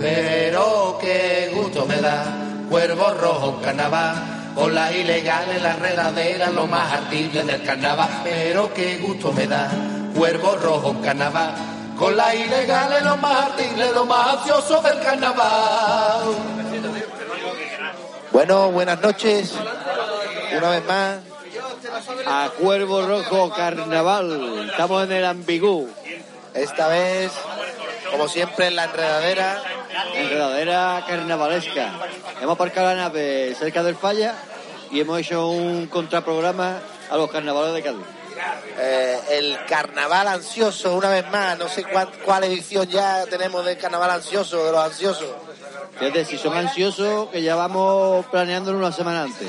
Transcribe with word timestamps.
pero 0.00 0.98
qué 1.00 1.52
gusto 1.54 1.84
me 1.86 1.96
da. 1.96 2.24
Cuervo 2.68 3.10
rojo 3.14 3.60
carnaval, 3.62 4.14
con 4.54 4.74
las 4.74 4.94
ilegales, 4.94 5.60
las 5.62 5.78
redaderas, 5.78 6.52
lo 6.52 6.66
más 6.66 6.92
ardible 6.92 7.42
del 7.42 7.62
carnaval, 7.62 8.08
pero 8.24 8.72
qué 8.72 8.98
gusto 8.98 9.32
me 9.32 9.46
da. 9.46 9.68
Cuervo 10.16 10.56
rojo 10.56 10.96
carnaval, 11.02 11.54
con 11.98 12.16
las 12.16 12.34
ilegales, 12.34 13.02
lo 13.02 13.16
más 13.18 13.52
ardible, 13.52 13.92
lo 13.92 14.06
más 14.06 14.38
ansioso 14.38 14.80
del 14.80 15.00
carnaval. 15.00 16.22
Bueno, 18.32 18.70
buenas 18.70 19.00
noches. 19.00 19.54
Una 20.56 20.70
vez 20.70 20.84
más. 20.86 21.18
A 22.26 22.50
Cuervo 22.58 23.02
Rojo 23.02 23.50
Carnaval. 23.50 24.68
Estamos 24.70 25.04
en 25.04 25.12
el 25.12 25.24
ambigú. 25.24 25.88
Esta 26.54 26.88
vez, 26.88 27.32
como 28.10 28.28
siempre, 28.28 28.68
en 28.68 28.76
la 28.76 28.84
enredadera. 28.84 29.62
Enredadera 30.14 31.04
carnavalesca. 31.06 31.92
Hemos 32.40 32.54
aparcado 32.54 32.88
la 32.88 32.96
nave 32.96 33.54
cerca 33.58 33.82
del 33.82 33.96
falla 33.96 34.34
y 34.90 35.00
hemos 35.00 35.20
hecho 35.20 35.48
un 35.48 35.86
contraprograma 35.86 36.78
a 37.10 37.16
los 37.16 37.30
carnavales 37.30 37.74
de 37.74 37.82
Cádiz. 37.82 38.06
Eh, 38.78 39.20
el 39.30 39.58
carnaval 39.66 40.28
ansioso, 40.28 40.94
una 40.94 41.10
vez 41.10 41.28
más. 41.30 41.58
No 41.58 41.68
sé 41.68 41.84
cuál, 41.84 42.10
cuál 42.24 42.44
edición 42.44 42.88
ya 42.88 43.26
tenemos 43.26 43.64
del 43.64 43.78
carnaval 43.78 44.10
ansioso, 44.10 44.64
de 44.64 44.72
los 44.72 44.84
ansiosos. 44.84 45.28
Fíjate, 45.98 46.24
si 46.24 46.38
son 46.38 46.56
ansiosos, 46.56 47.28
que 47.28 47.42
ya 47.42 47.56
vamos 47.56 48.24
planeándolo 48.26 48.78
una 48.78 48.92
semana 48.92 49.24
antes. 49.24 49.48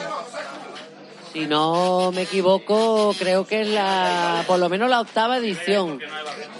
Si 1.33 1.47
no 1.47 2.11
me 2.11 2.23
equivoco, 2.23 3.13
creo 3.17 3.47
que 3.47 3.61
es 3.61 3.67
la, 3.69 4.43
por 4.47 4.59
lo 4.59 4.67
menos 4.67 4.89
la 4.89 4.99
octava 4.99 5.37
edición. 5.37 5.99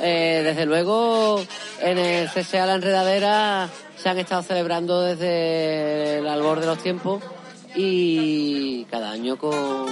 Eh, 0.02 0.42
desde 0.44 0.66
luego, 0.66 1.42
en 1.82 1.98
el 1.98 2.30
CSA 2.30 2.66
La 2.66 2.76
Enredadera 2.76 3.70
se 3.98 4.10
han 4.10 4.18
estado 4.18 4.44
celebrando 4.44 5.02
desde 5.02 6.20
el 6.20 6.28
albor 6.28 6.62
de 6.62 6.68
los 6.68 6.82
tiempos 6.82 7.22
y 7.76 8.86
cada 8.86 9.12
año 9.12 9.38
con, 9.38 9.88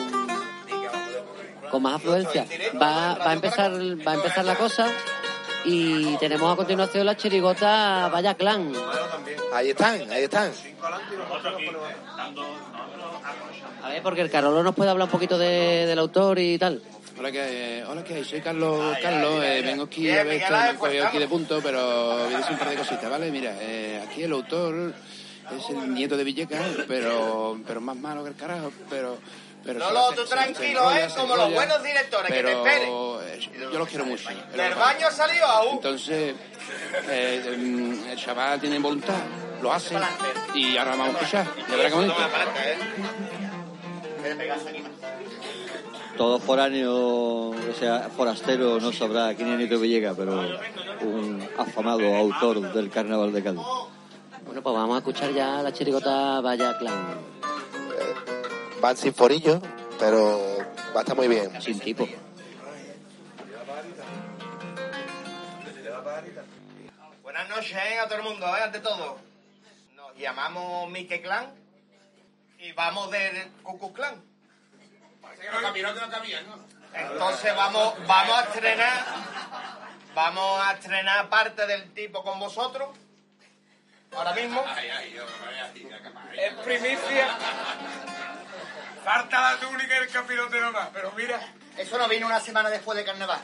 con 1.70 1.82
más 1.82 1.96
afluencia. 1.96 2.46
Va, 2.82 3.16
va 3.16 3.32
a 3.32 3.34
empezar, 3.34 3.72
va 3.72 4.12
a 4.14 4.16
empezar 4.16 4.46
la 4.46 4.56
cosa 4.56 4.88
y 5.66 6.16
tenemos 6.18 6.52
a 6.52 6.56
continuación 6.56 7.06
la 7.06 7.18
chirigota 7.18 8.10
Vaya 8.12 8.34
Clan. 8.36 8.72
Ahí 9.54 9.72
están, 9.72 10.10
ahí 10.12 10.24
están. 10.24 10.52
A 13.90 13.94
ver, 13.94 14.04
porque 14.04 14.22
el 14.22 14.30
Carolo 14.30 14.62
nos 14.62 14.76
puede 14.76 14.92
hablar 14.92 15.08
un 15.08 15.12
poquito 15.12 15.38
de- 15.38 15.86
del 15.88 15.98
autor 16.00 16.38
y 16.40 16.58
tal. 16.60 16.82
Hola, 17.18 17.32
¿qué, 17.32 17.84
hola, 17.88 18.04
¿qué 18.04 18.14
hay? 18.16 18.24
Soy 18.24 18.40
Carlos. 18.40 18.96
Carlos, 19.02 19.44
eh, 19.44 19.62
vengo 19.66 19.84
aquí 19.86 20.10
a 20.12 20.24
ver 20.24 20.42
esto, 20.42 20.54
me 20.56 20.70
he 20.70 20.76
cogido 20.76 21.08
aquí 21.08 21.18
de 21.18 21.28
punto, 21.28 21.60
pero 21.62 22.18
voy 22.26 22.34
a 22.34 22.38
decir 22.38 22.52
un 22.54 22.60
par 22.60 22.70
de 22.70 22.76
cositas, 22.76 23.10
¿vale? 23.10 23.32
Mira, 23.32 23.56
eh, 23.60 24.02
aquí 24.08 24.24
el 24.24 24.32
autor 24.32 24.94
es 25.58 25.70
el 25.70 25.94
nieto 25.94 26.16
de 26.16 26.24
Villecas, 26.24 26.62
pero, 26.88 27.60
pero 27.68 27.82
más 27.82 27.98
malo 27.98 28.24
que 28.24 28.30
el 28.30 28.36
carajo, 28.36 28.72
pero... 28.90 29.18
pero 29.66 29.80
No, 29.80 29.92
no, 29.92 30.12
tú 30.12 30.22
se- 30.22 30.30
tranquilo, 30.36 30.58
se 30.62 30.70
enrolla, 30.72 31.06
¿eh? 31.06 31.10
Como 31.18 31.36
los 31.36 31.54
buenos 31.54 31.84
directores, 31.84 32.32
que 32.32 32.44
te 32.44 32.52
esperen. 32.54 32.90
eh, 32.90 33.50
Yo 33.74 33.80
los 33.80 33.90
quiero 33.90 34.06
mucho. 34.06 34.30
Del 34.56 34.76
baño 34.76 35.08
ha 35.08 35.12
salido 35.12 35.46
aún. 35.46 35.76
Entonces, 35.78 36.36
eh, 37.10 37.44
em, 37.54 38.08
el 38.08 38.18
chaval 38.18 38.62
tiene 38.62 38.80
voluntad, 38.80 39.16
lo 39.62 39.74
hace, 39.74 39.96
y 40.54 40.78
ahora 40.78 40.92
vamos 40.92 41.16
a 41.16 41.20
escuchar. 41.20 41.48
De. 44.24 44.84
Todo 46.18 46.40
foráneo, 46.40 47.52
o 47.52 47.74
sea, 47.78 48.10
forastero, 48.10 48.80
no 48.80 48.92
sabrá 48.92 49.34
quién 49.34 49.54
es 49.54 49.60
Nito 49.60 49.80
Villegas, 49.80 50.16
pero 50.18 50.42
un 51.02 51.48
afamado 51.58 52.14
autor 52.16 52.74
del 52.74 52.90
carnaval 52.90 53.32
de 53.32 53.44
Cádiz. 53.44 53.62
Bueno, 54.46 54.62
pues 54.62 54.76
vamos 54.76 54.96
a 54.96 54.98
escuchar 54.98 55.32
ya 55.34 55.62
la 55.62 55.72
chirigota 55.72 56.42
Vaya 56.42 56.78
Clan. 56.78 57.18
Van 58.82 58.98
sin 58.98 59.14
forillo, 59.14 59.62
pero 59.98 60.40
va 60.94 61.00
a 61.00 61.04
estar 61.04 61.16
muy 61.16 61.30
bien. 61.30 61.50
Sin 61.62 61.80
tipo. 61.80 62.06
Buenas 67.24 67.50
noches 67.50 67.72
¿eh? 67.72 68.00
a 68.00 68.08
todo 68.08 68.18
el 68.18 68.24
mundo, 68.24 68.46
¿eh? 68.48 68.62
ante 68.64 68.80
todo. 68.80 69.18
Nos 69.96 70.18
llamamos 70.18 70.90
Mike 70.92 71.22
Clan 71.22 71.69
y 72.60 72.72
vamos 72.74 73.10
del 73.12 73.52
Cucu 73.64 73.94
Clan. 73.94 74.22
Entonces 76.94 77.56
vamos, 77.56 77.94
vamos 78.08 78.38
a 78.38 78.44
estrenar, 78.44 79.06
vamos 80.14 80.68
a 80.68 80.74
estrenar 80.74 81.30
parte 81.30 81.66
del 81.68 81.94
tipo 81.94 82.24
con 82.24 82.40
vosotros. 82.40 82.90
Ahora 84.12 84.34
mismo. 84.34 84.64
Es 86.36 86.54
primicia. 86.66 87.28
Falta 89.04 89.52
la 89.52 89.60
túnica 89.60 89.96
y 89.96 90.04
el 90.04 90.10
capirote 90.10 90.60
nomás, 90.60 90.90
pero 90.94 91.12
mira. 91.16 91.40
Eso 91.78 91.98
no 91.98 92.10
vino 92.10 92.26
una 92.26 92.42
semana 92.42 92.70
después 92.70 92.98
de 92.98 93.06
carnaval. 93.06 93.40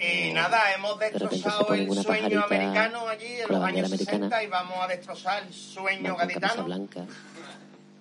Y 0.00 0.32
nada, 0.32 0.72
hemos 0.74 0.98
destrozado 0.98 1.72
el 1.74 2.02
sueño 2.02 2.44
americano 2.44 3.08
allí 3.08 3.40
en 3.40 3.48
los 3.48 3.64
años 3.64 3.88
60 3.90 4.14
americana. 4.16 4.42
y 4.42 4.46
vamos 4.48 4.78
a 4.82 4.88
destrozar 4.88 5.42
el 5.44 5.54
sueño 5.54 6.16
gaditano. 6.16 6.66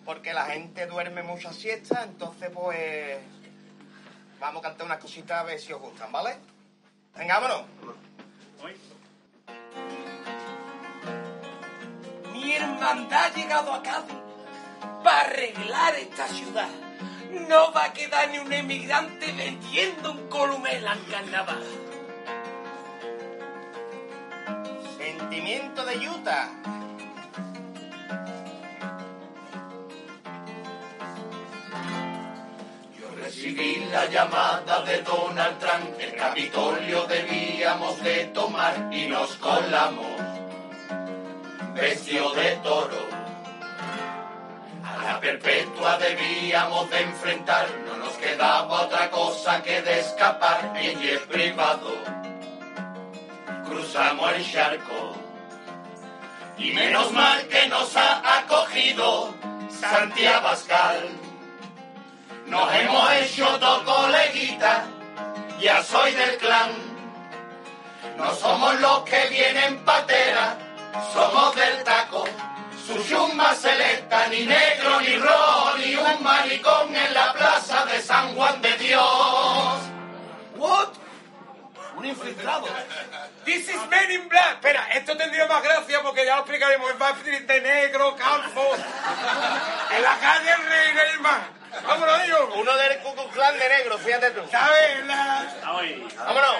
Porque 0.05 0.33
la 0.33 0.45
gente 0.45 0.85
duerme 0.85 1.23
mucha 1.23 1.51
siesta, 1.51 2.03
entonces 2.03 2.51
pues 2.53 3.17
vamos 4.39 4.59
a 4.59 4.69
cantar 4.69 4.85
unas 4.85 4.99
cositas 4.99 5.41
a 5.41 5.43
ver 5.43 5.59
si 5.59 5.73
os 5.73 5.81
gustan, 5.81 6.11
¿vale? 6.11 6.37
Venga, 7.17 7.39
vámonos. 7.39 7.65
Mi 12.31 12.53
hermandad 12.53 13.25
ha 13.25 13.33
llegado 13.33 13.73
a 13.73 13.81
Cádiz 13.81 14.15
para 15.03 15.21
arreglar 15.21 15.95
esta 15.95 16.27
ciudad. 16.27 16.69
No 17.49 17.73
va 17.73 17.85
a 17.85 17.93
quedar 17.93 18.29
ni 18.29 18.37
un 18.37 18.53
emigrante 18.53 19.31
vendiendo 19.31 20.11
un 20.11 20.27
columela 20.29 20.93
en 20.93 21.03
carnaval. 21.05 21.63
Sentimiento 24.97 25.83
de 25.85 26.09
Utah. 26.09 26.49
Recibí 33.25 33.83
la 33.91 34.05
llamada 34.05 34.83
de 34.83 35.01
Donald 35.01 35.57
Trump, 35.57 35.99
el 35.99 36.15
Capitolio 36.15 37.07
debíamos 37.07 37.99
de 38.03 38.25
tomar 38.25 38.87
y 38.91 39.07
nos 39.07 39.31
colamos, 39.37 40.21
vestido 41.73 42.31
de 42.35 42.51
toro. 42.57 43.03
A 44.83 45.03
la 45.03 45.19
perpetua 45.19 45.97
debíamos 45.97 46.87
de 46.91 47.01
enfrentar, 47.01 47.67
no 47.87 47.97
nos 47.97 48.13
quedaba 48.13 48.81
otra 48.83 49.09
cosa 49.09 49.63
que 49.63 49.81
de 49.81 50.01
escapar 50.01 50.73
en 50.75 50.99
jet 50.99 51.25
privado. 51.25 51.95
Cruzamos 53.65 54.33
el 54.33 54.51
charco 54.51 55.15
y 56.59 56.73
menos 56.73 57.11
mal 57.11 57.47
que 57.47 57.67
nos 57.69 57.97
ha 57.97 58.37
acogido 58.37 59.33
Santiago 59.81 60.47
Abascal. 60.47 61.24
Nos 62.45 62.73
hemos 62.75 63.11
hecho 63.13 63.57
dos 63.57 63.81
coleguitas, 63.81 64.83
ya 65.59 65.83
soy 65.83 66.11
del 66.13 66.37
clan. 66.37 66.71
No 68.17 68.35
somos 68.35 68.79
los 68.79 68.99
que 69.01 69.27
vienen 69.29 69.83
patera, 69.83 70.55
somos 71.11 71.55
del 71.55 71.83
taco. 71.83 72.25
Su 72.85 73.03
chumba 73.03 73.55
selecta, 73.55 74.27
ni 74.27 74.45
negro 74.45 75.01
ni 75.01 75.17
rojo, 75.17 75.77
ni 75.79 75.95
un 75.95 76.23
maricón 76.23 76.95
en 76.95 77.13
la 77.15 77.33
plaza 77.33 77.83
de 77.85 77.99
San 77.99 78.35
Juan 78.35 78.61
de 78.61 78.77
Dios. 78.77 79.79
What? 80.55 80.89
Un 81.97 82.05
infiltrado. 82.05 82.67
This 83.43 83.69
is 83.69 83.87
Men 83.89 84.11
in 84.11 84.29
Black. 84.29 84.55
Espera, 84.55 84.87
esto 84.93 85.17
tendría 85.17 85.47
más 85.47 85.63
gracia 85.63 86.03
porque 86.03 86.25
ya 86.25 86.35
lo 86.35 86.41
explicaremos. 86.41 86.91
A 86.99 87.11
vestir 87.13 87.47
de 87.47 87.61
negro, 87.61 88.15
calvo. 88.15 88.75
En 89.95 90.03
la 90.03 90.17
calle 90.19 90.51
el 90.51 90.69
Rey. 90.69 90.85
Vámonos, 91.83 92.23
digo. 92.23 92.53
Uno 92.55 92.75
del 92.77 92.99
Ku 92.99 93.13
Klux 93.13 93.33
Klan 93.33 93.57
de 93.59 93.69
negro, 93.69 93.97
fíjate 93.97 94.31
tú. 94.31 94.41
¿Sabes? 94.51 95.05
La... 95.05 95.45
Vámonos. 96.17 96.55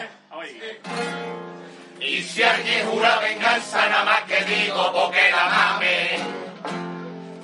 Y 1.99 2.21
si 2.23 2.43
alguien 2.43 2.87
jura 2.87 3.19
venganza, 3.19 3.87
nada 3.87 4.03
más 4.03 4.21
que 4.23 4.43
digo 4.43 4.91
porque 4.93 5.31
la 5.31 5.45
mame 5.45 6.19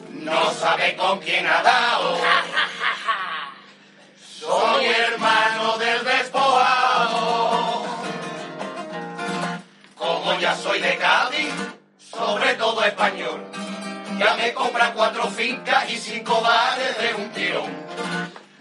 no 0.10 0.52
sabe 0.52 0.96
con 0.96 1.20
quién 1.20 1.48
ha 1.48 1.64
dado. 1.64 2.18
Soy 4.40 4.86
hermano 4.86 5.78
del 5.78 6.04
despojado. 6.04 7.86
Como 9.96 10.40
ya 10.40 10.56
soy 10.56 10.80
de 10.80 10.98
Cádiz, 10.98 11.54
sobre 11.98 12.54
todo 12.56 12.84
español, 12.84 13.46
ya 14.22 14.36
me 14.36 14.54
compran 14.54 14.94
cuatro 14.94 15.28
fincas 15.30 15.90
y 15.90 15.98
cinco 15.98 16.42
bares 16.42 16.96
de 17.00 17.14
un 17.16 17.30
tirón. 17.32 17.72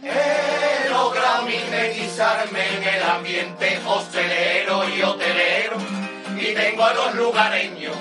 He 0.03 0.89
logrado 0.89 1.43
mimetizarme 1.43 2.77
en 2.77 2.83
el 2.83 3.03
ambiente 3.03 3.79
hostelero 3.87 4.89
y 4.89 5.03
hotelero 5.03 5.77
y 6.39 6.55
tengo 6.55 6.83
a 6.83 6.95
los 6.95 7.15
lugareños 7.15 7.95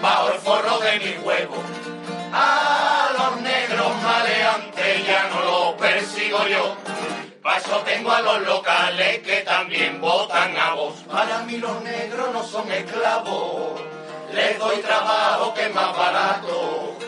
bajo 0.00 0.28
el 0.32 0.38
forro 0.38 0.78
de 0.78 0.98
mi 1.00 1.18
huevo. 1.22 1.62
A 2.32 3.10
los 3.12 3.42
negros 3.42 3.92
maleantes 4.02 5.06
ya 5.06 5.28
no 5.28 5.42
los 5.42 5.74
persigo 5.74 6.46
yo. 6.46 6.76
Paso 7.42 7.76
tengo 7.84 8.10
a 8.10 8.22
los 8.22 8.40
locales 8.40 9.18
que 9.18 9.42
también 9.42 10.00
votan 10.00 10.56
a 10.56 10.72
vos. 10.74 10.94
Para 11.12 11.40
mí 11.40 11.58
los 11.58 11.82
negros 11.82 12.32
no 12.32 12.42
son 12.42 12.72
esclavos. 12.72 13.78
Les 14.32 14.58
doy 14.58 14.78
trabajo 14.78 15.52
que 15.52 15.66
es 15.66 15.74
más 15.74 15.94
barato. 15.94 17.01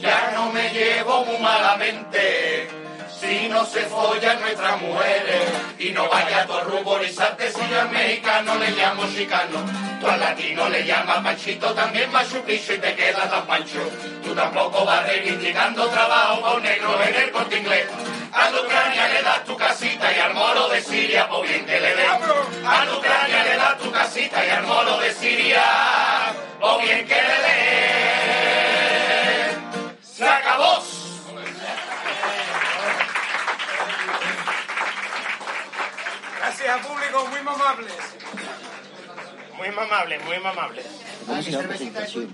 Ya 0.00 0.32
no 0.34 0.50
me 0.50 0.70
llevo 0.70 1.24
muy 1.26 1.38
malamente. 1.38 2.68
Si 3.20 3.48
no 3.48 3.66
se 3.66 3.80
follan 3.82 4.40
nuestras 4.40 4.80
mujeres 4.80 5.42
y 5.78 5.90
no 5.90 6.08
vaya 6.08 6.46
tu 6.46 6.58
ruborizarte 6.58 7.52
si 7.52 7.60
yo 7.68 7.80
al 7.80 7.90
mexicano 7.90 8.54
le 8.54 8.70
llamo 8.70 9.04
chicano. 9.14 9.58
Tú 10.00 10.08
al 10.08 10.18
latino 10.18 10.70
le 10.70 10.86
llamas 10.86 11.18
panchito, 11.18 11.74
también 11.74 12.10
piso 12.46 12.72
y 12.72 12.78
te 12.78 12.94
queda 12.94 13.28
tan 13.28 13.46
pancho. 13.46 13.90
Tú 14.24 14.34
tampoco 14.34 14.86
vas 14.86 15.06
reivindicando 15.06 15.86
trabajo 15.88 16.40
con 16.40 16.62
negro 16.62 16.98
en 17.02 17.14
el 17.14 17.30
corte 17.30 17.58
inglés. 17.58 17.86
A 18.32 18.48
la 18.48 18.60
Ucrania 18.62 19.08
le 19.08 19.22
das 19.22 19.44
tu 19.44 19.54
casita 19.54 20.16
y 20.16 20.18
al 20.18 20.32
moro 20.32 20.68
de 20.68 20.80
Siria, 20.80 21.26
o 21.30 21.42
bien 21.42 21.66
que 21.66 21.78
le 21.78 21.94
den. 21.94 22.06
A 22.64 22.84
Ucrania 22.96 23.44
le 23.44 23.56
das 23.56 23.78
tu 23.78 23.90
casita 23.90 24.46
y 24.46 24.48
al 24.48 24.62
moro 24.62 24.98
de 24.98 25.12
Siria, 25.12 25.62
o 26.60 26.78
bien 26.78 27.06
que 27.06 27.14
le 27.14 27.20
den. 27.20 28.19
Se 30.20 30.28
acabó. 30.28 30.82
Gracias, 36.38 36.86
público, 36.86 37.26
muy 37.30 37.42
mamables. 37.42 37.92
Muy 39.56 39.70
mamables, 39.70 40.24
muy 40.24 40.38
mamables. 40.40 40.86
Vamos 41.26 41.46
a 41.48 41.50
la 41.50 41.58
presentación. 41.68 42.28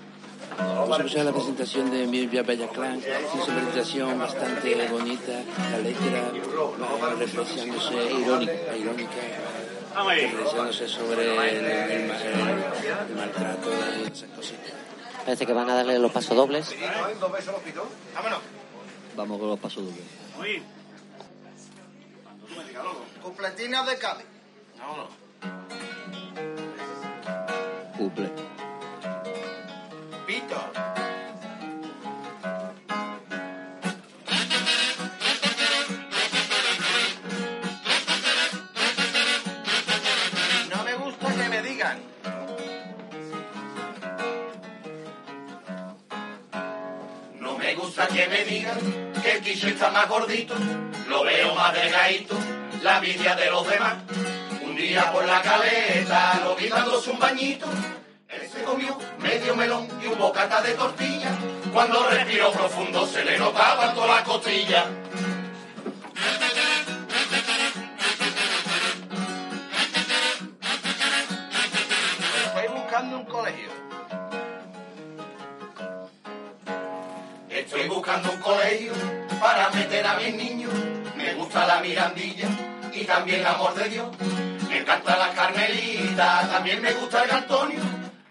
Vamos 0.59 0.91
a 0.99 1.03
escuchar 1.03 1.25
la 1.25 1.33
presentación 1.33 1.91
de 1.91 2.07
Mirvia 2.07 2.43
Bella 2.43 2.69
Clan. 2.69 3.01
Es 3.03 3.35
una 3.49 3.57
presentación 3.57 4.19
bastante 4.19 4.89
bonita, 4.89 5.33
la 5.73 5.79
letra 5.79 6.31
va 7.03 7.15
reflexionándose 7.15 7.95
irónica, 8.13 8.77
irónica 8.77 9.11
reflexionándose 10.09 10.89
sobre 10.89 11.23
el, 11.35 11.57
el- 11.57 11.67
el- 11.67 12.11
el 12.11 13.17
maltrato 13.17 13.71
y 13.99 14.13
esas 14.13 14.31
cositas. 14.31 14.73
Parece 15.27 15.45
que 15.45 15.53
van 15.53 15.69
a 15.69 15.75
darle 15.75 15.99
los 15.99 16.13
pasos 16.13 16.37
dobles. 16.37 16.73
Vámonos. 18.15 18.39
Vamos 19.17 19.41
con 19.41 19.49
los 19.49 19.59
pasos 19.59 19.85
dobles. 19.85 20.05
Cupletinos 23.25 23.87
de 23.89 23.99
Cádiz. 23.99 24.27
Couple. 27.99 28.31
Pito. 30.29 31.06
Que 48.17 48.29
me 48.29 48.45
digan 48.45 48.79
que 49.23 49.33
el 49.33 49.43
quiso 49.43 49.69
está 49.69 49.91
más 49.91 50.09
gordito, 50.09 50.55
lo 51.07 51.23
veo 51.23 51.55
más 51.55 51.75
delgadito, 51.75 52.35
la 52.83 52.97
envidia 52.97 53.35
de 53.35 53.51
los 53.51 53.69
demás. 53.69 53.97
Un 54.63 54.75
día 54.75 55.13
por 55.13 55.27
la 55.27 55.43
caleta 55.43 56.41
lo 56.43 56.57
vi 56.57 56.67
dándose 56.67 57.11
un 57.11 57.19
bañito, 57.19 57.67
él 58.29 58.49
se 58.51 58.63
comió 58.63 58.99
medio 59.19 59.55
melón 59.55 59.87
y 60.03 60.07
un 60.07 60.19
bocata 60.19 60.63
de 60.63 60.73
tortilla. 60.73 61.29
Cuando 61.75 62.09
respiró 62.09 62.53
profundo 62.53 63.07
se 63.07 63.23
le 63.23 63.37
notaban 63.37 63.95
todas 63.95 64.09
las 64.09 64.23
costillas. 64.23 64.87
Buscando 78.07 78.31
un 78.31 78.41
colegio 78.41 78.93
para 79.41 79.69
meter 79.71 80.07
a 80.07 80.15
mis 80.15 80.33
niños. 80.33 80.73
Me 81.17 81.35
gusta 81.35 81.67
la 81.67 81.81
mirandilla 81.81 82.47
y 82.93 83.05
también 83.05 83.41
el 83.41 83.47
amor 83.47 83.75
de 83.75 83.89
Dios. 83.89 84.07
Me 84.69 84.79
encanta 84.79 85.17
la 85.17 85.33
carmelita, 85.33 86.49
también 86.49 86.81
me 86.83 86.93
gusta 86.93 87.25
el 87.25 87.31
Antonio. 87.33 87.81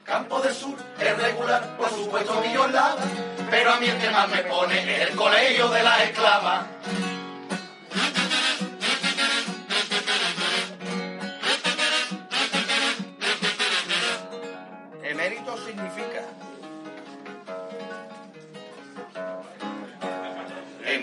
Campo 0.05 0.39
del 0.39 0.53
Sur 0.53 0.77
es 0.97 1.17
regular, 1.17 1.75
por 1.75 1.89
supuesto 1.89 2.41
es 2.41 2.71
lava. 2.71 2.95
Pero 3.51 3.73
a 3.73 3.79
mí 3.81 3.87
el 3.87 3.97
que 3.97 4.09
más 4.11 4.29
me 4.29 4.43
pone 4.43 4.95
es 4.95 5.09
el 5.09 5.15
colegio 5.15 5.67
de 5.67 5.83
las 5.83 6.01
esclavas. 6.03 6.65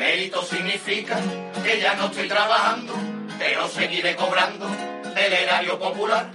Emérito 0.03 0.43
significa 0.43 1.17
que 1.63 1.81
ya 1.81 1.95
no 1.95 2.07
estoy 2.07 2.27
trabajando, 2.27 2.93
pero 3.39 3.69
seguiré 3.69 4.17
cobrando 4.17 4.67
del 5.15 5.33
erario 5.33 5.79
popular. 5.79 6.29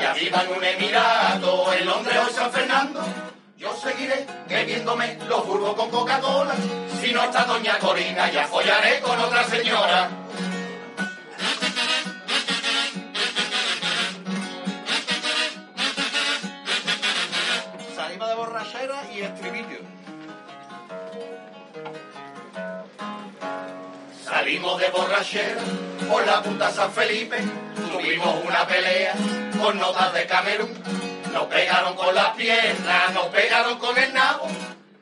Ya 0.00 0.14
viva 0.14 0.42
en 0.42 0.56
un 0.56 0.64
emirato, 0.64 1.74
en 1.74 1.84
Londres 1.84 2.16
o 2.24 2.28
en 2.30 2.34
San 2.34 2.50
Fernando. 2.50 3.00
Yo 3.58 3.76
seguiré 3.76 4.26
bebiéndome 4.48 5.18
los 5.28 5.46
burgos 5.46 5.74
con 5.74 5.90
Coca-Cola. 5.90 6.54
Si 7.02 7.12
no 7.12 7.22
está 7.24 7.44
Doña 7.44 7.78
Corina, 7.78 8.32
ya 8.32 8.46
follaré 8.46 9.00
con 9.00 9.20
otra 9.20 9.44
señora. 9.44 10.08
Borrachera 24.92 25.60
por 26.08 26.26
la 26.26 26.42
punta 26.42 26.70
San 26.70 26.92
Felipe, 26.92 27.38
tuvimos 27.90 28.44
una 28.44 28.66
pelea 28.66 29.14
con 29.60 29.78
notas 29.78 30.12
de 30.12 30.26
Camerún. 30.26 30.72
Nos 31.32 31.46
pegaron 31.46 31.94
con 31.96 32.14
las 32.14 32.30
piernas, 32.36 33.14
nos 33.14 33.26
pegaron 33.26 33.78
con 33.78 33.96
el 33.96 34.12
nabo. 34.12 34.46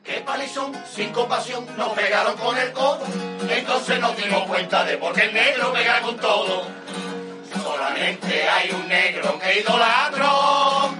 Qué 0.03 0.21
palizón, 0.21 0.73
sin 0.89 1.11
compasión, 1.11 1.65
nos 1.77 1.89
pegaron 1.89 2.35
con 2.37 2.57
el 2.57 2.71
codo. 2.71 3.05
Entonces 3.49 3.99
nos 3.99 4.15
dimos 4.15 4.43
cuenta 4.47 4.83
de 4.85 4.97
por 4.97 5.13
qué 5.13 5.25
el 5.25 5.33
negro 5.33 5.73
pega 5.73 6.01
con 6.01 6.17
todo. 6.17 6.67
Solamente 7.61 8.47
hay 8.47 8.71
un 8.71 8.87
negro 8.87 9.37
que 9.39 9.59
idolatro. 9.59 10.95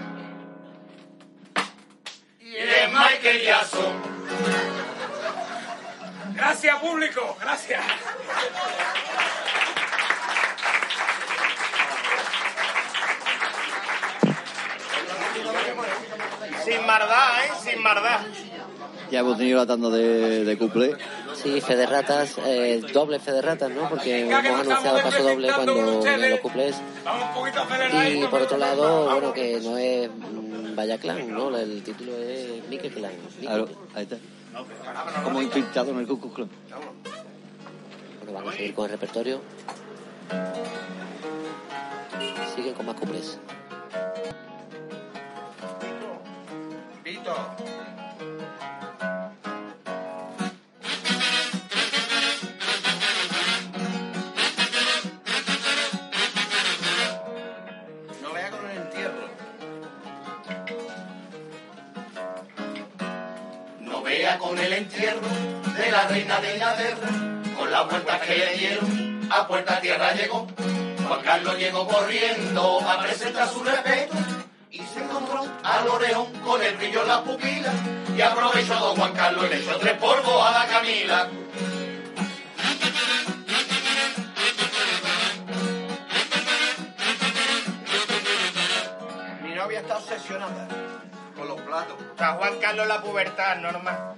Y 2.40 2.58
es 2.58 2.90
Michael 2.92 3.42
Jackson. 3.42 4.12
Gracias, 6.36 6.76
público. 6.80 7.38
Gracias. 7.40 7.82
Sin 16.66 16.86
maldad, 16.86 17.46
¿eh? 17.46 17.50
Sin 17.64 17.82
maldad. 17.82 18.20
Ya 19.10 19.20
hemos 19.20 19.38
tenido 19.38 19.58
la 19.60 19.66
tanda 19.66 19.90
de, 19.90 20.46
de 20.46 20.58
couple. 20.58 20.96
Sí, 21.34 21.60
fe 21.60 21.76
de 21.76 21.86
ratas, 21.86 22.36
eh, 22.46 22.82
doble 22.94 23.20
fe 23.20 23.32
de 23.32 23.42
ratas, 23.42 23.70
¿no? 23.72 23.90
Porque 23.90 24.22
hemos 24.22 24.60
anunciado 24.60 25.02
paso 25.02 25.24
doble 25.24 25.52
cuando 25.52 26.06
en 26.08 26.30
los 26.30 26.40
cuplés. 26.40 26.76
Vamos 27.04 27.28
un 27.30 27.34
poquito 27.34 27.68
Y 28.10 28.28
por 28.28 28.42
otro 28.44 28.58
lado, 28.58 29.10
bueno, 29.10 29.34
que 29.34 29.60
no 29.62 29.78
es 29.78 30.10
Vaya 30.76 30.98
Clan, 30.98 31.34
¿no? 31.34 31.56
El 31.58 31.82
título 31.84 32.16
es 32.18 32.68
Mickey 32.70 32.90
Clan. 32.90 33.12
Mickey 33.12 33.48
Claro, 33.48 33.66
Clan. 33.66 33.80
ahí 33.96 34.04
está. 34.04 34.18
Como 35.24 35.42
infiltrado 35.42 35.92
en 35.92 36.00
el 36.00 36.06
Klux 36.06 36.34
Klan. 36.34 36.50
Bueno, 38.20 38.34
vamos 38.34 38.54
a 38.54 38.58
seguir 38.58 38.74
con 38.74 38.86
el 38.86 38.92
repertorio. 38.92 39.42
Siguen 42.56 42.74
con 42.74 42.86
más 42.86 42.96
cuplés. 42.96 43.40
Pito. 47.04 47.34
No 47.34 48.11
Con 64.40 64.58
el 64.58 64.74
entierro 64.74 65.28
de 65.78 65.92
la 65.92 66.08
reina 66.08 66.40
de 66.40 66.54
Inglaterra, 66.54 67.10
con 67.58 67.72
las 67.72 67.88
vueltas 67.88 68.22
que 68.22 68.38
le 68.38 68.58
dieron, 68.58 69.30
a 69.32 69.48
puerta 69.48 69.80
tierra 69.80 70.14
llegó. 70.14 70.48
Juan 71.08 71.22
Carlos 71.22 71.58
llegó 71.58 71.88
corriendo 71.88 72.80
a 72.82 73.02
presentar 73.02 73.48
su 73.48 73.64
respeto 73.64 74.16
y 74.72 74.80
se 74.80 75.04
encontró 75.04 75.46
al 75.64 75.88
oreón 75.88 76.34
con 76.46 76.62
el 76.64 76.76
brillo 76.76 77.02
en 77.02 77.08
la 77.08 77.24
pupila. 77.24 77.72
Y 78.18 78.22
aprovecho 78.22 78.74
a 78.74 78.80
don 78.80 78.96
Juan 78.96 79.14
Carlos 79.14 79.46
y 79.46 79.50
le 79.50 79.58
echo 79.58 79.78
tres 79.78 79.98
polvos 79.98 80.46
a 80.46 80.52
la 80.52 80.66
Camila. 80.68 81.30
Mi 89.44 89.54
novia 89.56 89.80
está 89.80 89.98
obsesionada. 89.98 90.81
Los 91.52 91.60
platos. 91.60 91.98
Juan 92.18 92.60
Carlos 92.62 92.88
la 92.88 93.02
pubertad, 93.02 93.58
normal. 93.58 94.16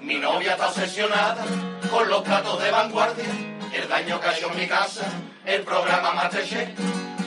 Mi 0.00 0.16
novia 0.16 0.52
está 0.52 0.68
obsesionada 0.68 1.42
con 1.90 2.06
los 2.10 2.20
platos 2.22 2.62
de 2.62 2.70
vanguardia, 2.70 3.24
el 3.72 3.88
daño 3.88 4.20
que 4.20 4.28
ha 4.28 4.36
hecho 4.36 4.50
en 4.52 4.58
mi 4.58 4.66
casa, 4.66 5.06
el 5.46 5.62
programa 5.62 6.12
Masterchef. 6.12 6.68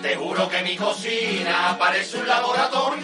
Te 0.03 0.15
juro 0.15 0.47
que 0.49 0.61
mi 0.61 0.77
cocina 0.77 1.77
parece 1.79 2.17
un 2.17 2.27
laboratorio. 2.27 3.03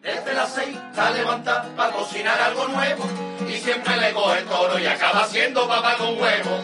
Desde 0.00 0.32
las 0.32 0.54
seis 0.54 0.76
está 0.90 1.10
levantada 1.10 1.68
para 1.76 1.90
cocinar 1.90 2.40
algo 2.40 2.68
nuevo 2.68 3.04
y 3.48 3.56
siempre 3.56 3.96
le 3.96 4.12
coge 4.12 4.38
el 4.38 4.44
toro 4.44 4.78
y 4.78 4.86
acaba 4.86 5.26
siendo 5.26 5.66
papá 5.66 5.96
con 5.96 6.20
huevo. 6.20 6.60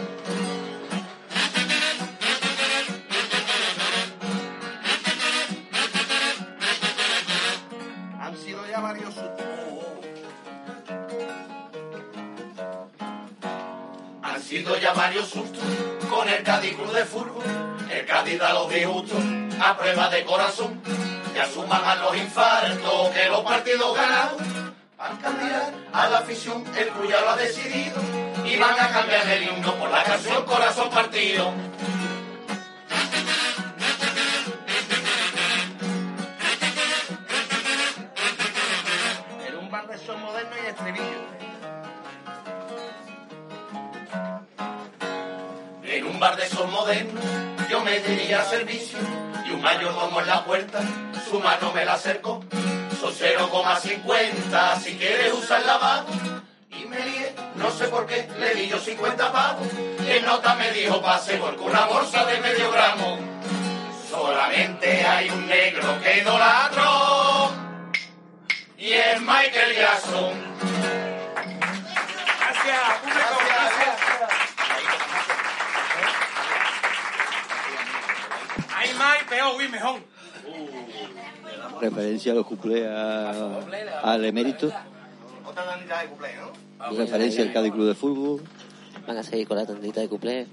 Sido 14.57 14.75
ya 14.79 14.95
varios 14.95 15.29
sustos 15.29 15.63
con 16.09 16.27
el 16.27 16.43
Cádiz 16.43 16.75
Club 16.77 16.91
de 16.91 17.05
Fútbol. 17.05 17.45
El 17.91 18.07
Cádiz 18.07 18.39
da 18.39 18.55
los 18.55 18.71
disgustos 18.71 19.19
a 19.61 19.77
prueba 19.77 20.09
de 20.09 20.25
corazón. 20.25 20.81
Y 21.35 21.39
asuman 21.39 21.85
a 21.85 21.97
los 21.97 22.17
infartos 22.17 23.11
que 23.11 23.27
los 23.29 23.43
partidos 23.43 23.95
ganados. 23.95 24.41
Van 24.97 25.13
a 25.13 25.21
cambiar 25.21 25.75
a 25.93 26.09
la 26.09 26.19
afición, 26.21 26.65
el 26.75 26.89
club 26.89 27.11
ya 27.11 27.21
lo 27.21 27.31
ha 27.33 27.37
decidido. 27.37 28.01
Y 28.47 28.57
van 28.57 28.81
a 28.81 28.89
cambiar 28.89 29.29
el 29.29 29.43
himno 29.43 29.75
por 29.75 29.91
la 29.91 30.03
canción 30.03 30.43
Corazón 30.47 30.89
Partido. 30.89 31.53
En 39.47 39.55
un 39.55 39.71
bar 39.71 39.85
moderno 39.87 40.57
y 40.65 40.67
estribillo. 40.67 41.06
En 46.27 46.33
un 46.33 46.37
bar 46.39 46.43
de 46.43 46.49
sol 46.49 46.69
moderno 46.69 47.21
yo 47.71 47.81
me 47.85 48.01
diría 48.01 48.43
servicio 48.45 48.99
y 49.47 49.53
un 49.53 49.63
mayordomo 49.63 50.21
en 50.21 50.27
la 50.27 50.45
puerta, 50.45 50.81
su 51.31 51.39
mano 51.39 51.73
me 51.73 51.85
la 51.85 51.93
acercó. 51.93 52.43
Son 53.01 53.15
0,50 53.15 54.81
si 54.81 54.97
quieres 54.97 55.33
usar 55.33 55.65
lavado. 55.65 56.07
Y 56.73 56.85
me 56.87 56.99
lié, 56.99 57.33
no 57.55 57.71
sé 57.71 57.87
por 57.87 58.07
qué, 58.07 58.29
le 58.41 58.55
di 58.57 58.67
yo 58.67 58.79
50 58.79 59.33
pavos. 59.33 59.69
Y 60.05 60.11
en 60.11 60.25
nota 60.25 60.57
me 60.57 60.73
dijo 60.73 61.01
pase 61.01 61.37
porque 61.37 61.61
una 61.61 61.87
bolsa 61.87 62.25
de 62.25 62.41
medio 62.41 62.73
gramo. 62.73 63.19
Solamente 64.11 65.07
hay 65.07 65.31
un 65.31 65.47
negro 65.47 66.01
que 66.03 66.19
idolatro 66.23 67.53
y 68.79 68.93
es 68.93 69.21
Michael 69.21 69.77
Jackson. 69.77 70.57
Gracias. 72.41 73.17
Hay 78.79 78.93
más 78.93 79.06
y 79.06 79.06
peor, 79.06 79.06
uy, 79.06 79.06
mejor. 79.71 80.01
Referencia 81.81 82.33
a 82.33 82.35
los 82.35 82.47
cuplés 82.47 82.87
a- 82.87 83.61
al 84.03 84.25
emérito. 84.25 84.71
Otra 85.45 85.65
danita 85.65 86.01
de 86.01 86.09
cumpleaños, 86.09 86.51
¿no? 86.79 86.97
Referencia 86.97 87.43
al 87.43 87.53
Cádiz 87.53 87.73
Club 87.73 87.87
de 87.89 87.95
Fútbol. 87.95 88.43
Van 89.07 89.17
a 89.19 89.23
seguir 89.23 89.47
con 89.47 89.57
la 89.57 89.67
tandita 89.67 90.01
de 90.01 90.09
cuplé. 90.09 90.47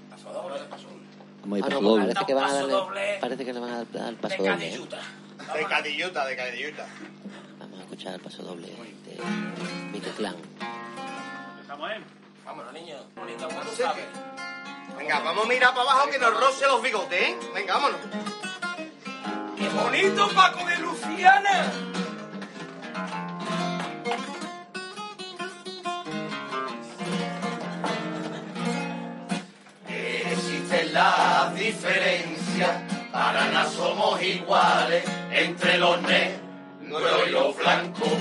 Vamos 1.42 1.56
a 1.56 1.58
ir 1.58 1.64
Ah, 1.64 1.68
paso 1.68 1.80
no, 1.82 1.88
doble. 1.90 2.14
parece 2.14 2.26
que 2.26 2.34
van 2.34 2.44
a 2.44 2.46
Paso 2.46 2.56
darle, 2.58 2.72
doble. 2.72 3.18
parece 3.20 3.44
que 3.44 3.52
le 3.52 3.60
van 3.60 3.70
a 3.70 3.84
dar 3.84 4.08
el 4.08 4.16
paso 4.16 4.36
doble. 4.38 4.52
¿eh? 4.52 4.56
Cadilluta. 4.70 4.98
De 5.54 5.64
cadilluta, 5.66 6.26
de 6.26 6.36
cadilluta. 6.36 6.86
Vamos 7.58 7.78
a 7.78 7.82
escuchar 7.82 8.14
el 8.14 8.20
paso 8.20 8.42
doble 8.42 8.68
de 8.68 9.18
Mickey 9.92 10.10
Clan. 10.12 10.36
Vámonos, 12.44 12.72
niños. 12.72 13.00
Venga, 14.96 15.18
vamos 15.20 15.44
a 15.44 15.48
mirar 15.48 15.70
para 15.74 15.82
abajo 15.90 16.10
que 16.10 16.18
nos 16.18 16.40
roce 16.40 16.66
los 16.66 16.82
bigotes, 16.82 17.20
¿eh? 17.20 17.36
Venga, 17.54 17.74
vámonos. 17.74 17.98
¡Qué 19.74 19.80
bonito, 19.80 20.28
Paco 20.28 20.64
de 20.66 20.76
Luciana! 20.78 21.72
Existen 29.88 30.94
las 30.94 31.54
diferencias, 31.56 32.70
para 33.10 33.46
nada 33.46 33.68
somos 33.68 34.22
iguales 34.22 35.04
entre 35.32 35.78
los 35.78 36.00
negros 36.02 37.02
y 37.26 37.30
los 37.30 37.56
blancos. 37.56 38.12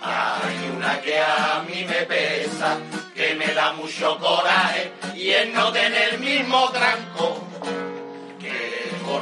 Hay 0.00 0.76
una 0.76 1.00
que 1.00 1.18
a 1.18 1.64
mí 1.66 1.84
me 1.84 2.06
pesa, 2.06 2.78
que 3.16 3.34
me 3.34 3.52
da 3.52 3.72
mucho 3.72 4.16
coraje 4.18 4.92
y 5.16 5.30
es 5.30 5.52
no 5.52 5.72
tener 5.72 6.14
el 6.14 6.20
mismo 6.20 6.70
tranco. 6.70 7.47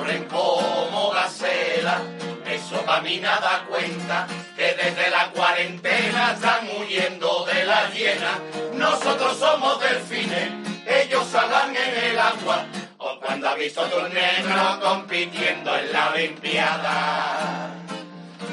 Corren 0.06 0.25
como 0.26 1.10
gacela, 1.10 2.00
eso 2.48 2.80
para 2.82 3.02
mí 3.02 3.18
nada 3.18 3.64
cuenta, 3.68 4.28
que 4.54 4.72
desde 4.75 5.10
la 5.10 5.32
cuarentena 5.32 6.30
están 6.30 6.68
huyendo 6.78 7.44
de 7.44 7.64
la 7.64 7.90
hiena. 7.90 8.38
Nosotros 8.75 9.36
somos 9.36 9.80
delfines, 9.80 10.48
ellos 10.86 11.26
salgan 11.26 11.75
en 11.75 12.04
el 12.04 12.18
agua, 12.20 12.66
o 12.98 13.18
cuando 13.18 13.48
ha 13.48 13.54
visto 13.56 13.80
a 13.80 14.06
un 14.06 14.14
negro 14.14 14.80
compitiendo 14.80 15.76
en 15.76 15.92
la 15.92 16.10
Olimpiada. 16.10 17.70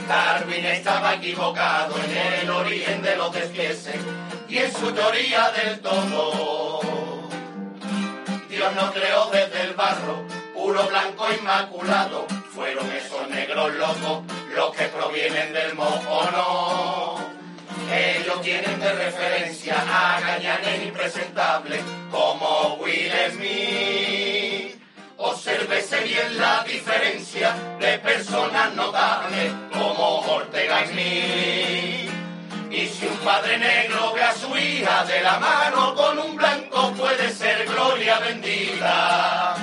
Darwin 0.08 0.66
estaba 0.66 1.14
equivocado 1.14 1.94
en 2.04 2.18
el 2.42 2.50
origen 2.50 3.04
de 3.04 3.16
los 3.16 3.32
despieces 3.32 3.98
y 4.50 4.58
en 4.58 4.74
su 4.74 4.92
teoría 4.92 5.52
del 5.52 5.80
todo. 5.82 6.82
Dios 8.50 8.74
no 8.74 8.92
creó 8.92 9.30
desde 9.32 9.62
el 9.62 9.74
barro, 9.76 10.26
puro 10.64 10.88
blanco 10.88 11.26
inmaculado. 11.38 12.26
Fueron 12.56 12.90
esos 12.92 13.28
negros 13.28 13.74
locos 13.76 14.24
los 14.56 14.74
que 14.74 14.86
provienen 14.86 15.52
del 15.52 15.76
mono. 15.76 17.18
Ellos 17.92 18.42
tienen 18.42 18.80
de 18.80 18.94
referencia 18.94 19.76
a 19.76 20.22
gañanes 20.22 20.84
impresentables 20.84 21.82
como 22.10 22.76
Will 22.76 23.12
Smith. 23.34 24.82
Obsérvese 25.18 26.00
bien 26.00 26.38
la 26.38 26.64
diferencia 26.64 27.54
de 27.80 28.00
personas 28.00 28.74
notables 28.74 29.52
como 29.74 30.20
Ortega 30.22 30.86
Smith. 30.88 32.10
Y 32.72 32.88
si 32.88 33.06
un 33.06 33.18
padre 33.18 33.58
negro 33.58 34.14
ve 34.14 34.24
a 34.24 34.34
su 34.34 34.56
hija 34.56 35.04
de 35.04 35.22
la 35.22 35.40
mano 35.40 35.94
con 35.94 36.18
un 36.20 36.38
blanco 36.38 36.94
puede 36.94 37.30
ser 37.32 37.66
gloria 37.66 38.20
bendita. 38.20 39.63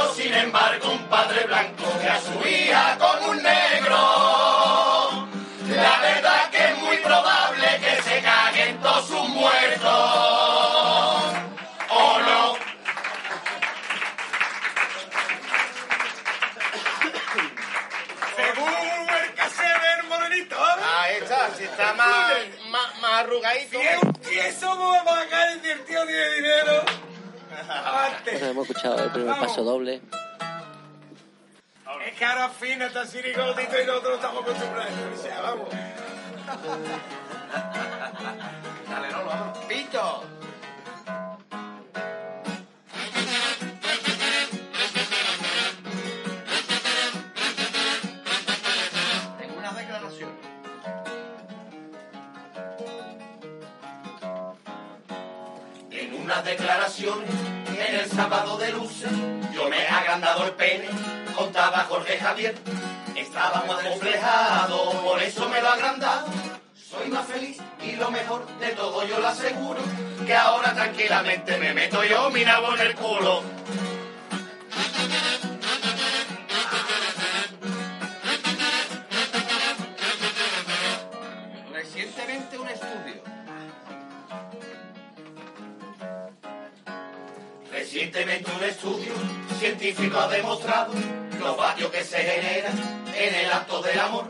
Pero 0.00 0.14
sin 0.14 0.32
embargo 0.32 0.92
un 0.92 1.08
padre 1.08 1.44
blanco 1.44 1.84
ve 1.98 2.08
a 2.08 2.18
su 2.20 2.48
hija 2.48 2.96
con 2.96 3.30
un 3.30 3.42
negro. 3.42 5.28
La 5.68 5.98
verdad 6.00 6.50
que 6.50 6.64
es 6.64 6.78
muy 6.78 6.96
probable 6.98 7.66
que 7.80 8.02
se 8.02 8.22
caguen 8.22 8.80
todos 8.80 9.06
sus 9.06 9.28
muertos. 9.28 9.90
¿O 11.90 12.18
no? 12.20 12.54
Según 18.36 18.72
el 19.18 19.36
del 19.82 20.08
morenito. 20.08 20.56
Ahí 20.98 21.16
está, 21.16 21.50
si 21.58 21.64
está 21.64 21.92
más, 21.92 22.32
más, 22.70 23.00
más 23.02 23.12
arrugadito. 23.20 23.78
Si 23.78 23.86
es 23.86 24.02
un 24.02 24.12
tieso, 24.14 24.70
¿cómo 24.70 25.04
va 25.04 25.20
a 25.20 25.60
si 25.62 25.68
el 25.68 25.84
tío 25.84 26.06
tiene 26.06 26.34
dinero? 26.36 26.84
Bueno, 28.24 28.46
hemos 28.46 28.68
escuchado 28.68 29.04
el 29.04 29.10
primer 29.10 29.38
paso 29.38 29.62
doble. 29.62 30.00
Es 32.06 32.14
que 32.14 32.24
ahora 32.24 32.48
fina 32.48 32.86
está 32.86 33.06
sirigotito 33.06 33.80
y 33.80 33.86
nosotros 33.86 34.14
estamos 34.14 34.42
acostumbrados. 34.42 34.92
Vamos. 35.42 35.68
Dale, 38.88 39.10
no, 39.10 39.24
vamos. 39.24 39.58
¡Pito! 39.66 40.22
Tengo 49.38 49.58
unas 49.58 49.76
declaraciones. 49.76 50.38
En 55.90 56.14
unas 56.14 56.44
declaraciones 56.44 57.49
en 57.88 57.94
el 58.00 58.10
sábado 58.10 58.58
de 58.58 58.72
luces, 58.72 59.10
yo 59.54 59.68
me 59.68 59.82
he 59.82 59.88
agrandado 59.88 60.44
el 60.44 60.52
pene, 60.52 60.88
contaba 61.34 61.86
Jorge 61.88 62.18
Javier. 62.18 62.54
estaba 63.16 63.64
más 63.66 63.82
reflejado, 63.82 64.90
por 65.02 65.22
eso 65.22 65.48
me 65.48 65.60
lo 65.60 65.68
ha 65.68 65.74
agrandado. 65.74 66.26
Soy 66.74 67.08
más 67.08 67.26
feliz 67.26 67.58
y 67.82 67.92
lo 67.92 68.10
mejor 68.10 68.46
de 68.58 68.68
todo 68.70 69.06
yo 69.06 69.18
lo 69.20 69.28
aseguro, 69.28 69.80
que 70.26 70.34
ahora 70.34 70.74
tranquilamente 70.74 71.56
me 71.58 71.72
meto 71.72 72.04
yo 72.04 72.30
mi 72.30 72.44
nabo 72.44 72.74
en 72.74 72.80
el 72.80 72.94
culo. 72.94 73.42
Recientemente 81.72 82.58
un 82.58 82.68
estudio. 82.68 83.22
Recientemente 87.92 88.48
un 88.56 88.62
estudio 88.62 89.12
científico 89.58 90.16
ha 90.20 90.28
demostrado 90.28 90.92
los 91.40 91.56
vatios 91.56 91.90
que 91.90 92.04
se 92.04 92.18
generan 92.18 92.78
en 93.12 93.34
el 93.34 93.52
acto 93.52 93.82
del 93.82 93.98
amor. 93.98 94.26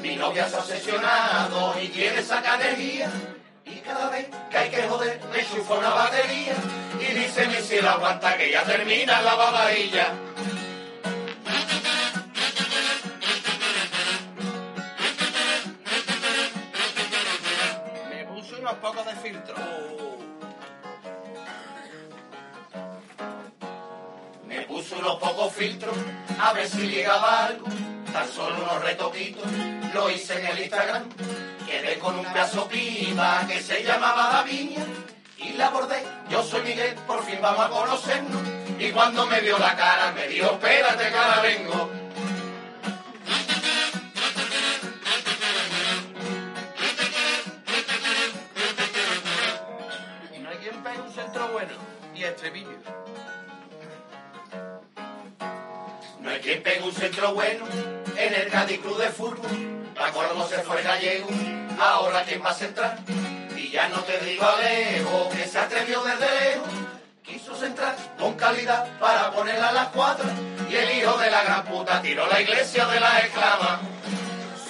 Mi 0.00 0.16
novia 0.16 0.48
se 0.48 0.56
ha 0.56 0.60
obsesionado 0.60 1.74
y 1.82 1.88
quiere 1.88 2.22
sacar 2.22 2.58
energía. 2.62 3.10
Y 3.66 3.74
cada 3.80 4.08
vez 4.08 4.26
que 4.50 4.56
hay 4.56 4.70
que 4.70 4.88
joder, 4.88 5.20
me 5.30 5.46
chufa 5.46 5.74
una 5.74 5.90
batería. 5.90 6.54
Y 6.98 7.12
dice 7.12 7.46
mi 7.46 7.56
cielo 7.56 7.90
aguanta 7.90 8.38
que 8.38 8.50
ya 8.50 8.64
termina 8.64 9.20
la 9.20 9.34
babadilla. 9.34 10.14
Me 18.08 18.24
puso 18.24 18.56
unos 18.60 18.74
pocos 18.76 19.04
de 19.04 19.16
filtro. 19.16 20.03
Filtros 25.52 25.96
a 26.40 26.52
ver 26.52 26.68
si 26.68 26.88
llegaba 26.88 27.46
algo. 27.46 27.66
Tan 28.12 28.28
solo 28.28 28.56
unos 28.56 28.82
retoquitos, 28.82 29.44
lo 29.92 30.10
hice 30.10 30.38
en 30.38 30.46
el 30.46 30.58
Instagram. 30.60 31.04
Quedé 31.66 31.98
con 31.98 32.18
un 32.18 32.24
pedazo 32.26 32.68
piba 32.68 33.44
que 33.48 33.60
se 33.60 33.82
llamaba 33.82 34.30
Davinia 34.32 34.84
y 35.38 35.52
la 35.54 35.66
abordé. 35.66 36.02
Yo 36.30 36.42
soy 36.42 36.62
Miguel, 36.62 36.94
por 37.06 37.24
fin 37.24 37.38
vamos 37.42 37.66
a 37.66 37.68
conocernos. 37.68 38.42
Y 38.78 38.90
cuando 38.90 39.26
me 39.26 39.40
vio 39.40 39.58
la 39.58 39.74
cara 39.76 40.12
me 40.12 40.28
dijo, 40.28 40.46
espérate 40.52 41.06
ahora 41.08 41.40
vengo. 41.42 42.03
Centro 57.04 57.34
bueno 57.34 57.66
en 58.16 58.34
el 58.34 58.48
Cádiz 58.48 58.80
Club 58.80 58.96
de 58.96 59.10
Fútbol. 59.10 59.92
La 59.94 60.10
colmo 60.10 60.48
se 60.48 60.56
fue 60.62 60.82
gallego, 60.82 61.28
ahora 61.78 62.22
quién 62.24 62.42
va 62.42 62.48
a 62.48 62.54
centrar. 62.54 62.98
Y 63.54 63.68
ya 63.68 63.90
no 63.90 63.98
te 64.04 64.18
digo 64.20 64.42
Alejo, 64.46 65.28
que 65.28 65.46
se 65.46 65.58
atrevió 65.58 66.02
desde 66.02 66.40
lejos. 66.40 66.68
Quiso 67.22 67.54
centrar 67.56 67.94
con 68.18 68.34
calidad 68.36 68.86
para 68.98 69.30
ponerla 69.32 69.68
a 69.68 69.72
las 69.72 69.88
cuatro. 69.88 70.24
Y 70.70 70.76
el 70.76 70.98
hijo 70.98 71.18
de 71.18 71.30
la 71.30 71.44
gran 71.44 71.64
puta 71.66 72.00
tiró 72.00 72.26
la 72.26 72.40
iglesia 72.40 72.86
de 72.86 73.00
las 73.00 73.24
esclavas. 73.24 73.80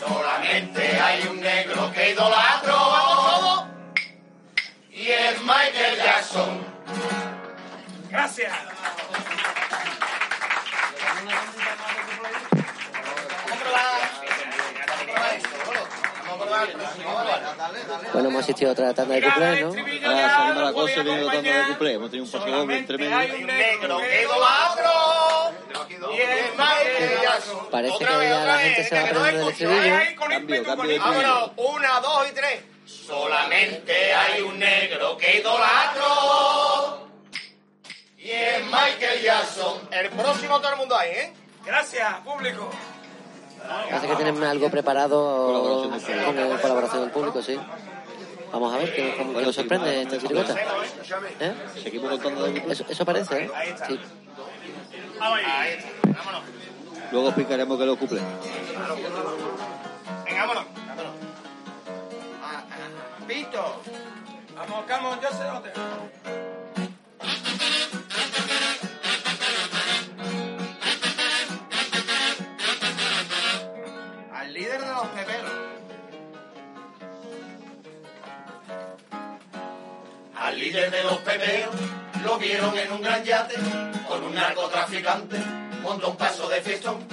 Solamente 0.00 1.00
hay 1.00 1.28
un 1.28 1.40
negro 1.40 1.92
que 1.92 2.10
idolatro. 2.10 3.68
Y 4.90 5.08
es 5.08 5.40
Michael 5.40 5.96
Jackson. 5.98 6.66
Gracias. 8.10 8.73
Bueno, 18.12 18.28
hemos 18.28 18.42
asistido 18.42 18.70
a 18.70 18.72
otra 18.72 18.94
tanda 18.94 19.14
de 19.14 19.22
cumpleaños, 19.22 19.74
¿no? 19.74 19.82
Ahora 20.08 20.30
salimos 20.30 20.62
la 20.62 20.72
cosa 20.72 21.00
y 21.00 21.02
viene 21.02 21.22
la 21.22 21.32
tanda 21.32 21.58
de 21.58 21.66
cumple. 21.66 21.92
Hemos 21.94 22.10
tenido 22.10 22.24
un 22.24 22.30
paso 22.30 22.46
doble 22.46 22.78
entre 22.78 22.98
medio. 22.98 23.16
Hay 23.16 23.30
un 23.30 23.46
negro 23.46 23.98
que 23.98 24.22
idolatro. 24.22 24.90
Y 26.12 26.20
es 26.20 26.50
Michael 26.56 27.20
Jackson. 27.22 27.70
Parece 27.70 27.98
que 27.98 28.04
Otra 28.04 28.18
vez, 28.18 28.28
ya 28.28 28.36
otra 28.36 28.46
la 28.46 28.56
vez, 28.56 28.64
gente 28.64 28.84
se 28.88 28.94
va 28.94 29.04
que 29.08 29.12
no 29.12 29.20
aprendiendo 29.20 29.48
el 29.48 29.54
escucho, 29.54 29.70
estribillo. 29.72 30.28
Cambio, 30.28 30.64
cambio 30.64 30.88
de. 30.90 30.98
Vámonos, 30.98 31.50
una, 31.56 32.00
dos 32.00 32.28
y 32.30 32.34
tres. 32.34 32.60
Solamente 32.86 34.14
hay 34.14 34.42
un 34.42 34.58
negro 34.58 35.16
que 35.16 35.38
idolatro. 35.38 37.08
Y 38.18 38.30
es 38.30 38.64
Michael 38.64 39.22
Jackson. 39.22 39.88
El 39.90 40.10
próximo 40.10 40.60
todo 40.60 40.72
el 40.72 40.78
mundo 40.78 40.96
ahí, 40.96 41.10
¿eh? 41.10 41.32
Gracias, 41.64 42.14
público. 42.24 42.70
Parece 43.68 44.06
que 44.08 44.16
tienen 44.16 44.42
algo 44.44 44.70
preparado 44.70 45.90
con 45.90 46.38
el- 46.38 46.60
colaboración 46.60 47.00
del 47.02 47.10
público, 47.10 47.42
sí. 47.42 47.58
Vamos 48.52 48.72
a 48.72 48.78
ver 48.78 48.94
qué, 48.94 49.24
nos 49.44 49.54
sorprende 49.54 50.02
esta 50.02 50.18
chirigota. 50.18 50.54
¿Eh? 51.40 51.54
Seguimos 51.82 52.10
contando 52.10 52.44
de. 52.44 52.64
Eso, 52.70 52.84
eso 52.88 53.04
parece, 53.04 53.44
¿eh? 53.44 53.50
Sí. 53.88 53.98
Ahí 55.20 55.70
está. 55.70 55.88
Vámonos. 56.18 56.42
Luego 57.10 57.28
explicaremos 57.28 57.78
que 57.78 57.86
lo 57.86 57.96
cumple. 57.96 58.20
Venga, 60.24 60.40
vámonos. 60.46 60.64
vámonos. 60.88 61.12
Ah, 62.42 62.64
ah. 62.70 63.24
Pito. 63.26 63.80
Vamos, 64.56 64.84
Camón, 64.86 65.18
yo 65.20 65.28
sé 65.30 65.44
dónde. 65.44 65.72
Líder 80.74 80.90
de 80.90 81.04
los 81.04 81.18
pepeos 81.18 81.70
lo 82.24 82.36
vieron 82.36 82.76
en 82.76 82.90
un 82.90 83.00
gran 83.00 83.22
yate 83.22 83.54
con 84.08 84.24
un 84.24 84.34
narcotraficante. 84.34 85.36
Montó 85.82 86.10
un 86.10 86.16
paso 86.16 86.48
de 86.48 86.60
festón, 86.62 87.06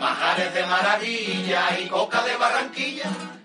majares 0.00 0.54
de 0.54 0.64
maravilla 0.64 1.78
y 1.78 1.88
coca 1.88 2.22
de 2.22 2.36
Barranquilla. 2.36 3.04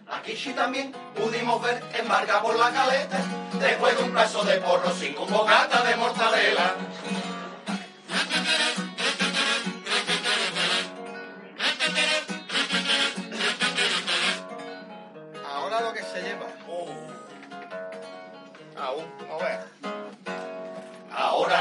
Aquí 0.09 0.37
sí 0.37 0.53
también 0.53 0.93
pudimos 1.15 1.61
ver 1.61 1.83
embarca 1.99 2.41
por 2.41 2.57
la 2.57 2.71
caleta 2.71 3.19
después 3.59 3.97
de 3.97 4.03
un 4.05 4.13
paso 4.13 4.41
de 4.45 4.57
porro 4.61 4.89
sin 4.91 5.17
un 5.17 5.29
bocata 5.29 5.83
de 5.83 5.95
mortadela. 5.97 6.75
Ahora 15.45 15.81
lo 15.81 15.93
que 15.93 16.03
se 16.03 16.21
lleva. 16.21 16.47
Aún, 18.79 19.07
veas. 19.09 19.26
Ahora 19.26 19.26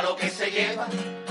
lo 0.06 0.14
que 0.14 0.30
se 0.30 0.52
lleva, 0.52 0.86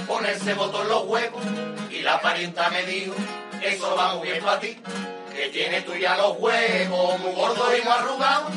ponerse 0.05 0.53
botón 0.53 0.81
en 0.81 0.89
los 0.89 1.05
huevos. 1.05 1.41
Y 1.89 2.01
la 2.01 2.19
parienta 2.19 2.69
me 2.69 2.83
dijo, 2.83 3.13
eso 3.61 3.95
va 3.95 4.15
muy 4.15 4.27
bien 4.27 4.43
para 4.43 4.59
ti. 4.59 4.77
Que 5.33 5.47
tienes 5.49 5.85
tú 5.85 5.93
ya 5.95 6.17
los 6.17 6.37
huevos 6.37 7.19
muy 7.19 7.31
gordos 7.33 7.69
y 7.77 7.81
muy 7.81 7.93
arrugados. 7.93 8.51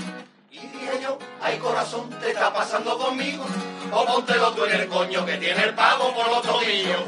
Y 0.50 0.58
dije 0.58 1.00
yo, 1.02 1.18
ay 1.40 1.58
corazón, 1.58 2.10
te 2.20 2.30
está 2.30 2.52
pasando 2.52 2.98
conmigo. 2.98 3.44
O 3.92 4.04
póntelo 4.04 4.52
tú 4.52 4.64
en 4.64 4.80
el 4.80 4.88
coño 4.88 5.24
que 5.24 5.36
tiene 5.36 5.62
el 5.62 5.74
pavo 5.74 6.12
por 6.12 6.28
los 6.28 6.42
tobillos. 6.42 7.02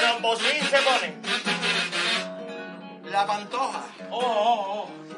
Trombosín 0.00 0.66
se 0.68 0.78
pone. 0.78 1.14
La 3.04 3.24
pantoja. 3.24 3.84
Oh, 4.10 4.20
oh, 4.20 4.82
oh. 4.82 5.17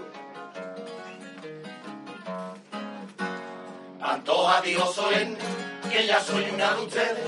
Antoja 4.11 4.61
dijo 4.62 4.92
solemne 4.92 5.38
que 5.88 6.05
ya 6.05 6.20
soy 6.20 6.51
una 6.51 6.75
de 6.75 6.83
ustedes 6.83 7.18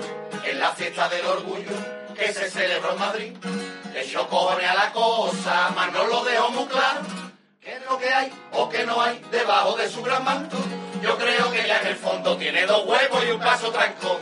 en 0.45 0.59
la 0.59 0.73
fiesta 0.73 1.09
del 1.09 1.25
orgullo 1.25 1.71
que 2.17 2.33
se 2.33 2.51
celebró 2.51 2.93
en 2.93 2.99
Madrid. 2.99 3.37
Le 3.93 4.03
echó 4.03 4.27
cojones 4.29 4.69
a 4.69 4.75
la 4.75 4.93
cosa, 4.93 5.71
mas 5.77 5.93
no 5.93 6.05
lo 6.09 6.25
dejó 6.25 6.51
muy 6.51 6.67
claro. 6.67 7.03
¿Qué 7.61 7.75
es 7.75 7.87
lo 7.89 7.97
que 7.99 8.13
hay 8.13 8.33
o 8.51 8.69
qué 8.69 8.85
no 8.85 9.01
hay 9.01 9.23
debajo 9.31 9.77
de 9.77 9.89
su 9.89 10.03
gran 10.03 10.25
manto? 10.25 10.57
Yo 11.01 11.17
creo 11.19 11.53
que 11.53 11.69
ya 11.69 11.81
en 11.83 11.87
el 11.87 11.97
fondo 11.97 12.37
tiene 12.37 12.67
dos 12.67 12.85
huevos 12.85 13.25
y 13.29 13.31
un 13.31 13.41
paso 13.41 13.71
trancón. 13.71 14.19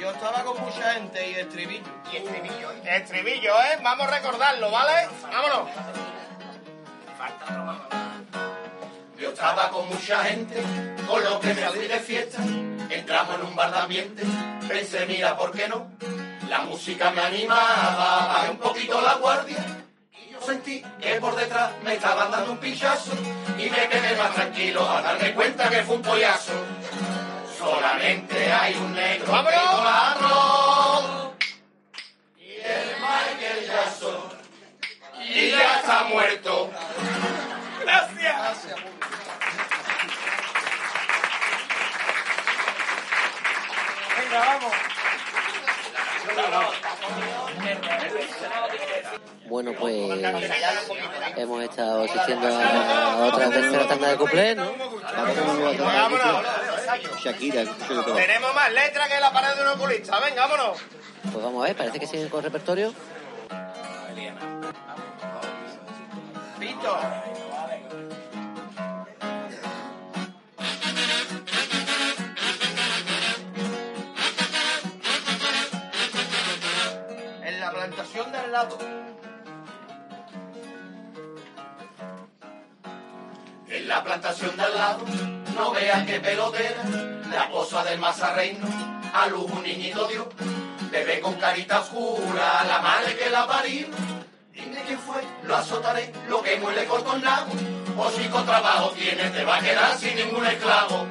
Yo 0.00 0.10
estaba 0.12 0.44
con 0.44 0.60
mucha 0.60 0.94
gente 0.94 1.30
y 1.30 1.34
estribillo. 1.34 1.97
Y 2.12 2.16
estribillo. 2.16 2.72
Estribillo, 2.84 3.62
¿eh? 3.62 3.78
Vamos 3.82 4.06
a 4.06 4.10
recordarlo, 4.10 4.70
¿vale? 4.70 5.08
Vámonos. 5.22 5.68
Yo 9.18 9.30
estaba 9.30 9.68
con 9.70 9.88
mucha 9.88 10.24
gente, 10.24 10.62
con 11.06 11.22
lo 11.24 11.40
que 11.40 11.52
me 11.54 11.62
fui 11.70 11.86
de 11.88 12.00
fiesta. 12.00 12.38
Entramos 12.88 13.34
en 13.34 13.42
un 13.46 13.56
bar 13.56 13.72
de 13.72 13.78
ambiente, 13.78 14.22
pensé, 14.66 15.04
mira, 15.06 15.36
¿por 15.36 15.52
qué 15.52 15.68
no? 15.68 15.90
La 16.48 16.60
música 16.60 17.10
me 17.10 17.20
animaba, 17.20 18.28
bajé 18.28 18.50
un 18.50 18.58
poquito 18.58 19.00
la 19.00 19.14
guardia. 19.14 19.58
Y 20.12 20.32
yo 20.32 20.40
sentí 20.40 20.82
que 21.00 21.20
por 21.20 21.36
detrás 21.36 21.72
me 21.82 21.94
estaban 21.94 22.30
dando 22.30 22.52
un 22.52 22.58
pinchazo 22.58 23.12
y 23.58 23.68
me 23.68 23.88
quedé 23.88 24.16
más 24.16 24.32
tranquilo 24.34 24.88
a 24.88 25.02
darme 25.02 25.34
cuenta 25.34 25.68
que 25.68 25.82
fue 25.82 25.96
un 25.96 26.02
pollazo. 26.02 26.52
Solamente 27.58 28.52
hay 28.52 28.74
un 28.76 28.94
negro 28.94 29.26
que 29.26 29.56
idolatró 29.56 31.34
y 32.38 32.52
el 32.52 32.96
Michael 33.00 33.66
Jackson 33.66 34.38
y 35.28 35.47
ya 35.58 35.78
está 35.80 36.04
muerto. 36.04 36.70
Gracias. 37.84 38.66
Venga, 44.18 44.38
vamos. 44.38 44.74
Bueno, 49.46 49.72
pues 49.78 49.94
hemos 51.36 51.62
estado 51.62 52.04
asistiendo 52.04 52.48
a 52.48 53.16
otra 53.26 53.50
tercera 53.50 53.88
tanda 53.88 54.08
de 54.08 54.16
cuplés, 54.18 54.56
¿no? 54.56 54.70
Shakira. 57.22 57.64
Tenemos 58.14 58.54
más 58.54 58.72
letras 58.72 59.08
que 59.08 59.20
la 59.20 59.32
pared 59.32 59.56
de 59.56 59.62
un 59.62 59.68
oculista. 59.68 60.20
Venga, 60.20 60.46
vámonos. 60.46 60.78
Pues 61.32 61.44
vamos 61.44 61.64
a 61.64 61.68
ver, 61.68 61.76
parece 61.76 61.98
que 61.98 62.06
siguen 62.06 62.28
con 62.28 62.42
repertorio. 62.42 62.92
En 77.42 77.60
la 77.60 77.70
plantación 77.72 78.32
del 78.32 78.52
lado. 78.52 78.78
En 83.68 83.88
la 83.88 84.04
plantación 84.04 84.56
de 84.56 84.62
al 84.62 84.74
lado, 84.74 85.04
no 85.54 85.72
veas 85.72 86.06
que 86.06 86.20
pelotera, 86.20 86.84
la 87.30 87.44
esposa 87.44 87.82
del 87.84 87.98
mazarreino, 87.98 88.66
a 89.14 89.26
luz 89.28 89.50
un 89.50 89.62
niñito 89.62 90.06
dio, 90.08 90.28
bebé 90.90 91.20
con 91.20 91.34
carita 91.34 91.80
oscura, 91.80 92.64
la 92.64 92.80
madre 92.80 93.16
que 93.16 93.30
la 93.30 93.46
parió. 93.46 94.17
Dime 94.58 94.82
quién 94.84 94.98
fue, 94.98 95.22
lo 95.44 95.56
azotaré, 95.56 96.12
lo 96.28 96.42
que 96.42 96.56
muele 96.56 96.84
corto 96.86 97.14
el 97.14 97.22
nabo, 97.22 97.52
o 97.96 98.10
si 98.10 98.28
con 98.28 98.44
trabajo 98.44 98.90
tienes, 98.90 99.32
te 99.32 99.44
va 99.44 99.56
a 99.56 99.60
quedar 99.60 99.96
sin 99.96 100.16
ningún 100.16 100.44
esclavo. 100.44 101.06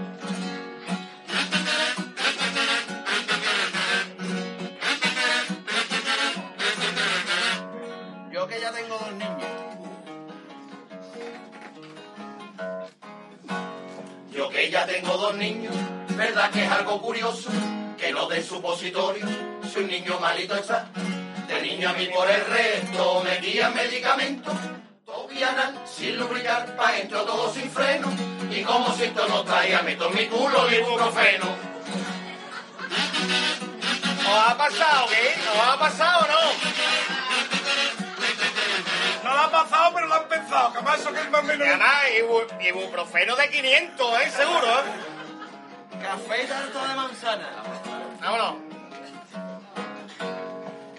Yo 8.34 8.48
que 8.48 8.60
ya 8.60 8.72
tengo 8.74 8.98
dos 8.98 9.14
niños. 9.14 9.52
Yo 14.32 14.50
que 14.50 14.70
ya 14.70 14.86
tengo 14.86 15.18
dos 15.18 15.36
niños, 15.36 15.76
¿verdad 16.10 16.52
que 16.52 16.66
es 16.66 16.72
algo 16.72 17.02
curioso? 17.02 17.50
Que 17.98 18.12
no 18.12 18.28
den 18.28 18.44
supositorio, 18.44 19.26
si 19.72 19.80
un 19.80 19.88
niño 19.88 20.20
malito 20.20 20.56
está. 20.56 20.92
De 21.58 21.63
niño 21.63 21.89
a 21.89 21.93
mí 21.93 22.06
por 22.08 22.30
el 22.30 22.46
resto 22.46 23.22
me 23.24 23.38
guían 23.39 23.74
medicamentos. 23.74 24.54
Tobianal, 25.06 25.74
sin 25.88 26.17
lubricar, 26.17 26.76
pa' 26.76 26.98
entro 26.98 27.24
todo 27.24 27.52
sin 27.52 27.72
freno. 27.72 28.12
Y 28.52 28.62
como 28.63 28.93
si 28.96 29.06
esto 29.06 29.28
no 29.28 29.43
traía, 29.43 29.82
meto 29.82 30.08
en 30.10 30.15
mi 30.15 30.26
culo 30.28 30.67
el 30.67 30.76
ibuprofeno. 30.76 31.46
¿Os 34.30 34.50
ha 34.50 34.58
pasado 34.58 35.08
qué? 35.08 35.36
¿Os 35.52 35.67
ha 35.67 35.80
pasado 35.80 36.26
o 36.26 36.28
no? 36.28 36.41
No 39.24 39.36
lo 39.36 39.41
ha 39.41 39.52
pasado, 39.52 39.91
pero 39.96 40.08
lo 40.08 40.13
han 40.15 40.28
pensado. 40.28 40.74
Que 40.74 40.82
más 40.82 41.00
eso 41.00 41.12
que 41.13 41.22
es 41.22 41.30
más 41.32 41.43
menos. 41.43 41.65
Y 41.65 41.70
además, 41.70 41.96
ibu- 42.22 42.67
ibuprofeno 42.67 43.36
de 43.36 43.50
500, 43.50 44.22
¿eh? 44.22 44.32
Seguro, 44.32 44.67
¿eh? 44.67 44.84
Café 46.04 46.43
tarta 46.46 46.88
de 46.88 46.96
manzana. 46.96 47.50
Vámonos. 48.22 48.66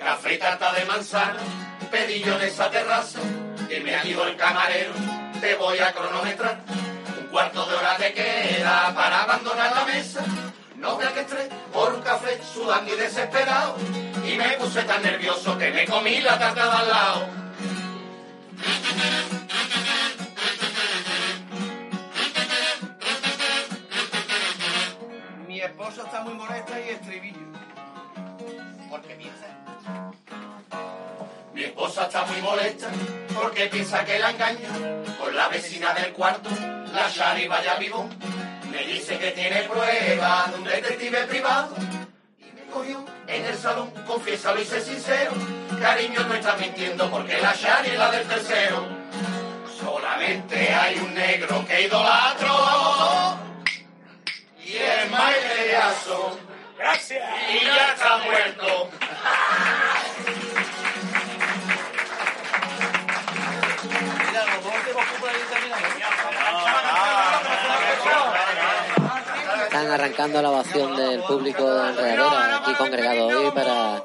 Café 0.08 0.32
y 0.32 0.38
tarta 0.38 0.72
de 0.72 0.86
manzana, 0.86 1.38
en 1.92 2.40
esa 2.40 2.70
terraza. 2.70 3.20
Y 3.68 3.78
me 3.80 3.94
dijo 4.02 4.24
el 4.24 4.36
camarero, 4.36 4.94
te 5.38 5.54
voy 5.56 5.78
a 5.80 5.92
cronometrar. 5.92 6.62
Un 7.20 7.26
cuarto 7.26 7.66
de 7.66 7.76
hora 7.76 7.94
te 7.98 8.14
queda 8.14 8.94
para 8.94 9.24
abandonar 9.24 9.76
la 9.76 9.84
mesa. 9.84 10.24
No 10.76 10.96
que 10.96 11.04
estrés 11.04 11.48
por 11.74 11.92
un 11.92 12.00
café 12.00 12.40
sudando 12.42 12.90
y 12.90 12.96
desesperado. 12.96 13.76
Y 14.26 14.34
me 14.38 14.48
puse 14.52 14.82
tan 14.84 15.02
nervioso 15.02 15.58
que 15.58 15.70
me 15.72 15.86
comí 15.86 16.22
la 16.22 16.38
tarta 16.38 16.64
de 16.64 16.70
al 16.70 16.88
lado. 16.88 17.26
Mi 25.46 25.60
esposa 25.60 26.02
está 26.04 26.22
muy 26.22 26.32
molesta 26.32 26.80
y 26.80 26.88
estribillo. 26.88 27.46
Porque 28.88 29.14
piensa. 29.14 29.67
Mi 31.54 31.64
esposa 31.64 32.04
está 32.04 32.24
muy 32.24 32.40
molesta 32.40 32.88
porque 33.34 33.66
piensa 33.66 34.04
que 34.04 34.18
la 34.18 34.30
engaño 34.30 34.68
con 35.18 35.34
la 35.34 35.48
vecina 35.48 35.92
del 35.94 36.12
cuarto, 36.12 36.48
la 36.92 37.08
Shari 37.08 37.48
vaya 37.48 37.74
vivo. 37.76 38.08
Me 38.70 38.84
dice 38.84 39.18
que 39.18 39.32
tiene 39.32 39.62
pruebas 39.62 40.52
de 40.52 40.58
un 40.58 40.64
detective 40.64 41.24
privado 41.24 41.74
y 42.38 42.52
me 42.52 42.66
cogió 42.72 43.04
en 43.26 43.44
el 43.44 43.56
salón, 43.56 43.90
confiésalo 44.06 44.60
y 44.60 44.64
sé 44.64 44.80
sincero. 44.80 45.32
Cariño, 45.80 46.20
no 46.24 46.34
estás 46.34 46.58
mintiendo 46.60 47.10
porque 47.10 47.40
la 47.40 47.54
Shari 47.54 47.90
es 47.90 47.98
la 47.98 48.10
del 48.10 48.28
tercero. 48.28 48.86
Solamente 49.80 50.74
hay 50.74 50.98
un 50.98 51.14
negro 51.14 51.64
que 51.66 51.82
idolatro 51.82 53.38
y 54.64 54.76
es 54.76 55.10
Jackson 55.70 56.38
Gracias. 56.76 57.24
y 57.50 57.64
ya 57.64 57.92
está 57.94 58.18
muerto. 58.18 58.90
Arrancando 69.90 70.42
la 70.42 70.50
ovación 70.50 70.96
del 70.96 71.22
público 71.22 71.64
de 71.72 71.90
Enredadera 71.90 72.56
aquí 72.58 72.74
congregado 72.74 73.26
hoy 73.26 73.50
para 73.52 74.04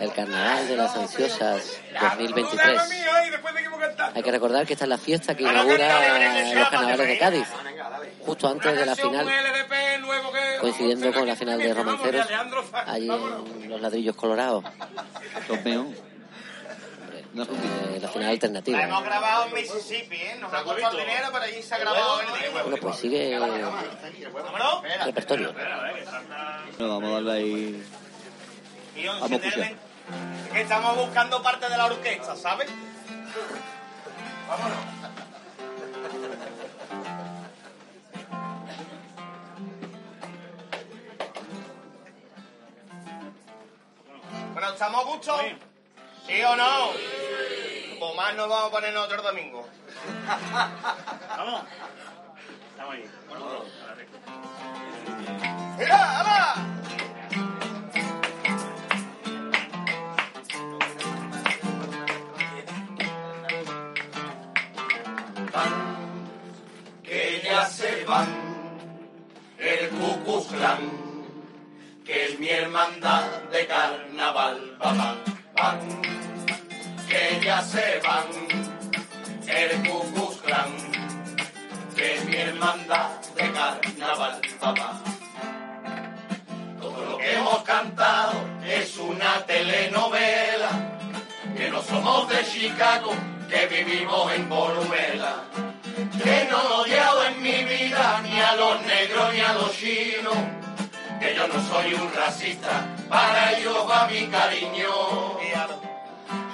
el 0.00 0.12
Carnaval 0.12 0.68
de 0.68 0.76
las 0.76 0.96
Ansiosas 0.96 1.80
2023. 2.00 2.88
mía, 2.88 3.26
y 3.26 3.30
después 3.30 3.54
de 3.54 3.62
que 3.62 3.68
cantar. 3.68 4.12
Hay 4.14 4.22
que 4.22 4.30
recordar 4.30 4.66
que 4.66 4.72
esta 4.72 4.84
es 4.84 4.88
la 4.88 4.98
fiesta 4.98 5.36
que 5.36 5.42
inaugura 5.42 6.54
los 6.54 6.68
carnavales 6.68 7.08
de 7.08 7.18
Cádiz, 7.18 7.46
justo 8.24 8.48
antes 8.48 8.76
de 8.76 8.86
la 8.86 8.96
final, 8.96 9.28
coincidiendo 10.60 11.12
con 11.12 11.26
la 11.26 11.36
final 11.36 11.58
de 11.58 11.74
Romanceros, 11.74 12.26
allí 12.86 13.10
en 13.10 13.70
los 13.70 13.80
ladrillos 13.80 14.16
colorados. 14.16 14.64
No 17.34 17.42
eh, 17.44 17.98
la 18.00 18.08
final 18.08 18.26
La 18.26 18.30
alternativa. 18.30 18.82
hemos 18.82 19.04
grabado 19.04 19.46
en 19.46 19.54
Mississippi, 19.54 20.16
¿eh? 20.16 20.36
Nos 20.40 20.52
ha 20.52 20.62
costado 20.62 20.96
dinero, 20.96 21.28
pero 21.30 21.44
allí 21.44 21.62
se 21.62 21.74
ha 21.74 21.78
grabado 21.78 22.20
el 22.20 22.26
disco. 22.26 22.52
Bueno, 22.62 22.76
pues 22.80 22.96
sigue 22.96 23.38
Vámonos. 23.38 23.74
repertorio. 25.04 25.54
No, 26.78 26.88
vamos 26.88 27.10
a 27.10 27.14
darle 27.14 27.32
ahí. 27.32 27.84
Vamos 29.06 29.30
a 29.30 29.34
escuchar. 29.34 29.60
es 29.60 30.52
que 30.52 30.60
estamos 30.62 30.96
buscando 30.96 31.42
parte 31.42 31.68
de 31.68 31.76
la 31.76 31.86
orquesta, 31.86 32.34
¿sabes? 32.34 32.68
Vámonos. 34.48 34.78
Bueno, 44.52 44.68
¿estamos 44.72 45.00
a 45.00 45.04
gusto? 45.08 45.36
¿Sí 46.28 46.42
o 46.42 46.56
no? 46.56 46.90
Pues 47.98 48.14
más 48.14 48.34
nos 48.36 48.48
vamos 48.50 48.68
a 48.68 48.70
poner 48.70 48.94
otro 48.96 49.22
domingo. 49.22 49.66
Vamos. 51.36 51.62
Estamos 52.70 52.94
ahí. 52.94 53.10
¡Mira, 55.78 56.20
¡Hala! 56.20 56.54
que 67.02 67.40
ya 67.42 67.64
se 67.64 68.04
van 68.04 68.28
el 69.58 69.88
Klan, 69.88 70.90
que 72.04 72.26
es 72.26 72.38
mi 72.38 72.50
hermandad 72.50 73.24
de 73.50 73.66
carnaval, 73.66 74.76
papá, 74.78 75.16
que 77.08 77.40
ya 77.44 77.60
se 77.62 78.00
van 78.04 78.28
el 79.48 79.88
Ku 79.88 80.12
Klux 80.12 80.36
Klan, 80.42 80.70
que 81.96 82.20
mi 82.26 82.36
hermandad 82.36 83.10
de 83.34 83.52
carnaval, 83.52 84.40
papá. 84.60 85.00
Todo 86.80 87.04
lo 87.04 87.18
que 87.18 87.34
hemos 87.34 87.62
cantado 87.64 88.34
es 88.64 88.96
una 88.98 89.44
telenovela, 89.46 90.70
que 91.56 91.70
no 91.70 91.82
somos 91.82 92.28
de 92.28 92.44
Chicago, 92.44 93.10
que 93.50 93.66
vivimos 93.66 94.32
en 94.32 94.48
Columela. 94.48 95.42
Que 96.22 96.46
no 96.48 96.56
he 96.62 96.72
odiado 96.82 97.24
en 97.24 97.42
mi 97.42 97.64
vida 97.64 98.20
ni 98.22 98.38
a 98.38 98.54
los 98.54 98.80
negros 98.82 99.34
ni 99.34 99.40
a 99.40 99.52
los 99.54 99.72
chinos. 99.72 100.57
Que 101.20 101.34
yo 101.34 101.48
no 101.48 101.60
soy 101.68 101.94
un 101.94 102.12
racista, 102.14 102.86
para 103.08 103.52
ellos 103.52 103.76
va 103.90 104.06
mi 104.06 104.26
cariño. 104.28 104.88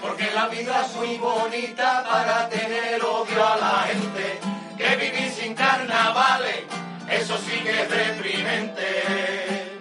Porque 0.00 0.30
la 0.34 0.46
vida 0.48 0.84
es 0.86 0.94
muy 0.96 1.16
bonita 1.18 2.04
para 2.08 2.48
tener 2.48 3.04
odio 3.04 3.46
a 3.46 3.56
la 3.56 3.86
gente. 3.88 4.40
Que 4.76 4.96
vivir 4.96 5.30
sin 5.30 5.54
carnavales, 5.54 6.64
eso 7.10 7.36
sí 7.38 7.60
que 7.60 7.82
es 7.82 7.90
deprimente. 7.90 9.72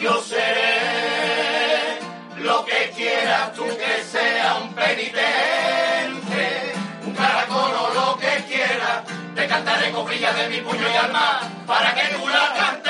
Yo 0.00 0.20
seré 0.22 1.98
lo 2.38 2.64
que 2.64 2.90
quieras 2.96 3.52
tú 3.52 3.64
que 3.64 4.02
sea 4.02 4.56
un 4.62 4.74
penitente, 4.74 6.72
un 7.06 7.14
caracol 7.14 7.72
o 7.72 7.94
lo 7.94 8.18
que 8.18 8.44
quieras. 8.48 9.04
Te 9.34 9.46
cantaré 9.46 9.92
coprillas 9.92 10.36
de 10.36 10.48
mi 10.48 10.60
puño 10.60 10.88
y 10.92 10.96
alma 10.96 11.40
para 11.66 11.94
que 11.94 12.14
tú 12.14 12.28
la 12.28 12.52
cantes 12.54 12.81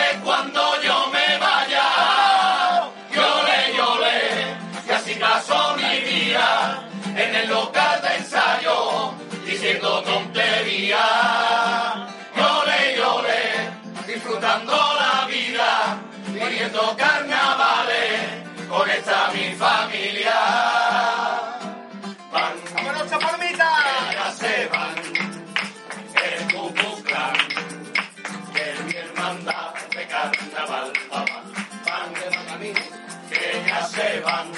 mi 19.34 19.54
familia. 19.54 20.38
Van, 22.32 22.54
¡Vámonos, 22.74 23.10
chaparmita! 23.10 23.68
que 23.84 24.14
ya 24.14 24.32
se 24.32 24.66
van, 24.68 24.94
el 26.24 27.02
Klan, 27.02 27.32
que 28.54 28.70
es 28.70 28.84
mi 28.84 28.94
hermandad 28.94 29.74
de 29.94 30.06
carnaval. 30.06 30.92
Van, 31.10 31.26
van, 31.86 32.12
van 32.14 32.48
a 32.48 32.56
mí, 32.58 32.72
que 33.30 33.62
ya 33.66 33.86
se 33.86 34.20
van, 34.20 34.48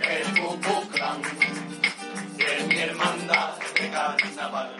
el 0.00 0.22
Klan, 0.90 1.22
que 2.38 2.58
es 2.58 2.66
mi 2.66 2.78
hermandad 2.78 3.50
de 3.74 3.90
carnaval. 3.90 4.76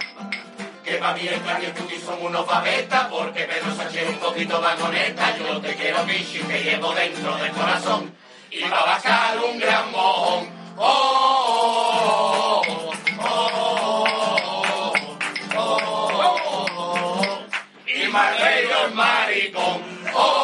Que 0.84 0.98
va 0.98 1.12
bien, 1.14 1.40
que 1.40 1.66
el 1.66 1.74
Tuti 1.74 1.98
son 2.00 2.20
unos 2.22 2.46
babetas, 2.46 3.04
porque 3.06 3.44
Pedro 3.44 3.74
Sánchez 3.74 4.02
es 4.02 4.08
un 4.08 4.18
poquito 4.18 4.60
vagoneta. 4.60 5.36
Yo 5.38 5.60
te 5.60 5.74
quiero, 5.74 6.04
Vichy, 6.04 6.40
te 6.40 6.62
llevo 6.64 6.92
dentro 6.92 7.36
del 7.36 7.52
corazón. 7.52 8.21
Y 8.54 8.68
va 8.68 8.80
a 8.80 8.84
bajar 8.84 9.38
un 9.42 9.58
gran 9.58 9.90
mojón. 9.92 10.46
Oh, 10.76 12.60
oh, 12.60 12.62
oh, 13.18 14.02
oh, 15.56 15.78
oh, 16.14 16.66
oh. 16.76 17.46
Y 17.86 18.08
más 18.08 18.38
bello 18.38 18.86
el 18.88 18.94
maricón. 18.94 19.80
Oh, 20.14 20.41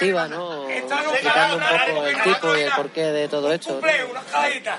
emotiva, 0.00 0.28
¿no? 0.28 0.68
Explicando 0.68 1.56
un 1.56 1.62
poco 1.62 2.06
el 2.06 2.22
tipo 2.22 2.56
y 2.56 2.60
el 2.60 2.72
porqué 2.72 3.04
de 3.04 3.28
todo 3.28 3.52
esto. 3.52 3.74
¿no? 3.74 3.80
Cumple, 3.80 4.04
una 4.04 4.20
escaladita. 4.20 4.78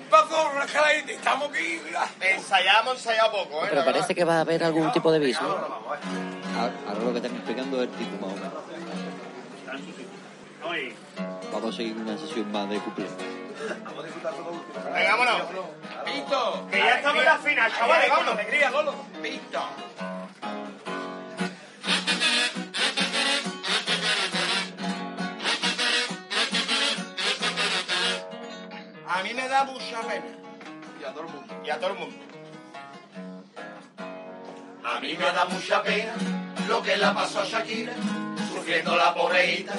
Un 0.00 0.06
paso, 0.08 0.50
una 0.54 0.64
escaladita. 0.64 1.12
y 1.12 1.14
Estamos 1.14 1.50
aquí, 1.50 1.80
mira. 1.84 2.08
Ensayamos, 2.20 2.94
ensayado 2.94 3.32
poco, 3.32 3.64
¿eh? 3.64 3.68
Pero 3.70 3.84
parece 3.84 4.14
que 4.14 4.24
va 4.24 4.36
a 4.36 4.40
haber 4.40 4.64
algún 4.64 4.90
tipo 4.92 5.12
de 5.12 5.18
bis, 5.18 5.40
¿no? 5.40 5.48
Ahora 5.48 6.72
ahora 6.88 7.00
lo 7.04 7.10
que 7.12 7.18
están 7.18 7.34
explicando 7.36 7.82
es 7.82 7.88
el 7.88 7.94
tipo 7.96 8.26
más 8.26 8.34
o 8.34 8.36
menos. 8.36 8.52
Vamos 11.52 11.74
a 11.74 11.76
seguir 11.76 11.96
una 11.96 12.18
sesión 12.18 12.50
más 12.50 12.68
de 12.68 12.78
cumple. 12.78 13.04
verdad. 13.04 14.92
Venga, 14.94 15.16
vámonos. 15.16 15.42
Pito. 16.04 16.66
Que 16.70 16.78
ya 16.78 16.96
estamos 16.96 17.18
en 17.20 17.24
la 17.24 17.38
final, 17.38 17.72
chavales, 17.72 18.10
vámonos. 18.10 18.34
alegría, 18.34 18.70
Lolo. 18.70 18.94
Da 29.56 29.64
mucha 29.64 30.00
pena. 30.02 30.26
Y 31.00 31.04
a 31.04 31.12
todo 31.12 31.22
el 31.22 31.32
mundo. 31.32 31.62
Y 31.64 31.70
a 31.70 31.76
todo 31.78 31.90
el 31.92 31.98
mundo. 31.98 32.16
A 34.84 35.00
mí 35.00 35.16
me 35.16 35.24
da 35.24 35.44
mucha 35.46 35.82
pena 35.82 36.12
lo 36.68 36.82
que 36.82 36.96
le 36.96 37.06
pasó 37.06 37.40
a 37.40 37.44
Shakira, 37.44 37.94
sufriendo 38.52 38.94
la 38.96 39.14
pobreita 39.14 39.72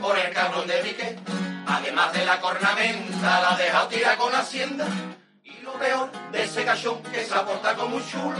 por 0.00 0.18
el 0.18 0.32
cabrón 0.34 0.66
de 0.66 0.74
Piqué. 0.84 1.18
Además 1.66 2.12
de 2.12 2.26
la 2.26 2.40
cornamenta, 2.40 3.40
la 3.40 3.56
dejado 3.56 3.88
tirar 3.88 4.16
con 4.18 4.34
Hacienda. 4.34 4.86
Y 5.44 5.62
lo 5.62 5.72
peor 5.74 6.10
de 6.30 6.42
ese 6.42 6.64
cachón 6.64 7.02
que 7.04 7.24
se 7.24 7.34
aporta 7.34 7.74
como 7.74 7.96
un 7.96 8.06
chulo, 8.06 8.36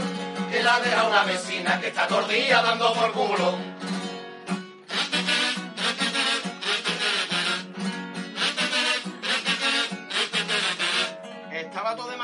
que 0.51 0.61
la 0.61 0.79
deja 0.79 1.07
una 1.07 1.23
vecina 1.23 1.79
que 1.81 1.87
está 1.87 2.07
todo 2.07 2.21
el 2.21 2.27
día 2.27 2.61
dando 2.61 2.93
por 2.93 3.11
culo. 3.13 3.57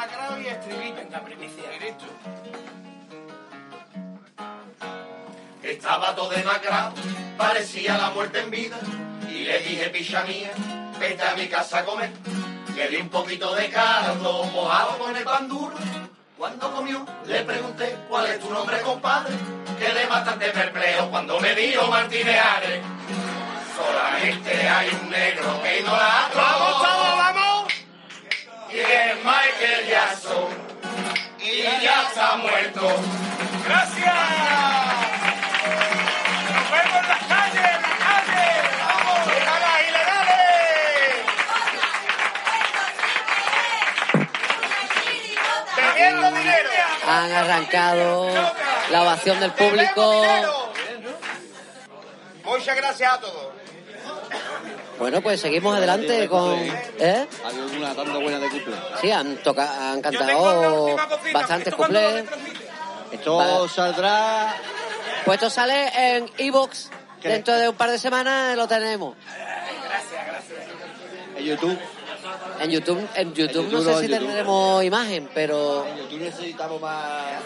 Estaba 0.09 0.25
todo 0.25 0.39
demacrado 0.39 0.41
y 0.41 0.47
estribillo. 0.47 1.09
La 1.11 1.21
primicia. 1.21 1.69
Directo. 1.71 2.05
Estaba 5.61 6.15
todo 6.15 6.29
demacrado, 6.29 6.93
parecía 7.37 7.97
la 7.97 8.09
muerte 8.11 8.39
en 8.39 8.49
vida. 8.49 8.77
Y 9.29 9.43
le 9.43 9.59
dije, 9.59 9.89
picha 9.89 10.23
mía, 10.23 10.51
vete 10.99 11.23
a 11.23 11.35
mi 11.35 11.47
casa 11.47 11.79
a 11.79 11.85
comer. 11.85 12.11
Le 12.75 12.87
di 12.89 12.97
un 12.97 13.09
poquito 13.09 13.53
de 13.53 13.69
caldo 13.69 14.45
mojado 14.45 14.97
con 14.97 15.15
el 15.15 15.23
pan 15.23 15.47
duro. 15.47 15.75
Cuando 16.37 16.71
comió, 16.71 17.05
le 17.25 17.41
pregunté, 17.43 17.97
¿cuál 18.07 18.27
es 18.27 18.39
tu 18.39 18.49
nombre, 18.49 18.81
compadre? 18.81 19.35
Quedé 19.77 20.07
bastante 20.07 20.49
perplejo 20.49 21.09
cuando 21.09 21.39
me 21.39 21.53
dijo 21.53 21.87
Martínez 21.87 22.39
Ares. 22.39 22.81
Solamente 23.75 24.69
hay 24.69 24.89
un 24.89 25.09
negro 25.09 25.61
que 25.61 25.79
idolatro. 25.79 26.41
¡Vamos 26.41 26.81
todos, 26.81 27.17
vamos! 27.17 27.48
Y 28.71 28.79
es 28.79 29.15
Michael 29.23 29.87
Jackson. 29.89 30.47
Y 31.39 31.63
ya 31.63 32.03
está 32.07 32.35
muerto. 32.37 32.87
¡Gracias! 33.65 34.13
¡Nos 36.53 36.71
vemos 36.71 36.97
en 37.01 37.07
las 37.09 37.23
calles, 37.23 37.65
en 37.65 37.81
la 37.81 37.93
calle! 37.97 38.47
¡Vamos! 38.85 39.19
¡A 39.47 39.59
las 39.59 39.77
ilegales! 39.89 41.15
¡Bebiendo 45.75 46.27
dinero! 46.31 46.69
Han 47.07 47.31
arrancado 47.31 48.53
la 48.91 49.01
ovación 49.01 49.39
del 49.39 49.51
público. 49.53 50.03
Muchas 52.43 52.75
gracias 52.75 53.13
a 53.13 53.19
todos. 53.19 53.58
Bueno, 54.99 55.21
pues 55.21 55.39
seguimos 55.39 55.75
adelante 55.77 56.27
con... 56.27 56.59
¿Eh? 56.59 57.25
Ha 57.43 57.47
habido 57.47 57.65
una 57.77 57.95
tanda 57.95 58.17
buena 58.19 58.37
de 58.39 58.49
cumple. 58.49 58.75
Sí, 59.01 59.11
han, 59.11 59.37
toca, 59.37 59.91
han 59.91 60.01
cantado 60.01 60.95
bastantes 61.33 61.67
¿esto 61.67 61.77
cuándo 61.77 61.99
lo 62.01 62.07
cuplés. 62.07 62.25
retransmite? 62.25 62.67
Esto 63.11 63.35
Va. 63.37 63.69
saldrá 63.69 64.55
Pues 65.25 65.35
esto 65.37 65.49
sale 65.49 65.89
en 66.15 66.29
Evox. 66.37 66.89
Dentro 67.23 67.53
de 67.55 67.69
un 67.69 67.75
par 67.75 67.89
de 67.91 67.97
semanas 67.97 68.55
lo 68.55 68.67
tenemos. 68.67 69.15
Gracias, 69.25 70.25
gracias. 70.27 70.59
En 71.37 71.45
YouTube. 71.45 71.79
En 72.59 72.69
YouTube, 72.69 73.07
en 73.15 73.33
YouTube 73.33 73.65
En 73.65 73.71
no 73.71 73.81
sé 73.81 73.95
si 73.95 74.07
YouTube. 74.07 74.19
tendremos 74.19 74.83
imagen, 74.83 75.29
pero 75.33 75.85
En 75.87 75.97
YouTube 75.97 76.19
necesitamos 76.19 76.81
más... 76.81 77.41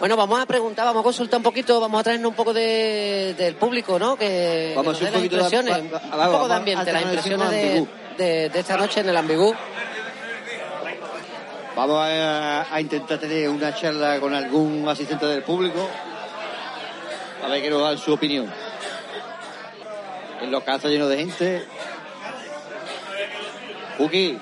bueno, 0.00 0.16
vamos 0.16 0.40
a 0.40 0.46
preguntar, 0.46 0.86
vamos 0.86 1.00
a 1.00 1.04
consultar 1.04 1.36
un 1.36 1.44
poquito, 1.44 1.78
vamos 1.78 2.00
a 2.00 2.02
traernos 2.02 2.30
un 2.30 2.34
poco 2.34 2.52
de, 2.52 3.34
del 3.38 3.54
público, 3.54 3.98
¿no? 3.98 4.16
Que, 4.16 4.72
Vamos 4.74 4.96
a 4.96 4.98
que 4.98 5.06
hacer 5.06 5.20
nos 5.20 5.32
las 5.32 5.52
impresiones, 5.52 5.78
un 5.78 6.32
poco 6.32 6.48
de 6.48 6.54
ambiente, 6.54 6.92
las 6.92 7.02
impresiones 7.02 7.50
de, 7.50 7.68
Ambigú. 7.68 7.88
de, 8.16 8.48
de 8.48 8.58
esta 8.58 8.76
noche 8.76 9.00
en 9.00 9.08
el 9.10 9.16
Ambigú. 9.16 9.54
Vamos 11.76 11.98
a, 12.02 12.80
intentar 12.80 13.18
tener 13.18 13.48
una 13.48 13.74
charla 13.74 14.18
con 14.20 14.34
algún 14.34 14.86
asistente 14.88 15.24
del 15.26 15.42
público. 15.42 15.88
A 17.42 17.48
ver 17.48 17.62
que 17.62 17.70
nos 17.70 17.80
dan 17.80 17.96
su 17.96 18.12
opinión. 18.12 18.52
El 20.42 20.50
local 20.50 20.76
está 20.76 20.88
lleno 20.88 21.08
de 21.08 21.16
gente. 21.16 21.66
Uki, 23.98 24.38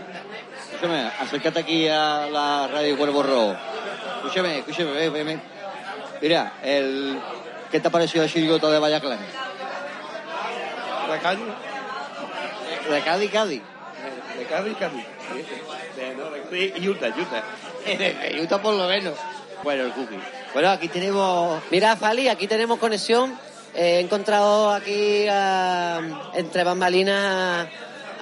acércate 1.21 1.61
aquí 1.61 1.87
a 1.87 2.29
la 2.31 2.67
radio 2.67 2.97
Cuervo 2.97 3.23
Rojo. 3.23 3.57
Escúchame, 4.19 4.59
escúchame, 4.59 4.93
ven, 4.93 5.13
ven, 5.13 5.27
ven. 5.27 5.43
Mira, 6.21 6.53
el, 6.63 7.19
¿qué 7.71 7.81
te 7.81 7.89
ha 7.89 7.91
parecido 7.91 8.25
el 8.25 8.31
chirigota 8.31 8.69
de 8.71 8.79
Vallaclán? 8.79 9.19
La 11.09 11.19
calle, 11.21 11.43
De 12.91 13.01
Cádiz, 13.03 13.31
Cádiz. 13.31 13.63
de 14.39 14.45
Cádiz, 14.45 14.77
Cádiz. 14.79 15.05
De, 15.97 16.15
no, 16.15 16.31
de 16.31 16.89
Utah, 16.89 17.09
Utah. 17.09 17.43
De 17.99 18.41
Utah 18.43 18.61
por 18.61 18.75
lo 18.75 18.87
menos. 18.89 19.15
Bueno, 19.63 19.85
el 19.85 19.93
cookie. 19.93 20.19
Bueno, 20.53 20.71
aquí 20.71 20.89
tenemos 20.89 21.63
Mira, 21.71 21.97
Fali, 21.97 22.29
aquí 22.29 22.47
tenemos 22.47 22.79
conexión. 22.79 23.39
Eh, 23.75 23.97
he 23.97 24.01
encontrado 24.01 24.71
aquí 24.73 25.27
a- 25.29 26.01
entre 26.35 26.65
bambalinas 26.65 27.67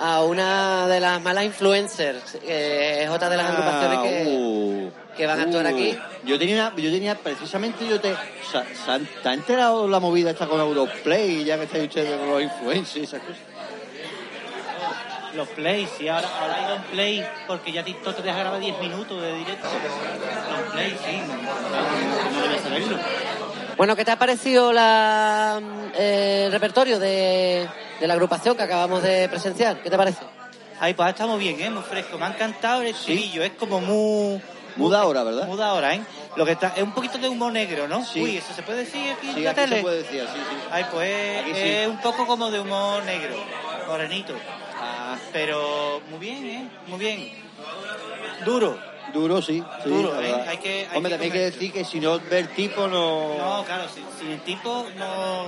a, 0.01 0.15
a 0.17 0.23
una 0.25 0.87
de 0.87 1.01
las 1.01 1.21
malas 1.23 1.45
influencers. 1.45 2.37
eh, 2.43 3.03
es 3.05 3.11
otra 3.11 3.29
de 3.29 3.37
las 3.37 3.47
agrupaciones 3.51 3.99
que, 4.01 4.23
Ah, 4.23 4.29
uh, 4.29 4.93
que 5.17 5.27
van 5.27 5.41
a 5.41 5.43
actuar 5.45 5.67
aquí. 5.67 5.97
Yo 6.25 6.39
tenía, 6.39 6.73
yo 6.77 6.91
tenía 6.91 7.15
precisamente, 7.15 7.87
yo 7.89 8.01
te. 8.01 8.15
¿Te 9.23 9.29
ha 9.29 9.33
enterado 9.33 9.89
la 9.89 10.01
movida 10.01 10.31
esta 10.31 10.47
con 10.47 10.61
Europlay, 10.61 11.45
ya 11.45 11.57
que 11.57 11.65
estáis 11.65 11.85
ustedes 11.85 12.19
con 12.19 12.31
los 12.31 12.43
influencers 12.43 12.97
y 12.97 13.03
esas 13.03 13.21
cosas? 13.21 13.39
Los 15.35 15.49
plays, 15.49 15.89
sí, 15.99 16.09
ahora, 16.09 16.29
ahora 16.41 16.55
hay 16.55 16.77
un 16.77 16.83
play 16.85 17.27
porque 17.47 17.71
ya 17.71 17.85
TikTok 17.85 18.17
te 18.17 18.23
deja 18.23 18.39
grabar 18.39 18.59
10 18.59 18.81
minutos 18.81 19.21
de 19.21 19.35
directo. 19.37 19.67
Los 19.67 20.73
plays, 20.73 20.95
sí, 21.05 21.21
no, 21.27 22.41
no 22.41 22.43
debes 22.43 22.63
saberlo. 22.63 22.99
Bueno, 23.77 23.95
¿qué 23.95 24.05
te 24.07 24.13
ha 24.13 24.19
parecido 24.19 24.73
la, 24.73 25.61
eh, 25.95 26.45
el 26.47 26.53
repertorio 26.53 26.99
de, 26.99 27.69
de 28.01 28.07
la 28.07 28.15
agrupación 28.15 28.57
que 28.57 28.63
acabamos 28.63 29.03
de 29.03 29.29
presenciar? 29.29 29.83
¿Qué 29.83 29.91
te 29.91 29.97
parece? 29.99 30.21
Ay, 30.81 30.95
pues 30.95 31.09
está 31.11 31.27
muy 31.27 31.39
bien, 31.39 31.61
¿eh? 31.61 31.71
Muy 31.71 31.83
fresco. 31.83 32.17
Me 32.19 32.25
ha 32.25 32.29
encantado 32.29 32.81
el 32.83 32.89
estribillo, 32.89 33.43
es 33.43 33.53
como 33.53 33.81
muy... 33.81 34.41
Muda 34.77 35.01
ahora, 35.01 35.23
¿verdad? 35.25 35.47
Muda 35.47 35.71
ahora, 35.71 35.95
¿eh? 35.95 36.03
Lo 36.37 36.45
que 36.45 36.53
está, 36.53 36.75
es 36.77 36.83
un 36.83 36.93
poquito 36.93 37.17
de 37.19 37.29
humor 37.29 37.53
negro, 37.53 37.89
¿no? 37.89 38.05
Sí. 38.05 38.21
Uy, 38.23 38.37
¿eso 38.37 38.53
se 38.53 38.63
puede 38.63 38.81
decir 38.81 39.11
aquí 39.13 39.29
Sí, 39.33 39.39
en 39.39 39.45
la 39.45 39.51
aquí 39.53 39.61
tele? 39.61 39.77
se 39.77 39.83
puede 39.83 40.03
decir 40.03 40.21
así, 40.21 40.37
sí. 40.39 40.57
Ay, 40.71 40.85
pues 40.93 41.39
Aquí 41.41 41.51
es, 41.53 41.85
sí. 41.85 41.91
un 41.91 42.01
poco 42.01 42.27
como 42.27 42.51
de 42.51 42.61
humor 42.61 43.03
negro, 43.05 43.37
morenito. 43.89 44.35
Ah, 44.79 45.17
Pero 45.33 46.03
muy 46.11 46.19
bien, 46.19 46.45
¿eh? 46.47 46.69
Muy 46.87 46.99
bien. 46.99 47.33
Duro. 48.45 48.79
duro, 49.15 49.41
sí. 49.41 49.65
sí, 49.83 49.89
Duro, 49.89 50.21
¿eh? 50.21 50.35
Hay 50.47 50.59
que- 50.59 50.87
hay 50.91 50.97
Hombre, 50.97 51.13
que 51.13 51.19
también 51.19 51.23
hay 51.23 51.31
que 51.39 51.45
decir 51.47 51.73
que 51.73 51.85
si 51.85 51.99
no 52.01 52.19
ve 52.21 52.41
el 52.41 52.49
tipo, 52.51 52.87
no. 52.87 53.39
No, 53.39 53.65
claro, 53.65 53.85
sin, 53.89 54.05
sin 54.19 54.33
el 54.33 54.41
tipo 54.43 54.87
no... 54.97 55.47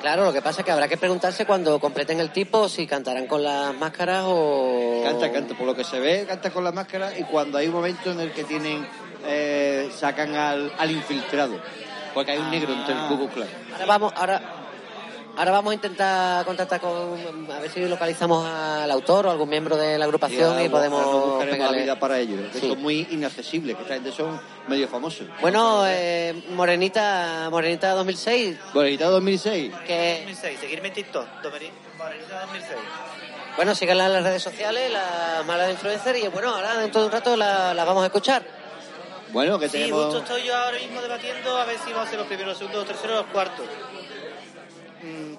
Claro, 0.00 0.24
lo 0.24 0.32
que 0.32 0.40
pasa 0.40 0.62
es 0.62 0.64
que 0.64 0.70
habrá 0.72 0.88
que 0.88 0.96
preguntarse 0.96 1.44
cuando 1.44 1.78
completen 1.78 2.20
el 2.20 2.32
tipo 2.32 2.68
si 2.70 2.86
cantarán 2.86 3.26
con 3.26 3.42
las 3.42 3.74
máscaras 3.74 4.24
o... 4.26 5.02
Canta, 5.04 5.30
canta, 5.30 5.54
por 5.54 5.66
lo 5.66 5.74
que 5.74 5.84
se 5.84 6.00
ve, 6.00 6.24
canta 6.26 6.50
con 6.50 6.64
la 6.64 6.72
máscara 6.72 7.16
y 7.18 7.24
cuando 7.24 7.58
hay 7.58 7.66
un 7.68 7.74
momento 7.74 8.10
en 8.10 8.20
el 8.20 8.32
que 8.32 8.44
tienen, 8.44 8.86
eh, 9.26 9.90
sacan 9.94 10.34
al, 10.34 10.72
al 10.78 10.90
infiltrado, 10.90 11.60
porque 12.14 12.32
hay 12.32 12.38
un 12.38 12.50
negro 12.50 12.72
entre 12.72 12.94
el 12.94 12.98
Ah. 12.98 13.06
Ku 13.10 13.16
Klux 13.18 13.34
Klan. 13.34 13.48
Ahora 13.74 13.86
vamos, 13.86 14.12
ahora, 14.16 14.42
ahora 15.40 15.52
vamos 15.52 15.70
a 15.70 15.74
intentar 15.74 16.44
contactar 16.44 16.80
con, 16.80 17.48
a 17.50 17.60
ver 17.60 17.70
si 17.70 17.80
localizamos 17.86 18.46
al 18.46 18.90
autor 18.90 19.26
o 19.26 19.30
algún 19.30 19.48
miembro 19.48 19.76
de 19.76 19.96
la 19.96 20.04
agrupación 20.04 20.54
y, 20.60 20.66
ahora 20.66 20.70
podemos 20.70 21.04
buscaremos 21.04 21.44
la 21.46 21.50
pegarle. 21.50 21.82
vida 21.82 21.98
para 21.98 22.18
ellos, 22.18 22.40
que 22.52 22.60
Sí. 22.60 22.68
son 22.68 22.80
muy 22.82 23.06
inaccesibles, 23.10 23.74
que 23.76 23.82
esta 23.82 23.94
gente 23.94 24.12
son 24.12 24.38
medio 24.68 24.86
famosos. 24.88 25.26
Bueno, 25.40 25.84
eh, 25.86 26.44
Morenita, 26.50 27.48
Morenita 27.50 27.92
2006, 27.92 28.58
Bonita 28.74 29.06
2006, 29.06 29.72
que 29.86 30.18
2006, 30.26 30.60
seguirme 30.60 30.88
en 30.88 30.94
TikTok, 30.94 31.26
Morenita 31.96 32.40
2006. 32.42 32.78
bueno, 33.56 33.74
síganla 33.74 34.06
en 34.06 34.12
las 34.12 34.22
redes 34.22 34.42
sociales, 34.42 34.90
las 34.92 35.46
malas 35.46 35.70
influencers 35.70 36.18
y 36.22 36.28
bueno, 36.28 36.54
ahora 36.54 36.76
dentro 36.78 37.00
de 37.00 37.06
un 37.06 37.12
rato 37.12 37.36
la, 37.36 37.72
la 37.72 37.84
vamos 37.84 38.02
a 38.02 38.06
escuchar. 38.06 38.42
bueno, 39.32 39.58
que 39.58 39.68
Sí, 39.68 39.78
tenemos... 39.78 40.04
justo 40.04 40.18
estoy 40.20 40.42
yo 40.46 40.54
ahora 40.56 40.78
mismo 40.78 41.00
debatiendo 41.00 41.56
a 41.56 41.64
ver 41.64 41.78
si 41.78 41.92
vamos 41.92 42.08
a 42.08 42.10
ser 42.10 42.18
los 42.18 42.28
primeros, 42.28 42.48
los 42.50 42.58
segundos, 42.58 42.80
los 42.86 42.88
terceros 42.88 43.20
o 43.20 43.22
los 43.22 43.32
cuartos. 43.32 43.66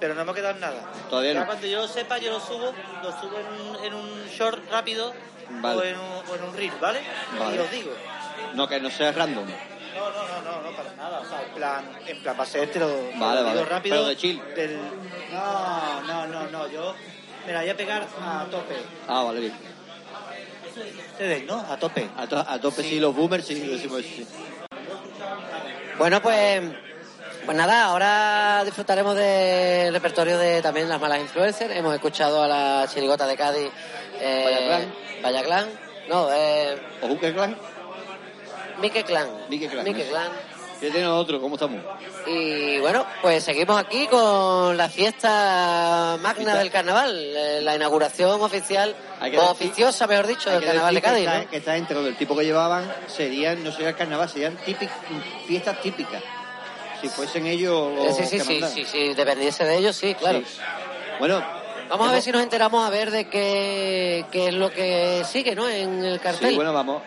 Pero 0.01 0.15
no 0.15 0.21
hemos 0.21 0.35
quedado 0.35 0.55
en 0.55 0.59
nada. 0.61 0.81
Todavía 1.09 1.33
Ya 1.33 1.39
no. 1.41 1.45
cuando 1.45 1.67
yo 1.67 1.81
lo 1.83 1.87
sepa, 1.87 2.17
yo 2.17 2.31
lo 2.31 2.39
subo, 2.39 2.73
lo 3.03 3.11
subo 3.21 3.37
en 3.39 3.47
un, 3.69 3.85
en 3.85 3.93
un 3.93 4.25
short 4.27 4.69
rápido 4.71 5.13
Vale. 5.61 5.77
o, 5.79 5.83
en 5.83 5.95
un, 5.97 6.29
o 6.29 6.35
en 6.35 6.43
un 6.43 6.57
reel, 6.57 6.73
¿vale? 6.81 7.01
Vale. 7.39 7.55
Y 7.55 7.59
os 7.59 7.71
digo. 7.71 7.91
No, 8.55 8.67
que 8.67 8.79
no 8.81 8.89
sea 8.89 9.11
random. 9.11 9.45
No, 9.45 10.09
no, 10.09 10.27
no, 10.27 10.41
no, 10.41 10.61
no, 10.71 10.75
para 10.75 10.91
nada. 10.95 11.19
O 11.19 11.25
sea, 11.25 11.43
en 11.43 11.53
plan, 11.53 11.85
en 12.07 12.21
plan, 12.23 12.35
va 12.39 12.43
a 12.43 12.47
ser 12.47 12.71
te 12.71 12.79
lo, 12.79 12.87
Vale, 13.19 13.43
vale. 13.43 13.63
rápido. 13.63 13.95
Pero 13.97 14.07
de 14.07 14.17
chill. 14.17 14.41
del- 14.55 14.79
No, 15.31 16.01
no, 16.01 16.25
no, 16.27 16.47
no, 16.47 16.67
yo 16.67 16.95
me 17.45 17.53
la 17.53 17.59
voy 17.61 17.69
a 17.69 17.77
pegar 17.77 18.07
a 18.21 18.45
tope. 18.49 18.75
Ah, 19.07 19.21
vale, 19.21 19.39
bien. 19.39 19.53
Ustedes, 21.11 21.45
¿no? 21.45 21.59
A 21.59 21.77
tope. 21.77 22.09
A, 22.17 22.25
to- 22.25 22.39
a 22.47 22.59
tope 22.59 22.81
sí. 22.81 22.99
los 22.99 23.13
boomers 23.15 23.45
sí, 23.45 23.53
decimos 23.59 24.01
sí. 24.01 24.27
Bueno, 25.99 26.19
pues, 26.23 26.63
pues 27.45 27.57
nada, 27.57 27.85
ahora 27.85 28.63
disfrutaremos 28.65 29.15
del 29.15 29.93
repertorio 29.93 30.37
de 30.37 30.61
también 30.61 30.87
las 30.89 30.99
malas 31.01 31.19
influencers. 31.19 31.75
Hemos 31.75 31.93
escuchado 31.93 32.43
a 32.43 32.47
la 32.47 32.87
chirigota 32.87 33.25
de 33.27 33.35
Cádiz, 33.35 33.69
eh, 34.19 34.43
Vallaclán. 34.45 34.93
Vallaclán. 35.23 35.69
No, 36.09 36.29
eh, 36.33 36.77
¿O 37.01 37.07
Hooker 37.07 37.33
Clan? 37.33 37.57
Mique 38.79 39.03
Clan. 39.03 39.27
Mique 39.49 39.67
Clan, 39.67 39.83
Mique 39.85 40.03
¿no? 40.05 40.09
Clan. 40.09 40.29
¿Qué 40.79 40.89
tiene 40.89 41.05
otro? 41.07 41.39
¿Cómo 41.39 41.55
estamos? 41.55 41.79
Y 42.25 42.79
bueno, 42.79 43.05
pues 43.21 43.43
seguimos 43.43 43.77
aquí 43.79 44.07
con 44.07 44.75
la 44.75 44.89
fiesta 44.89 46.17
magna 46.19 46.55
del 46.55 46.71
carnaval, 46.71 47.15
eh, 47.15 47.59
la 47.61 47.75
inauguración 47.75 48.41
oficial, 48.41 48.95
o 49.19 49.23
decir- 49.25 49.39
oficiosa, 49.39 50.07
mejor 50.07 50.25
dicho, 50.25 50.49
del 50.49 50.63
carnaval 50.65 50.95
de 50.95 51.01
Cádiz. 51.03 51.19
que, 51.19 51.25
¿no? 51.27 51.33
está, 51.35 51.49
que 51.51 51.57
está 51.57 51.77
entre 51.77 51.99
el 51.99 52.15
tipo 52.17 52.35
que 52.35 52.45
llevaban 52.45 52.91
serían, 53.05 53.63
no 53.63 53.71
sería 53.71 53.93
carnaval, 53.95 54.27
serían 54.27 54.57
típic- 54.65 54.89
fiestas 55.45 55.79
típicas. 55.81 56.23
Si 57.01 57.09
fuesen 57.09 57.47
ellos 57.47 57.91
Eh, 57.91 58.03
los 58.05 58.15
sí, 58.17 58.23
sí, 58.25 58.37
que 58.37 58.43
sí, 58.43 58.61
sí, 58.73 58.85
sí, 58.85 59.13
dependiese 59.13 59.65
de 59.65 59.77
ellos, 59.77 59.95
sí, 59.95 60.13
claro. 60.15 60.39
Sí. 60.39 60.59
Bueno, 61.19 61.43
Vamos 61.89 62.07
a 62.07 62.13
ver 62.13 62.21
si 62.21 62.31
nos 62.31 62.41
enteramos 62.41 62.87
a 62.87 62.89
ver 62.89 63.11
de 63.11 63.25
qué, 63.27 64.23
qué 64.31 64.47
es 64.47 64.53
lo 64.53 64.71
que 64.71 65.23
sigue, 65.29 65.53
¿no? 65.55 65.67
En 65.67 66.05
el 66.05 66.21
cartel. 66.21 66.51
Sí, 66.51 66.55
bueno, 66.55 66.71
vamos. 66.71 67.01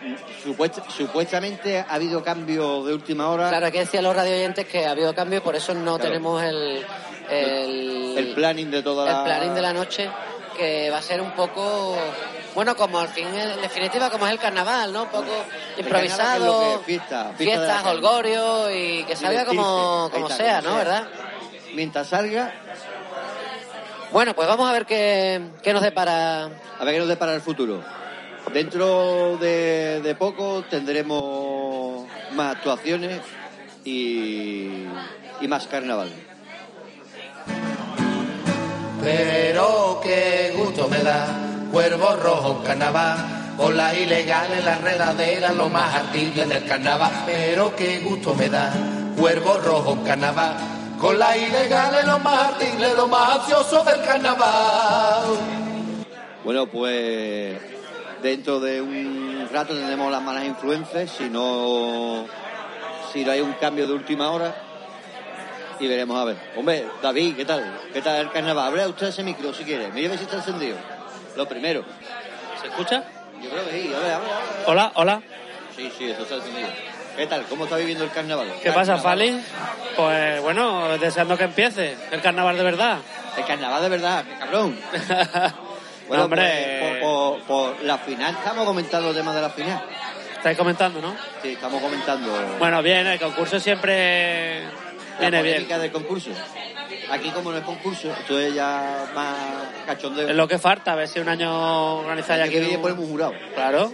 Supuest- 0.45 0.83
supuestamente 0.95 1.79
ha 1.79 1.95
habido 1.95 2.23
cambio 2.23 2.83
de 2.83 2.93
última 2.93 3.29
hora. 3.29 3.49
Claro, 3.49 3.65
hay 3.65 3.71
que 3.71 3.79
decir 3.79 3.99
a 4.01 4.03
los 4.03 4.15
radio 4.15 4.35
oyentes 4.35 4.67
que 4.67 4.85
ha 4.85 4.91
habido 4.91 5.15
cambio 5.15 5.39
y 5.39 5.41
por 5.41 5.55
eso 5.55 5.73
no 5.73 5.95
Claro. 5.97 6.03
tenemos 6.03 6.43
el, 6.43 6.85
el, 7.31 8.13
el 8.15 8.33
planning 8.35 8.69
de 8.69 8.83
toda 8.83 9.07
el 9.09 9.13
la... 9.17 9.23
planning 9.23 9.55
de 9.55 9.61
la 9.63 9.73
noche, 9.73 10.07
que 10.55 10.89
va 10.89 10.97
a 10.97 11.01
ser 11.01 11.21
un 11.21 11.31
poco, 11.31 11.95
bueno, 12.53 12.75
como 12.75 12.99
al 12.99 13.09
fin, 13.09 13.27
en 13.27 13.61
definitiva, 13.61 14.09
como 14.09 14.25
es 14.25 14.33
el 14.33 14.39
carnaval, 14.39 14.91
¿no? 14.93 15.03
Un 15.03 15.09
poco 15.09 15.31
improvisado, 15.77 16.79
que 16.79 16.85
fiesta, 16.85 17.33
fiesta 17.37 17.61
fiestas, 17.65 17.85
holgorio 17.85 18.71
y 18.71 19.03
que 19.03 19.15
salga 19.15 19.45
como, 19.45 20.09
como 20.11 20.27
está, 20.29 20.37
sea, 20.43 20.61
¿no? 20.61 20.69
sea. 20.69 20.77
¿Verdad? 20.77 21.07
Mientras 21.73 22.07
salga, 22.07 22.53
Bueno, 24.11 24.33
pues 24.33 24.47
vamos 24.47 24.69
a 24.69 24.73
ver 24.73 24.85
qué, 24.85 25.41
qué 25.61 25.73
nos 25.73 25.81
depara. 25.81 26.45
a 26.45 26.83
ver 26.85 26.93
qué 26.93 26.99
nos 26.99 27.09
depara 27.09 27.33
el 27.35 27.41
futuro. 27.41 27.83
Dentro 28.53 29.37
de, 29.37 30.01
de 30.01 30.15
poco 30.15 30.63
tendremos 30.69 32.05
más 32.33 32.55
actuaciones 32.55 33.19
y, 33.83 34.85
y 35.41 35.47
más 35.47 35.67
carnaval. 35.67 36.09
Pero 39.01 39.34
gusto 40.75 40.89
me 40.89 41.01
da, 41.03 41.25
cuervo 41.71 42.17
rojo 42.17 42.61
carnaval, 42.61 43.15
con 43.55 43.77
las 43.77 43.97
ilegales, 43.97 44.65
las 44.65 44.81
redaderas, 44.81 45.55
lo 45.55 45.69
más 45.69 45.95
ardible 45.95 46.45
del 46.45 46.65
carnaval. 46.65 47.23
Pero 47.25 47.73
qué 47.77 47.99
gusto 47.99 48.35
me 48.35 48.49
da, 48.49 48.73
cuervo 49.17 49.57
rojo 49.59 49.97
carnaval, 50.05 50.57
con 50.99 51.17
las 51.17 51.37
ilegales, 51.37 52.05
lo 52.05 52.19
más 52.19 52.55
ardible, 52.55 52.93
lo 52.93 53.07
más 53.07 53.39
ansioso 53.39 53.85
del 53.85 54.01
carnaval. 54.01 55.23
Bueno, 56.43 56.67
pues 56.67 57.57
dentro 58.21 58.59
de 58.59 58.81
un 58.81 59.47
rato 59.53 59.73
tendremos 59.73 60.11
las 60.11 60.21
malas 60.21 60.43
influencias, 60.43 61.09
si 61.09 61.29
no, 61.29 62.25
si 63.13 63.23
no 63.23 63.31
hay 63.31 63.39
un 63.39 63.53
cambio 63.53 63.87
de 63.87 63.93
última 63.93 64.29
hora. 64.29 64.53
Y 65.79 65.87
veremos 65.87 66.19
a 66.19 66.25
ver. 66.25 66.37
Hombre, 66.55 66.85
David, 67.01 67.35
¿qué 67.35 67.45
tal? 67.45 67.79
¿Qué 67.93 68.01
tal 68.01 68.15
el 68.17 68.31
carnaval? 68.31 68.67
Abre 68.67 68.87
usted 68.87 69.07
ese 69.07 69.23
micro 69.23 69.53
si 69.53 69.63
quiere. 69.63 69.89
Mire 69.91 70.17
si 70.17 70.23
está 70.23 70.37
encendido. 70.37 70.77
Lo 71.35 71.47
primero. 71.47 71.83
¿Se 72.61 72.67
escucha? 72.67 73.03
Yo 73.41 73.49
creo 73.49 73.65
que 73.65 73.71
sí. 73.71 73.93
A 73.93 73.99
ver, 73.99 74.11
a 74.11 74.19
ver, 74.19 74.27
a 74.27 74.37
ver. 74.39 74.43
Hola, 74.67 74.91
hola. 74.95 75.21
Sí, 75.75 75.91
sí, 75.97 76.09
eso 76.09 76.23
está 76.23 76.35
encendido. 76.35 76.69
¿Qué 77.17 77.27
tal? 77.27 77.43
¿Cómo 77.45 77.63
está 77.65 77.77
viviendo 77.77 78.03
el 78.03 78.11
carnaval? 78.11 78.47
¿Qué 78.61 78.71
pasa. 78.71 78.97
Fali? 78.97 79.39
Pues 79.95 80.41
bueno, 80.41 80.97
deseando 80.97 81.37
que 81.37 81.45
empiece 81.45 81.95
el 82.11 82.21
carnaval 82.21 82.57
de 82.57 82.63
verdad. 82.63 82.97
El 83.37 83.45
carnaval 83.45 83.81
de 83.81 83.89
verdad, 83.89 84.23
qué 84.25 84.37
cabrón. 84.39 84.77
Bueno, 86.07 86.19
No, 86.19 86.25
hombre. 86.25 86.77
pues, 86.81 87.01
por, 87.01 87.41
por- 87.41 87.73
por 87.75 87.83
la 87.83 87.97
final, 87.97 88.35
estamos 88.35 88.63
comentando 88.63 89.09
el 89.09 89.15
tema 89.15 89.33
de 89.33 89.41
la 89.41 89.49
final. 89.49 89.81
Estáis 90.37 90.55
comentando, 90.55 91.01
¿no? 91.01 91.15
Sí, 91.41 91.53
estamos 91.53 91.81
comentando 91.81 92.31
Bueno, 92.59 92.83
bien, 92.83 93.07
el 93.07 93.19
concurso 93.19 93.59
siempre 93.59 94.61
la 95.19 95.41
viene 95.41 95.59
bien. 95.65 95.79
del 95.81 95.91
concurso. 95.91 96.29
Aquí 97.11 97.29
como 97.29 97.51
no 97.51 97.57
es 97.57 97.63
concurso, 97.63 98.11
esto 98.11 98.39
es 98.39 98.53
ya 98.53 99.11
más 99.13 99.35
cachondeo. 99.85 100.27
Es 100.29 100.35
lo 100.35 100.47
que 100.47 100.57
falta, 100.57 100.93
a 100.93 100.95
ver 100.95 101.07
si 101.07 101.19
un 101.19 101.29
año 101.29 101.97
organizáis 101.99 102.41
aquí. 102.43 102.53
que 102.53 102.59
viene 102.61 102.75
un- 102.77 102.81
ponemos 102.81 103.03
un 103.05 103.11
jurado. 103.11 103.33
Claro. 103.53 103.93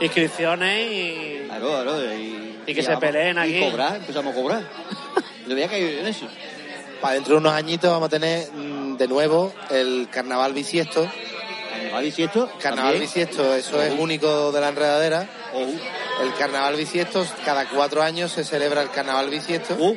Inscripciones 0.00 0.90
y. 0.90 1.44
Claro, 1.46 1.68
claro. 1.82 2.14
Y, 2.14 2.58
Y 2.66 2.74
que 2.74 2.82
se 2.82 2.88
vamos- 2.88 3.00
peleen 3.02 3.38
aquí. 3.38 3.56
Y 3.56 3.70
cobrar, 3.70 3.96
empezamos 3.96 4.32
a 4.32 4.36
cobrar. 4.36 4.62
Le 5.46 5.54
voy 5.54 5.62
a 5.62 5.68
caer 5.68 5.98
en 5.98 6.06
eso. 6.06 6.26
Para 7.00 7.14
dentro 7.14 7.34
de 7.34 7.40
unos 7.40 7.52
añitos 7.52 7.90
vamos 7.90 8.06
a 8.06 8.10
tener 8.10 8.50
mm, 8.52 8.96
de 8.96 9.08
nuevo 9.08 9.52
el 9.70 10.08
carnaval 10.10 10.52
bisiesto. 10.52 11.10
Carnaval 11.72 12.04
bisiesto. 12.04 12.50
Carnaval 12.60 12.92
también. 12.92 13.00
bisiesto, 13.02 13.54
eso 13.54 13.82
es 13.82 13.92
Ojú. 13.92 14.02
único 14.02 14.52
de 14.52 14.60
la 14.60 14.68
enredadera. 14.68 15.26
El 16.22 16.34
carnaval 16.34 16.76
bisiesto, 16.76 17.26
cada 17.44 17.66
cuatro 17.68 18.02
años 18.02 18.30
se 18.32 18.44
celebra 18.44 18.82
el 18.82 18.90
carnaval 18.90 19.28
bisiesto. 19.30 19.74
Uh, 19.78 19.96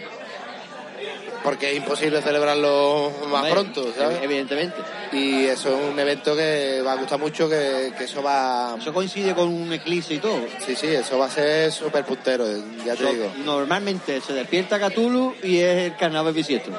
Porque 1.44 1.72
es 1.72 1.78
imposible 1.78 2.22
celebrarlo 2.22 3.12
más 3.28 3.34
hombre, 3.42 3.52
pronto, 3.52 3.94
¿sabes? 3.98 4.20
Evidentemente. 4.22 4.78
Y 5.12 5.44
eso 5.46 5.70
es 5.78 5.92
un 5.92 6.00
evento 6.00 6.36
que 6.38 6.82
va 6.82 6.94
a 6.94 6.96
gustar 6.96 7.20
mucho, 7.20 7.50
que, 7.50 7.92
que 7.98 8.06
eso 8.06 8.24
va... 8.24 8.76
Eso 8.80 8.94
coincide 8.94 9.36
con 9.36 9.50
un 9.50 9.74
eclipse 9.74 10.14
y 10.14 10.20
todo. 10.20 10.40
Sí, 10.66 10.74
sí, 10.76 10.88
eso 10.88 11.18
va 11.20 11.26
a 11.26 11.30
ser 11.30 11.70
súper 11.72 12.06
puntero, 12.06 12.46
ya 12.86 12.96
te 12.96 13.04
So- 13.04 13.12
digo. 13.12 13.34
Normalmente 13.44 14.22
se 14.22 14.32
despierta 14.34 14.80
Cthulhu 14.80 15.36
y 15.44 15.58
es 15.60 15.92
el 15.92 15.98
carnaval 15.98 16.34
bisiesto. 16.34 16.72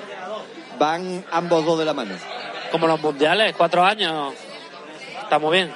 Van 0.78 1.24
ambos 1.30 1.64
dos 1.66 1.78
de 1.78 1.84
la 1.84 1.92
mano. 1.92 2.14
Como 2.72 2.86
los 2.86 2.98
mundiales, 3.00 3.54
cuatro 3.56 3.84
años. 3.84 4.32
Estamos 5.22 5.52
bien. 5.52 5.70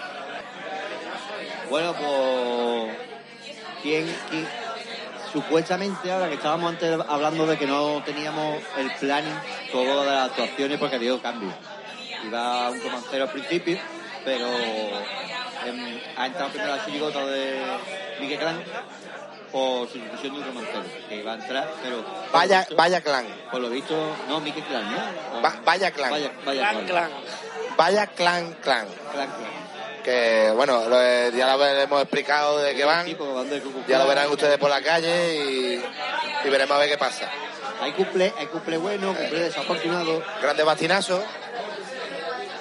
Bueno, 1.69 1.93
pues. 1.95 2.97
¿quién, 3.83 4.07
quién- 4.31 4.49
Supuestamente, 5.33 6.11
ahora 6.11 6.29
que 6.29 6.35
estábamos 6.35 6.71
antes 6.71 6.99
hablando 7.09 7.47
de 7.47 7.59
que 7.59 7.67
no 7.67 8.03
teníamos 8.05 8.63
el 8.79 8.91
planning, 8.95 9.35
todo 9.71 10.01
de 10.05 10.11
las 10.11 10.31
actuaciones, 10.31 10.79
porque 10.79 10.95
ha 10.97 10.99
habido 10.99 11.21
cambios. 11.21 11.53
Iba 12.25 12.71
un 12.71 12.83
romancero 12.83 13.25
al 13.25 13.31
principio, 13.31 13.79
pero 14.25 14.49
ha 16.17 16.27
entrado 16.27 16.51
primero 16.51 16.77
la 16.77 16.85
chirigota 16.85 17.25
de 17.27 17.61
Miguel 18.21 18.39
Clan 18.39 18.63
por 19.53 19.89
sustitución 19.89 20.35
de 20.35 20.41
un 20.41 20.47
romancero, 20.47 20.85
que 21.09 21.17
iba 21.17 21.33
a 21.33 21.35
entrar, 21.37 21.73
pero. 21.83 22.05
Vaya, 22.33 22.61
visto- 22.61 22.77
vaya 22.77 23.01
clan, 23.01 23.27
Por 23.51 23.61
lo 23.61 23.71
visto, 23.71 23.95
no, 24.29 24.41
Miguel 24.41 24.65
Clan, 24.65 24.91
¿no? 24.91 25.43
Va- 25.43 25.61
vaya 25.65 25.91
clan. 25.91 26.11
Vaya, 26.11 26.31
vaya 26.45 26.61
Clan, 26.71 26.87
clan. 26.87 26.87
clan. 26.87 27.11
vaya 27.77 28.07
clan, 28.09 28.53
clan. 28.63 28.87
Clan, 29.13 29.29
clan. 29.29 29.58
Que 30.09 30.51
bueno, 30.55 30.89
lo- 30.89 31.29
ya 31.37 31.55
lo 31.55 31.67
hemos 31.67 32.01
explicado 32.01 32.61
de 32.63 32.75
qué 32.75 32.83
van, 32.87 33.07
ya 33.87 33.99
lo 33.99 34.07
verán 34.07 34.31
ustedes 34.31 34.57
por 34.57 34.71
la 34.71 34.81
calle 34.81 35.35
y, 35.37 35.85
y 36.45 36.49
veremos 36.49 36.79
a 36.79 36.81
ver 36.81 36.89
qué 36.89 36.97
pasa. 36.97 37.29
Hay 37.83 37.93
cumple, 37.93 38.33
hay 38.39 38.47
cumple 38.47 38.79
bueno, 38.79 39.09
cumple 39.09 39.39
desafortunado, 39.41 40.23
Grande 40.41 40.63
bastinazo. 40.63 41.23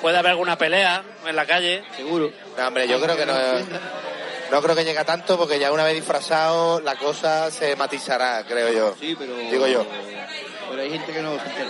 Puede 0.02 0.18
haber 0.18 0.32
alguna 0.32 0.58
pelea 0.58 1.02
en 1.26 1.38
la 1.38 1.46
calle. 1.46 1.86
seguro. 1.96 2.30
No, 2.58 2.68
hombre, 2.68 2.86
yo 2.86 3.00
creo 3.00 3.16
que 3.16 3.26
no, 3.26 3.34
no 4.52 4.62
creo 4.62 4.76
que 4.76 4.84
llegue 4.84 5.00
a 5.00 5.06
tanto 5.06 5.38
porque 5.38 5.58
ya 5.58 5.72
una 5.72 5.86
vez 5.86 5.94
disfrazado 5.96 6.82
la 6.82 6.96
cosa 6.98 7.50
se 7.50 7.78
matizará, 7.78 8.44
creo 8.46 8.74
yo. 8.74 8.96
Sí, 9.00 9.16
pero. 9.18 9.34
Digo 9.38 9.68
yo. 9.68 9.86
Pero 10.70 10.82
hay 10.82 10.90
gente 10.92 11.14
que 11.14 11.22
no 11.22 11.40
se 11.40 11.46
entera. 11.48 11.70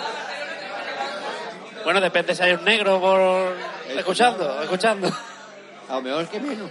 Bueno, 1.83 2.01
depende 2.01 2.33
si 2.33 2.41
hay 2.41 2.53
un 2.53 2.65
negro 2.65 2.99
por... 2.99 3.55
Escuchando, 3.95 4.63
escuchando. 4.63 5.07
A 5.89 5.95
lo 5.95 6.01
mejor 6.01 6.27
que 6.27 6.39
menos. 6.39 6.69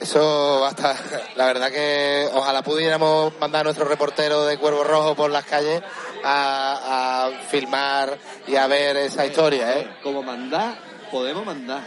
Eso 0.00 0.60
va 0.60 0.68
a 0.68 0.70
estar, 0.70 0.96
la 1.36 1.46
verdad 1.46 1.70
que 1.70 2.28
ojalá 2.34 2.62
pudiéramos 2.62 3.32
mandar 3.40 3.60
a 3.60 3.64
nuestro 3.64 3.86
reportero 3.86 4.44
de 4.44 4.58
Cuervo 4.58 4.84
Rojo 4.84 5.14
por 5.14 5.30
las 5.30 5.44
calles 5.44 5.82
a, 6.24 7.26
a 7.26 7.30
filmar 7.48 8.18
y 8.46 8.56
a 8.56 8.66
ver 8.66 8.96
esa 8.98 9.24
historia, 9.24 9.78
¿eh? 9.78 9.96
Como 10.02 10.22
mandar, 10.22 10.76
podemos 11.10 11.46
mandar. 11.46 11.80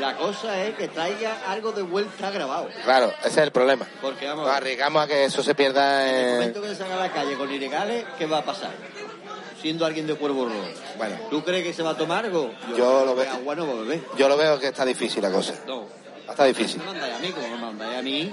La 0.00 0.16
cosa 0.16 0.60
es 0.64 0.74
que 0.76 0.88
traiga 0.88 1.36
algo 1.48 1.70
de 1.72 1.82
vuelta 1.82 2.30
grabado. 2.30 2.68
Claro, 2.84 3.12
ese 3.20 3.28
es 3.28 3.36
el 3.38 3.52
problema. 3.52 3.86
Porque 4.00 4.26
vamos, 4.26 4.46
Nos 4.46 4.56
arriesgamos 4.56 5.04
a 5.04 5.06
que 5.06 5.24
eso 5.26 5.42
se 5.42 5.54
pierda 5.54 6.08
en 6.08 6.14
el 6.14 6.24
en... 6.24 6.34
momento 6.36 6.62
que 6.62 6.74
salga 6.74 6.94
a 6.94 7.00
la 7.06 7.12
calle 7.12 7.36
con 7.36 7.52
ilegales, 7.52 8.04
¿qué 8.18 8.26
va 8.26 8.38
a 8.38 8.44
pasar? 8.44 8.70
Siendo 9.60 9.84
alguien 9.86 10.06
de 10.06 10.14
cuervo 10.14 10.46
rojo. 10.46 10.68
Bueno, 10.96 11.16
¿Tú 11.28 11.42
crees 11.44 11.64
que 11.64 11.72
se 11.72 11.82
va 11.82 11.90
a 11.90 11.96
tomar 11.96 12.24
algo? 12.24 12.50
Yo 12.76 13.04
lo 13.04 13.14
veo. 13.14 13.30
Agua 13.32 13.54
no 13.54 13.66
va 13.66 13.72
a 13.72 13.76
beber. 13.76 14.00
yo 14.16 14.28
lo 14.28 14.36
veo 14.36 14.58
que 14.58 14.68
está 14.68 14.84
difícil 14.84 15.22
la 15.22 15.30
cosa. 15.30 15.54
No. 15.66 15.84
Está 16.28 16.44
difícil. 16.44 16.78
Me 16.80 16.86
mandáis 16.86 17.14
a 17.14 17.18
mí, 17.18 17.28
como 17.32 17.48
me 17.48 17.56
mandáis 17.58 17.98
a 17.98 18.02
mí, 18.02 18.32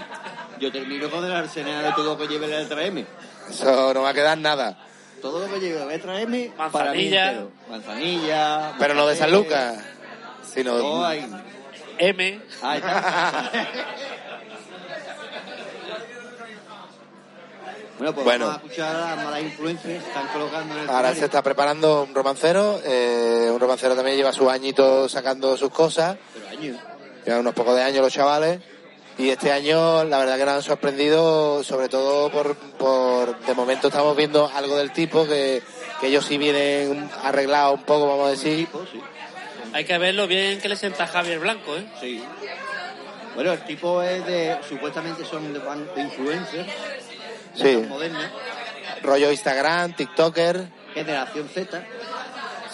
yo 0.60 0.72
termino 0.72 1.10
con 1.10 1.26
el 1.26 1.32
arsenal 1.34 1.84
de 1.84 1.92
todo 1.94 2.14
lo 2.14 2.18
que 2.18 2.28
lleve 2.32 2.48
la 2.48 2.60
letra 2.60 2.86
M. 2.86 3.06
Eso 3.50 3.94
no 3.94 4.02
va 4.04 4.10
a 4.10 4.14
quedar 4.14 4.38
nada. 4.38 4.78
Todo 5.22 5.40
lo 5.40 5.52
que 5.54 5.60
lleve 5.60 5.80
la 5.80 5.86
letra 5.88 6.22
M, 6.22 6.52
para 6.72 6.92
mí 6.94 7.10
Manzanilla. 7.10 7.28
entero. 7.32 7.52
Manzanilla. 7.70 8.74
Pero 8.78 8.94
no 8.94 9.08
de 9.08 9.16
San 9.16 9.32
Lucas, 9.32 9.84
sino... 10.44 11.04
ahí. 11.06 11.26
M. 11.98 12.42
Ahí 12.62 12.78
está. 12.78 13.52
bueno, 17.98 18.14
pues 18.14 18.26
Bueno. 18.26 18.46
vamos 18.48 18.62
a 18.62 18.66
escuchar 18.66 18.96
a 18.96 19.16
las 19.16 19.26
malas 19.26 19.42
influencias 19.42 20.04
que 20.04 20.08
están 20.10 20.28
colocando 20.28 20.76
en 20.76 20.82
el 20.84 20.90
Ahora 20.90 21.16
se 21.16 21.26
está 21.26 21.42
preparando 21.42 22.04
un 22.04 22.14
romancero. 22.14 22.80
eh, 22.84 23.50
un 23.52 23.60
romancero 23.60 23.96
también 23.96 24.18
lleva 24.18 24.32
sus 24.34 24.50
añitos 24.50 25.12
sacando 25.12 25.58
sus 25.58 25.70
cosas. 25.72 26.18
Pero 26.34 26.48
años. 26.50 26.78
Llevan 27.26 27.42
unos 27.42 27.54
pocos 27.54 27.76
de 27.76 27.84
años 27.84 28.02
los 28.02 28.14
chavales. 28.14 28.60
Y 29.18 29.30
este 29.32 29.52
año, 29.52 30.04
la 30.04 30.20
verdad 30.20 30.38
que 30.38 30.46
nos 30.46 30.54
han 30.56 30.62
sorprendido, 30.64 31.64
sobre 31.64 31.90
todo 31.90 32.30
por, 32.30 32.56
por 32.56 33.40
de 33.40 33.54
momento 33.56 33.88
estamos 33.88 34.16
viendo 34.16 34.48
algo 34.54 34.78
del 34.78 34.92
tipo 34.94 35.26
que, 35.26 35.64
que 36.00 36.08
ellos 36.08 36.24
sí 36.24 36.38
vienen 36.38 37.10
arreglados 37.24 37.80
un 37.80 37.84
poco, 37.86 38.08
vamos 38.08 38.28
a 38.28 38.30
decir. 38.32 38.68
Tipo, 38.68 38.86
sí. 38.92 39.02
Hay 39.74 39.86
que 39.86 39.98
verlo 39.98 40.28
bien 40.28 40.62
que 40.62 40.70
le 40.70 40.76
sienta 40.76 41.06
a 41.06 41.08
Javier 41.08 41.40
Blanco, 41.40 41.76
¿eh? 41.76 41.86
Sí. 42.00 42.24
Bueno, 43.34 43.54
el 43.54 43.64
tipo 43.66 44.02
es 44.04 44.24
de. 44.28 44.58
Supuestamente 44.70 45.26
son 45.26 45.52
de, 45.52 45.60
de 45.60 46.02
influencers. 46.02 46.68
Sí. 47.58 47.88
Rollo 49.04 49.32
Instagram, 49.32 49.96
TikToker. 49.96 50.68
Generación 50.94 51.50
Z. 51.50 51.84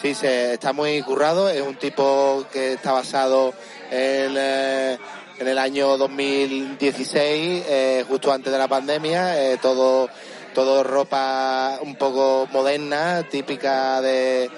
Sí, 0.01 0.13
se 0.13 0.53
está 0.53 0.73
muy 0.73 1.01
currado. 1.01 1.49
Es 1.49 1.61
un 1.61 1.75
tipo 1.75 2.45
que 2.51 2.73
está 2.73 2.91
basado 2.91 3.53
en, 3.89 4.35
eh, 4.37 4.97
en 5.39 5.47
el 5.47 5.57
año 5.57 5.97
2016, 5.97 7.63
eh, 7.67 8.05
justo 8.07 8.31
antes 8.31 8.51
de 8.51 8.59
la 8.59 8.67
pandemia. 8.67 9.41
eh, 9.41 9.57
todo, 9.61 10.09
todo 10.53 10.83
ropa 10.83 11.79
un 11.81 11.95
poco 11.95 12.47
moderna, 12.51 13.25
típica 13.29 14.01
de, 14.01 14.49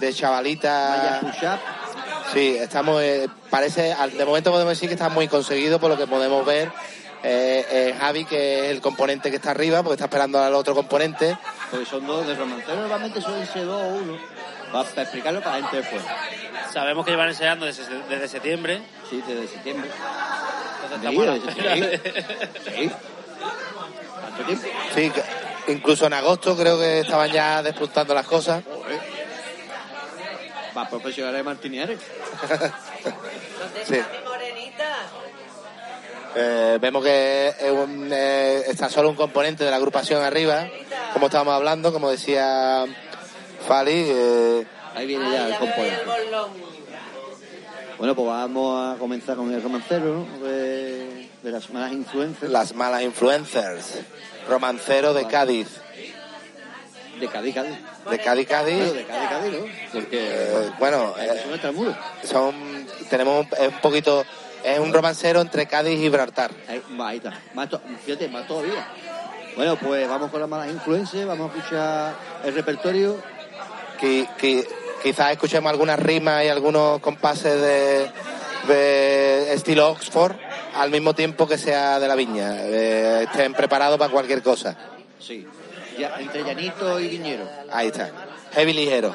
de 0.00 0.12
chavalita. 0.14 1.20
Sí, 2.32 2.56
estamos, 2.58 3.02
parece, 3.50 3.94
de 4.16 4.24
momento 4.24 4.50
podemos 4.50 4.72
decir 4.72 4.88
que 4.88 4.94
está 4.94 5.08
muy 5.10 5.28
conseguido 5.28 5.78
por 5.78 5.90
lo 5.90 5.96
que 5.98 6.06
podemos 6.06 6.44
ver. 6.44 6.72
Eh, 7.26 7.66
eh, 7.70 7.96
Javi, 7.98 8.26
que 8.26 8.66
es 8.66 8.70
el 8.70 8.82
componente 8.82 9.30
que 9.30 9.36
está 9.36 9.52
arriba, 9.52 9.82
porque 9.82 9.94
está 9.94 10.04
esperando 10.04 10.38
al 10.38 10.54
otro 10.54 10.74
componente. 10.74 11.38
Porque 11.70 11.86
son 11.86 12.06
dos 12.06 12.26
de 12.26 12.34
romancero, 12.34 12.76
normalmente 12.76 13.18
suelen 13.22 13.46
ser 13.46 13.64
dos 13.64 13.80
o 13.80 13.86
uno. 13.86 14.18
Para, 14.70 14.86
para 14.90 15.02
explicarlo 15.02 15.40
para 15.40 15.58
la 15.58 15.62
gente 15.62 15.76
después. 15.78 16.02
Sabemos 16.70 17.02
que 17.04 17.12
llevan 17.12 17.28
enseñando 17.28 17.64
desde, 17.64 17.84
desde 18.10 18.28
septiembre. 18.28 18.82
Sí, 19.08 19.22
desde 19.26 19.48
septiembre. 19.48 19.90
Entonces 20.92 21.54
Sí, 21.54 21.80
de-. 21.80 22.92
¿Cuánto 24.20 24.42
tiempo? 24.46 24.66
Sí, 24.94 25.12
incluso 25.68 26.06
en 26.06 26.12
agosto 26.12 26.54
creo 26.54 26.78
que 26.78 27.00
estaban 27.00 27.30
ya 27.32 27.62
despuntando 27.62 28.12
las 28.12 28.26
cosas. 28.26 28.62
Más 30.74 30.88
profesionales 30.88 31.38
de 31.38 31.42
Martiniares. 31.42 32.00
Sí. 33.86 34.00
Eh, 36.36 36.78
vemos 36.80 37.04
que 37.04 37.48
es 37.48 37.70
un, 37.70 38.08
eh, 38.12 38.62
está 38.66 38.88
solo 38.88 39.08
un 39.10 39.14
componente 39.16 39.64
de 39.64 39.70
la 39.70 39.76
agrupación 39.76 40.22
arriba, 40.22 40.68
como 41.12 41.26
estábamos 41.26 41.54
hablando, 41.54 41.92
como 41.92 42.10
decía 42.10 42.84
Fali. 43.66 43.92
eh, 44.08 44.66
Ahí 44.94 45.06
viene 45.06 45.30
ya 45.30 45.48
el 45.48 45.56
componente. 45.56 46.02
Bueno, 47.98 48.14
pues 48.16 48.26
vamos 48.28 48.94
a 48.94 48.98
comenzar 48.98 49.36
con 49.36 49.52
el 49.54 49.62
romancero 49.62 50.26
¿no? 50.28 50.44
de, 50.46 51.28
de 51.42 51.50
las 51.50 51.70
malas 51.70 51.92
influencias. 51.92 52.50
las 52.50 52.74
malas 52.74 53.02
influencers. 53.02 54.00
Romancero 54.48 55.14
de 55.14 55.26
Cádiz. 55.26 55.68
de 57.20 57.28
Cádiz, 57.28 57.54
Cádiz. 57.54 57.78
De 58.10 58.18
Cádiz, 58.18 58.48
Cádiz. 58.48 58.76
Claro, 58.76 58.92
de 58.94 59.04
Cádiz, 59.04 59.28
Cádiz, 59.30 59.52
¿no? 59.52 59.66
Porque 59.92 60.18
Eh, 60.20 60.70
bueno, 60.78 61.14
eh, 61.18 61.28
eh, 61.46 62.26
son 62.26 62.54
tenemos 63.08 63.46
un 63.58 63.80
poquito, 63.80 64.24
es 64.64 64.78
un 64.78 64.92
romancero 64.92 65.40
entre 65.40 65.66
Cádiz 65.66 65.94
y 65.98 66.02
Gibraltar. 66.02 66.50
Ahí, 66.68 66.82
va, 66.98 67.08
ahí 67.08 67.16
está. 67.18 67.38
Más 67.54 67.68
to- 67.68 67.80
fíjate, 68.04 68.28
más 68.28 68.46
todavía. 68.46 68.86
Bueno, 69.56 69.76
pues 69.76 70.08
vamos 70.08 70.30
con 70.30 70.40
las 70.40 70.48
malas 70.48 70.68
influencias, 70.70 71.26
vamos 71.26 71.50
a 71.52 71.56
escuchar 71.56 72.14
el 72.44 72.54
repertorio. 72.54 73.16
Qui- 74.00 74.28
qui- 74.36 74.66
quizás 75.02 75.30
escuchemos 75.32 75.70
algunas 75.70 75.98
rimas 75.98 76.44
y 76.44 76.48
algunos 76.48 76.98
compases 77.00 77.60
de, 77.60 78.10
de 78.66 79.52
estilo 79.52 79.90
Oxford 79.90 80.34
al 80.74 80.90
mismo 80.90 81.14
tiempo 81.14 81.46
que 81.46 81.56
sea 81.58 82.00
de 82.00 82.08
la 82.08 82.16
viña. 82.16 82.56
Eh, 82.62 83.22
estén 83.24 83.54
preparados 83.54 83.98
para 83.98 84.10
cualquier 84.10 84.42
cosa. 84.42 84.76
Sí. 85.20 85.46
Ya, 85.96 86.16
entre 86.18 86.42
Llanito 86.42 86.98
y 86.98 87.08
Guiñero. 87.10 87.48
Ahí 87.70 87.86
está. 87.86 88.10
Heavy 88.54 88.72
ligero. 88.72 89.14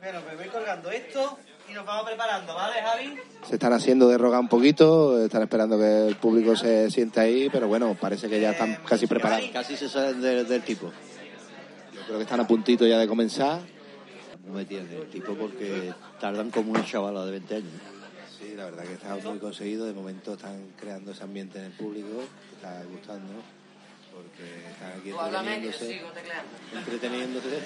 Bueno, 0.00 0.20
pues 0.26 0.36
voy 0.36 0.48
colgando 0.48 0.90
esto 0.90 1.38
y 1.72 1.74
nos 1.74 1.86
vamos 1.86 2.04
preparando, 2.04 2.54
¿vale, 2.54 2.82
Javi? 2.82 3.14
Se 3.48 3.54
están 3.54 3.72
haciendo 3.72 4.06
de 4.08 4.18
rogar 4.18 4.40
un 4.40 4.48
poquito, 4.48 5.24
están 5.24 5.42
esperando 5.42 5.78
que 5.78 6.08
el 6.08 6.16
público 6.16 6.54
se 6.54 6.90
siente 6.90 7.20
ahí, 7.20 7.48
pero 7.50 7.66
bueno, 7.66 7.96
parece 7.98 8.28
que 8.28 8.40
ya 8.40 8.50
están 8.50 8.76
casi 8.86 9.06
preparados. 9.06 9.48
Casi 9.52 9.76
se 9.76 9.88
salen 9.88 10.20
del, 10.20 10.46
del 10.46 10.62
tipo. 10.62 10.92
Yo 11.94 12.00
creo 12.04 12.16
que 12.18 12.24
están 12.24 12.40
a 12.40 12.46
puntito 12.46 12.86
ya 12.86 12.98
de 12.98 13.08
comenzar. 13.08 13.60
No 14.46 14.52
me 14.52 14.64
tiene 14.64 14.94
el 14.94 15.08
tipo 15.08 15.34
porque 15.34 15.94
tardan 16.20 16.50
como 16.50 16.72
una 16.72 16.84
chavala 16.84 17.24
de 17.24 17.30
20 17.32 17.54
años. 17.54 17.72
Sí, 18.38 18.54
la 18.54 18.66
verdad 18.66 18.84
que 18.84 18.94
está 18.94 19.16
muy 19.16 19.38
conseguido. 19.38 19.86
De 19.86 19.94
momento 19.94 20.34
están 20.34 20.72
creando 20.78 21.12
ese 21.12 21.22
ambiente 21.22 21.58
en 21.58 21.66
el 21.66 21.72
público, 21.72 22.08
que 22.50 22.56
está 22.56 22.82
gustando, 22.90 23.32
porque 24.12 24.68
están 24.68 24.92
aquí 24.98 25.10
entreteniéndose. 25.10 26.02
entreteniéndose 26.76 27.60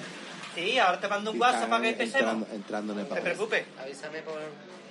Sí, 0.57 0.79
ahora 0.79 0.99
te 0.99 1.07
mando 1.07 1.31
un 1.31 1.39
WhatsApp 1.39 1.69
para 1.69 1.81
que 1.83 1.89
empecemos. 1.89 2.19
entrando, 2.33 2.47
entrando 2.51 2.93
en 2.93 2.99
el 2.99 3.09
No 3.09 3.13
te 3.15 3.21
preocupes. 3.21 3.65
Avísame 3.79 4.21
por... 4.23 4.39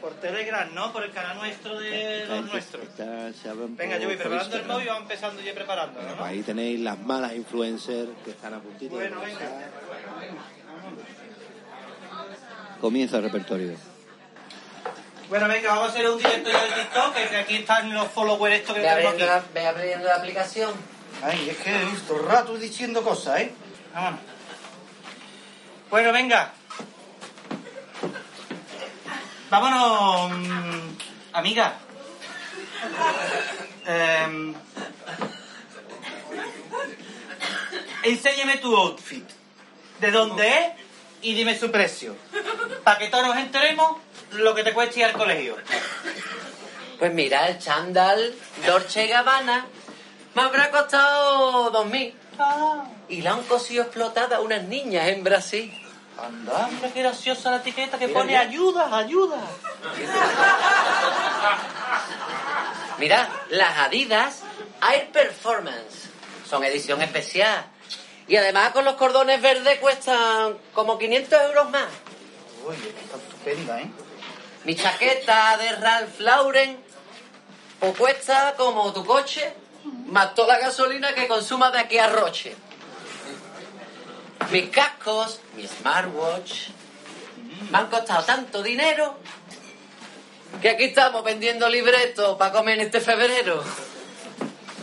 Por 0.01 0.13
Telegram, 0.21 0.73
¿no? 0.75 0.93
Por 0.93 1.03
el 1.05 1.11
canal 1.11 1.39
nuestro 1.39 1.81
de 1.81 2.27
los 2.29 2.45
nuestros. 2.45 2.83
Está- 2.85 3.33
se 3.33 3.49
hablan 3.49 3.75
Venga, 3.77 3.97
yo 3.99 4.07
voy 4.07 4.17
preparando 4.17 4.57
el 4.57 4.65
móvil 4.67 4.85
y 4.85 4.89
vamos 4.89 5.03
empezando 5.03 5.43
yo 5.43 5.55
preparando, 5.55 5.99
ahí 6.23 6.43
tenéis 6.43 6.81
las 6.81 6.99
malas 7.01 7.33
influencers 7.35 8.11
que 8.23 8.31
están 8.31 8.53
a 8.55 8.61
puntito 8.61 8.95
de 8.97 9.09
Bueno, 9.09 9.23
venga. 9.23 9.41
Comienza 12.81 13.17
el 13.17 13.23
repertorio. 13.25 13.75
Bueno, 15.31 15.49
venga, 15.49 15.71
vamos 15.71 15.89
a 15.89 15.91
hacer 15.93 16.09
un 16.11 16.19
directo 16.19 16.51
de 16.51 16.55
TikTok, 16.55 17.15
que 17.31 17.37
aquí 17.39 17.57
están 17.57 17.93
los 17.93 18.07
followers 18.09 18.55
estos 18.57 18.75
que 18.77 18.83
Ve 18.83 18.89
tenemos 18.89 19.15
aquí. 19.15 19.23
la, 19.23 19.43
ve 19.55 19.67
abriendo 19.67 20.07
la 20.07 20.17
aplicación. 20.17 20.73
Ay, 21.23 21.49
es 21.51 21.57
que 21.57 21.75
he 21.75 21.85
visto 21.87 22.19
rato 22.19 22.57
diciendo 22.59 23.03
cosas, 23.03 23.41
¿eh? 23.41 23.53
Vámonos. 23.95 24.21
Bueno, 25.91 26.13
venga. 26.13 26.53
Vámonos, 29.49 30.33
amiga. 31.33 31.79
Em, 33.87 34.55
enséñame 38.03 38.59
tu 38.59 38.75
outfit. 38.75 39.25
¿De 40.01 40.11
dónde 40.11 40.49
es? 40.49 40.67
Y 41.23 41.35
dime 41.35 41.57
su 41.57 41.71
precio. 41.71 42.17
Para 42.83 42.99
que 42.99 43.09
todos 43.09 43.27
nos 43.27 43.37
enteremos 43.37 43.99
lo 44.33 44.55
que 44.55 44.65
te 44.65 44.75
cuesta 44.75 44.99
ir 44.99 45.05
al 45.07 45.13
colegio. 45.13 45.57
Pues 46.99 47.13
mira, 47.15 47.47
el 47.49 47.59
chándal 47.59 48.35
Dolce 48.67 49.07
Gabbana 49.07 49.67
me 50.35 50.43
habrá 50.43 50.71
costado 50.71 51.73
2.000. 51.73 52.96
Y 53.09 53.23
la 53.23 53.33
han 53.33 53.43
cosido 53.45 53.85
explotada 53.85 54.41
unas 54.41 54.65
niñas 54.65 55.09
en 55.09 55.23
Brasil. 55.23 55.73
Anda, 56.19 56.69
mira 56.73 56.93
qué 56.93 57.03
graciosa 57.03 57.51
la 57.51 57.57
etiqueta 57.59 57.99
que 57.99 58.07
Mira, 58.09 58.21
pone 58.21 58.33
ya. 58.33 58.41
ayuda, 58.41 58.97
ayuda. 58.97 59.37
Mira, 62.99 63.29
las 63.51 63.79
Adidas 63.79 64.43
Air 64.93 65.11
Performance. 65.13 66.09
Son 66.49 66.65
edición 66.65 67.03
especial. 67.03 67.67
Y 68.29 68.37
además 68.37 68.71
con 68.73 68.85
los 68.85 68.95
cordones 68.95 69.41
verdes 69.43 69.79
cuestan 69.79 70.57
como 70.73 70.99
500 70.99 71.41
euros 71.43 71.71
más. 71.71 71.87
Uy, 72.67 72.75
está 72.75 73.17
estupenda, 73.19 73.81
¿eh? 73.81 73.91
Mi 74.65 74.75
chaqueta 74.75 75.57
de 75.59 75.73
Ralph 75.73 76.19
Lauren 76.21 76.85
pues 77.79 77.97
cuesta 77.97 78.55
como 78.57 78.93
tu 78.93 79.05
coche, 79.05 79.53
más 80.07 80.35
toda 80.35 80.55
la 80.55 80.61
gasolina 80.61 81.15
que 81.15 81.29
consumas 81.29 81.73
de 81.73 81.79
aquí 81.81 81.99
a 81.99 82.09
Roche. 82.09 82.57
Mis 84.51 84.71
cascos, 84.71 85.41
mi 85.57 85.67
smartwatch, 85.67 86.69
me 87.71 87.79
han 87.79 87.89
costado 87.89 88.25
tanto 88.25 88.63
dinero 88.63 89.19
que 90.63 90.71
aquí 90.71 90.85
estamos 90.85 91.25
vendiendo 91.25 91.69
libretos 91.69 92.37
para 92.39 92.53
comer 92.53 92.79
en 92.79 92.87
este 92.87 93.01
febrero. 93.01 93.63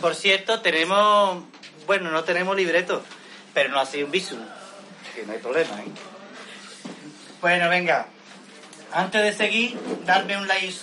Por 0.00 0.14
cierto, 0.14 0.60
tenemos... 0.60 1.44
Bueno, 1.86 2.10
no 2.10 2.24
tenemos 2.24 2.54
libreto, 2.56 3.02
pero 3.52 3.70
no 3.70 3.80
ha 3.80 3.86
sido 3.86 4.06
un 4.06 4.12
visum. 4.12 4.38
Que 5.14 5.24
no 5.24 5.32
hay 5.32 5.38
problema, 5.38 5.80
¿eh? 5.80 5.92
Bueno, 7.40 7.68
venga. 7.68 8.06
Antes 8.92 9.22
de 9.22 9.32
seguir, 9.32 9.78
darme 10.04 10.36
un 10.36 10.46
like. 10.46 10.74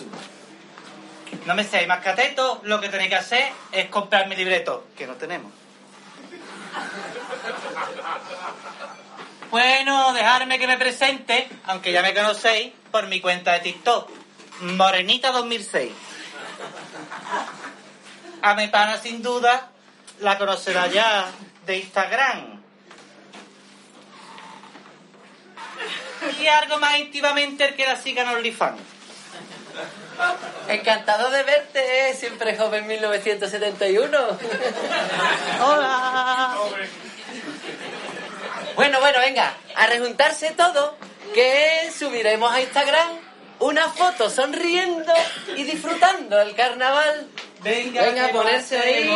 No 1.46 1.56
me 1.56 1.64
seáis 1.64 1.88
más 1.88 2.04
catetos, 2.04 2.60
lo 2.64 2.82
que 2.82 2.90
tenéis 2.90 3.10
que 3.10 3.16
hacer 3.16 3.52
es 3.72 3.90
comprar 3.90 4.28
mi 4.28 4.36
libreto, 4.36 4.88
que 4.98 5.08
no 5.08 5.16
tenemos. 5.16 5.52
Bueno, 9.52 10.14
dejarme 10.14 10.58
que 10.58 10.66
me 10.66 10.78
presente, 10.78 11.49
aunque 11.66 11.91
ya 11.91 12.02
me 12.02 12.14
conocéis, 12.14 12.72
por 12.89 13.08
mi 13.08 13.20
cuenta 13.20 13.52
de 13.52 13.60
TikTok. 13.60 14.10
Morenita 14.62 15.34
2006. 15.34 15.91
A 18.43 18.54
mi 18.54 18.70
pana, 18.70 18.97
sin 18.97 19.22
duda, 19.22 19.72
la 20.22 20.38
conocerá 20.38 20.88
ya 20.88 21.30
de 21.66 21.80
Instagram. 21.80 22.62
Y 26.39 26.47
algo 26.47 26.80
más 26.80 26.97
íntimamente 26.99 27.66
el 27.66 27.76
que 27.76 27.86
la 27.86 27.97
siga 27.97 28.24
en 28.24 28.30
OnlyFans. 28.30 28.80
Encantado 30.70 31.30
de 31.30 31.43
verte, 31.43 32.14
siempre 32.14 32.56
joven 32.56 32.88
1971. 32.88 34.18
Hola. 35.60 36.56
Bueno, 38.82 39.00
bueno, 39.00 39.20
venga, 39.20 39.54
a 39.76 39.86
rejuntarse 39.86 40.54
todo, 40.58 40.98
que 41.36 41.92
subiremos 41.96 42.52
a 42.52 42.62
Instagram 42.62 43.10
una 43.60 43.88
foto 43.90 44.28
sonriendo 44.28 45.14
y 45.56 45.64
disfrutando 45.66 46.42
el 46.42 46.56
carnaval. 46.56 47.28
Venga, 47.60 48.02
Venga, 48.02 48.26
que 48.26 48.34
ponerse 48.34 48.80
a 48.80 48.82
ahí. 48.82 49.08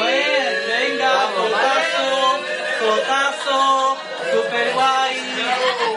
Venga, 0.68 1.12
Vamos, 1.14 1.50
fotazo, 1.50 2.40
fotazo, 2.80 3.98
super 4.34 4.72
guay. 4.76 5.18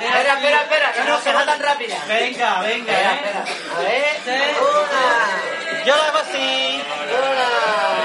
Espera, 0.01 0.33
espera, 0.33 0.63
espera, 0.63 0.93
que 0.95 1.05
no 1.05 1.21
se 1.21 1.33
va 1.35 1.45
tan 1.45 1.61
rápida. 1.61 2.03
Venga, 2.09 2.61
venga, 2.63 2.93
Espera, 2.93 3.45
¿eh? 3.87 4.13
espera. 4.17 4.37
A 4.39 4.41
ver, 4.41 4.57
una, 4.63 5.85
Yo 5.85 5.95
lo 5.95 6.03
hago 6.05 6.19
así. 6.21 6.83
una. 7.07 7.98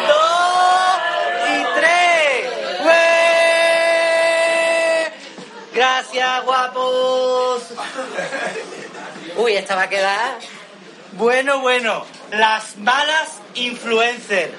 Gracias, 6.04 6.44
guapos. 6.44 7.64
Uy, 9.38 9.56
esta 9.56 9.76
va 9.76 9.84
a 9.84 9.90
quedar. 9.90 10.38
Bueno, 11.14 11.62
bueno, 11.62 12.06
las 12.32 12.76
malas 12.78 13.40
influencers. 13.54 14.52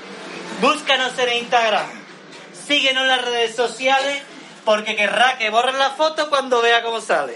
Búscanos 0.63 1.19
en 1.19 1.35
Instagram. 1.41 1.87
Síguenos 2.67 3.03
en 3.03 3.09
las 3.09 3.25
redes 3.27 3.55
sociales 3.55 4.23
porque 4.65 4.97
querrá 4.97 5.37
que 5.37 5.51
borren 5.51 5.79
la 5.79 5.91
foto 5.91 6.31
cuando 6.31 6.63
vea 6.63 6.83
cómo 6.83 7.03
sale. 7.03 7.35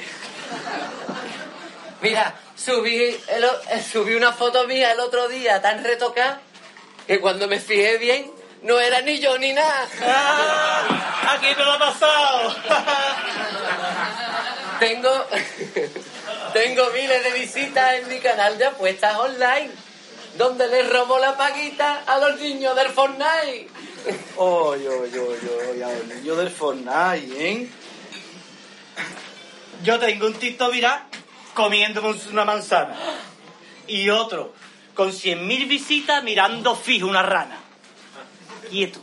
Mira, 2.01 2.35
subí, 2.57 3.15
el 3.29 3.45
eh, 3.45 3.83
subí 3.93 4.15
una 4.15 4.33
foto 4.33 4.67
mía 4.67 4.93
el 4.93 5.01
otro 5.01 5.29
día 5.29 5.61
tan 5.61 5.85
retocada 5.85 6.41
que 7.07 7.21
cuando 7.21 7.47
me 7.47 7.61
fijé 7.61 7.99
bien 7.99 8.33
no 8.63 8.81
era 8.81 9.01
ni 9.03 9.19
yo 9.19 9.39
ni 9.39 9.53
nada. 9.53 9.89
¡Ah! 10.03 11.35
Aquí 11.35 11.47
me 11.57 11.65
lo 11.65 11.73
ha 11.73 11.79
pasado. 11.79 12.57
Tengo, 14.79 15.11
tengo 16.53 16.91
miles 16.91 17.25
de 17.25 17.33
visitas 17.33 17.95
en 17.95 18.09
mi 18.09 18.19
canal 18.21 18.57
de 18.59 18.67
apuestas 18.67 19.17
online, 19.19 19.71
donde 20.37 20.69
les 20.69 20.89
robo 20.89 21.19
la 21.19 21.37
paguita 21.37 22.05
a 22.07 22.19
los 22.19 22.41
niños 22.41 22.77
del 22.77 22.89
Fortnite. 22.89 23.69
Oy, 24.37 24.87
oy, 24.87 25.19
oy, 25.19 25.51
oy, 25.71 25.83
al 25.83 26.09
niño 26.09 26.37
del 26.37 26.51
Fortnite, 26.51 27.51
¿eh? 27.51 27.69
Yo 29.83 29.99
tengo 29.99 30.27
un 30.27 30.35
TikTok 30.35 30.73
viral 30.73 31.03
comiéndome 31.55 32.15
una 32.31 32.45
manzana. 32.45 32.97
Y 33.87 34.11
otro 34.11 34.53
con 34.95 35.11
100.000 35.11 35.69
visitas 35.69 36.23
mirando 36.23 36.77
fijo 36.77 37.07
una 37.07 37.23
rana. 37.23 37.58
Quieto. 38.69 39.01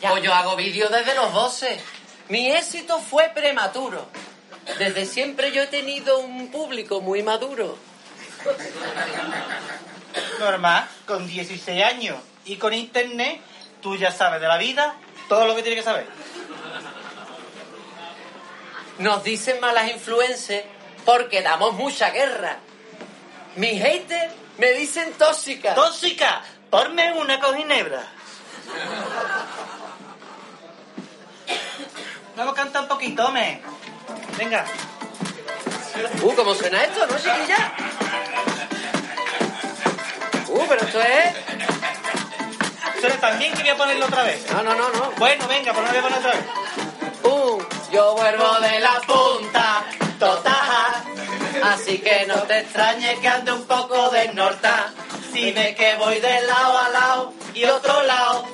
Pues 0.00 0.22
yo 0.22 0.34
hago 0.34 0.56
vídeos 0.56 0.90
desde 0.90 1.14
los 1.14 1.32
bosses, 1.32 1.80
Mi 2.28 2.50
éxito 2.50 3.00
fue 3.00 3.30
prematuro. 3.34 4.06
Desde 4.78 5.04
siempre 5.04 5.52
yo 5.52 5.62
he 5.62 5.66
tenido 5.66 6.18
un 6.18 6.50
público 6.50 7.00
muy 7.00 7.22
maduro. 7.22 7.76
Normal, 10.38 10.88
con 11.06 11.26
16 11.26 11.84
años 11.84 12.16
y 12.44 12.56
con 12.56 12.72
internet, 12.72 13.40
tú 13.82 13.96
ya 13.96 14.10
sabes 14.10 14.40
de 14.40 14.48
la 14.48 14.56
vida 14.56 14.96
todo 15.28 15.46
lo 15.46 15.54
que 15.54 15.62
tienes 15.62 15.80
que 15.80 15.90
saber. 15.90 16.06
Nos 18.98 19.24
dicen 19.24 19.60
malas 19.60 19.90
influencias 19.90 20.64
porque 21.04 21.42
damos 21.42 21.74
mucha 21.74 22.10
guerra. 22.10 22.58
Mis 23.56 23.82
haters 23.82 24.32
me 24.58 24.72
dicen 24.72 25.12
tóxica. 25.14 25.74
¡Tóxica! 25.74 26.42
Ponme 26.70 27.12
una 27.12 27.38
con 27.40 27.56
ginebra. 27.56 28.13
Vamos 32.36 32.52
a 32.52 32.56
cantar 32.56 32.82
un 32.82 32.88
poquito, 32.88 33.30
me. 33.30 33.62
Venga. 34.36 34.64
Uh, 36.22 36.34
¿cómo 36.34 36.54
suena 36.54 36.82
esto, 36.82 37.06
no, 37.06 37.16
chiquilla? 37.16 37.72
Uh, 40.48 40.66
pero 40.68 40.80
esto 40.82 41.00
es... 41.00 41.34
Suena 43.00 43.16
también 43.16 43.52
que 43.54 43.62
voy 43.62 43.70
a 43.70 43.76
ponerlo 43.76 44.06
otra 44.06 44.24
vez. 44.24 44.44
No, 44.50 44.62
no, 44.62 44.74
no, 44.74 44.88
no. 44.88 45.12
Bueno, 45.18 45.46
venga, 45.46 45.72
pues 45.72 45.84
no 45.84 45.90
voy 45.90 45.98
a 45.98 46.02
poner 46.02 46.18
otra 46.18 46.32
vez. 46.32 46.44
Uh, 47.22 47.62
yo 47.92 48.14
vuelvo 48.14 48.60
de 48.60 48.80
la 48.80 49.00
punta, 49.06 49.84
totaja. 50.18 51.04
Así 51.62 51.98
que 51.98 52.26
no 52.26 52.42
te 52.42 52.58
extrañes 52.60 53.18
que 53.20 53.28
ande 53.28 53.52
un 53.52 53.64
poco 53.64 54.10
desnorta. 54.10 54.92
Si 55.34 55.50
ves 55.50 55.74
que 55.74 55.96
voy 55.96 56.20
de 56.20 56.42
lado 56.42 56.78
a 56.78 56.88
lado 56.90 57.34
y 57.54 57.64
otro 57.64 58.02
lado, 58.04 58.46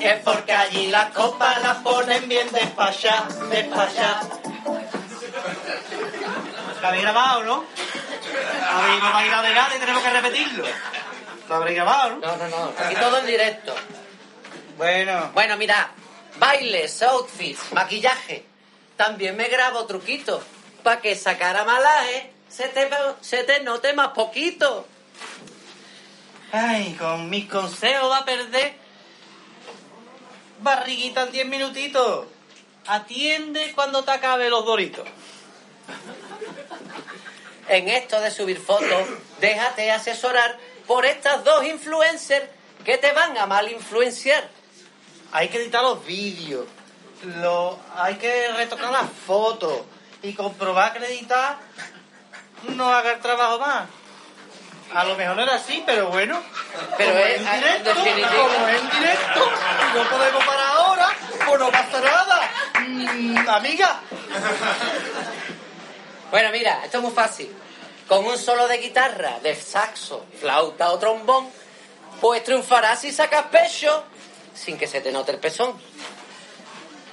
es 0.00 0.20
porque 0.22 0.52
allí 0.52 0.86
las 0.86 1.10
copas 1.10 1.60
las 1.62 1.78
ponen 1.78 2.28
bien 2.28 2.48
despachadas, 2.52 3.50
despachadas. 3.50 4.28
Lo 6.80 6.86
habéis 6.86 7.02
grabado, 7.02 7.42
¿no? 7.42 7.64
Habéis 8.70 9.02
no 9.02 9.10
me 9.10 9.18
ha 9.18 9.26
ido 9.26 9.42
de 9.42 9.52
nada 9.52 9.74
y 9.74 9.78
tenemos 9.80 10.00
que 10.00 10.10
repetirlo. 10.10 10.64
Lo 11.48 11.54
habréis 11.56 11.76
grabado, 11.76 12.10
¿no? 12.10 12.18
No, 12.20 12.36
no, 12.36 12.48
no, 12.48 12.72
aquí 12.78 12.94
todo 12.94 13.18
en 13.18 13.26
directo. 13.26 13.74
Bueno, 14.76 15.30
Bueno, 15.34 15.56
mira, 15.56 15.90
bailes, 16.36 17.02
outfits, 17.02 17.72
maquillaje. 17.72 18.46
También 18.96 19.36
me 19.36 19.48
grabo 19.48 19.86
truquitos 19.86 20.44
para 20.84 21.00
que 21.00 21.16
sacara 21.16 21.64
malaje 21.64 22.32
se 22.48 22.68
te, 22.68 22.88
se 23.22 23.42
te 23.42 23.60
note 23.64 23.92
más 23.92 24.10
poquito. 24.10 24.86
Ay, 26.52 26.94
con 26.98 27.28
mis 27.30 27.48
consejos 27.48 28.10
va 28.10 28.18
a 28.18 28.24
perder 28.24 28.74
barriguita 30.60 31.22
en 31.24 31.32
10 31.32 31.46
minutitos. 31.46 32.26
Atiende 32.86 33.72
cuando 33.74 34.02
te 34.02 34.10
acabe 34.10 34.48
los 34.48 34.64
doritos. 34.64 35.06
En 37.68 37.88
esto 37.88 38.18
de 38.20 38.30
subir 38.30 38.58
fotos, 38.58 39.08
déjate 39.40 39.90
asesorar 39.90 40.58
por 40.86 41.04
estas 41.04 41.44
dos 41.44 41.64
influencers 41.64 42.48
que 42.84 42.96
te 42.96 43.12
van 43.12 43.36
a 43.36 43.46
mal 43.46 43.70
influenciar. 43.70 44.48
Hay 45.32 45.48
que 45.48 45.58
editar 45.58 45.82
los 45.82 46.02
vídeos, 46.06 46.64
lo, 47.22 47.78
hay 47.94 48.14
que 48.14 48.48
retocar 48.52 48.90
las 48.90 49.10
fotos 49.26 49.82
y 50.22 50.32
comprobar 50.32 50.92
que 50.92 50.98
el 50.98 51.04
editar 51.04 51.58
no 52.68 52.90
haga 52.90 53.12
el 53.12 53.20
trabajo 53.20 53.58
más. 53.58 53.88
A 54.94 55.04
lo 55.04 55.16
mejor 55.16 55.36
no 55.36 55.42
era 55.42 55.56
así, 55.56 55.82
pero 55.84 56.08
bueno. 56.08 56.42
Pero 56.96 57.10
como 57.12 57.24
es- 57.24 57.40
en 57.40 57.46
en 57.46 57.60
directo, 57.60 57.94
como 57.94 58.68
es 58.68 58.80
en 58.80 58.90
directo 58.90 59.50
y 59.92 59.98
no 59.98 60.04
podemos 60.10 60.44
parar 60.44 60.66
ahora, 60.76 61.08
pues 61.46 61.60
no 61.60 61.70
pasa 61.70 62.00
nada. 62.00 62.50
Mm, 62.86 63.48
amiga, 63.48 64.00
Bueno, 66.30 66.50
mira, 66.52 66.84
esto 66.84 66.98
es 66.98 67.02
muy 67.04 67.12
fácil. 67.12 67.54
Con 68.06 68.24
un 68.26 68.38
solo 68.38 68.66
de 68.68 68.78
guitarra, 68.78 69.38
de 69.42 69.54
saxo, 69.54 70.26
flauta 70.40 70.90
o 70.90 70.98
trombón, 70.98 71.48
pues 72.20 72.42
triunfarás 72.44 73.00
si 73.00 73.12
sacas 73.12 73.46
pecho 73.46 74.04
sin 74.54 74.76
que 74.78 74.86
se 74.86 75.00
te 75.00 75.12
note 75.12 75.32
el 75.32 75.38
pezón. 75.38 75.74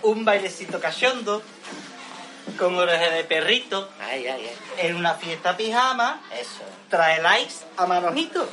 un 0.01 0.23
bailecito 0.23 0.79
cachondo 0.79 1.41
con 2.57 2.75
oreja 2.77 3.09
de 3.09 3.23
perrito 3.23 3.89
Ay, 3.99 4.27
ay, 4.27 4.49
ay. 4.49 4.87
en 4.87 4.95
una 4.95 5.15
fiesta 5.15 5.57
pijama 5.57 6.21
Eso. 6.31 6.63
trae 6.89 7.21
likes 7.21 7.55
a 7.77 7.85
manojito. 7.85 8.47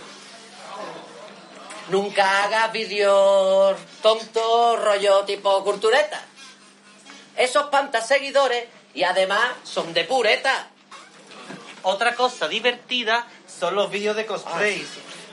Nunca 1.89 2.45
hagas 2.45 2.73
vídeos 2.73 3.77
tontos, 4.03 4.83
rollo 4.85 5.25
tipo 5.25 5.63
cultureta. 5.65 6.23
Esos 7.37 7.65
pantas 7.71 8.07
seguidores 8.07 8.67
y 8.95 9.03
además 9.05 9.43
son 9.65 9.93
de 9.93 10.05
pureta. 10.05 10.69
Otra 11.83 12.15
cosa 12.15 12.47
divertida 12.49 13.27
son 13.47 13.75
los 13.75 13.91
vídeos 13.91 14.15
de 14.17 14.25
cosplay, 14.27 14.87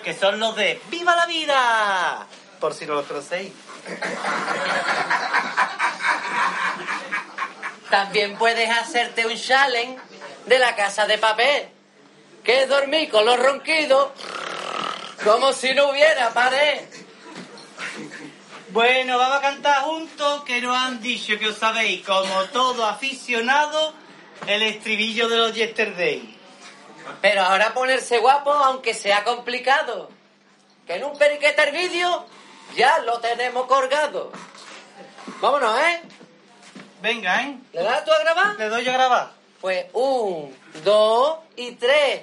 que 0.03 0.13
son 0.15 0.39
los 0.39 0.55
de 0.55 0.81
¡Viva 0.89 1.15
la 1.15 1.27
vida! 1.27 2.25
Por 2.59 2.73
si 2.73 2.85
no 2.87 2.95
los 2.95 3.05
conocéis. 3.05 3.53
También 7.89 8.37
puedes 8.37 8.69
hacerte 8.69 9.25
un 9.25 9.35
challenge 9.35 9.99
de 10.45 10.59
la 10.59 10.75
casa 10.75 11.07
de 11.07 11.17
papel. 11.17 11.69
Que 12.43 12.63
es 12.63 12.69
dormir 12.69 13.09
con 13.09 13.25
los 13.25 13.37
ronquidos 13.37 14.09
como 15.23 15.51
si 15.53 15.73
no 15.73 15.89
hubiera 15.89 16.29
pared. 16.33 16.81
Bueno, 18.69 19.17
vamos 19.17 19.37
a 19.37 19.41
cantar 19.41 19.81
juntos, 19.83 20.43
que 20.43 20.61
nos 20.61 20.77
han 20.77 21.01
dicho 21.01 21.37
que 21.39 21.47
os 21.47 21.57
sabéis, 21.57 22.05
como 22.05 22.43
todo 22.45 22.85
aficionado, 22.85 23.93
el 24.45 24.61
estribillo 24.61 25.27
de 25.27 25.37
los 25.37 25.53
Yesterday. 25.53 26.37
Pero 27.21 27.41
ahora 27.41 27.73
ponerse 27.73 28.19
guapo, 28.19 28.51
aunque 28.51 28.93
sea 28.93 29.23
complicado. 29.23 30.09
Que 30.85 30.95
en 30.95 31.03
un 31.03 31.17
periquete 31.17 31.71
vídeo 31.71 32.25
ya 32.75 32.99
lo 32.99 33.19
tenemos 33.19 33.65
colgado. 33.65 34.31
Vámonos, 35.41 35.79
¿eh? 35.79 36.01
Venga, 37.01 37.43
¿eh? 37.43 37.57
¿Le 37.73 37.83
das 37.83 38.03
tú 38.03 38.11
a 38.11 38.19
grabar? 38.19 38.55
Le 38.57 38.69
doy 38.69 38.83
yo 38.83 38.91
a 38.91 38.93
grabar. 38.93 39.31
Pues 39.61 39.85
un, 39.93 40.55
dos 40.83 41.39
y 41.55 41.71
tres. 41.71 42.21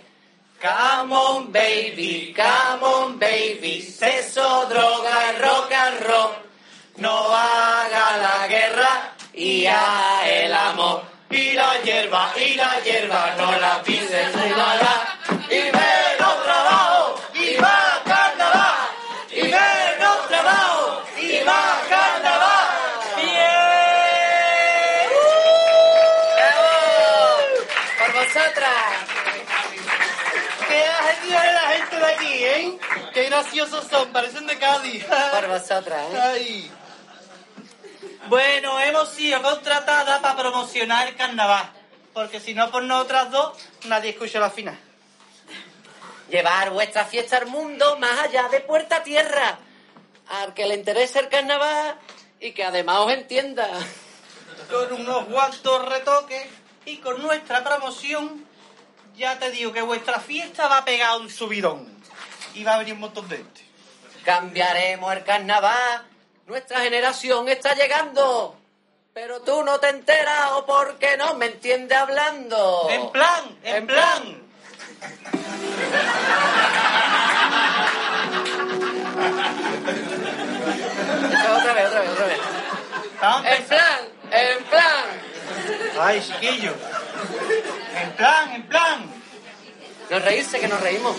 Come 0.61 1.15
on, 1.15 1.53
baby, 1.53 2.35
come 2.35 2.83
on, 2.83 3.19
baby. 3.19 3.83
Sexo, 3.83 4.67
droga, 4.67 5.33
rock 5.41 5.73
and 5.73 6.01
roll. 6.01 6.31
No 6.97 7.29
haga 7.31 8.17
la 8.17 8.47
guerra 8.49 9.13
y 9.35 9.67
a 9.67 10.23
el 10.27 10.55
amor. 10.55 11.03
Y 11.29 11.53
la 11.53 11.83
hierba, 11.83 12.33
y 12.37 12.55
la 12.55 12.81
hierba, 12.83 13.35
no 13.37 13.59
la 13.59 13.83
pises 13.83 14.35
nada. 14.35 15.06
Vosotras! 28.27 28.73
¡Qué 30.69 30.85
genial 31.21 31.55
la 31.55 31.61
gente 31.61 31.97
de 31.97 32.07
aquí, 32.07 32.45
eh! 32.45 32.79
¡Qué 33.15 33.25
graciosos 33.25 33.87
son! 33.89 34.13
Parecen 34.13 34.47
de 34.47 34.59
Cádiz. 34.59 35.05
Por 35.05 35.49
vosotras, 35.49 36.07
¿eh? 36.13 36.21
Ay. 36.21 36.73
Bueno, 38.29 38.81
hemos 38.81 39.11
sido 39.11 39.41
contratadas 39.43 40.21
para 40.21 40.37
promocionar 40.37 41.09
el 41.09 41.17
carnaval. 41.17 41.71
Porque 42.13 42.41
si 42.41 42.55
no 42.55 42.71
por 42.71 42.83
nosotras 42.83 43.31
dos, 43.31 43.57
nadie 43.85 44.11
escucha 44.11 44.41
la 44.41 44.51
final. 44.51 44.79
Llevar 46.29 46.71
vuestra 46.71 47.05
fiesta 47.05 47.37
al 47.37 47.47
mundo 47.47 47.97
más 47.99 48.19
allá 48.25 48.49
de 48.49 48.61
puerta 48.61 48.97
a 48.97 49.03
tierra. 49.03 49.59
Al 50.29 50.55
que 50.55 50.67
le 50.67 50.75
interese 50.75 51.21
el 51.21 51.29
carnaval 51.29 51.97
y 52.41 52.53
que 52.53 52.65
además 52.65 52.99
os 53.01 53.13
entienda. 53.13 53.69
Con 54.69 55.01
unos 55.01 55.27
cuantos 55.27 55.89
retoques 55.89 56.47
y 56.87 56.99
con 56.99 57.21
nuestra 57.21 57.63
promoción, 57.63 58.47
ya 59.17 59.39
te 59.39 59.51
digo 59.51 59.73
que 59.73 59.83
vuestra 59.83 60.21
fiesta 60.21 60.69
va 60.69 60.79
a 60.79 60.85
pegar 60.85 61.21
un 61.21 61.29
subidón. 61.29 61.95
Y 62.55 62.65
va 62.65 62.75
a 62.75 62.79
venir 62.79 62.95
un 62.95 63.01
montón 63.01 63.29
de 63.29 63.39
gente. 63.39 63.61
Cambiaremos 64.25 65.13
el 65.13 65.25
carnaval. 65.25 66.07
Nuestra 66.47 66.81
generación 66.81 67.49
está 67.49 67.75
llegando. 67.75 68.57
Pero 69.13 69.43
tú 69.43 69.63
no 69.65 69.81
te 69.81 69.89
enteras 69.89 70.53
o 70.53 70.65
porque 70.65 71.17
no 71.17 71.35
me 71.35 71.47
entiendes 71.47 71.99
hablando. 71.99 72.89
En 72.91 73.11
plan, 73.11 73.59
en, 73.63 73.77
En 73.77 73.87
plan. 73.87 74.43
Otra 81.57 81.75
vez, 81.75 81.87
otra 81.87 82.01
vez, 82.01 82.11
otra 82.11 82.27
vez. 82.27 82.41
En 83.45 83.65
plan, 83.65 84.01
en 84.31 84.65
plan. 84.65 85.06
Ay, 86.01 86.21
chiquillo. 86.21 86.73
En 88.03 88.13
plan, 88.13 88.53
en 88.55 88.63
plan. 88.69 89.07
No 90.11 90.19
reírse, 90.21 90.61
que 90.61 90.69
nos 90.69 90.81
reímos. 90.81 91.17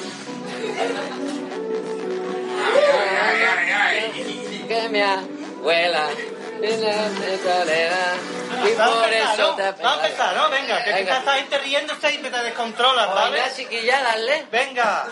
Que 4.68 4.90
mi 4.90 5.02
abuela 5.02 6.10
en 6.62 6.82
la 6.82 6.94
soledad 7.44 8.16
Y 8.68 8.74
Vamos 8.76 8.96
por 8.98 9.14
empezar, 9.14 9.34
eso 9.34 9.50
¿no? 9.52 9.56
te 9.56 9.72
Vamos 9.84 10.04
a 10.04 10.08
empezar, 10.08 10.36
¿no? 10.36 10.50
Venga, 10.50 10.84
que 10.84 10.94
Venga. 10.94 11.18
esta 11.20 11.34
gente 11.36 11.58
riéndose 11.60 12.14
y 12.14 12.18
me 12.20 12.30
te 12.30 12.44
descontrolas, 12.44 13.14
¿vale? 13.14 13.32
Venga, 13.40 13.54
chiquilla, 13.56 14.02
dale. 14.04 14.46
Venga. 14.52 15.08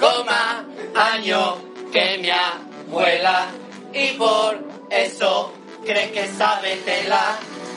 Coma, 0.00 0.64
año, 0.94 1.58
que 1.92 2.18
mi 2.18 2.30
abuela, 2.30 3.46
y 3.92 4.08
por 4.12 4.58
eso 4.90 5.52
crees 5.84 6.10
que 6.10 6.26
sabes 6.36 6.84
tela, 6.84 7.36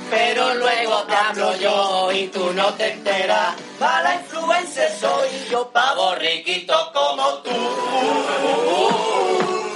pero 0.09 0.53
luego 0.55 1.03
te 1.03 1.15
hablo 1.15 1.55
yo 1.57 2.11
y 2.11 2.27
tú 2.27 2.51
no 2.53 2.73
te 2.73 2.93
enteras. 2.93 3.55
Mala 3.79 4.15
influencer 4.15 4.91
soy 4.99 5.29
yo, 5.49 5.69
pavo 5.69 6.15
riquito 6.15 6.91
como 6.93 7.33
tú, 7.39 7.51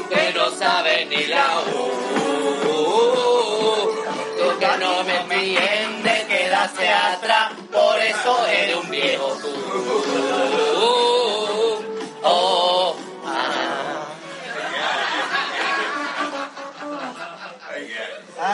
que 0.10 0.34
no 0.34 0.50
sabe 0.52 1.06
ni 1.06 1.26
la 1.26 1.60
U. 1.60 1.90
Tú 4.38 4.60
que 4.60 4.78
no 4.80 5.04
me 5.04 5.18
entiendes, 5.18 6.26
quedaste 6.26 6.90
atrás, 6.90 7.52
por 7.72 8.00
eso 8.00 8.48
eres 8.48 8.76
un 8.78 8.90
viejo 8.90 9.38
tú. 9.42 9.50
Oh, 12.22 12.69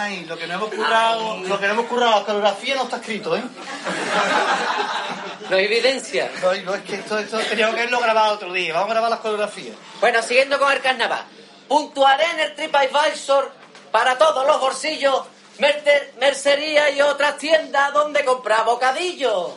Ay, 0.06 0.24
lo 0.26 0.38
que 0.38 0.46
no 0.46 0.54
hemos 0.54 0.70
currado, 0.70 1.38
lo 1.38 1.60
que 1.60 1.66
no 1.66 1.74
hemos 1.74 1.88
currado, 1.88 2.20
la 2.20 2.26
coreografía 2.26 2.76
no 2.76 2.84
está 2.84 2.98
escrito, 2.98 3.36
¿eh? 3.36 3.42
No 5.50 5.56
hay 5.56 5.66
evidencia. 5.66 6.30
No, 6.44 6.54
no, 6.54 6.76
es 6.76 6.84
que 6.84 6.96
esto, 6.98 7.18
esto 7.18 7.40
teníamos 7.40 7.74
que 7.74 7.82
haberlo 7.82 8.00
grabado 8.00 8.36
otro 8.36 8.54
día. 8.54 8.76
Vamos 8.76 8.90
a 8.90 8.94
grabar 8.94 9.10
las 9.10 9.20
coreografías. 9.22 9.76
Bueno, 10.00 10.22
siguiendo 10.22 10.60
con 10.60 10.72
el 10.72 10.80
carnaval. 10.80 11.24
Puntuaré 11.68 12.24
en 12.34 12.40
el 12.40 12.54
TripAdvisor 12.54 13.52
para 13.90 14.16
todos 14.20 14.46
los 14.46 14.60
bolsillos, 14.60 15.24
mercería 16.20 16.92
y 16.92 17.02
otras 17.02 17.40
tiendas 17.40 17.92
donde 17.92 18.24
comprar 18.24 18.64
bocadillos. 18.64 19.54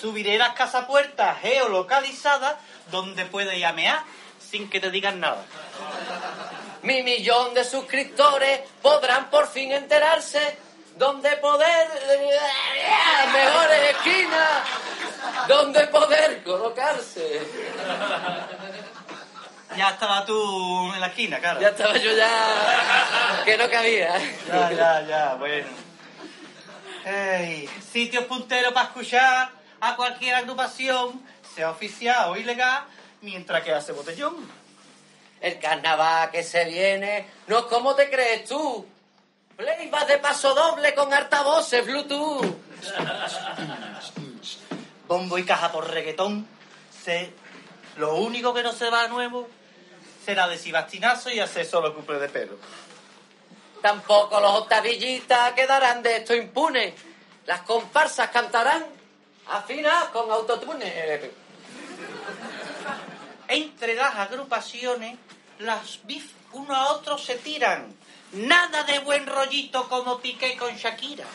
Subiré 0.00 0.38
las 0.38 0.54
casapuertas 0.54 1.40
geolocalizadas 1.40 2.54
donde 2.92 3.24
puedes 3.26 3.58
llamear 3.58 4.04
sin 4.38 4.70
que 4.70 4.78
te 4.78 4.92
digan 4.92 5.18
nada. 5.18 5.44
Mi 6.84 7.02
millón 7.02 7.54
de 7.54 7.64
suscriptores 7.64 8.60
podrán 8.82 9.30
por 9.30 9.48
fin 9.48 9.72
enterarse 9.72 10.58
donde 10.96 11.30
poder... 11.38 11.88
Mejores 13.32 13.90
esquinas 13.90 14.60
donde 15.48 15.86
poder 15.86 16.42
colocarse. 16.44 17.40
Ya 19.76 19.88
estaba 19.88 20.26
tú 20.26 20.92
en 20.92 21.00
la 21.00 21.06
esquina, 21.06 21.40
claro. 21.40 21.60
Ya 21.60 21.68
estaba 21.68 21.96
yo 21.96 22.12
ya... 22.14 23.42
que 23.46 23.56
no 23.56 23.70
cabía. 23.70 24.18
Ya, 24.46 24.70
ya, 24.70 25.00
ya, 25.06 25.34
bueno. 25.36 25.68
Ey, 27.06 27.66
sitios 27.92 28.24
punteros 28.24 28.74
para 28.74 28.88
escuchar 28.88 29.50
a 29.80 29.96
cualquier 29.96 30.34
agrupación, 30.34 31.22
sea 31.54 31.70
oficial 31.70 32.30
o 32.30 32.36
ilegal, 32.36 32.84
mientras 33.22 33.62
que 33.62 33.72
hace 33.72 33.92
botellón. 33.92 34.63
El 35.44 35.58
carnaval 35.58 36.30
que 36.30 36.42
se 36.42 36.64
viene 36.64 37.26
no 37.48 37.58
es 37.58 37.64
como 37.64 37.94
te 37.94 38.08
crees 38.08 38.48
tú. 38.48 38.86
Playback 39.54 40.06
de 40.06 40.16
paso 40.16 40.54
doble 40.54 40.94
con 40.94 41.12
altavoces 41.12 41.84
Bluetooth. 41.84 42.46
Bombo 45.06 45.36
y 45.36 45.44
caja 45.44 45.70
por 45.70 45.90
reggaetón. 45.90 46.48
Lo 47.98 48.14
único 48.14 48.54
que 48.54 48.62
no 48.62 48.72
se 48.72 48.88
va 48.88 49.06
nuevo 49.08 49.46
será 50.24 50.48
de 50.48 50.56
Sebastinazo 50.56 51.28
y 51.28 51.40
hacer 51.40 51.66
solo 51.66 51.94
cuple 51.94 52.20
de 52.20 52.30
pelo. 52.30 52.56
Tampoco 53.82 54.40
los 54.40 54.60
octavillistas 54.60 55.52
quedarán 55.52 56.02
de 56.02 56.16
esto 56.16 56.34
impunes. 56.34 56.94
Las 57.44 57.60
comparsas 57.60 58.30
cantarán 58.30 58.82
afinadas 59.48 60.04
con 60.04 60.30
autotune. 60.30 61.34
Entre 63.46 63.94
las 63.94 64.14
agrupaciones, 64.14 65.18
las 65.58 66.00
bif 66.04 66.32
uno 66.52 66.74
a 66.74 66.92
otro 66.92 67.18
se 67.18 67.36
tiran. 67.36 67.94
Nada 68.32 68.82
de 68.84 68.98
buen 69.00 69.26
rollito 69.26 69.88
como 69.88 70.18
Piqué 70.20 70.56
con 70.56 70.74
Shakira. 70.74 71.26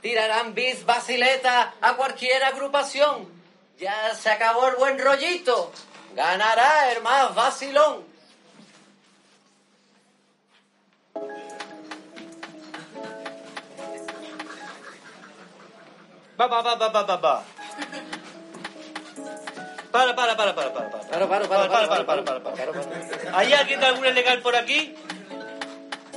Tirarán 0.00 0.54
bis 0.54 0.84
basileta 0.84 1.74
a 1.80 1.94
cualquier 1.94 2.42
agrupación. 2.44 3.28
Ya 3.78 4.14
se 4.14 4.30
acabó 4.30 4.68
el 4.68 4.76
buen 4.76 4.98
rollito. 4.98 5.72
Ganará 6.14 6.92
el 6.92 7.02
más 7.02 7.34
vacilón. 7.34 8.04
Va, 16.40 16.46
va, 16.46 16.62
va, 16.62 16.74
va, 16.76 16.88
va, 16.88 17.02
va, 17.02 17.16
va. 17.16 17.44
Para, 19.90 20.14
para, 20.14 20.36
para, 20.36 20.54
para, 20.54 20.72
para, 20.72 20.90
para. 20.90 21.02
Para, 21.08 21.28
para, 21.28 21.48
paro, 21.48 21.48
para, 21.48 21.68
paro, 21.86 22.04
para, 22.04 22.24
paro, 22.24 22.42
paro. 22.42 22.72
¿Hay 23.32 23.52
alguien 23.52 23.80
de 23.80 23.86
alguna 23.86 24.08
ilegal 24.10 24.40
por 24.40 24.54
aquí? 24.54 24.94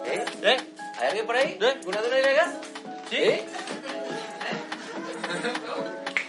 ¿Eh? 0.05 0.25
¿Eh? 0.43 0.57
¿Hay 0.99 1.07
alguien 1.07 1.25
por 1.25 1.35
ahí? 1.35 1.57
¿Eh? 1.61 1.81
¿Una 1.85 2.01
de 2.01 2.07
una 2.07 2.19
ilegal? 2.19 2.59
¿Sí? 3.09 3.17
¿Eh? 3.17 3.45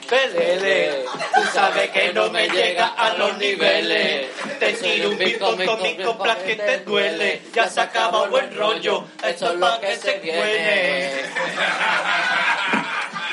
Pelele, 0.09 1.05
tú 1.35 1.43
sabes 1.55 1.91
que 1.91 2.13
no 2.13 2.29
me 2.31 2.47
llega 2.49 2.89
a 2.89 3.15
los 3.15 3.39
niveles. 3.39 4.27
Te 4.59 4.75
tiro 4.75 5.09
un 5.09 5.17
beat 5.19 5.39
con 5.39 5.83
mi 5.83 5.97
coplas 5.97 6.37
que 6.37 6.55
te 6.55 6.79
duele. 6.81 7.41
Ya 7.55 7.69
se 7.69 7.81
acaba 7.81 8.29
buen 8.29 8.55
rollo, 8.55 9.07
esto 9.25 9.53
es 9.53 9.59
para 9.59 9.81
que 9.81 9.97
se 9.97 10.21
cuele. 10.21 11.25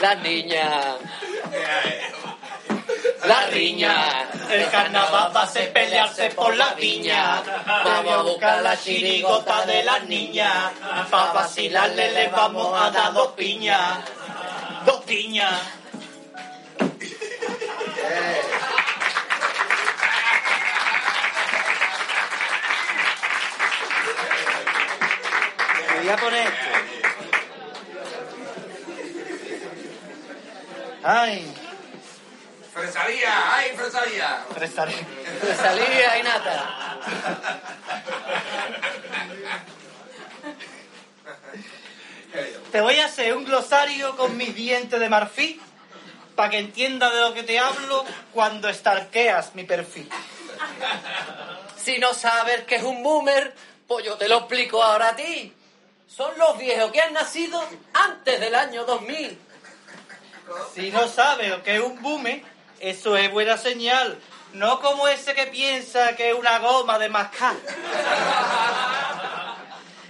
La 0.02 0.16
niña. 0.16 0.96
La 3.26 3.48
riña. 3.48 4.30
El 4.50 4.70
carnaval 4.70 5.36
va 5.36 5.44
a 5.44 5.48
ser 5.48 5.72
pelearse 5.74 6.30
por 6.32 6.56
la 6.56 6.74
viña. 6.74 7.42
Vamos 7.66 8.14
a 8.14 8.22
buscar 8.22 8.62
la 8.62 8.80
chirigota 8.80 9.66
de 9.66 9.84
las 9.84 10.04
niñas. 10.06 10.72
Pa' 11.10 11.34
vacilarle 11.34 12.12
le 12.12 12.28
vamos 12.30 12.80
a 12.80 12.90
dar 12.92 13.14
dos 13.14 13.34
piñas. 13.34 14.00
Dos 14.86 15.04
piñas. 15.04 15.62
Voy 25.98 26.10
a 26.10 26.16
poner 26.16 26.48
esto. 26.48 26.70
Ay, 31.04 31.54
Fresaría, 32.80 33.56
ay, 33.56 33.72
fresaría. 33.76 34.46
fresaría. 34.54 35.06
Salía 35.58 36.18
y 36.18 36.24
nata. 36.24 36.98
Te 42.72 42.80
voy 42.80 42.98
a 43.00 43.08
hacer 43.08 43.36
un 43.36 43.44
glosario 43.44 44.16
con 44.16 44.38
mis 44.38 44.56
dientes 44.56 44.98
de 44.98 45.10
marfil 45.10 45.60
para 46.36 46.52
que 46.52 46.60
entiendas 46.60 47.12
de 47.12 47.20
lo 47.20 47.34
que 47.34 47.44
te 47.44 47.60
hablo 47.60 48.06
cuando 48.34 48.70
estarqueas 48.70 49.56
mi 49.56 49.66
perfil. 49.66 50.10
Si 51.84 51.98
no 51.98 52.14
sabes 52.14 52.64
que 52.64 52.78
es 52.78 52.84
un 52.84 53.04
boomer, 53.04 53.54
pues 53.88 54.06
yo 54.06 54.16
te 54.16 54.30
lo 54.30 54.38
explico 54.38 54.82
ahora 54.82 55.10
a 55.10 55.16
ti. 55.18 55.54
Son 56.08 56.32
los 56.38 56.58
viejos 56.58 56.94
que 56.94 57.02
han 57.02 57.12
nacido 57.12 57.62
antes 57.94 58.40
del 58.40 58.56
año 58.56 58.86
2000. 58.86 59.38
Si 60.74 60.92
no 60.92 61.10
sabes 61.10 61.50
lo 61.50 61.62
que 61.62 61.76
es 61.76 61.82
un 61.82 62.02
bume, 62.02 62.46
eso 62.80 63.16
es 63.18 63.32
buena 63.32 63.58
señal. 63.58 64.20
No 64.54 64.80
como 64.80 65.08
ese 65.08 65.36
que 65.36 65.48
piensa 65.48 66.16
que 66.16 66.30
es 66.32 66.36
una 66.36 66.58
goma 66.60 66.98
de 66.98 67.10
mascar. 67.10 67.56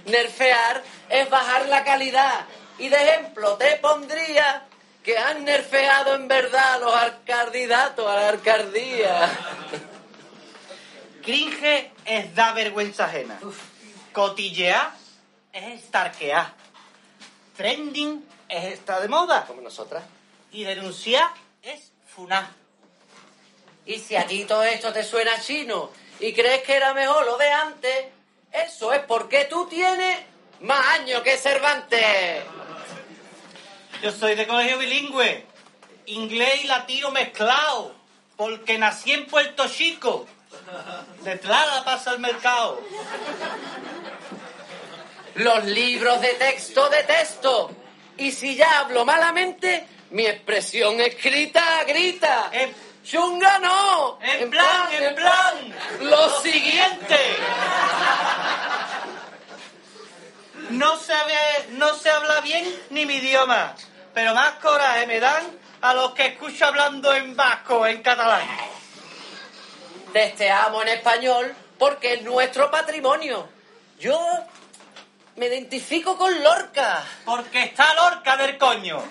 Nerfear 0.06 0.82
es 1.08 1.28
bajar 1.30 1.68
la 1.68 1.84
calidad. 1.84 2.46
Y 2.78 2.88
de 2.88 2.96
ejemplo 2.96 3.56
te 3.56 3.76
pondría 3.76 4.64
que 5.04 5.18
han 5.18 5.44
nerfeado 5.44 6.14
en 6.14 6.28
verdad 6.28 6.80
los 6.80 6.94
al- 6.94 7.22
candidatos 7.24 8.06
a 8.10 8.14
la 8.14 8.28
alcaldía. 8.30 9.30
Cringe 11.22 11.90
es 12.06 12.34
da 12.34 12.52
vergüenza 12.52 13.04
ajena. 13.04 13.38
Cotillear 14.12 14.92
es 15.52 15.82
estarquear. 15.84 16.54
Trending 17.56 18.24
es 18.48 18.72
estar 18.72 19.02
de 19.02 19.08
moda. 19.08 19.44
Como 19.46 19.60
nosotras. 19.60 20.02
Y 20.50 20.64
denunciar 20.64 21.28
es 21.62 21.92
funar. 22.06 22.48
Y 23.90 23.98
si 23.98 24.14
a 24.14 24.24
ti 24.24 24.44
todo 24.44 24.62
esto 24.62 24.92
te 24.92 25.02
suena 25.02 25.40
chino 25.40 25.90
y 26.20 26.32
crees 26.32 26.62
que 26.62 26.76
era 26.76 26.94
mejor 26.94 27.26
lo 27.26 27.36
de 27.36 27.50
antes, 27.50 28.06
eso 28.52 28.92
es 28.92 29.00
porque 29.00 29.46
tú 29.46 29.66
tienes 29.66 30.16
más 30.60 30.86
años 30.90 31.22
que 31.22 31.36
Cervantes. 31.36 32.44
Yo 34.00 34.12
soy 34.12 34.36
de 34.36 34.46
colegio 34.46 34.78
bilingüe, 34.78 35.44
inglés 36.06 36.62
y 36.62 36.66
latino 36.68 37.10
mezclado, 37.10 37.92
porque 38.36 38.78
nací 38.78 39.10
en 39.10 39.26
Puerto 39.26 39.66
Chico. 39.68 40.24
Detrás 41.24 41.66
la 41.74 41.84
pasa 41.84 42.12
el 42.12 42.20
mercado. 42.20 42.80
Los 45.34 45.64
libros 45.64 46.20
de 46.20 46.34
texto 46.34 46.88
de 46.90 47.02
texto. 47.02 47.72
Y 48.18 48.30
si 48.30 48.54
ya 48.54 48.78
hablo 48.78 49.04
malamente, 49.04 49.84
mi 50.10 50.26
expresión 50.26 51.00
escrita 51.00 51.82
grita. 51.88 52.52
¡Chunga 53.04 53.58
no! 53.58 54.18
En 54.22 54.50
plan, 54.50 54.92
en 54.92 55.14
plan. 55.14 55.74
Lo 56.00 56.40
siguiente. 56.40 57.18
No 60.70 60.96
se, 60.96 61.12
ve- 61.14 61.66
no 61.70 61.94
se 61.96 62.10
habla 62.10 62.40
bien 62.42 62.64
ni 62.90 63.06
mi 63.06 63.14
idioma, 63.14 63.74
pero 64.14 64.34
más 64.34 64.52
coraje 64.62 65.06
me 65.06 65.18
dan 65.18 65.58
a 65.80 65.94
los 65.94 66.12
que 66.12 66.26
escucho 66.26 66.66
hablando 66.66 67.12
en 67.14 67.34
vasco, 67.34 67.86
en 67.86 68.02
catalán. 68.02 68.46
Testeamos 70.12 70.82
en 70.82 70.88
español 70.88 71.54
porque 71.78 72.14
es 72.14 72.22
nuestro 72.22 72.70
patrimonio. 72.70 73.48
Yo 73.98 74.20
me 75.36 75.46
identifico 75.46 76.16
con 76.16 76.42
Lorca. 76.44 77.02
Porque 77.24 77.62
está 77.64 77.94
Lorca 77.94 78.36
del 78.36 78.58
coño. 78.58 79.02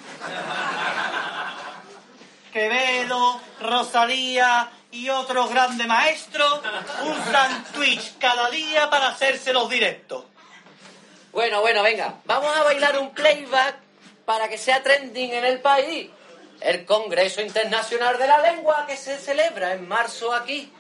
Quevedo, 2.51 3.39
Rosalía 3.61 4.69
y 4.91 5.09
otros 5.09 5.49
grandes 5.49 5.85
maestros 5.85 6.61
usan 7.03 7.63
Twitch 7.73 8.17
cada 8.17 8.49
día 8.49 8.89
para 8.89 9.09
hacerse 9.09 9.53
los 9.53 9.69
directos. 9.69 10.25
Bueno, 11.31 11.61
bueno, 11.61 11.83
venga, 11.83 12.15
vamos 12.25 12.55
a 12.55 12.63
bailar 12.63 12.97
un 12.97 13.13
playback 13.13 13.75
para 14.25 14.49
que 14.49 14.57
sea 14.57 14.81
trending 14.81 15.31
en 15.31 15.45
el 15.45 15.61
país. 15.61 16.09
El 16.59 16.85
Congreso 16.85 17.41
Internacional 17.41 18.17
de 18.17 18.27
la 18.27 18.41
Lengua 18.41 18.85
que 18.87 18.97
se 18.97 19.17
celebra 19.17 19.73
en 19.73 19.87
marzo 19.87 20.33
aquí. 20.33 20.71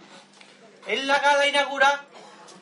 En 0.87 1.07
la 1.07 1.19
gala 1.19 1.47
inaugural 1.47 2.01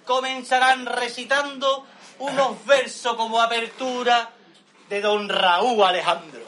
comenzarán 0.06 0.86
recitando 0.86 1.86
unos 2.20 2.66
versos 2.66 3.16
como 3.16 3.42
apertura 3.42 4.30
de 4.90 5.02
don 5.02 5.30
Raúl 5.30 5.84
Alejandro. 5.84 6.47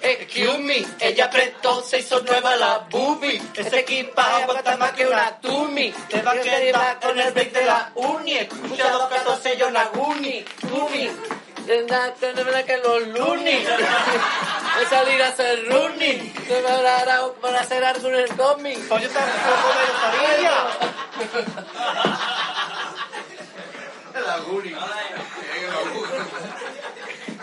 Excuse 0.00 0.58
me, 0.58 0.86
ella 1.00 1.26
apretó, 1.26 1.82
se 1.82 1.98
hizo 1.98 2.20
nueva 2.20 2.56
la 2.56 2.86
boobie. 2.90 3.42
Ese 3.54 3.80
equipaje 3.80 4.42
aguanta 4.42 4.76
más 4.76 4.92
que 4.92 5.06
una 5.06 5.38
tumi. 5.38 5.92
Te 6.08 6.22
va 6.22 6.32
a 6.32 6.40
quedar 6.40 7.00
con 7.00 7.18
el 7.18 7.32
break 7.32 7.52
de 7.52 7.64
la 7.66 7.92
uni. 7.94 8.36
Escucha 8.36 8.90
los 8.92 9.08
14 9.08 9.56
yo 9.58 9.70
Naguni. 11.68 12.24
Tumi. 12.34 12.64
que 12.64 12.76
los. 12.78 13.06
Voy 14.78 14.84
a 14.84 14.88
salir 14.88 15.22
a 15.22 15.28
hacer 15.28 15.66
running. 15.68 16.32
Para, 16.62 17.28
para 17.40 17.60
hacer 17.60 17.84
algo 17.84 18.08
en 18.08 18.14
el 18.14 18.28
cómic. 18.36 18.78
Pues 18.88 19.02
yo 19.02 19.08
tampoco 19.10 19.74
me 19.74 19.86
lo 19.88 19.98
sabía. 20.00 20.54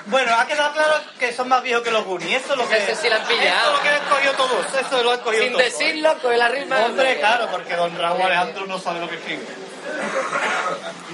Bueno, 0.08 0.36
ha 0.36 0.46
quedado 0.46 0.72
claro 0.74 0.94
que 1.20 1.34
son 1.34 1.50
más 1.50 1.64
viejos 1.64 1.84
que 1.84 1.92
los 1.92 2.06
Goonies. 2.06 2.44
Eso 2.44 2.54
es 2.54 2.60
lo 2.60 2.70
que, 2.70 2.78
Ese 2.78 2.96
sí 2.96 3.10
lo 3.10 3.16
han 3.16 3.24
pillado. 3.26 3.48
Eso 3.48 3.68
es 3.68 3.74
lo 3.78 3.82
que 3.82 3.90
han 3.90 3.96
escogido 3.96 4.34
todos. 4.34 4.66
Eso 4.74 5.04
lo 5.04 5.12
han 5.12 5.18
escogido 5.18 5.44
Sin 5.44 5.54
todos. 5.54 5.66
decirlo, 5.66 6.18
con 6.22 6.38
la 6.38 6.48
rima. 6.48 6.86
Hombre, 6.86 7.18
claro, 7.20 7.48
porque 7.52 7.76
don 7.76 7.98
Raúl 7.98 8.22
Alejandro 8.22 8.66
no 8.68 8.80
sabe 8.80 9.00
lo 9.00 9.10
que 9.10 9.16
escribe. 9.16 9.46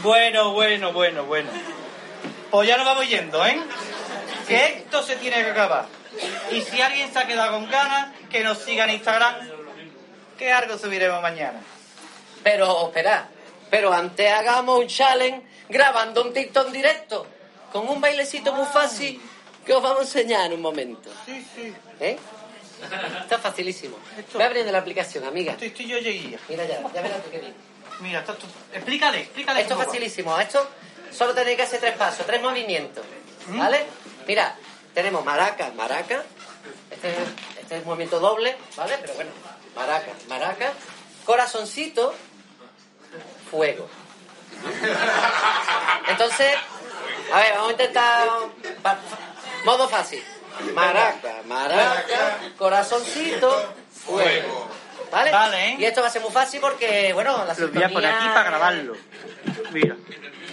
Bueno, 0.04 0.52
bueno, 0.52 0.92
bueno, 0.92 1.24
bueno. 1.24 1.50
Pues 2.52 2.68
ya 2.68 2.78
nos 2.78 2.86
vamos 2.86 3.08
yendo, 3.08 3.46
¿eh? 3.46 3.60
Que 4.48 4.66
esto 4.80 5.02
se 5.04 5.16
tiene 5.16 5.38
que 5.38 5.52
acabar. 5.52 5.86
Y 6.52 6.62
si 6.62 6.82
alguien 6.82 7.12
se 7.12 7.20
ha 7.20 7.26
quedado 7.28 7.52
con 7.54 7.70
ganas, 7.70 8.10
que 8.30 8.44
nos 8.44 8.58
siga 8.60 8.84
en 8.86 8.92
Instagram, 8.92 9.36
que 10.38 10.52
algo 10.52 10.78
subiremos 10.78 11.22
mañana. 11.22 11.60
Pero, 12.44 12.88
espera, 12.88 13.30
pero 13.70 13.94
antes 13.94 14.30
hagamos 14.32 14.80
un 14.80 14.88
challenge 14.88 15.42
grabando 15.70 16.24
un 16.24 16.34
TikTok 16.34 16.68
en 16.68 16.74
directo, 16.74 17.26
con 17.72 17.88
un 17.88 18.02
bailecito 18.02 18.52
muy 18.54 18.66
fácil 18.66 19.22
que 19.66 19.74
os 19.74 19.82
vamos 19.82 20.00
a 20.00 20.04
enseñar 20.04 20.48
en 20.48 20.54
un 20.54 20.62
momento. 20.62 21.10
Sí, 21.26 21.46
sí. 21.56 21.74
¿Eh? 22.00 22.18
Está 23.22 23.38
facilísimo. 23.38 23.98
Ve 24.34 24.44
abriendo 24.44 24.72
la 24.72 24.80
aplicación, 24.80 25.24
amiga. 25.24 25.52
Estoy, 25.54 25.68
estoy 25.70 25.88
yo 25.88 25.98
llegué. 26.00 26.38
Mira 26.50 26.66
ya, 26.66 26.82
ya 26.94 27.02
verás 27.02 27.24
tú 27.24 27.30
qué 27.30 27.38
bien. 27.40 27.54
Mira, 28.02 28.20
esto, 28.20 28.34
esto- 28.34 28.48
explícale, 28.74 29.20
explícale. 29.22 29.62
Esto 29.62 29.80
es 29.80 29.86
facilísimo. 29.86 30.38
Esto 30.40 30.68
solo 31.12 31.34
tenéis 31.34 31.58
que 31.58 31.64
hacer 31.64 31.80
tres 31.80 31.98
pasos, 31.98 32.26
tres 32.26 32.42
movimientos. 32.42 33.04
¿Vale? 33.48 33.86
Mira, 34.28 34.56
tenemos 34.94 35.24
maraca, 35.26 35.72
maraca. 35.76 36.24
Este, 36.90 37.16
este 37.60 37.76
es 37.78 37.82
un 37.82 37.88
movimiento 37.88 38.20
doble, 38.20 38.56
¿vale? 38.76 38.98
Pero 39.02 39.14
bueno, 39.16 39.32
maraca, 39.76 40.12
maraca. 40.28 40.74
Corazoncito, 41.26 42.14
fuego. 43.50 43.90
Entonces, 46.08 46.54
a 47.34 47.40
ver, 47.40 47.54
vamos 47.54 47.70
a 47.70 47.72
intentar. 47.72 48.30
modo 49.66 49.88
fácil. 49.90 50.24
Maraca, 50.74 51.42
maraca, 51.46 52.40
corazoncito, 52.58 53.74
fuego. 54.06 54.61
¿Vale? 55.12 55.32
Vale. 55.32 55.76
Y 55.78 55.86
esto 55.86 56.02
va 56.02 56.08
a 56.08 56.12
ser 56.12 56.22
muy 56.22 56.32
fácil 56.32 56.60
porque, 56.62 57.12
bueno, 57.14 57.44
la 57.46 57.54
Lo 57.54 57.68
voy 57.70 57.84
a 57.84 57.90
poner 57.90 58.12
aquí 58.16 58.28
para 58.30 58.44
grabarlo. 58.44 58.94
Mira, 59.72 59.96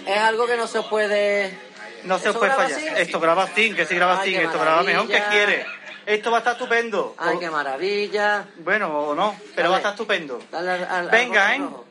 Es 0.05 0.17
algo 0.19 0.45
que 0.47 0.57
no 0.57 0.67
se 0.67 0.81
puede. 0.83 1.57
no 2.03 2.19
se 2.19 2.29
os 2.29 2.35
¿Eso 2.35 2.39
puede 2.39 2.51
graba 2.53 2.63
fallar. 2.69 2.79
así? 2.79 3.01
Esto 3.01 3.19
graba 3.19 3.47
sin, 3.55 3.75
que 3.75 3.85
si 3.85 3.95
graba 3.95 4.19
Ay, 4.21 4.29
sin, 4.31 4.39
qué 4.39 4.45
esto 4.45 4.59
graba 4.59 4.83
mejor 4.83 5.07
que 5.07 5.13
maravilla. 5.19 5.29
quiere. 5.45 5.65
Esto 6.05 6.31
va 6.31 6.37
a 6.37 6.39
estar 6.39 6.53
estupendo. 6.53 7.15
Ay, 7.17 7.35
O- 7.35 7.39
qué 7.39 7.49
maravilla. 7.49 8.45
Bueno, 8.57 8.87
o 8.87 9.15
no, 9.15 9.35
pero 9.55 9.55
Dale. 9.55 9.69
va 9.69 9.75
a 9.75 9.77
estar 9.79 9.91
estupendo. 9.93 10.39
Dale 10.51 10.71
al- 10.71 10.83
al- 10.83 10.89
al 10.91 11.09
Venga, 11.09 11.41
botón 11.49 11.61
¿eh? 11.61 11.69
rojo. 11.69 11.85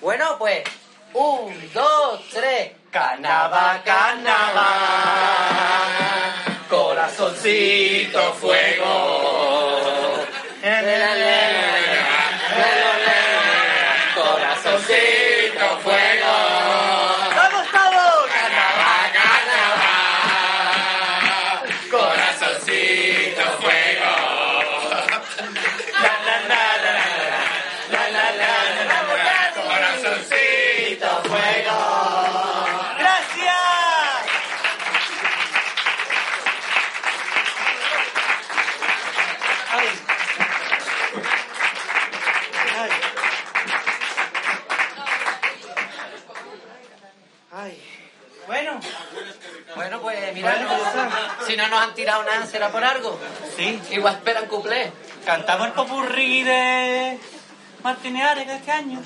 Bueno, 0.00 0.36
pues. 0.38 0.62
Un, 1.14 1.70
dos, 1.74 2.20
tres. 2.32 2.72
Canaba, 2.90 3.82
canaba. 3.84 4.66
Corazoncito 6.70 8.32
fuego. 8.34 10.01
Corazoncito 10.62 11.81
si 51.52 51.56
no 51.58 51.68
nos 51.68 51.80
han 51.82 51.94
tirado 51.94 52.22
nada, 52.22 52.46
será 52.46 52.70
por 52.72 52.82
algo. 52.82 53.18
sí, 53.56 53.78
Igual 53.90 54.14
esperan 54.14 54.46
cuplé. 54.46 54.90
cantamos 55.26 55.66
el 55.66 55.72
popurrí 55.74 56.42
de 56.44 57.18
Martínez 57.82 58.24
Ares 58.24 58.48
este 58.48 58.70
año. 58.72 59.00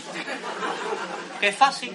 Es 1.40 1.56
fácil. 1.56 1.92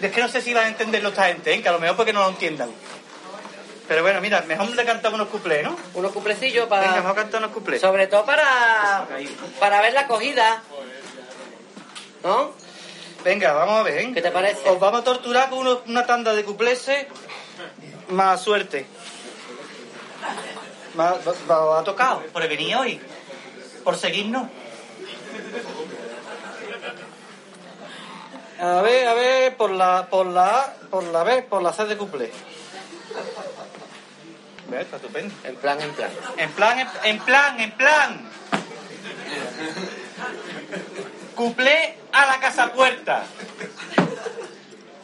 Es 0.00 0.12
que 0.12 0.20
no 0.20 0.28
sé 0.28 0.40
si 0.40 0.54
van 0.54 0.64
a 0.64 0.68
entenderlo 0.68 1.10
esta 1.10 1.24
gente, 1.26 1.52
¿eh? 1.52 1.60
que 1.62 1.68
a 1.68 1.72
lo 1.72 1.78
mejor 1.78 1.96
porque 1.96 2.12
no 2.12 2.20
lo 2.22 2.28
entiendan. 2.30 2.70
Pero 3.86 4.02
bueno, 4.02 4.20
mira, 4.20 4.40
mejor 4.42 4.70
le 4.70 4.84
cantamos 4.84 5.18
unos 5.20 5.28
cuplés, 5.32 5.64
¿no? 5.64 5.76
Unos 5.94 6.12
cuplecillos 6.12 6.68
Venga, 6.70 6.82
para. 6.86 6.92
vamos 7.02 7.10
a 7.12 7.14
cantar 7.16 7.40
unos 7.42 7.52
cuplés. 7.52 7.80
Sobre 7.80 8.06
todo 8.06 8.24
para. 8.24 9.06
Para 9.58 9.82
ver 9.82 9.92
la 9.92 10.02
acogida. 10.02 10.62
¿No? 12.22 12.52
Venga, 13.24 13.52
vamos 13.52 13.80
a 13.80 13.82
ver, 13.82 13.98
¿eh? 13.98 14.10
¿Qué 14.14 14.22
te 14.22 14.30
parece? 14.30 14.68
Os 14.68 14.80
vamos 14.80 15.00
a 15.00 15.04
torturar 15.04 15.50
con 15.50 15.58
uno- 15.60 15.82
una 15.86 16.06
tanda 16.06 16.32
de 16.34 16.44
cupleses 16.44 17.06
más 18.08 18.40
suerte. 18.42 18.86
Más, 20.94 21.14
va- 21.26 21.64
va- 21.66 21.80
ha 21.80 21.84
tocado 21.84 22.22
por 22.32 22.48
venir 22.48 22.74
hoy, 22.76 23.00
por 23.84 23.96
seguirnos. 23.96 24.48
A 28.60 28.82
ver, 28.82 29.06
a 29.08 29.14
ver, 29.14 29.56
por 29.56 29.70
la, 29.70 30.06
por 30.10 30.26
la 30.26 30.60
A, 30.60 30.74
por 30.90 31.04
la 31.04 31.22
B, 31.22 31.42
por 31.42 31.62
la 31.62 31.72
C 31.72 31.84
de 31.86 31.96
cuplé. 31.96 32.30
Ve, 34.68 34.80
Está 34.82 34.96
estupendo. 34.96 35.34
En 35.44 35.56
plan, 35.56 35.80
en 35.80 35.90
plan. 35.92 36.10
En 36.36 36.50
plan, 36.52 36.78
en, 36.78 36.88
en 37.04 37.18
plan, 37.20 37.60
en 37.60 37.70
plan. 37.72 38.30
Cuplé 41.40 41.96
a 42.12 42.26
la 42.26 42.38
casa 42.38 42.70
puerta. 42.70 43.24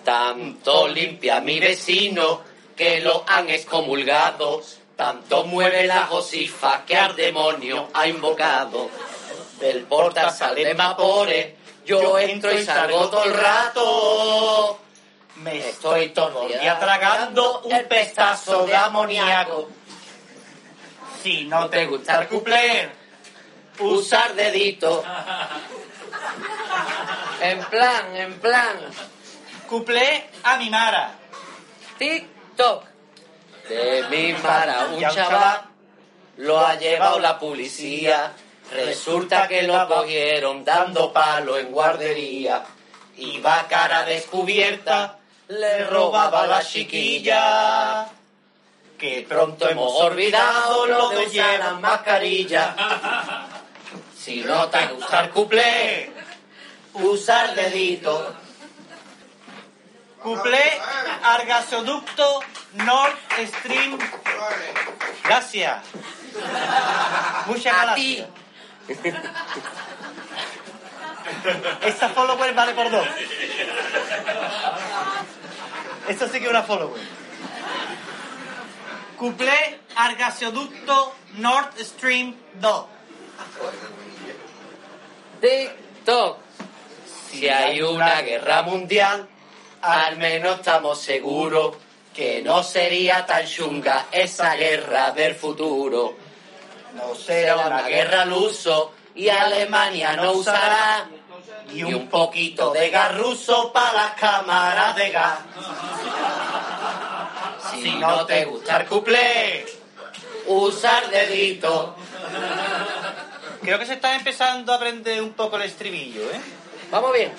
Tanto 0.05 0.87
limpia 0.87 1.41
mi 1.41 1.59
vecino 1.59 2.43
que 2.77 3.01
lo 3.01 3.25
han 3.27 3.49
excomulgado. 3.49 4.61
Tanto 4.97 5.45
mueve 5.45 5.87
la 5.87 6.03
josifa 6.03 6.85
que 6.85 6.95
al 6.95 7.17
demonio 7.17 7.89
ha 7.95 8.07
invocado. 8.07 8.91
Del 9.59 9.85
portal 9.85 10.31
salen 10.31 10.77
vapores, 10.77 11.55
yo 11.87 12.19
entro 12.19 12.53
y 12.53 12.63
salgo 12.63 13.09
todo 13.09 13.25
el 13.25 13.33
rato. 13.33 14.79
Me 15.37 15.71
estoy 15.71 16.11
todo 16.11 16.49
el 16.49 16.61
día 16.61 16.79
tragando 16.79 17.63
un 17.63 17.83
pestazo 17.89 18.67
de 18.67 18.77
amoníaco. 18.77 19.71
Si 21.23 21.47
no 21.47 21.71
te 21.71 21.87
gusta 21.87 22.21
el 22.21 22.29
cuplé, 22.29 22.91
usar 23.79 24.35
dedito. 24.35 25.03
En 27.41 27.65
plan, 27.65 28.17
en 28.17 28.41
plan. 28.41 28.77
Cuplé 29.69 30.31
a 30.43 30.57
mi 30.57 30.71
Mara. 30.71 31.13
TikTok. 31.99 32.85
De 33.69 34.05
mi 34.11 34.33
mara, 34.35 34.87
un 34.93 35.01
chaval 35.01 35.63
lo 36.37 36.61
ha 36.61 36.77
llevado 36.77 37.19
la 37.19 37.39
policía. 37.39 38.33
Resulta 38.73 39.49
que 39.49 39.63
lo 39.63 39.89
cogieron 39.89 40.65
dando 40.65 41.13
palo 41.13 41.59
en 41.59 41.73
guardería. 41.73 42.63
Iba 43.17 43.67
cara 43.69 44.05
descubierta, 44.05 45.19
le 45.49 45.85
robaba 45.85 46.43
a 46.43 46.47
la 46.47 46.63
chiquilla. 46.63 48.07
Que 48.99 49.27
pronto 49.29 49.69
hemos 49.69 49.93
olvidado 49.95 50.87
lo 50.87 51.09
de 51.11 51.27
llevar 51.27 51.75
mascarilla. 51.81 52.75
Si 54.17 54.43
no 54.43 54.69
te 54.69 54.87
gusta 54.89 55.21
el 55.25 55.31
cuplé, 55.31 56.11
usar 57.03 57.55
dedito. 57.55 58.35
Cuplé 60.23 60.81
al 61.23 61.47
gasoducto 61.47 62.41
Nord 62.75 63.17
Stream. 63.47 63.99
Gracias. 65.25 65.83
Muchas 67.47 67.75
A 67.75 67.85
gracias. 67.85 68.29
Esta 71.83 72.09
follower 72.11 72.55
vale 72.55 72.75
por 72.75 72.91
dos. 72.91 73.07
Esto 76.09 76.27
sí 76.29 76.39
que 76.39 76.45
es 76.45 76.51
una 76.51 76.63
follower. 76.63 77.01
Cuplé 79.17 79.81
al 79.97 80.17
gasoducto 80.17 81.15
Nord 81.35 81.73
Stream 81.79 82.35
2. 82.55 82.87
TikTok. 85.41 86.46
Si 87.31 87.49
hay 87.49 87.83
una 87.83 88.23
guerra 88.23 88.63
mundial, 88.63 89.29
al 89.83 90.17
menos 90.17 90.57
estamos 90.57 91.01
seguros 91.01 91.77
que 92.15 92.41
no 92.43 92.63
sería 92.63 93.27
tan 93.27 93.47
chunga 93.47 94.07
esa 94.11 94.55
guerra 94.55 95.11
del 95.11 95.35
futuro. 95.35 96.17
No 96.95 97.15
será 97.15 97.57
una 97.57 97.83
guerra 97.83 98.23
al 98.23 98.33
uso 98.33 98.93
y 99.15 99.29
Alemania 99.29 100.15
no 100.17 100.33
usará 100.33 101.09
ni 101.73 101.83
un 101.83 102.09
poquito 102.09 102.73
de 102.73 102.91
gas 102.91 103.17
ruso 103.19 103.73
para 103.73 103.93
las 103.93 104.13
cámaras 104.13 104.97
de 104.97 105.11
gas. 105.11 105.39
Si 107.71 107.91
no 107.97 108.25
te 108.25 108.45
gusta 108.45 108.79
el 108.79 108.87
cuplé, 108.87 109.67
usar 110.47 111.11
dedito. 111.11 111.97
Creo 113.61 113.79
que 113.79 113.87
se 113.87 113.95
está 113.95 114.15
empezando 114.15 114.73
a 114.73 114.77
aprender 114.77 115.21
un 115.21 115.33
poco 115.33 115.57
el 115.57 115.63
estribillo, 115.63 116.23
¿eh? 116.31 116.41
Vamos 116.91 117.13
bien. 117.13 117.33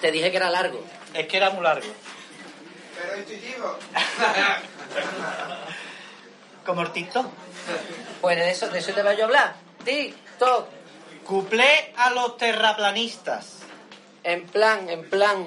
Te 0.00 0.10
dije 0.10 0.30
que 0.30 0.36
era 0.36 0.50
largo. 0.50 0.82
Es 1.14 1.26
que 1.26 1.36
era 1.36 1.50
muy 1.50 1.62
largo. 1.62 1.86
Pero 2.96 3.18
intuitivo. 3.18 3.78
Como 6.66 6.82
el 6.82 6.92
TikTok. 6.92 7.26
Pues 8.20 8.36
de 8.36 8.50
eso, 8.50 8.68
de 8.68 8.78
eso 8.78 8.92
te 8.92 9.02
voy 9.02 9.20
a 9.20 9.24
hablar. 9.24 9.54
TikTok. 9.84 10.68
Cuplé 11.24 11.92
a 11.96 12.10
los 12.10 12.36
terraplanistas. 12.36 13.58
En 14.24 14.46
plan, 14.46 14.88
en 14.88 15.08
plan. 15.08 15.46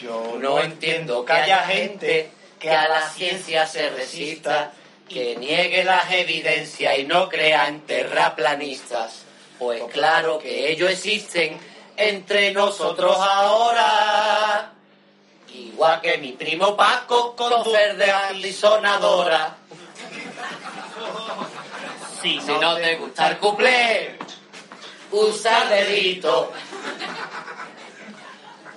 Yo 0.00 0.36
no 0.40 0.60
entiendo 0.60 1.24
que 1.24 1.32
haya 1.32 1.66
gente 1.66 2.30
que 2.58 2.70
a 2.70 2.88
la 2.88 3.08
ciencia 3.08 3.66
se 3.66 3.90
resista, 3.90 4.72
que 5.08 5.36
niegue 5.36 5.84
las 5.84 6.10
evidencias 6.12 6.98
y 6.98 7.04
no 7.04 7.28
crea 7.28 7.68
en 7.68 7.80
terraplanistas. 7.80 9.24
Pues 9.60 9.82
claro 9.92 10.38
que 10.38 10.72
ellos 10.72 10.90
existen 10.90 11.60
entre 11.94 12.50
nosotros 12.52 13.14
ahora. 13.14 14.72
Igual 15.52 16.00
que 16.00 16.16
mi 16.16 16.32
primo 16.32 16.74
Paco 16.74 17.36
con 17.36 17.50
chofer 17.50 17.94
de 17.98 18.10
alisonadora. 18.10 19.58
Si 22.22 22.38
no 22.38 22.76
te 22.76 22.96
gusta 22.96 23.28
el 23.28 23.36
cuplé, 23.36 24.16
usa 25.10 25.66
dedito. 25.66 26.52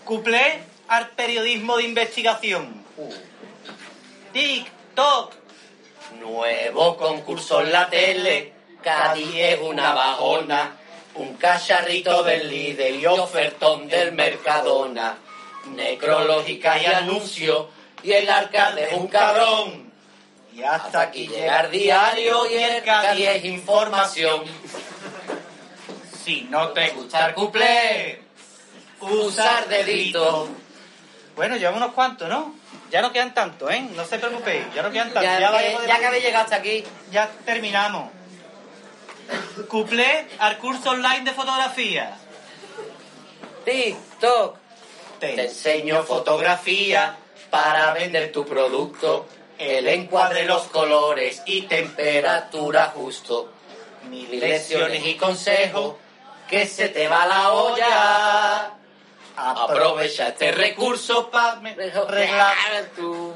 Cuplé 0.03 0.63
al 0.89 1.11
periodismo 1.11 1.77
de 1.77 1.83
investigación. 1.83 2.83
TikTok. 4.33 5.33
Nuevo 6.19 6.97
concurso 6.97 7.61
en 7.61 7.71
la 7.71 7.89
tele, 7.89 8.52
Cádiz 8.83 9.33
es 9.35 9.59
una 9.61 9.93
bajona, 9.93 10.75
un 11.15 11.35
cacharrito 11.37 12.21
del 12.23 12.47
líder 12.49 12.95
y 12.95 13.05
ofertón 13.05 13.87
del 13.87 14.11
Mercadona, 14.11 15.17
necrológica 15.67 16.79
y 16.79 16.85
anuncio, 16.85 17.69
y 18.03 18.11
el 18.11 18.29
alcalde 18.29 18.89
es 18.89 18.93
un 18.93 19.07
cabrón. 19.07 19.91
Y 20.53 20.61
hasta, 20.61 21.01
aquí 21.01 21.27
llegar 21.27 21.71
diario 21.71 22.47
y 22.51 22.55
el 22.55 22.83
Cádiz 22.83 23.27
es 23.27 23.45
información. 23.45 24.43
Si 26.23 26.41
no 26.49 26.69
te 26.69 26.89
gusta 26.89 27.27
el 27.27 27.33
cuplé, 27.33 28.21
usar 29.01 29.67
dedito. 29.67 30.47
Bueno, 31.35 31.57
llevamos 31.57 31.81
unos 31.81 31.93
cuantos, 31.95 32.29
¿no? 32.29 32.55
Ya 32.91 33.01
no 33.01 33.11
quedan 33.11 33.33
tantos, 33.33 33.71
¿eh? 33.71 33.81
No 33.95 34.05
se 34.05 34.19
preocupéis, 34.19 34.65
ya 34.75 34.83
no 34.83 34.91
quedan 34.91 35.11
tantos. 35.11 35.23
Ya, 35.23 35.39
Ya, 35.39 35.57
que, 35.57 35.87
ya 35.87 35.99
que 35.99 36.05
habéis 36.05 36.23
llegado 36.23 36.43
hasta 36.43 36.57
aquí. 36.57 36.83
ya 37.11 37.29
terminamos. 37.43 38.11
Cuplé 39.67 40.27
al 40.39 40.57
curso 40.57 40.91
online 40.91 41.23
de 41.23 41.31
fotografía. 41.31 42.17
TikTok. 43.65 44.57
Te 45.19 45.45
enseño 45.45 46.03
fotografía 46.03 47.15
para 47.49 47.93
vender 47.93 48.31
tu 48.31 48.45
producto, 48.45 49.25
el 49.57 49.87
encuadre, 49.87 50.45
los 50.45 50.63
colores 50.63 51.41
y 51.45 51.61
temperatura 51.63 52.91
justo. 52.95 53.51
Mil 54.09 54.39
lecciones 54.39 55.05
y 55.05 55.15
consejos 55.15 55.95
que 56.49 56.65
se 56.65 56.89
te 56.89 57.07
va 57.07 57.25
la 57.25 57.51
olla. 57.51 58.73
Aprovecha 59.35 60.27
este 60.29 60.51
recurso 60.51 61.29
para 61.31 61.53
arreglar 61.53 62.89
tu... 62.95 63.33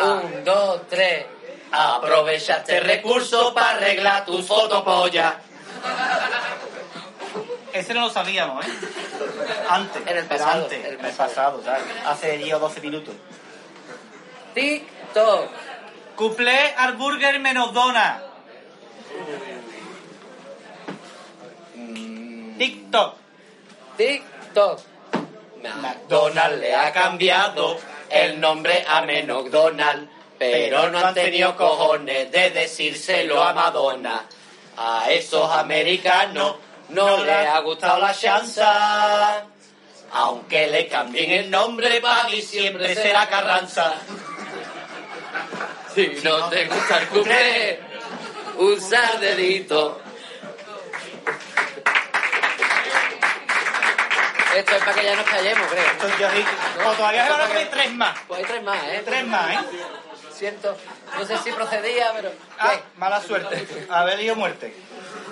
Un, 0.00 0.44
dos, 0.44 0.80
tres. 0.88 1.26
Aprovecha 1.72 2.58
este 2.58 2.80
recurso 2.80 3.54
para 3.54 3.70
arreglar 3.70 4.24
tus 4.24 4.46
fotopollas. 4.46 5.34
Ese 7.72 7.94
no 7.94 8.02
lo 8.02 8.10
sabíamos, 8.10 8.64
¿eh? 8.66 8.70
Antes. 9.68 10.02
En 10.06 10.16
el 10.18 10.26
pasado, 10.26 10.64
Antes, 10.64 10.78
en 10.78 10.86
el 10.86 10.98
en 10.98 11.04
el 11.06 11.12
pasado, 11.12 11.62
¿sabes? 11.64 11.84
Hace 12.06 12.36
10 12.36 12.54
o 12.54 12.58
12 12.58 12.80
minutos. 12.82 13.14
TikTok. 14.54 15.48
Cuplé 16.16 16.74
al 16.76 16.94
burger 16.94 17.40
menos 17.40 17.72
dona. 17.72 18.22
TikTok. 22.58 23.16
TikTok. 23.96 24.80
McDonald's 25.80 26.58
le 26.58 26.74
ha 26.74 26.92
cambiado 26.92 27.78
el 28.10 28.40
nombre 28.40 28.84
a 28.86 29.00
McDonald's, 29.02 30.10
pero 30.42 30.90
no 30.90 30.98
han 30.98 31.14
tenido 31.14 31.56
cojones 31.56 32.32
de 32.32 32.50
decírselo 32.50 33.40
a 33.40 33.52
Madonna. 33.52 34.26
A 34.76 35.08
esos 35.08 35.48
americanos 35.52 36.56
no 36.88 37.22
les 37.24 37.46
ha 37.46 37.60
gustado 37.60 38.00
la 38.00 38.12
chanza. 38.12 39.44
Aunque 40.14 40.66
le 40.66 40.88
cambien 40.88 41.30
el 41.30 41.48
nombre, 41.50 42.00
Pagui 42.00 42.42
siempre 42.42 42.92
será 42.92 43.28
Carranza. 43.28 43.94
Si 45.94 46.08
no 46.24 46.48
te 46.48 46.66
gusta 46.66 46.98
el 46.98 47.08
cumple, 47.08 47.80
usar 48.58 49.20
dedito. 49.20 50.00
Esto 54.56 54.76
es 54.76 54.82
para 54.82 54.94
que 54.94 55.04
ya 55.04 55.16
nos 55.16 55.26
callemos, 55.26 55.66
creo. 55.68 55.90
Entonces 55.92 56.18
yo 56.18 56.30
dije, 56.30 56.50
o 56.84 56.92
todavía 56.92 57.24
se 57.26 57.30
van 57.30 57.40
a 57.40 57.46
comer 57.46 57.70
tres 57.70 57.92
más. 57.92 58.18
Pues 58.26 58.40
hay 58.40 58.46
tres 58.46 58.62
más, 58.64 58.84
¿eh? 58.84 59.02
Tres 59.04 59.26
más, 59.26 59.50
¿eh? 59.52 59.58
Siento. 60.34 60.76
No 61.18 61.26
sé 61.26 61.38
si 61.38 61.52
procedía, 61.52 62.12
pero. 62.14 62.32
Ah, 62.58 62.80
mala 62.96 63.20
suerte. 63.20 63.66
Haber 63.88 64.20
ido 64.20 64.36
muerte. 64.36 64.74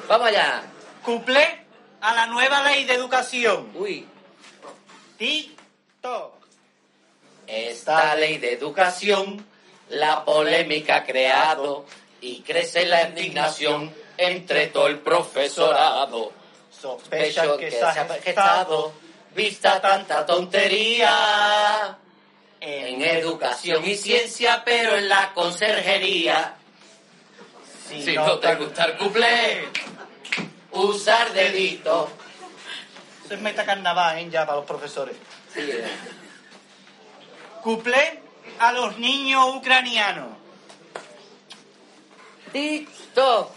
Vamos 0.09 0.29
allá. 0.29 0.63
Cuplé 1.05 1.65
a 2.01 2.15
la 2.15 2.27
nueva 2.27 2.63
ley 2.63 2.85
de 2.85 2.95
educación. 2.95 3.71
Uy. 3.75 4.07
TikTok. 5.19 6.35
Esta 7.47 8.15
ley 8.15 8.39
de 8.39 8.53
educación, 8.53 9.45
la 9.89 10.25
polémica 10.25 10.97
ha 10.97 11.05
creado 11.05 11.85
y 12.21 12.43
crece 12.43 12.87
la 12.87 13.09
indignación 13.09 13.93
entre 14.17 14.69
todo 14.69 14.87
el 14.87 15.01
profesorado. 15.01 16.33
Sospecho 16.71 17.57
que 17.57 17.71
se 17.71 17.83
ha 17.83 17.93
gestado, 18.23 18.93
vista 19.35 19.81
tanta 19.81 20.25
tontería. 20.25 21.99
En 22.61 23.01
educación 23.03 23.85
y 23.87 23.97
ciencia, 23.97 24.63
pero 24.65 24.97
en 24.97 25.09
la 25.09 25.33
conserjería. 25.33 26.57
Si 27.89 28.15
no 28.15 28.39
te 28.39 28.55
gusta 28.55 28.85
el 28.85 28.97
cuplé, 28.99 29.69
usar 30.73 31.33
dedito. 31.33 32.11
Eso 33.25 33.35
es 33.35 33.41
metacarnaval, 33.41 34.19
¿eh? 34.19 34.29
Ya 34.31 34.45
para 34.45 34.59
los 34.59 34.67
profesores. 34.67 35.17
Cuplé 37.63 38.23
a 38.59 38.73
los 38.73 38.99
niños 38.99 39.57
ucranianos. 39.57 40.37
TikTok. 42.53 43.53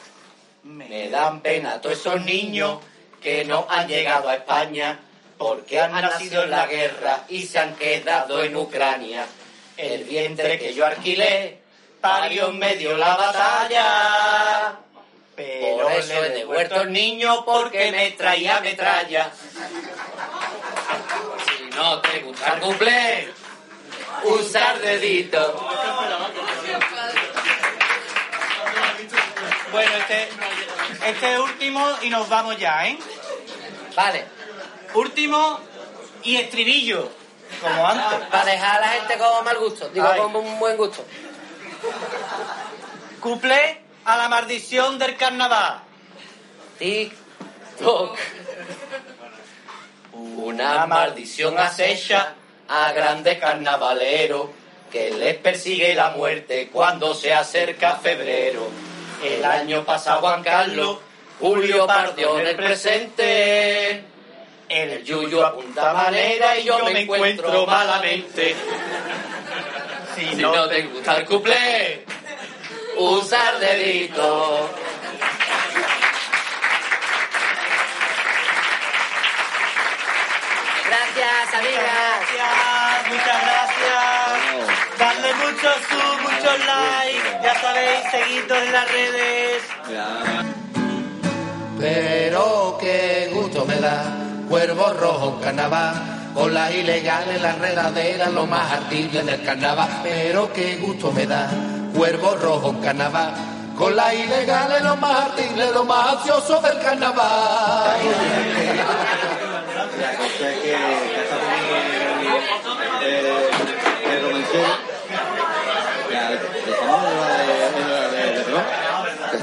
Me 0.64 1.10
dan 1.10 1.42
pena 1.42 1.82
todos 1.82 2.00
esos 2.00 2.22
niños 2.22 2.80
que 3.22 3.44
no 3.44 3.68
han 3.70 3.88
llegado 3.88 4.30
a 4.30 4.36
España 4.36 5.00
porque 5.44 5.78
han 5.78 5.92
nacido 5.92 6.44
en 6.44 6.52
la 6.52 6.66
guerra 6.68 7.26
y 7.28 7.44
se 7.44 7.60
han 7.60 7.76
quedado 7.76 8.42
en 8.42 8.56
Ucrania. 8.56 9.26
El 9.76 10.06
vientre 10.06 10.58
que 10.58 10.74
yo 10.74 10.86
alquilé 10.86 11.60
parió 12.00 12.48
en 12.48 12.60
medio 12.60 12.96
la 12.96 13.18
batalla. 13.18 14.78
Por 15.36 15.92
eso 15.92 16.24
he 16.24 16.30
devuelto 16.30 16.80
el 16.84 16.94
niño 16.94 17.44
porque 17.44 17.92
me 17.92 18.12
traía 18.12 18.62
metralla. 18.62 19.32
Si 21.46 21.76
no 21.76 22.00
te 22.00 22.20
gusta 22.20 22.54
el 22.54 22.62
cumple, 22.62 23.34
usar 24.24 24.80
dedito. 24.80 25.70
Bueno, 29.74 29.92
este, 29.98 30.30
este 31.06 31.40
último 31.40 31.86
y 32.02 32.10
nos 32.10 32.30
vamos 32.30 32.58
ya, 32.58 32.88
¿eh? 32.88 32.98
Vale. 33.94 34.43
Último 34.94 35.60
y 36.24 36.36
estribillo, 36.38 37.10
como 37.62 37.88
antes. 37.88 38.28
Para 38.30 38.46
dejar 38.46 38.78
a 38.78 38.82
la 38.82 38.88
gente 38.90 39.18
con 39.18 39.44
mal 39.44 39.58
gusto, 39.58 39.90
digo 39.90 40.08
Ay. 40.08 40.20
con 40.20 40.36
un 40.36 40.60
buen 40.60 40.78
gusto. 40.78 41.04
Cuplé 43.20 43.82
a 44.06 44.18
la 44.18 44.30
maldición 44.30 45.00
del 45.00 45.18
carnaval. 45.18 45.82
TikTok. 46.78 48.18
Una 50.14 50.86
maldición 50.86 51.58
acecha 51.58 52.36
a 52.68 52.92
grandes 52.92 53.40
carnavaleros 53.40 54.50
que 54.92 55.10
les 55.12 55.36
persigue 55.38 55.96
la 55.96 56.12
muerte 56.12 56.70
cuando 56.72 57.16
se 57.16 57.34
acerca 57.34 57.96
febrero. 57.96 58.70
El 59.24 59.44
año 59.44 59.84
pasado 59.84 60.22
Juan 60.22 60.44
Carlos, 60.44 61.00
Julio 61.40 61.88
partió 61.88 62.40
en 62.40 62.48
el 62.48 62.56
presente. 62.56 64.13
El 64.74 65.04
yuyo 65.04 65.46
apunta 65.46 65.94
manera 65.94 66.58
y 66.58 66.64
yo 66.64 66.80
me 66.84 67.02
encuentro 67.02 67.64
malamente. 67.68 68.56
Si 70.16 70.36
no 70.36 70.68
te 70.68 70.82
gusta 70.82 71.18
el 71.18 71.26
cuplé, 71.26 72.04
usar 72.98 73.60
dedito. 73.60 74.72
Gracias, 80.88 81.54
amigas. 81.54 81.84
Gracias, 82.34 83.10
muchas 83.10 83.42
gracias. 83.46 84.98
Dadle 84.98 85.34
mucho 85.36 85.70
sub, 85.88 86.22
muchos 86.24 86.66
likes. 86.66 87.30
Ya 87.44 87.62
sabéis, 87.62 88.00
seguidnos 88.10 88.58
en 88.58 88.72
las 88.72 88.92
redes. 88.92 89.64
Pero 91.80 92.78
qué 92.80 93.30
gusto 93.34 93.66
me 93.66 93.76
da, 93.76 94.23
cuervo 94.54 94.94
rojo 94.94 95.34
en 95.36 95.46
carnaval, 95.46 95.96
con 96.36 96.54
las 96.54 96.72
ilegales, 96.72 97.42
las 97.42 97.58
redaderas, 97.58 98.32
lo 98.32 98.46
más 98.46 98.72
ardible 98.72 99.24
del 99.24 99.44
carnaval. 99.44 99.90
Pero 100.04 100.54
qué 100.54 100.76
gusto 100.76 101.12
me 101.12 101.26
da, 101.26 101.50
cuervo 101.96 102.36
rojo 102.36 102.70
en 102.70 102.76
carnaval, 102.82 103.34
con 103.76 103.96
las 103.96 104.14
ilegales, 104.14 104.84
lo 104.84 104.96
más 104.98 105.32
ardible, 105.32 105.72
lo 105.72 105.84
más 105.86 106.18
ansioso 106.18 106.62
del 106.62 106.80
carnaval. 106.84 107.98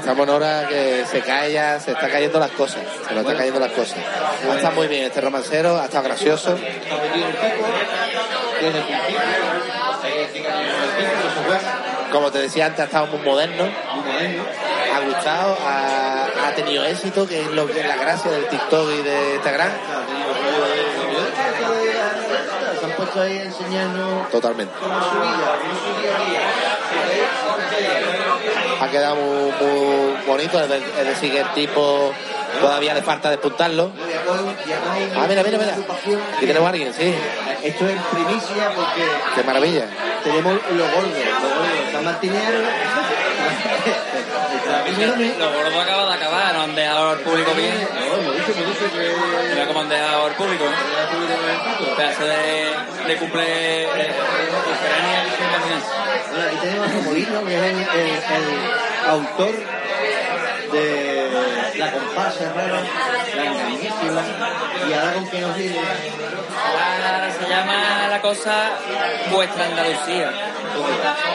Estamos 0.01 0.27
en 0.27 0.33
hora 0.33 0.67
que 0.67 1.05
se 1.05 1.21
cae 1.21 1.53
ya, 1.53 1.79
se 1.79 1.91
está 1.91 2.09
cayendo 2.09 2.39
las 2.39 2.49
cosas, 2.49 2.81
se 3.07 3.13
nos 3.13 3.21
están 3.21 3.37
cayendo 3.37 3.59
las 3.59 3.71
cosas. 3.71 3.99
Ha 4.49 4.55
estado 4.55 4.73
muy 4.73 4.87
bien 4.87 5.03
este 5.03 5.21
romancero, 5.21 5.79
ha 5.79 5.85
estado 5.85 6.05
gracioso. 6.05 6.57
Como 12.11 12.31
te 12.31 12.39
decía 12.39 12.65
antes, 12.65 12.79
ha 12.79 12.85
estado 12.85 13.05
muy 13.07 13.19
moderno, 13.19 13.63
ha 13.63 14.99
gustado, 15.01 15.55
ha, 15.67 16.47
ha 16.47 16.55
tenido 16.55 16.83
éxito, 16.83 17.27
que 17.27 17.41
es 17.41 17.47
lo 17.51 17.67
que 17.67 17.81
es 17.81 17.87
la 17.87 17.97
gracia 17.97 18.31
del 18.31 18.47
TikTok 18.47 18.89
y 18.99 19.03
de 19.03 19.35
Instagram. 19.35 19.71
Se 22.79 22.85
han 22.85 22.91
puesto 22.93 23.21
ahí 23.21 23.37
a 23.37 23.43
enseñarnos 23.43 24.31
Totalmente. 24.31 24.73
cómo 24.79 24.95
cómo 24.95 25.03
su 25.03 25.21
día 25.21 26.15
a 26.15 26.25
día. 26.25 26.41
Ha 28.81 28.87
quedado 28.89 29.15
muy, 29.15 29.51
muy 29.61 30.25
bonito, 30.25 30.59
es 30.59 30.67
de- 30.69 30.77
es 30.77 31.07
decir, 31.07 31.31
que 31.31 31.39
el 31.41 31.53
tipo 31.53 32.11
todavía 32.59 32.93
le 32.95 33.01
falta 33.03 33.29
despuntarlo. 33.29 33.91
Ah, 35.15 35.25
mira, 35.29 35.43
mira, 35.43 35.57
mira. 35.59 35.75
Aquí 36.37 36.45
tenemos 36.47 36.65
a 36.67 36.69
alguien, 36.71 36.93
sí. 36.93 37.13
Esto 37.63 37.87
es 37.87 38.01
primicia 38.11 38.71
porque 38.75 39.03
Qué 39.35 39.43
maravilla. 39.43 39.85
tenemos 40.23 40.53
los 40.53 40.91
gordos, 40.91 41.11
los 41.13 41.53
gordos, 41.53 41.67
está 41.85 42.01
Martinero, 42.01 42.57
Quiñones. 44.85 45.37
Los 45.37 45.53
gordos 45.53 45.75
acaban 45.83 46.07
de 46.09 46.13
acabar, 46.15 46.53
no 46.55 46.61
han 46.63 46.75
dejado 46.75 47.09
al 47.11 47.19
público 47.19 47.51
bien. 47.53 47.87
No, 47.93 48.31
Mira 49.49 49.67
cómo 49.67 49.81
han 49.81 49.89
dejado 49.89 50.25
al 50.25 50.31
público. 50.33 50.65
el. 50.65 51.95
Pedazo 51.95 52.25
de, 52.25 52.69
de 53.07 53.17
cumple 53.17 53.83
eh, 53.83 53.87
Ucrania. 53.87 55.23
Bueno, 56.31 56.47
aquí 56.47 56.57
tenemos 56.61 56.87
a 56.87 56.93
Molino, 57.05 57.45
que 57.45 57.55
es 57.55 57.61
el, 57.63 57.77
el- 57.77 58.09
el 58.09 59.09
autor 59.09 59.53
de 60.71 61.29
la 61.75 61.91
comparsa 61.91 62.53
rara, 62.53 62.81
la 63.35 63.45
engañísima, 63.45 64.21
y 64.87 64.93
ahora 64.93 65.13
con 65.13 65.27
que 65.27 65.41
nos 65.41 65.55
viene 65.55 65.79
Ahora 66.61 67.31
se 67.31 67.49
llama 67.49 68.07
la 68.09 68.21
cosa 68.21 68.71
Vuestra 69.31 69.65
Andalucía. 69.65 70.31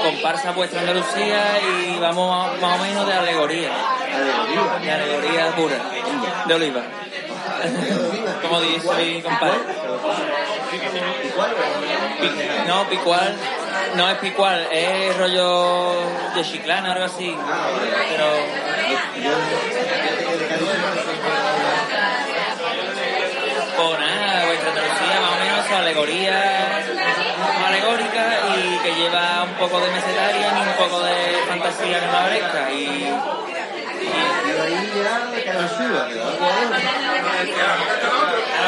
Comparsa 0.02 0.52
Vuestra 0.52 0.80
Andalucía 0.80 1.42
y 1.60 1.98
vamos 1.98 2.60
más 2.60 2.80
o 2.80 2.82
menos 2.82 3.06
de 3.06 3.12
alegoría. 3.14 3.70
De 4.82 4.90
alegoría 4.90 5.56
pura. 5.56 5.76
De 6.46 6.54
oliva. 6.54 6.82
Como 8.42 8.60
dice 8.60 9.04
mi 9.04 9.22
compadre. 9.22 9.58
No, 12.66 12.88
picual. 12.88 13.36
No 13.94 14.10
es 14.10 14.18
picual, 14.18 14.68
es 14.70 15.16
rollo 15.16 15.94
de 16.34 16.42
chiclana, 16.42 16.92
algo 16.92 17.04
así. 17.04 17.36
Pero. 18.10 18.75
Pues 23.76 23.98
nada, 23.98 24.46
vuestra 24.46 24.70
Andalucía 24.70 25.20
más 25.20 25.32
o 25.32 25.44
menos 25.44 25.66
son 25.66 25.74
alegorías 25.74 26.86
alegóricas 27.66 28.34
y 28.56 28.78
que 28.78 28.94
lleva 28.94 29.42
un 29.42 29.54
poco 29.54 29.80
de 29.80 29.90
mesetaria 29.90 30.46
y 30.46 30.68
un 30.68 30.76
poco 30.76 31.02
de 31.02 31.14
fantasía 31.48 32.00
carnavalesca. 32.00 32.70
Y, 32.72 32.84
y 32.84 33.55
ahí 34.62 34.92
ya 35.04 35.28
me 35.30 35.42
cae 35.44 35.58
en 35.58 35.68
suba, 35.68 36.08
que 36.08 36.14
Vamos 36.18 36.34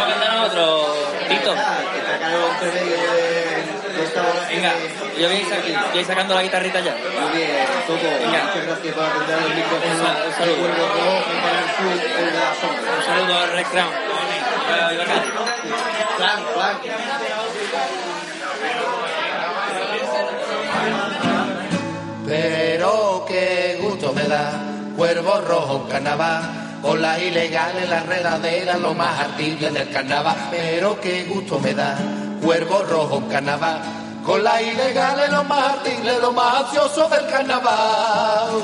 a 0.05 0.09
cantar 0.09 0.33
nosotros, 0.35 0.97
Tito. 1.29 1.53
que 1.55 2.01
acá 2.15 2.29
entre 2.53 2.69
medio 2.73 2.97
de, 2.97 3.97
de 3.97 4.05
esta 4.05 4.21
hora. 4.21 4.43
Venga, 4.49 4.73
yo 5.19 5.27
voy 5.29 5.37
a 5.37 5.41
a 6.01 6.05
sacando 6.05 6.35
la 6.35 6.43
guitarrita 6.43 6.81
ya. 6.81 6.95
Muy 6.95 7.31
bien, 7.37 7.51
Toto, 7.87 8.03
Venga. 8.03 8.43
muchas 8.45 8.65
gracias 8.67 8.95
por 8.95 9.05
atender 9.05 9.39
el 9.39 9.55
micrófono. 9.55 9.93
Un 9.93 9.99
sal- 10.07 10.23
un 10.27 10.33
saludo. 10.35 10.57
De 12.19 12.31
la. 12.33 12.45
Un 12.99 13.03
saludo 13.05 13.39
al 13.39 13.51
Red 13.53 13.67
Crown. 13.67 13.93
Plan. 16.17 16.39
Pero 22.27 23.25
qué 23.27 23.79
gusto 23.81 24.13
me 24.13 24.25
da, 24.25 24.53
cuervo 24.99 25.41
rojo 25.43 25.83
en 25.85 25.93
carnaval, 25.93 26.43
con 26.83 27.01
las 27.01 27.23
ilegales, 27.23 27.89
las 27.89 28.05
redaderas, 28.05 28.81
lo 28.81 28.95
más 28.95 29.17
ardible 29.21 29.71
del 29.71 29.89
carnaval. 29.91 30.37
Pero 30.51 31.01
qué 31.01 31.23
gusto 31.23 31.61
me 31.61 31.73
da, 31.73 31.97
cuervo 32.43 32.83
rojo 32.83 33.19
en 33.19 33.29
carnaval, 33.29 33.81
con 34.27 34.43
las 34.43 34.61
ilegales, 34.61 35.31
lo 35.31 35.45
más 35.45 35.79
ardible, 35.79 36.19
lo 36.21 36.33
más 36.33 36.65
ansioso 36.65 37.09
del 37.09 37.27
carnaval. 37.29 38.61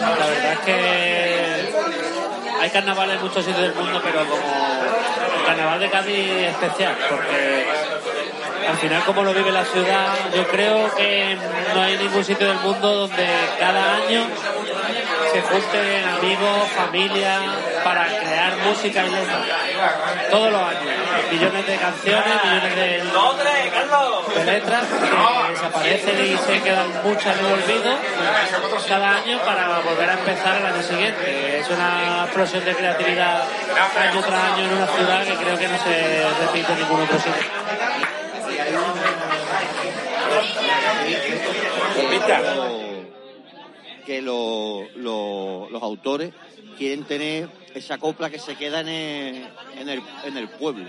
La 0.00 0.08
verdad 0.10 0.52
es 0.54 0.58
que 0.58 1.74
hay 2.60 2.70
carnavales 2.70 3.16
en 3.16 3.22
muchos 3.22 3.44
sitios 3.44 3.62
del 3.62 3.74
mundo, 3.74 4.00
pero 4.02 4.26
como 4.26 4.42
el 5.38 5.46
carnaval 5.46 5.78
de 5.78 5.88
Cádiz 5.88 6.18
es 6.18 6.48
especial, 6.50 6.96
porque 7.08 7.64
al 8.68 8.76
final 8.78 9.04
como 9.04 9.22
lo 9.22 9.32
vive 9.32 9.52
la 9.52 9.64
ciudad, 9.64 10.08
yo 10.34 10.48
creo 10.48 10.92
que 10.96 11.38
no 11.72 11.80
hay 11.80 11.96
ningún 11.96 12.24
sitio 12.24 12.48
del 12.48 12.58
mundo 12.58 12.92
donde 12.92 13.26
cada 13.60 13.94
año 13.98 14.26
se 15.36 15.42
junten 15.42 16.08
amigos, 16.08 16.70
familia, 16.74 17.40
para 17.84 18.06
crear 18.06 18.56
música 18.64 19.04
y 19.04 19.10
letras. 19.10 19.42
Todos 20.30 20.50
los 20.50 20.62
años. 20.62 20.82
Millones 21.30 21.66
de 21.66 21.76
canciones, 21.76 22.44
millones 22.44 22.76
de, 22.76 23.02
de 24.34 24.44
letras 24.44 24.84
que 24.86 25.52
desaparecen 25.52 26.24
y 26.24 26.38
se 26.38 26.62
quedan 26.62 27.02
muchas 27.04 27.38
en 27.38 27.44
el 27.44 27.52
olvido 27.52 27.98
cada 28.88 29.16
año 29.16 29.38
para 29.44 29.80
volver 29.80 30.08
a 30.08 30.14
empezar 30.14 30.56
el 30.56 30.66
año 30.66 30.82
siguiente. 30.82 31.58
Es 31.58 31.68
una 31.68 32.24
explosión 32.24 32.64
de 32.64 32.74
creatividad 32.74 33.42
año 33.98 34.20
tras 34.22 34.42
año 34.52 34.64
en 34.64 34.72
una 34.72 34.86
ciudad 34.86 35.24
que 35.24 35.34
creo 35.34 35.58
que 35.58 35.68
no 35.68 35.78
se 35.78 36.26
repite 36.40 36.72
en 36.72 36.78
ningún 36.78 37.00
otro 37.02 37.18
sitio. 37.18 37.42
Que 44.06 44.22
lo- 44.22 44.86
lo- 44.96 45.68
los 45.70 45.82
autores 45.82 46.32
quieren 46.78 47.04
tener 47.04 47.48
esa 47.74 47.98
copla 47.98 48.30
que 48.30 48.38
se 48.38 48.54
queda 48.54 48.80
en 48.80 48.88
el, 48.88 49.46
en 49.78 49.88
el, 49.88 50.02
en 50.24 50.36
el 50.36 50.48
pueblo. 50.48 50.86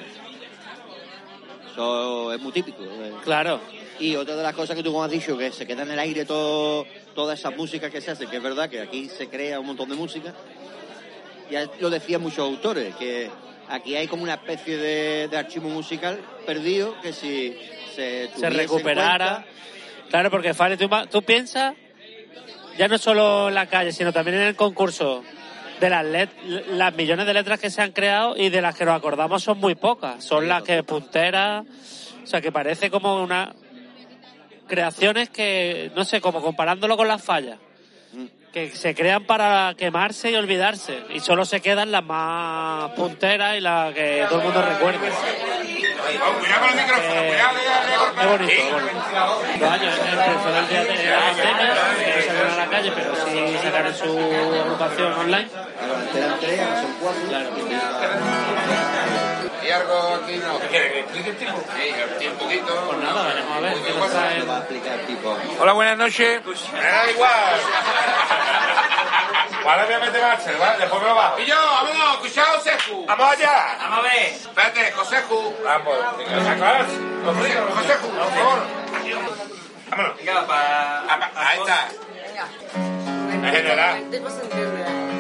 Eso 1.72 2.34
es 2.34 2.40
muy 2.42 2.52
típico. 2.52 2.84
eh. 2.84 3.14
Claro. 3.24 3.60
Y 4.00 4.16
otra 4.16 4.36
de 4.36 4.44
las 4.44 4.54
cosas 4.54 4.76
que 4.76 4.84
tú 4.84 5.02
has 5.02 5.10
dicho, 5.12 5.38
que 5.38 5.52
se 5.52 5.66
queda 5.66 5.84
en 5.84 5.92
el 5.92 6.00
aire 6.00 6.24
todo, 6.26 6.86
toda 7.16 7.34
esa 7.34 7.50
música 7.50 7.90
que 7.90 8.00
se 8.02 8.12
hace, 8.12 8.28
que 8.28 8.38
es 8.38 8.44
verdad 8.44 8.70
que 8.70 8.80
aquí 8.80 9.10
se 9.10 9.28
crea 9.28 9.60
un 9.60 9.66
montón 9.68 9.90
de 9.90 9.96
música. 9.96 10.34
Ya 11.50 11.68
lo 11.80 11.90
decían 11.90 12.22
muchos 12.22 12.40
autores, 12.40 12.94
que 12.96 13.30
aquí 13.70 13.96
hay 13.96 14.08
como 14.08 14.24
una 14.24 14.36
especie 14.36 14.78
de, 14.78 15.28
de 15.30 15.38
archivo 15.38 15.70
musical 15.70 16.20
perdido 16.46 16.96
que 17.02 17.14
si 17.14 17.58
se, 17.96 18.30
recuperara. 18.50 19.46
Claro, 20.10 20.30
porque 20.30 20.54
Fari, 20.54 20.78
tú, 20.78 20.88
tú 21.10 21.22
piensas, 21.24 21.74
ya 22.78 22.88
no 22.88 22.98
solo 22.98 23.50
en 23.50 23.56
la 23.56 23.68
calle, 23.68 23.92
sino 23.92 24.14
también 24.14 24.38
en 24.38 24.44
el 24.44 24.56
concurso, 24.56 25.24
de 25.80 25.90
las, 25.90 26.96
millones 26.96 27.26
de 27.26 27.34
letras 27.34 27.60
que 27.60 27.70
se 27.70 27.82
han 27.82 27.92
creado 27.92 28.36
y 28.36 28.50
de 28.50 28.62
las 28.62 28.76
que 28.76 28.86
nos 28.86 28.96
acordamos 28.96 29.44
son 29.44 29.60
muy 29.60 29.76
pocas. 29.76 30.24
Son 30.24 30.48
las 30.48 30.64
que 30.64 30.84
punteras, 30.84 31.66
o 32.24 32.28
sea, 32.28 32.42
que 32.42 32.52
parece 32.52 32.90
como 32.90 33.22
una 33.22 33.54
creaciones 34.68 35.30
que, 35.30 35.92
no 35.96 36.04
sé, 36.04 36.20
como 36.20 36.42
comparándolo 36.42 36.98
con 36.98 37.08
las 37.08 37.24
fallas, 37.24 37.58
que 38.52 38.70
se 38.72 38.96
crean 38.96 39.24
para 39.26 39.74
quemarse 39.78 40.32
y 40.32 40.36
olvidarse, 40.36 41.04
y 41.10 41.20
solo 41.20 41.46
se 41.46 41.62
quedan 41.62 41.92
las 41.92 42.04
más 42.04 42.92
punteras 42.92 43.58
y 43.58 43.62
las 43.62 43.94
que 43.94 44.26
todo 44.30 44.40
el 44.40 44.46
mundo 44.46 44.62
recuerda. 44.62 45.00
Cuidado 45.00 46.62
con 46.62 46.70
el 46.70 46.86
micrófono, 46.86 47.22
cuidado, 47.28 47.58
Es 48.22 48.28
bonito, 48.28 48.52
es 48.54 48.72
bonito. 48.72 49.60
Los 49.60 49.72
años 49.72 49.94
el 49.98 50.18
personal 50.18 50.70
de 50.70 50.76
de 50.76 51.10
la 51.10 51.20
pandemia, 51.20 51.70
que 52.16 52.22
salieron 52.22 52.52
a 52.52 52.58
la 52.58 52.68
calle, 52.68 52.92
pero 52.96 53.16
sí 53.16 53.58
sacaron 53.62 53.94
su 53.94 54.18
agrupación 54.62 55.14
online. 55.14 55.50
Y 59.68 59.72
algo 59.72 60.22
aquí 60.24 60.38
no. 60.38 60.60
¿Quieres 60.70 60.94
que 60.94 61.00
explique 61.02 61.30
el 61.32 61.38
tipo? 61.38 61.62
Sí, 61.76 62.28
un 62.28 62.38
poquito. 62.38 62.86
Pues 62.88 62.98
nada, 63.00 63.24
veremos 63.28 63.58
a 63.58 63.60
ver 63.60 63.74
qué 63.84 63.94
nos 63.94 64.10
trae. 64.10 64.42
Hola, 65.60 65.74
buenas 65.74 65.98
noches. 65.98 66.42
Me 66.72 66.82
da 66.82 67.12
igual. 67.12 67.32
Ahora 69.66 69.84
voy 69.84 69.94
a 69.94 70.00
meter 70.00 70.22
marcha, 70.22 70.52
¿vale? 70.58 70.78
Después 70.78 71.02
me 71.02 71.10
lo 71.10 71.16
bajo. 71.16 71.40
Y 71.40 71.46
yo, 71.46 71.56
vámonos, 71.56 72.14
escuchad, 72.14 72.46
Joseju. 72.46 73.06
Vamos 73.08 73.30
allá. 73.30 73.78
Vamos 73.82 74.00
a 74.00 74.02
ver. 74.04 74.28
Espérate, 74.28 74.92
Joseju. 74.94 75.56
Vamos, 75.66 75.98
sacaros. 76.46 76.88
Joseju, 77.26 78.08
por 78.08 78.30
favor. 78.32 78.60
Vámonos. 79.90 80.18
Venga, 80.18 80.48
para... 80.48 81.02
Ahí 81.36 81.60
está. 81.60 81.90
En 83.34 83.44
general. 83.44 85.17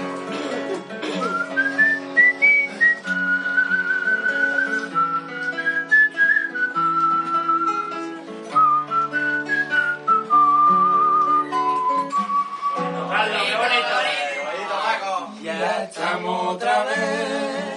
Ya 15.43 15.83
estamos 15.83 16.55
otra 16.55 16.83
vez 16.83 17.67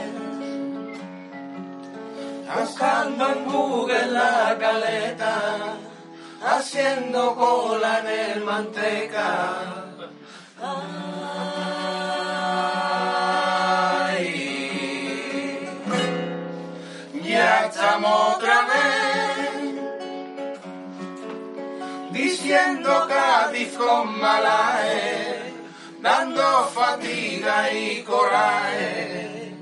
buscando 2.54 3.28
en 3.32 3.44
Google 3.44 4.06
la 4.06 4.56
caleta, 4.58 5.76
haciendo 6.44 7.34
cola 7.36 8.00
en 8.00 8.06
el 8.06 8.44
manteca. 8.44 9.64
Ay, 14.10 15.68
ya 17.24 17.66
estamos 17.66 18.36
otra 18.36 18.62
vez 18.62 19.10
diciendo 22.12 23.06
Cádiz 23.08 23.76
con 23.76 24.20
malae, 24.20 25.19
dando 26.00 26.64
fatiga 26.74 27.72
y 27.72 28.02
coraje. 28.02 29.54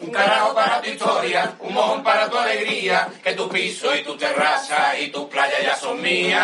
Un 0.00 0.10
carajo 0.12 0.54
para 0.54 0.80
tu 0.80 0.90
historia, 0.90 1.54
un 1.60 1.74
mojón 1.74 2.02
para 2.02 2.28
tu 2.28 2.36
alegría, 2.38 3.08
que 3.22 3.32
tu 3.32 3.48
piso 3.48 3.94
y 3.94 4.02
tu 4.02 4.16
terraza 4.16 4.98
y 4.98 5.08
tus 5.08 5.24
playas 5.24 5.62
ya 5.62 5.76
son 5.76 6.00
mías. 6.00 6.40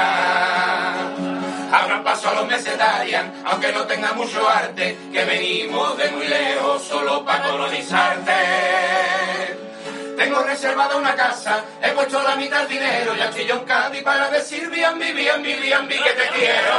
Abran 1.72 2.04
paso 2.04 2.28
a 2.28 2.34
los 2.34 2.46
mesetarian, 2.46 3.32
aunque 3.46 3.72
no 3.72 3.86
tengan 3.86 4.16
mucho 4.16 4.46
arte, 4.46 4.96
que 5.10 5.24
venimos 5.24 5.96
de 5.96 6.10
muy 6.10 6.26
lejos 6.26 6.82
solo 6.82 7.24
para 7.24 7.44
colonizarte. 7.44 9.21
Tengo 10.22 10.40
reservada 10.44 10.94
una 10.94 11.16
casa, 11.16 11.64
he 11.82 11.90
puesto 11.90 12.22
la 12.22 12.36
mitad 12.36 12.60
del 12.60 12.68
dinero, 12.68 13.16
ya 13.16 13.24
estoy 13.24 13.44
yo 13.44 13.56
en 13.56 13.64
Cádiz 13.64 14.04
para 14.04 14.30
decir 14.30 14.70
bien 14.70 14.96
mi, 14.96 15.10
bien 15.10 15.42
mi, 15.42 15.52
bien 15.54 15.84
mi, 15.88 15.96
que 15.96 16.10
te 16.10 16.28
quiero. 16.28 16.74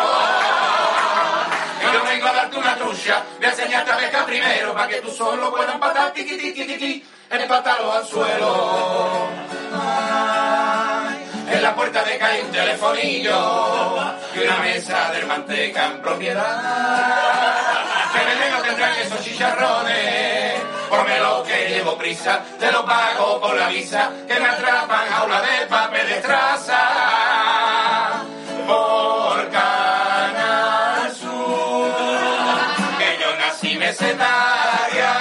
Y 1.82 1.94
yo 1.94 2.04
vengo 2.06 2.28
a 2.28 2.32
darte 2.32 2.58
una 2.58 2.76
trucha, 2.78 3.22
voy 3.36 3.46
a 3.46 3.50
enseñarte 3.50 3.92
a 3.92 3.98
pescar 3.98 4.26
primero, 4.26 4.74
para 4.74 4.88
que 4.88 5.02
tú 5.02 5.12
solo 5.12 5.52
puedas 5.52 5.74
empatar, 5.74 6.14
tiqui, 6.14 6.38
tiqui, 6.38 6.64
tiqui, 6.64 7.06
empátalo 7.30 7.92
al 7.92 8.06
suelo. 8.06 9.28
Ay, 9.74 11.26
en 11.52 11.64
la 11.64 11.76
puerta 11.76 12.02
de 12.02 12.18
cae 12.18 12.44
un 12.44 12.52
telefonillo 12.52 14.16
y 14.36 14.40
una 14.40 14.58
mesa 14.60 15.12
de 15.12 15.26
manteca 15.26 15.88
en 15.88 16.02
propiedad. 16.02 17.54
Que 18.14 18.20
veneno 18.26 18.62
tendrán 18.62 18.94
esos 19.00 19.22
chicharrones, 19.22 20.62
ponme 20.94 21.20
lo 21.20 21.44
que 21.44 21.70
llevo 21.70 21.98
prisa, 21.98 22.44
te 22.60 22.72
lo 22.72 22.86
pago 22.86 23.42
por 23.42 23.56
la 23.56 23.68
visa, 23.70 24.12
que 24.28 24.40
me 24.40 24.48
atrapan 24.48 25.10
jaula 25.10 25.42
de 25.42 25.66
papel 25.66 26.08
de 26.08 26.22
traza. 26.22 26.82
Por 28.68 29.50
Canal 29.50 31.12
Sur, 31.16 31.92
que 33.00 33.10
yo 33.22 33.30
nací 33.42 33.76
mesetaria, 33.76 35.12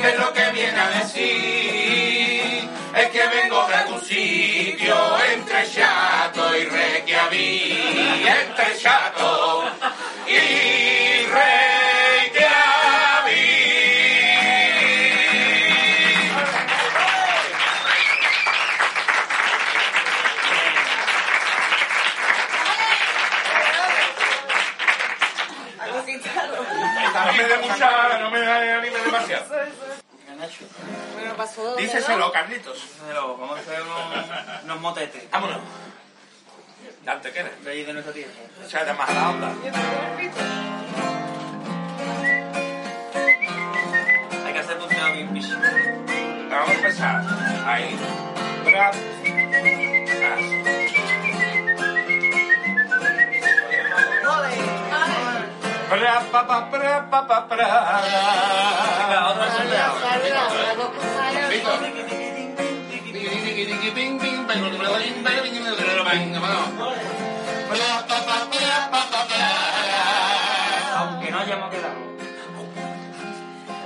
que 0.00 0.16
lo 0.18 0.32
que 0.32 0.50
viene 0.52 0.78
a 0.78 0.90
decir, 1.00 2.68
es 2.94 3.08
que 3.14 3.26
vengo 3.36 3.66
de 3.68 3.74
algún 3.74 4.00
sitio 4.00 4.94
entre 5.34 5.70
Chato 5.70 6.56
y 6.56 6.64
Reykjavik, 6.64 8.26
entre 8.26 8.78
Chato 8.78 9.64
y 10.28 11.01
mucha, 27.82 28.18
no 28.18 28.30
me 28.30 28.46
anime 28.46 28.98
demasiado. 29.00 29.44
Bueno, 31.14 31.36
pasó 31.36 31.76
¿no? 32.18 32.32
Carlitos. 32.32 32.82
Díselo, 33.00 33.36
vamos 33.36 33.58
a 33.58 33.60
hacer 33.60 33.80
unos, 33.82 34.26
unos 34.64 34.80
motetes. 34.80 35.30
Vámonos. 35.30 35.58
Dante, 37.04 37.30
¿qué 37.30 37.40
eres? 37.40 37.64
De 37.64 37.70
ahí 37.70 37.84
de 37.84 37.92
nuestra 37.92 38.12
tierra. 38.12 38.32
Échate 38.64 38.92
más 38.94 39.08
a 39.08 39.14
la 39.14 39.30
onda. 39.30 39.52
Hay 44.46 44.52
que 44.52 44.58
hacer 44.58 44.78
un 44.78 44.88
tema 44.88 45.10
bien 45.10 45.32
bicho. 45.32 45.56
Vamos 46.50 46.70
a 46.70 46.72
empezar. 46.72 47.22
Ahí. 47.64 47.96
Bra. 48.64 48.90
Bra, 55.92 56.24
pa, 56.32 56.46
pa, 56.46 57.44
otra. 57.44 57.68
Aunque 70.96 71.30
no 71.30 71.38
hayamos 71.38 71.70
quedado. 71.70 71.94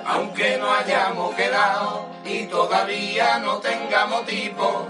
Aunque 0.07 0.59
no 0.59 0.73
hayamos 0.73 1.35
quedado 1.35 2.07
y 2.25 2.47
todavía 2.47 3.41
no 3.41 3.59
tengamos 3.59 4.27
tipo, 4.27 4.87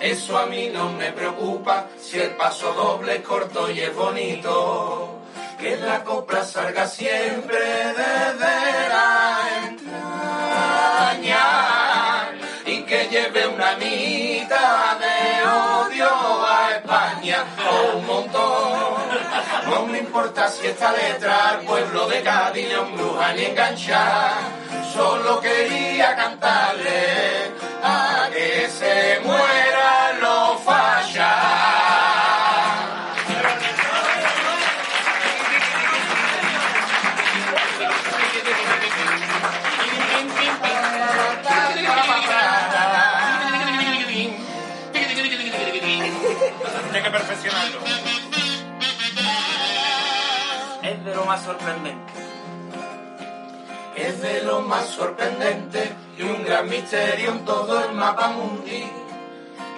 eso 0.00 0.38
a 0.38 0.46
mí 0.46 0.70
no 0.72 0.88
me 0.92 1.12
preocupa 1.12 1.88
si 1.98 2.18
el 2.18 2.30
paso 2.30 2.72
doble 2.72 3.16
es 3.16 3.22
corto 3.22 3.70
y 3.70 3.80
es 3.80 3.94
bonito. 3.94 5.19
Que 5.60 5.76
la 5.76 6.02
copla 6.02 6.42
salga 6.42 6.86
siempre 6.86 7.58
desde 7.58 8.88
la 8.88 9.30
y 12.66 12.82
que 12.84 13.08
lleve 13.10 13.46
una 13.46 13.76
mitad 13.76 14.96
de 14.98 15.42
odio 15.44 16.46
a 16.46 16.70
España 16.76 17.44
o 17.70 17.98
un 17.98 18.06
montón. 18.06 18.70
No 19.68 19.86
me 19.86 19.98
importa 19.98 20.48
si 20.48 20.66
esta 20.66 20.92
letra 20.92 21.50
al 21.50 21.60
pueblo 21.60 22.06
de 22.06 22.22
Cádiz 22.22 22.68
le 22.68 22.74
embruja 22.74 23.32
ni 23.34 23.44
engancha. 23.44 24.32
Solo 24.94 25.40
quería 25.40 26.16
cantarle 26.16 27.52
a 27.82 28.28
que 28.32 28.68
se 28.68 29.20
mueran 29.24 29.59
sorprendente. 51.38 52.12
Es 53.96 54.20
de 54.22 54.42
lo 54.42 54.62
más 54.62 54.86
sorprendente 54.86 55.92
y 56.18 56.22
un 56.22 56.44
gran 56.44 56.68
misterio 56.68 57.30
en 57.32 57.44
todo 57.44 57.84
el 57.84 57.92
mapa 57.94 58.28
mundi. 58.28 58.84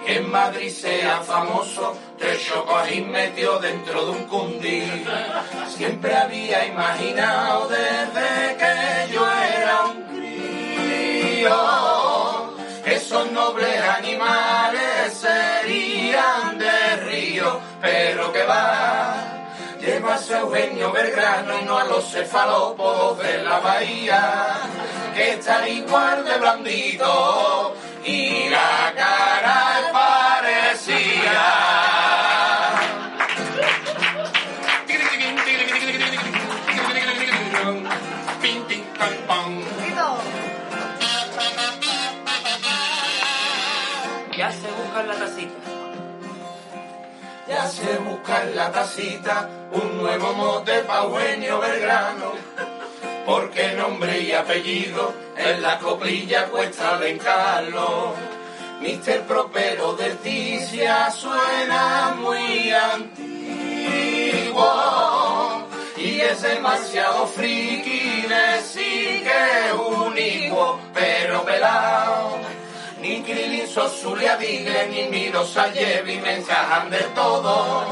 Que 0.05 0.17
en 0.17 0.31
Madrid 0.31 0.69
sea 0.69 1.21
famoso, 1.21 1.95
te 2.17 2.37
chocó 2.37 2.81
y 2.91 3.01
metió 3.01 3.59
dentro 3.59 4.05
de 4.05 4.11
un 4.11 4.23
cundi. 4.25 5.05
Siempre 5.67 6.15
había 6.15 6.65
imaginado 6.65 7.67
desde 7.69 8.57
que 8.57 9.13
yo 9.13 9.25
era 9.31 9.85
un 9.85 10.03
crío, 10.03 11.55
esos 12.85 13.31
nobles 13.31 13.81
animales 13.81 15.13
serían 15.13 16.57
de 16.57 16.95
río, 16.97 17.59
pero 17.81 18.31
que 18.33 18.43
va. 18.43 19.32
A 20.05 20.19
Eugenio 20.37 20.91
Belgrano 20.91 21.57
y 21.61 21.63
no 21.63 21.77
a 21.77 21.85
los 21.85 22.11
cefalópodos 22.11 23.19
de 23.19 23.41
la 23.41 23.59
bahía, 23.59 24.57
que 25.15 25.31
están 25.31 25.65
igual 25.65 26.25
de 26.25 26.37
blandito 26.39 27.73
y 28.03 28.49
la 28.49 28.91
se 47.83 47.97
busca 47.97 48.45
la 48.55 48.71
tacita 48.71 49.49
un 49.71 49.97
nuevo 49.97 50.33
mote 50.33 50.83
pa' 50.83 51.03
Eugenio 51.03 51.59
Belgrano. 51.59 52.31
Porque 53.25 53.73
nombre 53.73 54.21
y 54.21 54.31
apellido 54.31 55.13
en 55.35 55.61
la 55.61 55.79
coplilla 55.79 56.47
cuesta 56.47 56.97
de 56.97 57.11
encarlo. 57.11 58.13
Mister 58.79 59.21
Propero 59.23 59.93
de 59.95 60.11
Ticia 60.15 61.11
suena 61.11 62.15
muy 62.17 62.71
antiguo. 62.71 63.03
Y 65.97 66.21
es 66.21 66.41
demasiado 66.41 67.27
friki 67.27 68.25
decir 68.27 69.23
que 69.23 69.71
hijo, 70.19 70.79
pero 70.93 71.43
pelao. 71.43 72.42
Krilin 73.25 73.67
Sosulia 73.67 74.35
Digle 74.37 74.87
ni 74.87 75.07
Miro 75.07 75.45
Sayevi 75.45 76.17
me 76.19 76.37
encajan 76.37 76.89
del 76.89 77.13
todo. 77.13 77.85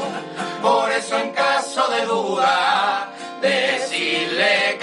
Por 0.60 0.92
eso 0.92 1.18
en 1.18 1.30
caso 1.32 1.88
de 1.88 2.04
duda, 2.04 3.10
decirle 3.40 4.76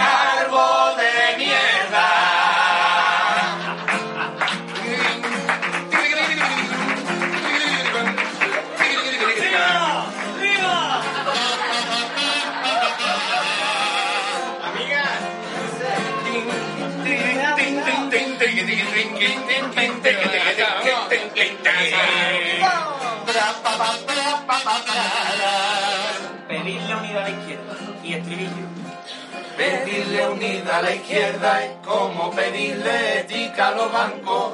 Unida 30.28 30.78
a 30.78 30.82
la 30.82 30.96
izquierda 30.96 31.64
es 31.64 31.72
como 31.86 32.32
pedirle 32.32 33.20
ética 33.20 33.70
a 33.70 33.72
los 33.72 33.92
bancos. 33.92 34.54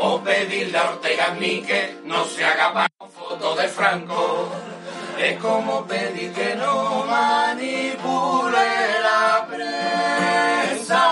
O 0.00 0.20
pedirle 0.20 0.76
a 0.76 0.90
Ortega 0.90 1.34
mí 1.38 1.62
que 1.62 1.98
no 2.04 2.24
se 2.24 2.44
haga 2.44 2.72
pa' 2.72 2.88
foto 3.08 3.54
de 3.54 3.68
Franco. 3.68 4.48
Es 5.18 5.38
como 5.38 5.84
pedir 5.86 6.32
que 6.32 6.56
no 6.56 7.04
manipule 7.06 8.68
la 9.02 9.46
prensa. 9.48 11.02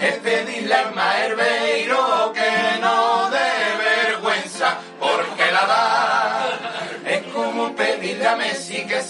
Es 0.00 0.14
pedirle 0.18 0.74
al 0.74 0.94
Maherbeiro 0.94 2.05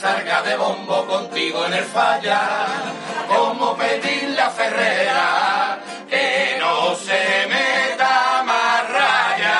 Salga 0.01 0.43
de 0.43 0.57
bombo 0.57 1.07
contigo 1.07 1.65
en 1.65 1.73
el 1.73 1.85
falla. 1.85 2.67
Como 3.29 3.75
pedirle 3.77 4.41
a 4.41 4.51
Ferrera 4.51 5.79
que 6.11 6.59
no 6.61 6.95
se 6.95 7.47
meta 7.49 8.43
más 8.45 8.91
raya. 8.91 9.59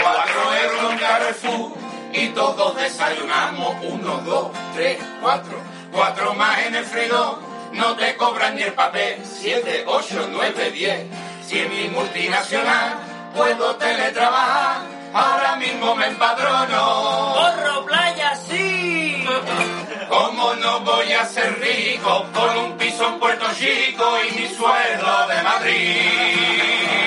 Cuatro 0.00 0.54
euros 0.64 0.92
en 0.92 0.98
Carrefour 0.98 1.72
y 2.14 2.28
todos 2.28 2.76
desayunamos. 2.76 3.76
Uno, 3.82 4.22
dos, 4.24 4.52
tres, 4.74 4.98
cuatro. 5.20 5.58
Cuatro 5.92 6.32
más 6.32 6.58
en 6.60 6.74
el 6.74 6.86
fregón. 6.86 7.38
No 7.72 7.96
te 7.96 8.16
cobran 8.16 8.56
ni 8.56 8.62
el 8.62 8.72
papel. 8.72 9.22
Siete, 9.24 9.84
ocho, 9.86 10.26
nueve, 10.30 10.70
diez. 10.70 11.04
Si 11.46 11.58
en 11.58 11.68
mi 11.68 11.88
multinacional 11.88 12.94
puedo 13.36 13.76
teletrabajar, 13.76 14.93
ahora 15.14 15.56
mismo 15.56 15.94
me 15.94 16.06
empadrono. 16.06 17.34
¡Porro, 17.34 17.86
playa, 17.86 18.34
sí! 18.36 19.24
¿Cómo 20.08 20.54
no 20.54 20.80
voy 20.80 21.12
a 21.12 21.24
ser 21.24 21.58
rico 21.60 22.26
con 22.32 22.56
un 22.58 22.76
piso 22.76 23.06
en 23.08 23.18
Puerto 23.18 23.46
Chico 23.54 24.04
y 24.28 24.40
mi 24.40 24.48
sueldo 24.48 25.26
de 25.28 25.42
Madrid? 25.42 27.04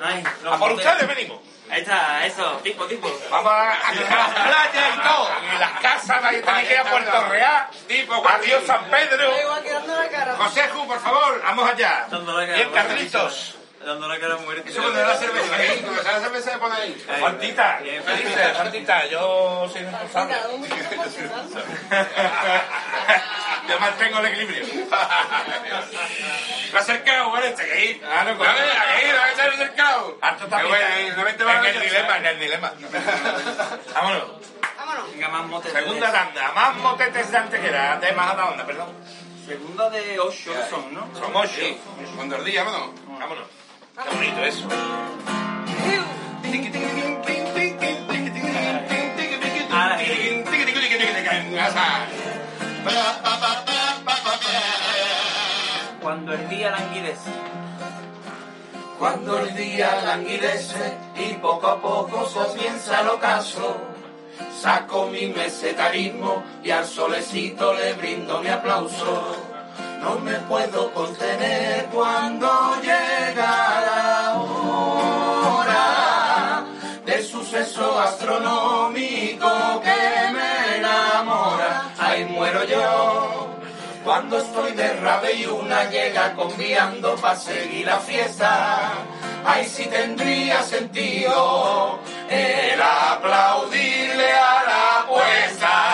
Ay, 0.00 0.24
A 0.50 0.56
por 0.58 0.72
ustedes 0.72 1.08
venimos. 1.08 1.47
Ahí 1.70 1.80
está, 1.82 2.24
eso, 2.26 2.60
tipo, 2.62 2.84
tipo. 2.86 3.08
Vamos 3.30 3.52
a, 3.52 3.72
a 3.72 3.94
las 3.94 4.04
playas 4.04 4.94
y 4.96 5.00
todo. 5.00 5.28
Y 5.54 5.58
las 5.58 5.72
casas, 5.80 6.24
ahí 6.24 6.40
tenéis 6.40 6.68
que 6.68 6.74
ir 6.74 6.80
a 6.80 6.84
Puerto 6.84 7.28
Real. 7.28 7.66
Adiós 8.42 8.62
San 8.66 8.84
Pedro. 8.90 9.30
José 10.36 10.68
Ju, 10.70 10.86
por 10.86 11.00
favor, 11.00 11.42
vamos 11.42 11.70
allá. 11.70 12.06
Bien, 12.56 12.70
Carlitos. 12.72 13.57
Dando 13.88 14.06
la 14.06 14.20
cara 14.20 14.34
a 14.34 14.36
muerte. 14.36 14.68
Eso 14.68 14.82
cuando 14.82 15.02
la 15.02 15.16
cerveza, 15.16 15.56
ahí, 15.56 15.80
cuando 15.80 16.02
la 16.02 16.20
cerveza 16.20 16.50
se 16.52 16.58
pone 16.58 16.74
ahí. 16.74 17.06
Santita, 17.20 17.78
felices, 18.04 18.54
Santita, 18.54 19.06
yo 19.06 19.66
soy 19.72 19.80
responsable. 19.80 20.36
Yo 23.66 23.80
mantengo 23.80 24.18
el 24.20 24.26
equilibrio. 24.26 24.66
Me 26.70 26.78
ha 26.78 26.82
acercado, 26.82 27.30
¿vale? 27.30 27.48
Este 27.48 27.64
que 27.64 27.84
ir. 27.86 28.02
Ah, 28.04 28.24
no, 28.24 28.36
pues. 28.36 28.50
A 28.50 28.52
ver, 28.52 28.62
a 28.62 29.02
ir, 29.02 29.16
a 29.16 29.24
ver, 29.24 29.36
se 29.36 29.40
ha 29.40 29.46
acercado. 29.46 30.18
Harto 30.20 30.44
está 30.44 30.60
En 30.60 30.66
el 31.64 31.80
dilema, 31.80 32.16
en 32.18 32.26
el 32.26 32.38
dilema. 32.40 32.72
Vámonos. 33.94 34.24
Venga, 35.12 35.28
más 35.28 35.46
motes. 35.46 35.72
Segunda 35.72 36.12
tanda, 36.12 36.52
más 36.52 36.76
motetes 36.76 37.30
de 37.30 37.38
antequera, 37.38 37.96
de 37.96 38.12
más 38.12 38.36
a 38.36 38.50
onda, 38.50 38.66
perdón. 38.66 38.88
Segunda 39.46 39.88
de 39.88 40.20
ocho 40.20 40.52
que 40.52 40.68
son, 40.68 40.92
¿no? 40.92 41.08
Son 41.18 41.34
ocho. 41.34 41.62
Con 42.18 42.28
dos 42.28 42.44
días, 42.44 42.66
vámonos. 42.66 42.90
Vámonos. 43.18 43.67
Qué 44.00 44.14
bonito 44.14 44.44
eso. 44.44 44.68
Cuando 56.00 56.32
el 56.32 56.48
día 56.48 56.70
languidece. 56.70 57.30
Cuando 59.00 59.38
el 59.40 59.54
día 59.56 60.00
languidece 60.04 60.98
y 61.16 61.34
poco 61.34 61.66
a 61.66 61.80
poco 61.80 62.24
comienza 62.32 63.00
el 63.00 63.08
ocaso, 63.08 63.78
saco 64.60 65.08
mi 65.08 65.26
mesetarismo 65.26 66.44
y 66.62 66.70
al 66.70 66.86
solecito 66.86 67.74
le 67.74 67.94
brindo 67.94 68.40
mi 68.42 68.48
aplauso. 68.48 69.47
No 70.00 70.18
me 70.20 70.34
puedo 70.48 70.92
contener 70.92 71.86
cuando 71.86 72.48
llega 72.80 73.80
la 73.80 74.34
hora 74.40 75.78
del 77.04 77.24
suceso 77.24 77.98
astronómico 77.98 79.80
que 79.82 80.32
me 80.32 80.76
enamora. 80.76 81.90
Ahí 81.98 82.24
muero 82.26 82.64
yo. 82.64 83.48
Cuando 84.04 84.38
estoy 84.38 84.72
de 84.72 84.94
rave 85.00 85.34
y 85.34 85.46
una 85.46 85.90
llega 85.90 86.34
conviando 86.34 87.16
para 87.16 87.36
seguir 87.36 87.86
la 87.86 87.98
fiesta, 87.98 88.92
ahí 89.44 89.66
sí 89.66 89.86
tendría 89.86 90.62
sentido 90.62 91.98
el 92.30 92.80
aplaudirle 92.80 94.32
a 94.32 94.64
la 94.64 95.06
puesta. 95.08 95.87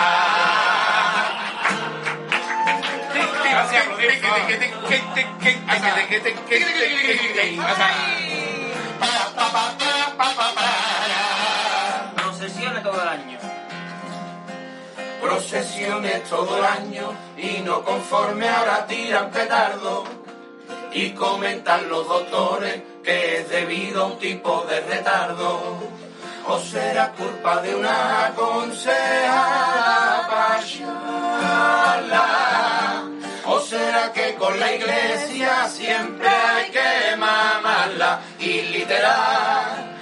Procesiones 12.15 12.83
todo 12.83 13.01
el 13.01 13.07
año. 13.07 13.37
Procesiones 15.21 16.23
todo 16.23 16.57
el 16.57 16.65
año 16.65 17.13
y 17.37 17.61
no 17.61 17.83
conforme 17.83 18.49
ahora 18.49 18.85
tiran 18.87 19.31
petardo. 19.31 20.03
Y 20.91 21.11
comentan 21.11 21.89
los 21.89 22.07
doctores 22.07 22.81
que 23.03 23.39
es 23.39 23.49
debido 23.49 24.03
a 24.03 24.05
un 24.07 24.17
tipo 24.19 24.65
de 24.69 24.81
retardo. 24.81 25.79
O 26.47 26.59
será 26.59 27.11
culpa 27.13 27.61
de 27.61 27.75
una 27.75 28.31
consejera 28.35 30.27
pachala 30.29 31.85
o 33.47 33.59
será 33.59 34.11
que 34.11 34.35
con 34.35 34.59
la 34.59 34.73
iglesia 34.73 35.67
siempre 35.69 36.27
hay 36.27 36.71
que 36.71 37.15
mamarla 37.17 38.19
y 38.39 38.61
literal 38.61 39.95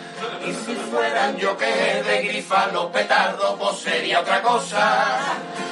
y 0.45 0.53
si 0.53 0.75
fueran 0.75 1.37
yo 1.37 1.57
que 1.57 1.65
de 1.65 2.23
grifar 2.23 2.73
los 2.73 2.87
petardos, 2.87 3.55
pues 3.59 3.79
sería 3.79 4.19
otra 4.19 4.41
cosa. 4.41 5.19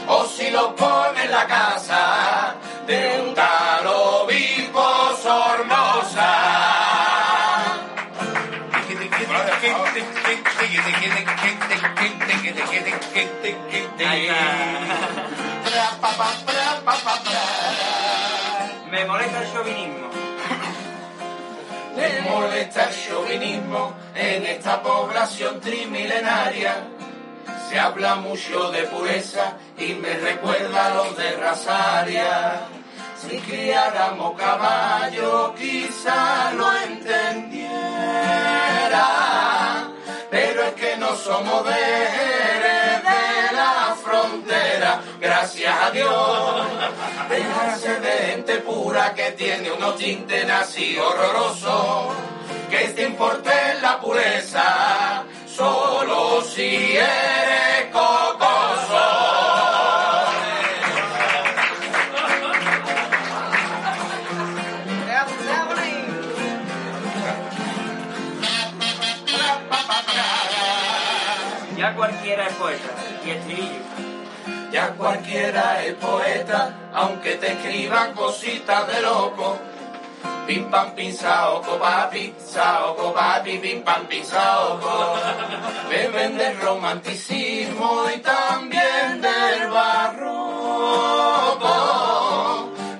O 0.07 0.25
si 0.25 0.49
los 0.49 0.73
pone 0.73 1.23
en 1.23 1.31
la 1.31 1.45
casa 1.45 2.55
de 2.87 3.21
un 3.21 3.33
tal 3.33 3.87
obispo 3.87 5.17
Sornosa. 5.21 6.71
Me 18.89 19.05
molesta 19.05 19.41
el 19.41 19.53
chauvinismo. 19.53 20.07
Me 21.95 22.21
molesta 22.21 22.83
el 22.85 22.95
chauvinismo 23.07 23.93
en 24.15 24.45
esta 24.47 24.81
población 24.81 25.61
trimilenaria. 25.61 26.87
Se 27.69 27.79
habla 27.79 28.15
mucho 28.15 28.71
de 28.71 28.83
pureza 28.83 29.57
y 29.77 29.93
me 29.93 30.15
recuerda 30.15 30.87
a 30.87 30.95
los 30.95 31.15
de 31.15 31.31
Rasaria. 31.37 32.61
Si 33.15 33.37
criáramos 33.37 34.37
caballo 34.37 35.53
quizá 35.55 36.51
lo 36.53 36.75
entendiera, 36.77 37.77
pero 40.31 40.63
es 40.63 40.73
que 40.73 40.97
no 40.97 41.15
somos 41.15 41.63
de 41.65 41.73
Jerez 41.73 42.80
gracias 45.19 45.73
a 45.81 45.91
Dios. 45.91 46.67
Dejarse 47.29 47.99
de 47.99 48.11
gente 48.31 48.55
pura 48.57 49.13
que 49.13 49.31
tiene 49.31 49.71
unos 49.71 49.95
tintes 49.97 50.49
así 50.49 50.97
horrorosos, 50.97 52.15
que 52.69 52.89
te 52.89 53.03
importe 53.03 53.51
la 53.81 53.99
pureza, 53.99 55.23
solo 55.45 56.41
si 56.41 56.97
eres 56.97 57.91
cocoso. 57.91 59.31
Cualquiera 72.01 72.47
es 72.47 72.53
poeta. 72.53 72.89
Y 73.23 73.29
estribillo. 73.29 74.00
Ya 74.71 74.93
cualquiera 74.93 75.83
es 75.83 75.95
poeta, 75.95 76.73
aunque 76.93 77.35
te 77.35 77.51
escriba 77.51 78.13
cositas 78.13 78.87
de 78.87 79.01
loco. 79.01 79.57
Pim 80.47 80.71
pam 80.71 80.95
pim 80.95 81.11
saoco 81.11 81.77
papi, 81.77 82.33
saoco 82.39 83.13
papi, 83.13 83.57
pim 83.57 83.83
pam 83.83 84.07
pim 84.07 84.23
saoco. 84.23 85.15
Beben 85.89 86.37
del 86.37 86.59
romanticismo 86.61 88.05
y 88.15 88.19
también 88.19 89.21
del 89.21 89.69
barroco. 89.69 91.67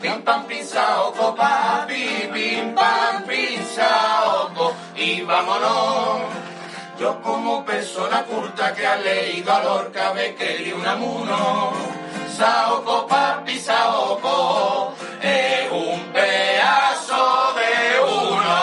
Pim 0.02 0.22
pam 0.23 0.45
pim 0.48 0.65
saoco 0.65 1.34
papi, 1.35 2.30
pim 2.34 2.76
pam 2.76 3.23
pim 3.23 3.65
saoco. 3.65 4.73
Y 4.98 5.22
vámonos. 5.22 6.51
Yo 7.02 7.19
como 7.19 7.65
persona 7.65 8.22
culta 8.26 8.76
que 8.76 8.86
ha 8.86 8.95
leído 8.95 9.52
a 9.52 9.64
Lorca 9.64 10.11
ve 10.11 10.36
que 10.36 10.72
un 10.72 10.86
amuno. 10.86 11.72
Saoco 12.38 13.07
papi, 13.07 13.60
saoco, 13.60 14.94
es 15.19 15.72
un 15.72 15.99
pedazo 16.14 17.56
de 17.56 18.02
uno. 18.02 18.56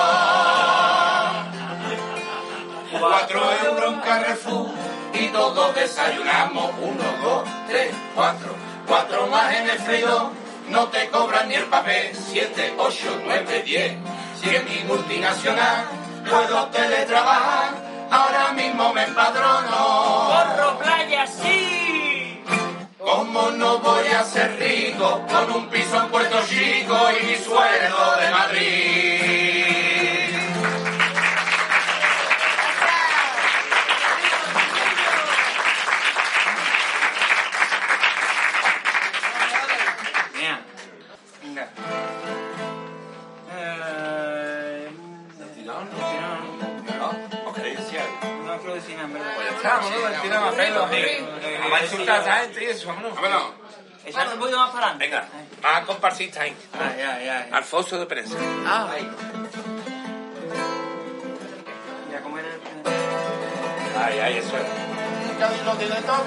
Cuatro 3.01 3.41
euros 3.67 3.93
en 3.93 4.01
Carrefour 4.03 4.71
y 5.15 5.27
todos 5.31 5.75
desayunamos. 5.75 6.71
Uno, 6.81 7.05
dos, 7.21 7.43
tres, 7.67 7.93
cuatro. 8.15 8.55
Cuatro 8.87 9.27
más 9.27 9.53
en 9.53 9.69
el 9.69 9.79
freidor, 9.81 10.31
no 10.69 10.87
te 10.87 11.09
cobran 11.09 11.49
ni 11.49 11.57
el 11.57 11.65
papel. 11.65 12.15
Siete, 12.15 12.73
ocho, 12.79 13.21
nueve, 13.25 13.65
diez. 13.65 13.97
Si 14.41 14.55
en 14.55 14.65
mi 14.65 14.85
multinacional 14.85 15.87
puedo 16.31 16.67
teletrabajar, 16.67 17.78
ahora 18.11 18.53
mismo 18.53 18.93
me 18.93 19.05
empadrono. 19.05 20.29
¡Corro 20.29 20.79
playa, 20.79 21.27
sí! 21.27 22.43
¿Cómo 22.99 23.51
no 23.53 23.79
voy 23.79 24.07
a 24.09 24.23
ser 24.25 24.59
rico 24.59 25.25
con 25.31 25.53
un 25.53 25.69
piso 25.69 25.97
en 25.97 26.09
Puerto 26.09 26.39
Chico 26.47 26.97
y 27.21 27.27
mi 27.27 27.37
sueldo 27.37 28.17
de 28.21 28.31
Madrid? 28.31 29.08
Estamos, 49.69 49.91
¿no? 49.91 50.09
El 50.09 50.21
tirama 50.23 50.51
pelo. 50.53 50.89
Vamos 51.61 51.81
a 51.81 51.85
insultar 51.85 52.17
a 52.17 52.23
esa 52.23 52.37
gente 52.41 52.65
y 52.65 52.67
eso, 52.67 52.89
vámonos. 52.89 53.15
Vámonos. 53.15 53.43
Un 54.33 54.39
poquito 54.39 54.59
más 54.59 54.71
para 54.71 54.87
adelante. 54.87 55.05
Venga, 55.05 55.29
más 55.63 55.85
comparsista 55.85 56.41
ahí. 56.41 56.57
Ay, 56.73 57.03
ay, 57.03 57.29
ay. 57.29 57.51
Alfonso 57.53 57.99
de 57.99 58.07
Prensa. 58.07 58.39
Ah. 58.67 58.89
Ya 62.11 62.21
como 62.23 62.39
era 62.39 62.49
el... 62.49 62.61
Ay, 64.03 64.19
ay, 64.19 64.39
eso 64.39 64.57
es. 64.57 64.63
Cádiz 65.39 65.63
lo 65.65 65.75
tiene 65.75 65.97
todo. 66.03 66.25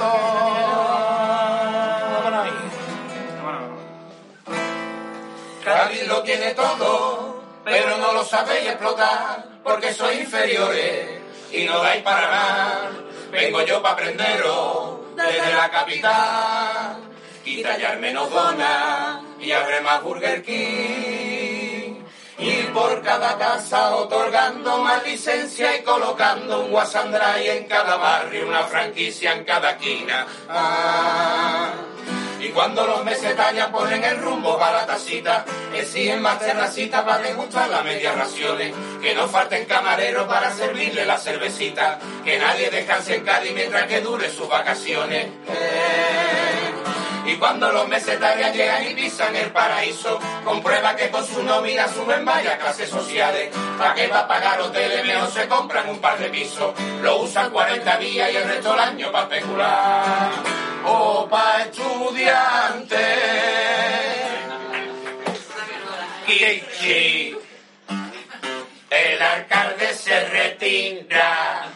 Vámonos 2.14 2.46
ahí. 2.46 2.52
Cádiz 5.64 6.08
lo 6.08 6.24
tiene 6.24 6.54
todo, 6.54 7.44
pero 7.64 7.98
no 7.98 8.14
lo 8.14 8.24
sabéis 8.24 8.68
explotar, 8.68 9.46
porque 9.64 9.94
sois 9.94 10.20
inferiores 10.22 11.22
y 11.52 11.66
no 11.66 11.82
dais 11.82 12.04
para 12.04 12.30
nada. 12.30 12.92
Vengo 13.32 13.62
yo 13.62 13.82
para 13.82 13.94
aprenderos 13.94 15.16
desde 15.16 15.54
la 15.54 15.70
capital. 15.70 16.98
Y 17.46 17.64
tallar 17.64 17.98
menos 18.00 18.30
dona 18.30 19.22
y 19.40 19.52
abre 19.52 19.82
más 19.82 20.04
Burger 20.04 20.44
King. 20.44 21.96
Y 22.38 22.64
por 22.74 23.02
cada 23.04 23.38
casa 23.38 23.96
otorgando 23.96 24.80
más 24.80 25.04
licencia 25.06 25.78
y 25.78 25.84
colocando 25.84 26.66
un 26.66 26.74
Wasandray 26.74 27.50
en 27.50 27.66
cada 27.66 27.98
barrio, 27.98 28.48
una 28.48 28.64
franquicia 28.64 29.34
en 29.34 29.44
cada 29.44 29.72
esquina. 29.72 30.26
Ah. 30.50 31.72
Y 32.42 32.50
cuando 32.50 32.88
los 32.88 33.04
mesetas 33.06 33.54
ya 33.54 33.72
ponen 33.72 34.04
el 34.04 34.18
rumbo 34.18 34.58
para 34.58 34.78
la 34.78 34.86
tacita, 34.88 35.46
exigen 35.76 36.22
más 36.24 36.40
terracita 36.40 37.06
para 37.06 37.20
degustar 37.20 37.70
las 37.70 37.84
medias 37.84 38.16
raciones. 38.16 38.74
Que 39.00 39.14
no 39.14 39.28
falten 39.28 39.66
camareros 39.66 40.28
para 40.28 40.52
servirle 40.52 41.06
la 41.06 41.20
cervecita. 41.20 42.00
Que 42.26 42.40
nadie 42.40 42.72
descanse 42.72 43.16
en 43.16 43.24
Cádiz 43.24 43.54
mientras 43.54 43.86
que 43.86 44.02
dure 44.02 44.30
sus 44.30 44.50
vacaciones. 44.50 45.28
Eh. 45.48 47.11
Y 47.26 47.36
cuando 47.36 47.72
los 47.72 47.88
mesetarios 47.88 48.54
llegan 48.54 48.90
y 48.90 48.96
pisan 48.96 49.36
el 49.36 49.52
paraíso, 49.52 50.20
comprueba 50.44 50.96
que 50.96 51.10
con 51.10 51.26
su 51.26 51.44
nómina 51.44 51.88
suben 51.88 52.26
varias 52.26 52.58
clases 52.58 52.90
sociales. 52.90 53.56
¿Para 53.78 53.94
qué 53.94 54.08
va 54.08 54.22
a 54.22 54.28
pagar 54.28 54.60
hoteles? 54.62 55.06
Mejor 55.06 55.32
se 55.32 55.48
compran 55.48 55.90
un 55.90 56.00
par 56.00 56.18
de 56.18 56.30
pisos. 56.30 56.74
Lo 57.02 57.22
usan 57.22 57.52
40 57.52 57.98
días 57.98 58.32
y 58.32 58.36
el 58.36 58.44
resto 58.44 58.72
del 58.72 58.80
año 58.80 59.12
para 59.12 59.36
especular. 59.36 60.30
O 60.86 61.28
para 61.30 61.64
estudiantes. 61.64 63.00
Kichi. 66.26 67.38
El 68.90 69.22
alcalde 69.22 69.94
se 69.94 70.28
retira. 70.28 71.71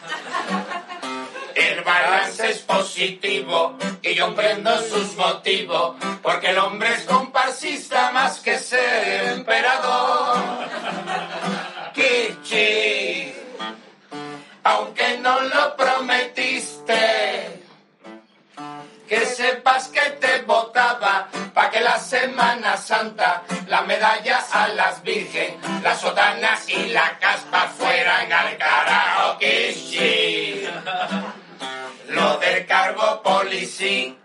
Es 2.50 2.60
positivo 2.60 3.76
y 4.04 4.14
yo 4.14 4.26
comprendo 4.26 4.78
sus 4.84 5.16
motivos, 5.16 5.96
porque 6.22 6.52
el 6.52 6.60
hombre 6.60 6.94
es 6.94 7.02
comparsista 7.04 8.12
más 8.12 8.40
que 8.40 8.60
ser 8.60 9.30
emperador. 9.30 10.38
Kichi, 11.94 13.34
aunque 14.64 15.18
no 15.20 15.42
lo 15.42 15.76
prometiste, 15.76 17.64
que 19.08 19.26
sepas 19.26 19.88
que 19.88 20.02
te 20.22 20.42
votaba 20.42 21.28
para 21.54 21.72
que 21.72 21.80
la 21.80 21.98
Semana 21.98 22.78
Santa 22.78 23.44
las 23.68 23.88
medallas 23.88 24.54
a 24.54 24.68
las 24.68 25.02
virgen, 25.02 25.58
las 25.82 26.00
sotanas 26.00 26.70
y 26.70 26.90
la 26.90 27.18
caspa 27.18 27.70
fueran 27.76 28.32
al 28.32 28.56
carajo, 28.58 29.40
Kichi. 29.40 30.68
Del 32.34 32.66
cargo 32.66 33.22
policía. 33.22 34.16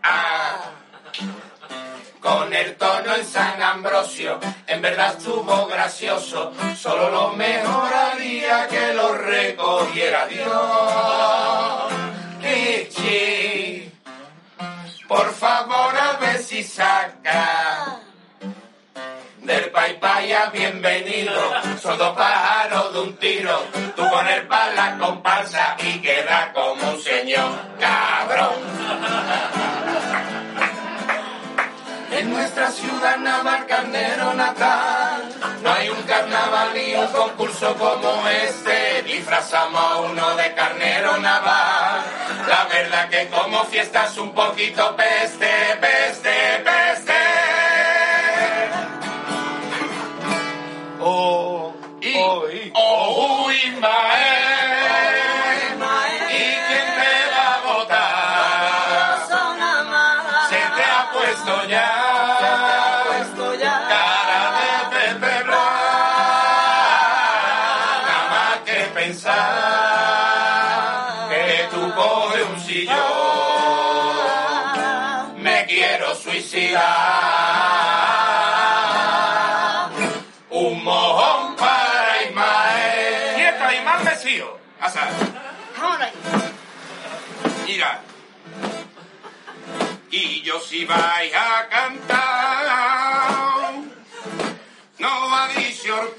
Con 2.19 2.53
el 2.53 2.77
tono 2.77 3.15
en 3.15 3.25
San 3.27 3.63
Ambrosio, 3.63 4.41
en 4.67 4.81
verdad 4.81 5.17
estuvo 5.19 5.67
gracioso. 5.67 6.53
Solo 6.77 7.11
lo 7.11 7.33
mejoraría 7.35 8.67
que 8.69 8.95
lo 8.95 9.13
recogiera 9.13 10.27
Dios. 10.27 11.93
Kichi, 12.41 13.93
por 15.07 15.31
favor 15.35 15.95
a 15.97 16.17
ver 16.21 16.43
si 16.43 16.65
saca 16.65 18.01
del 19.43 19.71
paipaya 19.71 20.51
bienvenido. 20.51 21.33
Son 21.81 21.97
dos 21.99 22.17
pájaros 22.17 22.93
de 22.93 23.01
un 23.01 23.17
tiro. 23.17 23.59
Tú 23.97 24.09
con 24.09 24.29
el 24.29 24.47
para 24.47 24.73
la 24.73 24.99
comparsa 24.99 25.77
y 25.79 26.01
queda 26.01 26.53
como 26.53 26.91
un 26.93 27.01
señor 27.01 27.51
cabrón. 27.79 28.55
En 32.13 32.31
nuestra 32.31 32.71
ciudad 32.71 33.19
Navalcarnero 33.19 34.35
natal 34.35 35.23
no 35.63 35.73
hay 35.73 35.89
un 35.89 36.03
carnaval 36.03 36.71
ni 36.75 36.95
un 36.95 37.07
concurso 37.07 37.75
como 37.77 38.29
este. 38.29 39.03
Disfrazamos 39.05 39.81
a 39.81 39.97
uno 40.01 40.37
de 40.37 40.53
carnero 40.55 41.17
naval. 41.19 42.01
La 42.49 42.65
verdad 42.65 43.09
que 43.09 43.29
como 43.29 43.65
fiesta 43.65 44.07
es 44.07 44.19
un 44.19 44.33
poquito 44.33 44.97
peste, 44.97 45.49
peste. 45.81 46.50
Tú 71.71 71.95
coges 71.95 72.47
un 72.47 72.61
sillón. 72.61 72.97
Me 75.43 75.67
quiero 75.67 76.15
suicidar. 76.15 76.83
Un 80.51 80.85
mojón 80.85 81.57
para 81.57 82.23
Ismael. 82.25 83.39
Y 83.39 83.43
esto 83.43 83.73
Imán 83.73 84.05
Mesío. 84.05 84.59
Asa. 84.81 85.09
Mira. 87.67 88.01
Y 90.11 90.43
yo 90.43 90.61
si 90.61 90.85
vais 90.85 91.33
a 91.35 91.69
cantar, 91.69 93.73
no 94.99 95.37
ha 95.37 95.49
dicho 95.49 96.15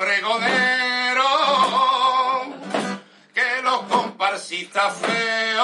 comparsistas 4.52 4.94
feos 4.98 5.62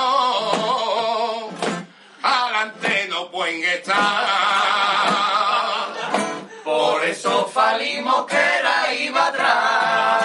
adelante 2.23 3.07
no 3.09 3.29
pueden 3.29 3.63
estar. 3.63 3.97
Por 6.63 7.03
eso 7.03 7.49
falimos 7.53 8.25
que 8.25 8.37
era 8.37 8.93
iba 8.93 9.27
atrás. 9.27 10.23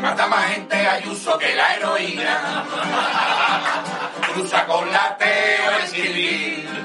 Mata 0.00 0.26
más 0.26 0.50
gente 0.52 0.76
Ayuso 0.76 1.38
que 1.38 1.54
la 1.54 1.76
heroína. 1.76 2.64
Cruza 4.32 4.66
con 4.66 4.92
la 4.92 5.16
Teo 5.16 5.78
el 5.80 5.88
civil. 5.88 6.79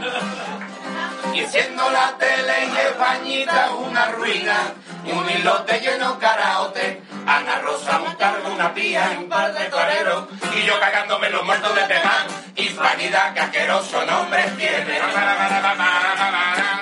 Y 1.35 1.45
siendo 1.47 1.91
la 1.91 2.17
tele 2.17 2.53
y 2.65 2.87
Españita 2.87 3.71
una 3.71 4.05
ruina. 4.11 4.73
Un 5.03 5.29
hilote 5.29 5.81
lleno 5.81 6.17
karaote. 6.17 7.01
Ana 7.27 7.59
Rosa 7.59 7.99
montarme 7.99 8.51
una 8.51 8.73
pía 8.73 9.11
en 9.11 9.17
un 9.17 9.29
par 9.29 9.53
de 9.53 9.65
toreros. 9.65 10.29
Y 10.55 10.65
yo 10.65 10.79
cagándome 10.79 11.29
los 11.31 11.43
muertos 11.43 11.75
de 11.75 11.81
Temán. 11.81 12.27
Hispanidad 12.55 13.33
que 13.33 13.41
asqueroso 13.41 14.05
nombre 14.05 14.43
tiene. 14.57 15.01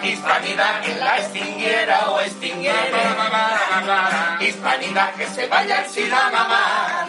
Hispanidad 0.04 0.82
que 0.82 0.96
la 0.98 1.18
extinguiera 1.18 2.12
o 2.12 2.22
extinguiera. 2.22 4.38
Hispanidad 4.40 5.16
que 5.16 5.26
se 5.26 5.48
vaya 5.48 5.82
el 5.82 5.90
SIDA 5.90 6.30
mamá. 6.30 7.08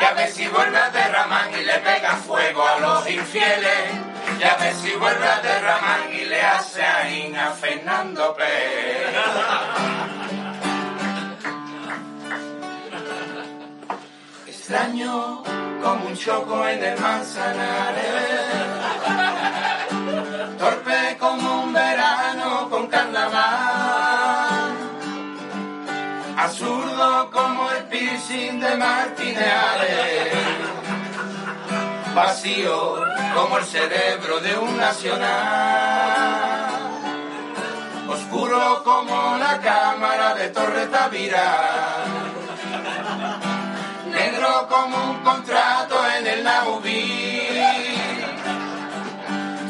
Ya 0.00 0.12
ves 0.12 0.32
si 0.32 0.46
vuelve 0.46 0.78
a 0.78 0.90
derramar 0.90 1.50
y 1.58 1.64
le 1.64 1.74
pega 1.80 2.14
fuego 2.18 2.64
a 2.64 2.78
los 2.78 3.10
infieles. 3.10 4.13
Ya 4.44 4.56
ves 4.60 4.76
si 4.76 4.92
vuelve 4.96 5.26
a 5.26 5.40
derramar 5.40 6.00
y 6.12 6.26
le 6.26 6.42
hace 6.42 6.82
a 6.82 7.08
Ina 7.08 7.52
Fernando 7.52 8.36
Pérez. 8.36 9.16
Extraño 14.46 15.42
como 15.82 16.08
un 16.08 16.14
choco 16.14 16.68
en 16.68 16.84
el 16.84 17.00
Manzanares. 17.00 18.04
Torpe 20.58 21.16
como 21.18 21.62
un 21.62 21.72
verano 21.72 22.68
con 22.68 22.86
carnaval. 22.88 24.74
Absurdo 26.36 27.30
como 27.30 27.70
el 27.70 27.84
piercing 27.84 28.60
de 28.60 28.76
Vacío 32.14 33.04
como 33.34 33.58
el 33.58 33.64
cerebro 33.64 34.38
de 34.38 34.56
un 34.56 34.76
nacional, 34.76 35.30
oscuro 38.08 38.84
como 38.84 39.36
la 39.36 39.60
cámara 39.60 40.34
de 40.36 40.48
Torre 40.50 40.86
Tavira, 40.86 42.04
negro 44.12 44.68
como 44.68 45.10
un 45.10 45.24
contrato 45.24 45.96
en 46.16 46.26
el 46.28 46.44
Naubí, 46.44 47.48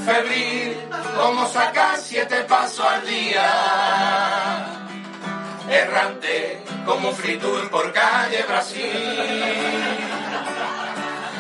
febril 0.05 0.87
como 1.17 1.49
sacar 1.49 1.97
siete 1.99 2.45
pasos 2.45 2.85
al 2.85 3.07
día. 3.07 4.71
Errante 5.71 6.63
como 6.85 7.09
un 7.09 7.17
fritur 7.17 7.71
por 7.71 7.91
calle 7.95 8.45
Brasil. 8.47 9.23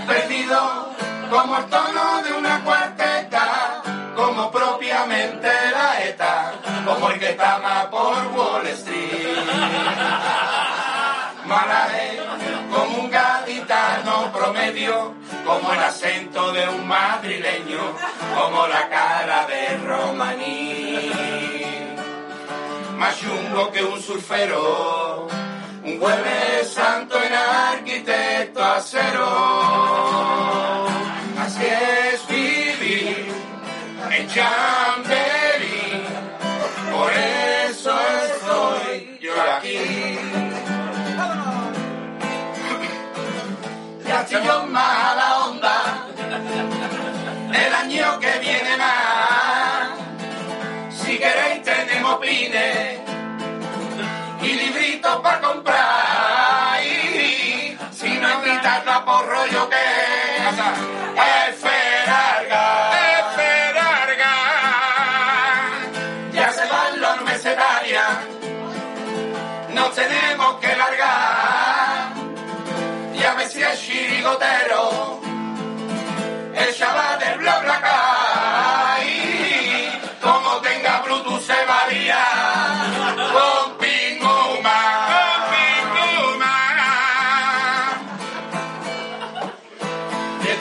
Perdido 0.06 0.93
como 1.30 1.58
el 1.58 1.64
tono 1.66 2.22
de 2.22 2.32
una 2.32 2.60
cuarteta, 2.64 3.82
como 4.16 4.50
propiamente 4.50 5.48
la 5.72 6.04
ETA, 6.04 6.52
como 6.84 7.10
el 7.10 7.18
que 7.18 7.32
tama 7.32 7.90
por 7.90 8.26
Wall 8.28 8.66
Street. 8.68 9.36
Malaje 11.46 12.20
como 12.74 12.98
un 12.98 13.10
gaditano 13.10 14.32
promedio, 14.32 15.14
como 15.44 15.72
el 15.72 15.80
acento 15.80 16.52
de 16.52 16.68
un 16.68 16.86
madrileño, 16.88 17.80
como 18.34 18.66
la 18.66 18.88
cara 18.88 19.46
de 19.46 19.76
romaní 19.78 21.44
más 23.04 23.20
chungo 23.20 23.70
que 23.70 23.84
un 23.84 24.00
surfero. 24.00 25.28
Un 25.84 25.98
jueves 25.98 26.72
santo 26.72 27.22
en 27.22 27.34
arquitecto 27.34 28.64
acero. 28.64 29.26
Es 31.74 32.26
vivir 32.28 33.32
en 34.10 34.28
Chamberí. 34.28 36.04
Por 36.92 37.12
eso 37.12 37.92
estoy 38.30 39.18
yo 39.20 39.32
aquí. 39.56 40.18
Ya 44.06 44.20
estoy 44.20 44.44
yo 44.44 44.66
mala 44.66 45.46
onda. 45.46 46.06
El 47.52 47.74
año 47.74 48.20
que 48.20 48.38
viene 48.38 48.76
más. 48.76 49.88
Si 50.90 51.18
queréis 51.18 51.62
tenemos 51.62 52.18
pines 52.20 53.03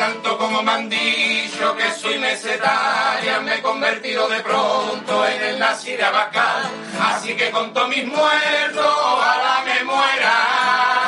tanto 0.04 0.38
como 0.38 0.62
me 0.64 0.72
han 0.72 0.90
dicho 0.90 1.76
que 1.78 1.90
soy 1.94 2.20
mesetaria, 2.20 3.40
me 3.40 3.56
he 3.56 3.62
convertido 3.62 4.28
de 4.28 4.42
pronto 4.42 5.26
en 5.26 5.42
el 5.42 5.60
nazi 5.60 5.96
de 5.96 6.04
Abascal. 6.04 6.64
Así 7.02 7.38
que 7.38 7.50
con 7.52 7.74
todos 7.74 7.88
mis 7.88 8.06
muertos, 8.06 8.86
ojalá 8.86 9.64
me 9.66 9.84
muera. 9.86 11.03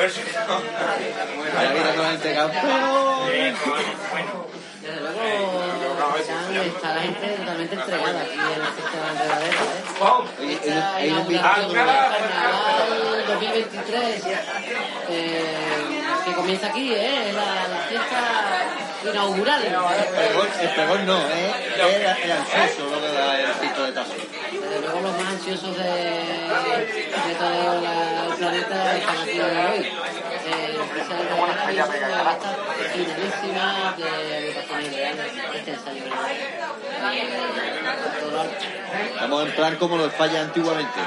Ahora 0.00 1.72
viene 1.74 1.90
con 1.94 2.02
la 2.02 2.10
gente 2.12 2.32
campeón. 2.34 2.70
Desde 4.80 4.98
luego 4.98 5.20
está 6.64 6.94
la 6.94 7.00
gente 7.02 7.26
totalmente 7.28 7.74
entregada 7.74 8.20
aquí 8.22 8.32
en 8.32 8.60
la 8.60 8.66
fiesta 8.72 8.96
de 8.96 9.02
la 9.04 9.10
enredadera, 9.10 9.60
¿eh? 10.40 10.80
Hay 10.96 11.10
un 11.10 11.26
Carnaval 11.36 12.14
2023 13.28 14.24
eh, 15.10 15.44
que 16.24 16.32
comienza 16.32 16.66
aquí, 16.68 16.94
¿eh? 16.94 17.32
La, 17.34 17.68
la 17.68 17.80
fiesta 17.86 18.20
inaugural. 19.04 19.62
El 19.64 19.70
pregón, 19.72 20.48
el 20.60 20.68
pregón 20.70 21.06
no, 21.06 21.18
¿eh? 21.28 21.54
Es 21.74 21.80
el, 21.80 22.02
el 22.24 22.32
ansioso 22.32 22.90
lo 22.90 23.00
que 23.00 23.12
da 23.12 23.40
el 23.40 23.50
pito 23.52 23.84
de 23.84 23.92
tazo. 23.92 24.12
Desde 24.52 24.80
luego 24.80 25.00
los 25.00 25.16
más 25.16 25.26
ansiosos 25.32 25.76
de, 25.76 25.84
de 25.84 27.34
todo 27.38 27.80
la- 27.80 28.26
el 28.26 28.34
planeta 28.36 28.96
están 28.96 29.16
aquí 29.18 29.40
hoy. 29.40 29.92
Eh, 30.42 30.76
empresa 30.80 31.14
de 31.14 31.24
la 31.24 31.36
finalísima 32.88 33.66
de 35.52 35.58
este 35.58 35.70
ensayo. 35.72 36.02
Estamos 39.14 39.46
en 39.46 39.52
plan 39.52 39.76
como 39.76 39.96
lo 39.96 40.06
España 40.06 40.40
antiguamente. 40.40 41.00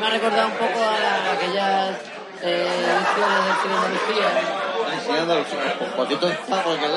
Me 0.00 0.06
ha 0.06 0.10
recordado 0.10 0.46
un 0.48 0.52
poco 0.54 0.82
a 0.84 0.98
la- 0.98 1.32
aquellas 1.32 1.96
eh, 2.42 2.66
ediciones 2.66 3.44
del 3.44 3.56
cine 3.62 3.74
de 3.74 3.76
Andalucía. 3.76 4.69
Enseñando 5.00 5.34
los 5.34 5.46
cierto 6.08 6.28
está 6.28 6.62
por 6.62 6.76
aquel. 6.76 6.90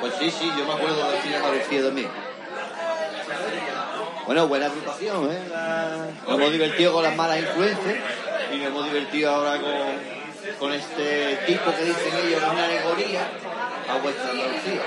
Pues 0.00 0.12
sí, 0.18 0.30
sí, 0.30 0.50
yo 0.56 0.64
me 0.64 0.72
acuerdo 0.72 1.10
del 1.10 1.20
cine 1.22 1.36
Andalucía 1.36 1.82
también. 1.82 2.08
Bueno, 4.26 4.46
buena 4.46 4.66
agrupación, 4.66 5.30
¿eh? 5.32 5.40
Nos 6.26 6.38
hemos 6.38 6.52
divertido 6.52 6.92
con 6.92 7.02
las 7.02 7.16
malas 7.16 7.38
influencias 7.38 7.96
y 8.52 8.56
nos 8.58 8.66
hemos 8.66 8.84
divertido 8.84 9.30
ahora 9.34 9.58
con, 9.58 9.72
con 10.58 10.72
este 10.72 11.36
tipo 11.46 11.70
que 11.74 11.84
dicen 11.84 12.14
ellos 12.26 12.42
es 12.42 12.48
una 12.48 12.64
alegoría 12.64 13.22
a 13.88 13.96
vuestra 14.02 14.30
Andalucía. 14.30 14.82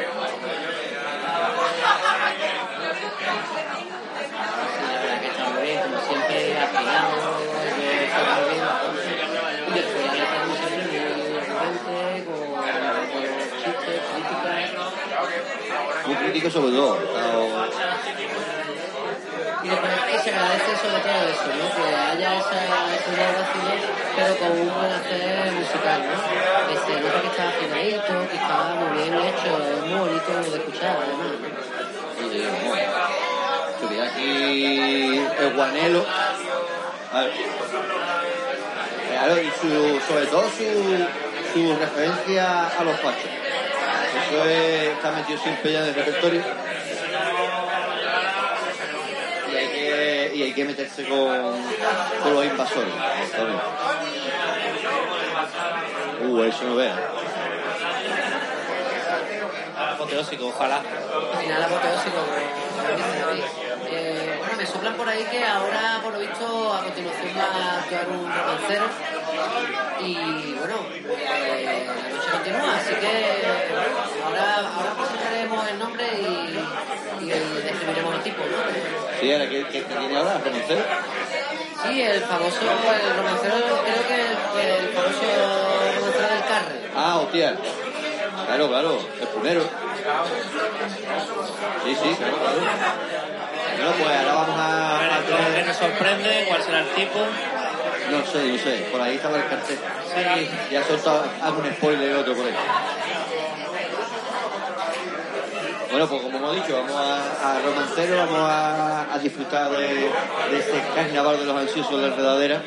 Como 5.82 6.00
siempre, 6.08 6.38
que 6.38 6.54
está 6.54 6.82
muy 8.36 8.50
bien. 8.50 8.64
Y 9.68 9.74
después 9.74 10.06
la 10.06 10.14
letra, 10.14 10.38
como 10.42 10.56
siempre, 10.56 10.86
muy 10.86 11.32
recurrente, 11.40 11.96
con, 12.26 12.38
con 13.12 13.24
chistes, 13.64 14.02
críticas. 14.14 14.72
Sobre 16.50 16.72
todo. 16.72 16.98
Y 19.64 19.70
después 19.70 19.92
que 19.94 20.18
se 20.18 20.30
agradece 20.32 20.76
sobre 20.76 21.02
todo 21.04 21.22
eso, 21.30 21.50
¿no? 21.54 21.66
Que 21.76 21.96
haya 21.96 22.40
esa, 22.40 22.58
humor 23.12 23.30
vacío, 23.38 23.78
pero 24.16 24.36
con 24.38 24.52
un 24.60 24.74
buen 24.74 24.92
hacer 24.92 25.52
musical, 25.52 26.02
¿no? 26.02 26.18
Que 26.68 26.76
se 26.82 27.00
nota 27.00 27.22
que 27.22 27.28
está 27.28 27.44
afinadito, 27.50 28.28
que 28.28 28.36
está 28.38 28.58
muy 28.74 28.90
bien 28.98 29.14
hecho, 29.14 29.52
es 29.62 29.86
muy 29.86 30.00
bonito 30.00 30.32
de 30.34 30.58
escuchar, 30.58 30.98
además. 30.98 31.32
Estuviera 33.76 34.06
aquí 34.08 35.22
el 35.40 35.54
guanelo. 35.54 36.06
A 37.14 37.22
ver. 37.22 37.34
Claro, 39.12 39.42
y 39.42 39.52
su, 39.62 40.00
sobre 40.12 40.26
todo 40.26 40.44
su, 40.50 41.54
su 41.54 41.76
referencia 41.78 42.68
a 42.68 42.84
los 42.84 43.00
fachos. 43.00 43.30
Eso 44.12 44.46
es, 44.46 44.88
está 44.90 45.12
metido 45.12 45.40
siempre 45.40 45.72
ya 45.72 45.80
en 45.80 45.86
el 45.86 45.96
repertorio. 45.96 46.42
Y 49.52 49.56
hay 49.56 49.68
que, 49.68 50.32
y 50.36 50.44
hay 50.44 50.54
que 50.54 50.66
meterse 50.66 51.08
con, 51.08 51.56
con 52.24 52.34
los 52.34 52.46
invasores. 52.46 52.94
Uh, 56.24 56.44
eso 56.44 56.64
no 56.66 56.76
veas. 56.76 56.98
apoteósico, 60.02 60.48
ojalá. 60.48 60.82
Final 61.40 61.64
apoteósico. 61.64 62.18
Eh, 63.92 64.21
soplan 64.82 64.98
por 64.98 65.08
ahí 65.08 65.24
que 65.26 65.44
ahora, 65.46 66.00
por 66.02 66.14
lo 66.14 66.20
visto, 66.20 66.74
a 66.74 66.84
continuación 66.84 67.30
va 67.38 67.44
a 67.44 67.80
actuar 67.82 68.08
un 68.10 68.26
romancero. 68.26 68.86
Y 70.00 70.56
bueno, 70.58 70.76
eh, 71.20 71.86
la 71.86 71.94
noche 71.94 72.30
continúa, 72.32 72.78
así 72.78 72.96
que 72.96 73.14
ahora, 74.26 74.72
ahora 74.76 74.94
presentaremos 74.98 75.70
el 75.70 75.78
nombre 75.80 76.06
y, 76.20 77.24
y 77.24 77.28
describiremos 77.28 78.16
el 78.16 78.22
tipo, 78.24 78.42
¿no? 78.42 79.20
Sí, 79.20 79.32
ahora 79.32 79.50
que, 79.50 79.68
que 79.68 79.82
tiene 79.82 80.18
ahora, 80.18 80.40
conocer. 80.40 80.86
Sí, 81.84 82.02
el 82.02 82.22
famoso, 82.22 82.60
el 82.62 83.18
romancero, 83.18 83.58
creo 83.86 84.08
que 84.08 84.16
el, 84.16 84.82
el 84.82 84.90
famoso 84.90 85.28
romancero 85.96 86.28
del 86.28 86.44
Carre. 86.50 86.90
Ah, 86.96 87.18
hostia. 87.20 87.56
Claro, 88.48 88.68
claro, 88.68 89.00
el 89.22 89.28
primero. 89.28 89.62
Sí, 91.84 91.96
sí, 92.02 92.16
claro, 92.16 92.38
claro. 92.38 93.41
Bueno, 93.82 93.96
pues 93.98 94.16
ahora 94.16 94.34
vamos 94.36 94.60
a, 94.60 94.96
a 94.96 95.20
¿Qué 95.26 95.34
tener... 95.34 95.66
nos 95.68 95.78
sorprende? 95.78 96.46
¿Cuál 96.48 96.62
será 96.62 96.80
el 96.82 96.90
tipo? 96.90 97.20
No 98.12 98.26
sé, 98.26 98.44
no 98.52 98.58
sé, 98.60 98.90
por 98.92 99.02
ahí 99.02 99.16
estaba 99.16 99.38
el 99.38 99.48
cartel. 99.48 99.78
Sí. 99.78 100.50
Y 100.70 100.76
ha 100.76 100.84
soltado 100.84 101.24
algún 101.42 101.66
spoiler 101.74 102.16
otro 102.16 102.36
por 102.36 102.46
ahí. 102.46 102.54
Bueno, 105.90 106.08
pues 106.08 106.22
como 106.22 106.38
hemos 106.38 106.56
dicho, 106.56 106.78
vamos 106.78 106.96
a, 106.96 107.56
a 107.56 107.60
Romancero, 107.62 108.18
vamos 108.18 108.50
a, 108.50 109.14
a 109.14 109.18
disfrutar 109.18 109.72
de, 109.72 109.88
de 109.88 110.60
este 110.60 110.84
carnaval 110.96 111.40
de 111.40 111.46
los 111.46 111.58
ansiosos 111.58 111.96
de 112.02 112.08
la 112.08 112.14
enredadera. 112.14 112.62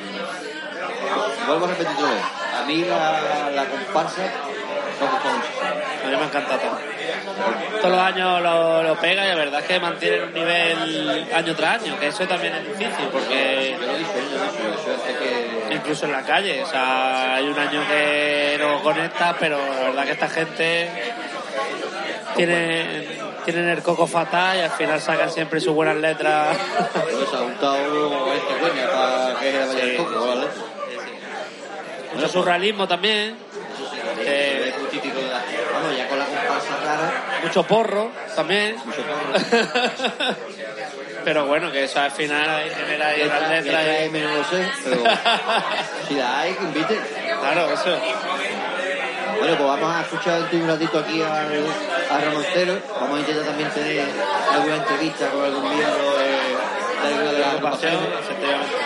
Vuelvo 1.47 1.67
a 1.67 1.69
repetir 1.69 1.95
otra 1.97 2.11
vez. 2.11 2.23
A 2.61 2.65
mí 2.67 2.85
la, 2.85 3.51
la 3.55 3.65
comparsa 3.67 4.23
me 4.23 5.07
gusta 5.07 5.33
mucho. 5.33 5.64
A 6.05 6.07
mí 6.07 6.17
me 6.17 6.25
encanta 6.25 6.59
todo. 6.59 6.79
Todos 7.81 7.91
los 7.91 8.01
años 8.01 8.43
lo, 8.43 8.83
lo 8.83 8.97
pega 9.01 9.25
y 9.25 9.29
la 9.29 9.35
verdad 9.35 9.61
es 9.61 9.67
que 9.67 9.81
mantiene 9.81 10.23
un 10.25 10.33
nivel 10.35 11.27
año 11.35 11.55
tras 11.57 11.83
año, 11.83 11.99
que 11.99 12.07
eso 12.09 12.27
también 12.27 12.55
es 12.55 12.67
difícil 12.67 13.07
porque 13.13 13.77
incluso 15.71 16.07
en 16.07 16.13
la 16.13 16.23
calle, 16.23 16.63
o 16.63 16.67
sea, 16.67 17.35
hay 17.37 17.45
un 17.47 17.59
año 17.59 17.83
que 17.89 18.57
no 18.61 18.83
conecta, 18.83 19.35
pero 19.39 19.59
la 19.59 19.81
verdad 19.89 20.05
que 20.05 20.13
esta 20.13 20.29
gente 20.29 20.89
tiene, 22.37 23.07
tienen 23.45 23.69
el 23.69 23.83
coco 23.83 24.07
fatal 24.07 24.57
y 24.59 24.61
al 24.61 24.71
final 24.71 25.01
sacan 25.01 25.31
siempre 25.31 25.61
sus 25.61 25.75
buenas 25.75 25.97
letras. 25.97 26.57
Pues 26.93 27.29
se 27.31 27.37
ha 27.37 27.39
juntado 27.41 27.77
este 28.35 28.55
coña 28.59 28.89
para 28.91 29.41
que 29.41 29.59
vaya 29.59 29.83
el 29.83 29.91
Sí. 29.91 29.97
coco, 29.97 30.27
¿vale? 30.29 30.47
Mucho 32.15 32.29
surrealismo 32.29 32.87
también, 32.87 33.37
Eh, 34.27 34.69
es 34.73 34.79
muy 34.81 34.89
típico 34.89 35.19
de 35.19 35.29
la... 35.29 35.43
Vamos, 35.75 35.97
ya 35.99 36.09
con 36.09 36.19
la 36.19 36.25
comparsa 36.25 36.77
rara, 36.85 37.13
mucho 37.55 37.69
porro 37.69 38.11
también, 38.35 38.75
mucho 38.85 39.01
porro. 39.03 39.39
pero 41.25 41.47
bueno, 41.47 41.71
que 41.71 41.85
eso 41.85 42.01
al 42.01 42.11
final 42.11 42.49
ahí 42.51 42.69
las 42.69 42.79
Letra, 43.17 43.49
letras. 43.49 43.65
letra 43.65 43.83
y- 43.83 44.05
M 44.07 44.21
no 44.21 44.35
lo 44.35 44.45
sé, 44.45 44.69
pero 44.83 44.97
si 46.09 46.15
la 46.15 46.41
hay, 46.41 46.53
que 46.55 46.65
invite. 46.65 47.01
Claro, 47.41 47.73
eso. 47.73 47.97
Bueno, 49.39 49.57
pues 49.57 49.69
vamos 49.69 49.95
a 49.97 50.01
escuchar 50.01 50.43
un 50.53 50.67
ratito 50.69 50.99
aquí 50.99 51.23
a, 51.23 51.43
a 51.43 52.21
Ramoncero. 52.21 52.79
Vamos 53.01 53.17
a 53.17 53.21
intentar 53.21 53.45
también 53.45 53.71
tener 53.71 54.05
alguna 54.53 54.75
entrevista 54.77 55.29
con 55.29 55.45
algún 55.45 55.63
miembro 55.63 56.17
de, 56.19 56.27
de 56.27 57.07
alguna 57.15 57.33
de 57.33 57.39
las 57.39 57.49
agrupaciones. 57.51 57.99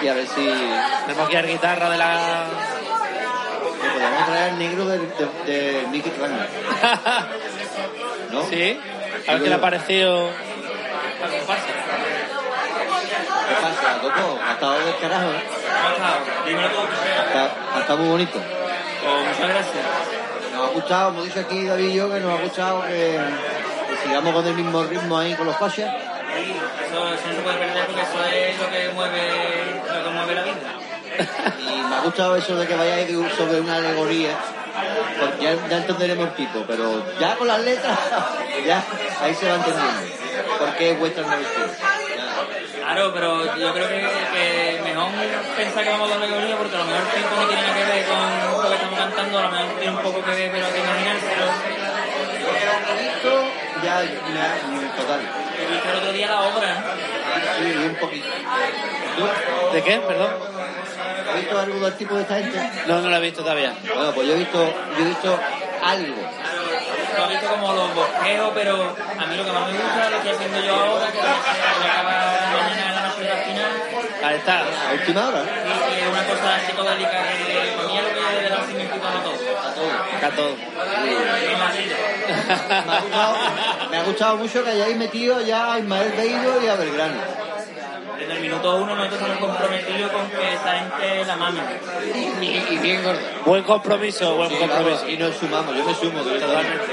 Y 0.03 0.09
a 0.09 0.15
ver 0.15 0.27
si 0.27 0.45
Tenemos 1.07 1.27
aquí 1.27 1.35
la 1.35 1.43
guitarra 1.43 1.89
de 1.90 1.97
la... 1.97 2.45
podemos 3.95 4.27
traer 4.27 4.51
al 4.53 4.59
negro 4.59 4.85
del 4.86 5.01
de, 5.47 5.53
de 5.53 5.86
Mickey. 5.90 6.12
¿No? 8.31 8.43
Sí, 8.49 8.79
a 9.27 9.33
ver 9.33 9.43
qué 9.43 9.49
le 9.49 9.55
ha 9.55 9.61
parecido 9.61 10.31
la 11.21 11.29
comparsa. 11.29 11.67
¿Qué 13.49 13.55
pasa, 13.55 13.99
Coco? 14.01 14.39
Ha 14.47 14.53
estado 14.53 14.85
del 14.85 14.97
carajo, 14.99 15.31
¿eh? 15.31 15.43
Está, 17.27 17.51
ha 17.75 17.81
estado 17.81 17.99
muy 17.99 18.09
bonito. 18.09 18.39
Pues 18.39 19.27
muchas 19.29 19.49
gracias. 19.49 19.85
Nos 20.55 20.69
ha 20.69 20.73
gustado, 20.73 21.09
hemos 21.11 21.25
dicho 21.25 21.41
aquí 21.41 21.65
David 21.65 21.89
y 21.89 21.95
yo, 21.95 22.13
que 22.13 22.21
nos 22.21 22.39
ha 22.39 22.43
gustado 22.43 22.83
que, 22.83 23.19
que 23.89 23.97
sigamos 24.09 24.33
con 24.33 24.47
el 24.47 24.55
mismo 24.55 24.85
ritmo 24.85 25.19
ahí 25.19 25.35
con 25.35 25.47
los 25.47 25.57
fachas. 25.57 25.95
Eso, 26.37 27.15
eso 27.15 27.29
no 27.29 27.35
se 27.35 27.41
puede 27.41 27.57
perder 27.57 27.87
porque 27.87 28.03
eso 28.03 28.25
es 28.25 28.59
lo 28.59 28.71
que 28.71 28.89
mueve, 28.95 29.83
lo 29.87 30.05
que 30.05 30.11
mueve 30.11 30.35
la 30.35 30.43
vida. 30.43 30.55
Y 31.59 31.83
me 31.83 31.97
ha 31.97 32.01
gustado 32.01 32.37
eso 32.37 32.55
de 32.57 32.67
que 32.67 32.77
vayáis 32.77 33.11
sobre 33.37 33.61
una 33.61 33.77
alegoría, 33.77 34.37
porque 35.21 35.45
ya, 35.45 35.69
ya 35.69 35.77
entenderemos 35.79 36.29
el 36.29 36.35
tipo, 36.35 36.65
pero 36.67 37.05
ya 37.19 37.37
con 37.37 37.49
las 37.49 37.61
letras, 37.61 37.99
ya 38.67 38.83
ahí 39.23 39.35
se 39.35 39.49
va 39.49 39.57
entendiendo. 39.57 40.19
¿Por 40.59 40.75
qué 40.77 40.93
vuestra 40.95 41.23
no 41.25 41.33
Claro, 42.89 43.13
pero 43.13 43.57
yo 43.57 43.75
creo 43.75 43.89
que, 43.89 44.01
que 44.01 44.81
mejor 44.83 45.11
pensar 45.57 45.85
que 45.85 45.91
vamos 45.91 46.11
a 46.11 46.15
dar 46.15 46.23
alegoría 46.23 46.57
porque 46.57 46.75
a 46.75 46.79
lo 46.79 46.85
mejor 46.87 47.03
el 47.03 47.11
tiempo 47.13 47.37
no 47.37 47.47
tiene 47.47 47.63
nada 47.63 47.75
que 47.75 47.85
ver 47.85 48.07
con 48.07 48.63
lo 48.63 48.69
que 48.69 48.75
estamos 48.75 48.99
cantando, 48.99 49.39
a 49.39 49.43
lo 49.43 49.51
mejor 49.51 49.67
tiene 49.79 49.97
un 49.97 50.03
poco 50.03 50.25
que 50.25 50.31
ver, 50.31 50.51
pero 50.51 50.73
que 50.73 50.79
imaginárselo. 50.79 51.47
Esto 53.15 53.45
ya, 53.85 54.03
ya, 54.03 54.57
total. 54.97 55.21
He 55.59 55.73
visto 55.73 55.91
el 55.91 55.97
otro 55.97 56.13
día 56.13 56.27
la 56.29 56.41
obra. 56.41 56.85
Sí, 57.59 57.77
un 57.77 57.95
poquito. 57.97 58.27
¿Tú 59.17 59.75
¿De 59.75 59.83
qué? 59.83 60.01
Perdón. 60.01 60.58
Has 61.29 61.37
visto 61.37 61.59
algo 61.59 61.81
del 61.81 61.95
tipo 61.95 62.15
de 62.15 62.23
esta 62.23 62.35
gente? 62.37 62.71
No, 62.87 63.01
no 63.01 63.09
lo 63.09 63.17
he 63.17 63.21
visto 63.21 63.43
todavía. 63.43 63.75
Bueno, 63.95 64.13
pues 64.13 64.29
yo 64.29 64.35
he 64.35 64.39
visto, 64.39 64.65
yo 64.97 65.05
he 65.05 65.09
visto 65.09 65.39
algo. 65.85 66.15
Lo 67.17 67.25
he 67.25 67.29
visto 67.31 67.49
como 67.49 67.73
los 67.73 67.95
bosquejos, 67.95 68.51
pero 68.55 68.75
a 68.75 69.27
mí 69.27 69.37
lo 69.37 69.45
que 69.45 69.53
más 69.53 69.67
me 69.71 69.79
gusta 69.79 70.11
lo 70.11 70.17
estoy 70.17 70.31
haciendo 70.33 70.61
yo 70.61 70.75
ahora, 70.75 71.07
que 71.11 71.19
acaba 71.19 72.63
mañana 72.63 72.89
en 72.89 72.95
la 72.95 73.15
de 73.15 73.29
la 73.29 73.37
final. 73.37 73.73
Ahí 74.25 74.37
está. 74.37 74.61
A 74.61 74.93
última 74.93 75.29
hora. 75.29 75.43
Y 75.43 75.95
que 75.95 76.01
es 76.01 76.09
una 76.09 76.25
cosa 76.25 76.61
psicodélica 76.67 77.23
que 77.23 77.69
es 77.69 77.77
lo 77.77 77.89
que 77.89 78.43
le 78.43 78.49
da 78.49 78.67
significado 78.67 79.19
a 79.19 79.23
todo. 79.23 79.35
A 79.35 79.75
todo. 79.75 79.91
Acá 80.17 80.31
todo. 80.31 80.55
La. 80.77 81.69
Me 82.89 82.93
ha 82.93 83.01
gustado, 83.01 83.37
me 83.91 83.97
ha 83.97 84.03
gustado 84.03 84.37
mucho 84.37 84.63
que 84.63 84.71
hayáis 84.71 84.97
metido 84.97 85.41
ya 85.41 85.73
a 85.73 85.79
Ismael 85.79 86.13
Beiro 86.13 86.63
y 86.63 86.69
a 86.69 86.75
Belgrano. 86.77 87.48
Desde 88.17 88.33
el 88.35 88.41
minuto 88.41 88.77
uno 88.77 88.95
nosotros 88.95 89.21
estamos 89.21 89.39
comprometidos 89.39 90.11
con 90.13 90.31
que 90.31 90.55
esa 90.55 90.73
gente 90.79 91.25
la 91.27 91.37
mame. 91.37 91.61
Y, 92.41 92.75
y 92.75 92.79
bien. 92.79 93.03
Buen 93.45 93.63
compromiso, 93.65 94.35
buen 94.37 94.51
Sí, 94.51 94.57
compromiso. 94.57 95.09
y 95.09 95.17
nos 95.17 95.37
sumamos, 95.37 95.77
yo 95.77 95.85
me 95.85 95.95
sumo. 95.95 96.21
Totalmente. 96.23 96.85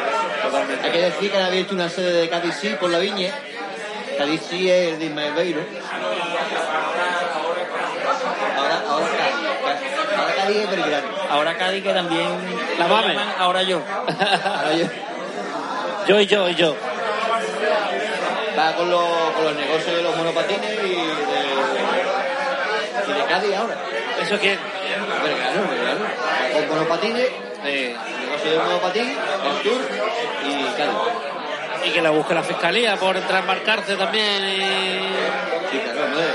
Totalmente. 0.44 0.86
Hay 0.86 0.92
que 0.92 1.02
decir 1.02 1.32
que 1.32 1.38
han 1.38 1.44
abierto 1.46 1.74
una 1.76 1.90
sede 1.90 2.14
de 2.14 2.30
Cádiz 2.30 2.56
sí 2.60 2.76
por 2.80 2.90
la 2.90 3.00
viña. 3.00 3.34
Cádiz 4.18 4.42
sí 4.50 4.70
es 4.70 4.94
el 4.94 5.00
de 5.00 5.06
Ismael 5.06 5.34
Beiro. 5.34 5.62
Ahora, 8.58 8.84
ahora 8.90 9.08
Cádiz. 9.18 10.18
Ahora 10.18 10.36
Cádiz 10.36 10.58
es 10.58 10.70
Belgrano. 10.70 11.08
Ahora 11.30 11.58
Cádiz 11.58 11.84
que 11.84 11.94
también 11.94 12.30
La 12.80 12.88
mame. 12.88 13.14
llaman 13.14 13.36
ahora 13.40 13.64
yo. 13.64 13.82
Ahora 14.08 14.74
yo. 14.76 14.86
Yo 16.08 16.20
y 16.20 16.26
yo 16.28 16.50
y 16.50 16.56
yo. 16.56 16.76
Va 18.58 18.74
con 18.76 18.90
los, 18.90 19.04
con 19.36 19.44
los 19.46 19.56
negocios 19.56 19.96
de 19.98 20.02
los 20.02 20.16
monopatines 20.16 20.72
y 20.72 20.78
de, 20.78 20.96
y 23.08 23.14
de 23.14 23.26
Cádiz 23.28 23.56
ahora. 23.56 23.76
¿Eso 24.22 24.38
quién? 24.40 24.58
Belgrano. 25.24 25.62
Va 25.62 26.60
con 26.68 26.68
monopatines, 26.78 27.28
Eh, 27.66 27.96
negocio 28.22 28.52
de 28.52 28.58
monopatín, 28.60 29.10
el 29.10 29.62
tour 29.64 29.82
y 30.48 30.64
Cádiz. 30.78 30.96
y 31.84 31.90
que 31.92 32.02
la 32.02 32.12
busque 32.12 32.34
la 32.36 32.44
fiscalía 32.44 32.96
por 32.96 33.20
transmarcarse 33.22 33.96
también 33.96 34.44
y... 34.46 34.60
Sí, 35.72 35.80
claro, 35.84 36.04
hombre. 36.06 36.26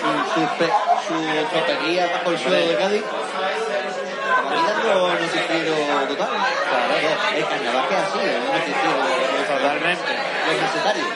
Su, 0.00 0.40
su, 0.40 0.46
pe- 0.58 0.72
su 1.08 1.14
tropería 1.50 2.06
bajo 2.12 2.30
el 2.30 2.38
suelo 2.38 2.56
de 2.68 2.76
Cádiz. 2.76 3.02
Para 3.02 4.50
mí 4.50 4.62
dando 4.68 5.08
noticiero 5.08 5.74
total. 6.08 6.28
Claro, 6.68 6.94
el 7.36 7.44
carnaval 7.46 7.88
que 7.88 7.94
es 7.94 8.00
así, 8.00 8.18
es 8.20 8.36
un 8.36 9.29
Totalmente. 9.60 10.12
los 10.46 10.62
necesarios. 10.62 11.06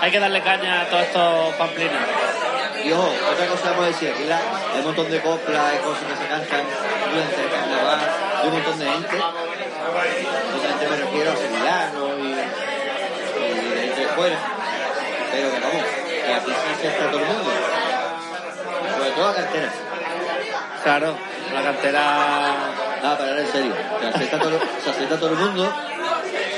Hay 0.00 0.10
que 0.10 0.20
darle 0.20 0.42
caña 0.42 0.82
a 0.82 0.84
todos 0.86 1.02
estos 1.04 1.54
pamplinos. 1.54 1.96
Y 2.84 2.92
ojo, 2.92 3.10
otra 3.32 3.46
cosa 3.46 3.70
vamos 3.70 3.84
a 3.84 3.88
decir, 3.88 4.12
aquí 4.14 4.24
la, 4.24 4.36
hay 4.36 4.78
un 4.78 4.84
montón 4.84 5.10
de 5.10 5.20
coplas 5.20 5.74
y 5.74 5.78
cosas 5.78 6.04
que 6.04 6.16
se 6.16 6.26
cantan 6.28 6.62
durante 7.12 7.42
el 7.42 7.50
carnaval 7.50 8.00
de 8.42 8.48
un 8.48 8.54
montón 8.54 8.78
de 8.78 8.84
gente. 8.86 9.16
Mucha 10.54 10.68
gente 10.68 10.88
me 10.88 10.96
refiero 10.96 11.32
a 11.32 11.36
sevillanos 11.36 12.18
y, 12.18 12.22
y 13.40 13.70
de 13.70 13.80
gente 13.80 14.00
de 14.00 14.06
fuera. 14.08 14.38
Pero 15.32 15.50
que 15.50 15.60
vamos, 15.60 15.84
que 16.24 16.34
aquí 16.34 16.50
sí 16.50 16.80
se 16.82 16.88
está 16.88 17.10
todo 17.10 17.20
el 17.20 17.26
mundo. 17.26 17.50
Sobre 18.96 19.10
todo 19.10 19.28
la 19.28 19.34
cartera. 19.34 19.72
Claro, 20.84 21.16
la 21.52 21.62
cantera... 21.62 22.54
Pero 23.00 23.30
ahora 23.30 23.40
en 23.40 23.52
serio. 23.52 23.74
Se 24.00 24.06
acepta 24.06 24.38
todo, 24.38 24.60
se 24.84 24.90
acepta 24.90 25.16
todo 25.18 25.30
el 25.30 25.36
mundo 25.36 25.72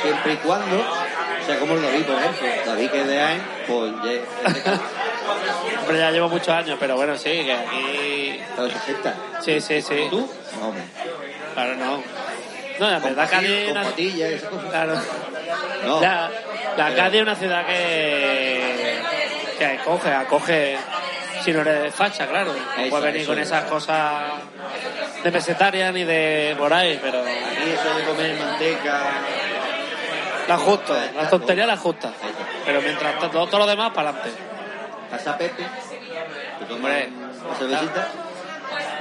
siempre 0.02 0.32
y 0.34 0.36
cuando, 0.36 0.76
o 0.78 1.46
sea, 1.46 1.58
como 1.58 1.74
el 1.74 1.82
David, 1.82 2.02
por 2.04 2.16
ejemplo. 2.18 2.46
David 2.66 2.90
que 2.90 3.00
es 3.00 3.06
de 3.06 3.20
AEN, 3.20 3.42
pues. 3.66 3.92
Hombre, 5.80 5.98
ya 5.98 6.10
llevo 6.10 6.28
muchos 6.28 6.48
años, 6.48 6.76
pero 6.80 6.96
bueno, 6.96 7.16
sí, 7.16 7.30
que 7.30 7.52
aquí... 7.52 8.40
Pero. 8.56 8.68
Sí, 9.42 9.60
sí, 9.60 9.80
sí. 9.82 10.06
¿Tú? 10.10 10.28
No, 10.60 10.68
hombre. 10.68 10.82
Claro, 11.54 11.76
no. 11.76 12.02
No, 12.78 12.90
la 12.90 12.98
verdad 12.98 13.28
Cádiz 13.30 13.62
con 13.64 13.70
una- 13.72 13.82
patillas. 13.84 14.42
Claro. 14.70 14.94
No. 15.84 16.00
La, 16.00 16.30
la 16.76 16.94
Cádiz 16.94 17.16
es 17.16 17.22
una 17.22 17.34
ciudad 17.36 17.66
que, 17.66 18.98
que 19.58 19.66
acoge, 19.66 20.10
acoge, 20.12 20.76
si 21.44 21.52
no 21.52 21.60
eres 21.60 21.94
facha, 21.94 22.26
claro. 22.26 22.52
No 22.52 22.82
Eso, 22.82 22.90
puedes 22.90 23.04
venir 23.06 23.20
eso 23.22 23.32
con 23.32 23.38
es. 23.38 23.46
esas 23.48 23.64
cosas 23.64 24.22
de 25.22 25.32
pesetaria 25.32 25.92
ni 25.92 26.04
de 26.04 26.54
por 26.58 26.72
ahí, 26.72 26.98
pero 27.02 27.20
Aquí 27.20 27.70
eso 27.70 27.94
de 27.98 28.04
comer 28.04 28.36
manteca. 28.38 29.00
La 30.50 30.58
justa, 30.58 30.94
la 31.14 31.28
tontería 31.30 31.64
la 31.64 31.76
justa. 31.76 32.10
Pero 32.66 32.82
mientras 32.82 33.18
tanto, 33.20 33.46
todo, 33.46 33.58
lo 33.60 33.66
demás, 33.66 33.92
para 33.92 34.10
adelante. 34.10 34.32
Casa 35.08 35.38
Pepe. 35.38 35.64
Tomas 36.68 36.92
una 37.46 37.54
cervecita. 37.54 38.08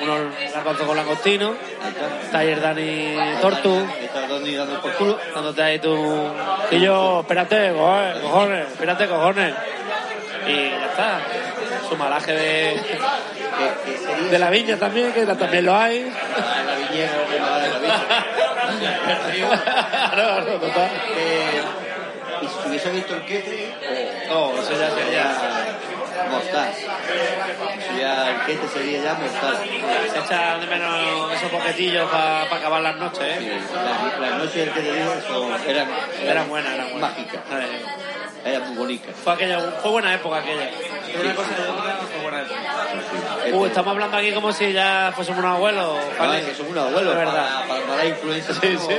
Uno 0.02 0.14
garbanzo 0.54 0.86
con 0.88 0.96
langostino, 0.96 1.54
taller 2.32 2.62
Dani 2.62 3.18
Tortu, 3.42 3.86
Está 4.02 4.28
Dani 4.28 4.56
dando 4.56 4.82
por 4.82 4.94
culo. 4.94 5.20
dándote 5.36 5.62
ahí 5.62 5.80
tu... 5.80 5.94
Y 6.72 6.80
yo, 6.80 7.20
espérate, 7.22 7.74
cojones, 7.74 8.20
cojones, 8.20 8.68
espérate, 8.68 9.08
cojones. 9.08 9.54
Y 10.48 10.54
ya 10.70 10.86
está. 10.86 11.20
Su 11.90 11.98
malaje 11.98 12.32
de, 12.32 12.82
de 14.32 14.40
la 14.40 14.50
viña 14.50 14.78
también, 14.78 15.12
que 15.12 15.26
también 15.26 15.66
lo 15.66 15.76
hay. 15.76 16.04
la 16.04 16.66
la, 16.66 17.60
de 17.60 17.70
la 17.70 17.80
viña. 17.80 18.26
no, 19.10 20.42
no, 20.42 20.52
total. 20.60 20.90
Eh, 21.18 21.62
y 22.42 22.48
si 22.48 22.70
hubiese 22.70 22.90
visto 22.92 23.16
el 23.16 23.22
quete, 23.26 23.74
No, 24.30 24.52
eso 24.54 24.72
ya 24.72 24.90
sería... 24.92 25.26
mortal. 26.32 26.70
Eso 26.72 28.00
ya, 28.00 28.30
el 28.32 28.42
quete 28.46 28.68
sería 28.68 29.02
ya 29.04 29.14
mortal. 29.16 29.58
Se 30.14 30.20
echa 30.20 30.58
de 30.58 30.68
menos 30.68 31.34
esos 31.34 31.50
poquetillos 31.50 32.10
para 32.10 32.44
acabar 32.44 32.82
las 32.82 32.96
noches, 32.98 33.22
¿eh? 33.24 33.60
Las 33.74 34.20
la 34.20 34.38
noches 34.38 34.54
del 34.56 34.72
que 34.72 34.80
te 34.82 34.94
digo, 34.94 35.14
eso, 35.14 35.50
eran, 35.68 35.88
Eran 36.24 36.50
buenas, 36.50 36.74
eran 36.74 36.92
buenas. 36.92 37.10
mágicas. 37.12 37.42
Eh, 37.52 37.84
Eran 38.46 38.68
muy 38.70 38.78
bonitas. 38.78 39.14
Fue, 39.22 39.34
aquella, 39.34 39.60
fue 39.82 39.92
buena 39.92 40.14
época 40.14 40.38
aquella. 40.38 40.70
Fue 41.12 41.22
una 41.26 41.36
cosa 41.36 41.50
de 41.50 41.68
otra, 41.70 41.98
fue 42.12 42.22
buena 42.22 42.42
época. 42.42 42.60
Uh, 43.52 43.66
estamos 43.66 43.92
hablando 43.92 44.18
aquí 44.18 44.32
como 44.32 44.52
si 44.52 44.72
ya 44.74 45.12
fuésemos 45.16 45.40
unos 45.40 45.56
abuelos. 45.56 45.98
Ah, 46.20 46.28
¿vale? 46.28 46.44
que 46.44 46.54
somos 46.54 46.72
unos 46.72 46.88
abuelos. 46.88 47.16
Verdad. 47.16 47.66
Para, 47.68 47.82
para 47.82 48.06
influencia. 48.06 48.54
Sí, 48.54 48.78
sí. 48.78 48.96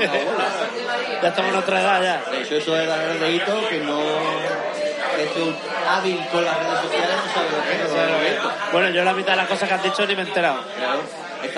Ya 1.22 1.28
estamos 1.28 1.52
en 1.52 1.58
otra 1.58 1.80
edad 1.80 2.02
ya. 2.02 2.30
De 2.30 2.42
hecho, 2.42 2.56
eso 2.56 2.76
el 2.76 3.20
dedito 3.20 3.68
que 3.68 3.78
no 3.80 4.00
es 4.00 5.36
un 5.36 5.56
hábil 5.88 6.18
con 6.32 6.44
las 6.44 6.56
redes 6.58 6.80
sociales, 6.80 7.10
no 7.26 7.32
sabe 7.32 7.50
lo 7.50 7.62
que 7.62 7.72
es. 7.72 7.90
no 7.90 7.96
sabe 7.96 8.12
lo 8.12 8.18
que 8.18 8.28
es. 8.28 8.72
Bueno, 8.72 8.88
yo 8.90 9.04
la 9.04 9.12
mitad 9.12 9.32
de 9.32 9.36
las 9.36 9.48
cosas 9.48 9.68
que 9.68 9.74
has 9.74 9.82
dicho 9.82 10.06
ni 10.06 10.16
me 10.16 10.22
he 10.22 10.26
enterado. 10.26 10.60
Claro. 10.76 11.00
Por 11.40 11.50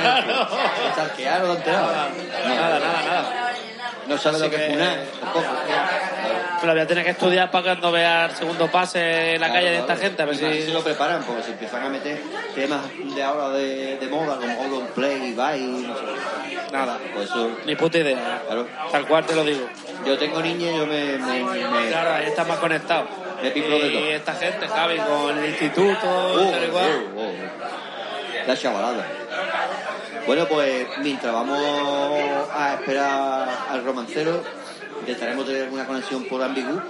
claro. 0.00 0.48
no 1.46 1.52
enterado. 1.54 1.92
Nada, 2.46 2.78
nada, 2.78 3.02
nada. 3.06 3.52
No 4.06 4.18
sabe 4.18 4.38
lo 4.38 4.50
que 4.50 4.56
es 4.56 4.72
funar, 4.72 5.04
tampoco. 5.20 5.46
Pero 6.60 6.66
la 6.66 6.72
voy 6.74 6.82
a 6.82 6.86
tener 6.86 7.04
que 7.04 7.10
estudiar 7.12 7.50
para 7.50 7.64
cuando 7.64 7.90
vea 7.92 8.26
el 8.26 8.32
segundo 8.32 8.70
pase 8.70 9.34
en 9.34 9.40
la 9.40 9.46
Claro, 9.46 9.54
calle 9.60 9.70
de 9.70 9.76
esta 9.78 9.86
claro. 9.94 10.00
gente. 10.02 10.22
A 10.22 10.26
ver 10.26 10.34
Y 10.34 10.42
más 10.42 10.52
si... 10.54 10.62
si 10.62 10.72
lo 10.72 10.82
preparan, 10.84 11.22
porque 11.24 11.42
se 11.42 11.50
empiezan 11.52 11.82
a 11.84 11.88
meter 11.88 12.20
temas 12.54 12.80
de 13.14 13.22
ahora 13.22 13.48
de, 13.50 13.96
de 13.96 14.08
moda, 14.08 14.36
como 14.36 14.60
All 14.60 14.72
on 14.74 14.86
Play, 14.88 15.32
Bye, 15.32 15.60
no 15.86 15.94
sé. 15.96 16.02
Nada. 16.72 16.98
Pues 17.14 17.30
eso, 17.30 17.50
Ni 17.64 17.74
puta 17.76 17.98
idea. 17.98 18.42
claro. 18.46 18.66
Tal 18.92 19.06
cual 19.06 19.24
te 19.24 19.34
lo 19.34 19.44
digo. 19.44 19.66
Yo 20.06 20.18
tengo 20.18 20.40
niña 20.42 20.70
y 20.70 20.76
yo 20.76 20.86
me, 20.86 21.16
me, 21.18 21.42
me, 21.44 21.88
Claro, 21.88 22.10
ahí 22.14 22.26
estás 22.26 22.46
más 22.46 22.58
conectado. 22.58 23.06
me 23.42 23.50
piplo 23.50 23.78
de 23.78 23.86
Y 23.88 23.92
todo. 23.92 24.06
esta 24.10 24.32
gente, 24.34 24.68
Javi, 24.68 24.96
con 24.98 25.38
el 25.38 25.46
instituto, 25.50 25.98
Oh, 26.04 26.50
tal 26.50 26.64
y 26.64 26.68
cual. 26.68 27.06
oh, 27.16 27.20
oh. 27.20 28.46
La 28.46 28.56
chavalada. 28.56 29.06
Bueno, 30.26 30.46
pues 30.46 30.86
mientras 30.98 31.32
vamos 31.32 31.58
a 32.54 32.74
esperar 32.74 33.48
al 33.70 33.84
romancero, 33.84 34.42
intentaremos 35.00 35.46
tener 35.46 35.64
alguna 35.64 35.86
conexión 35.86 36.24
por 36.24 36.42
Ambigu 36.42 36.80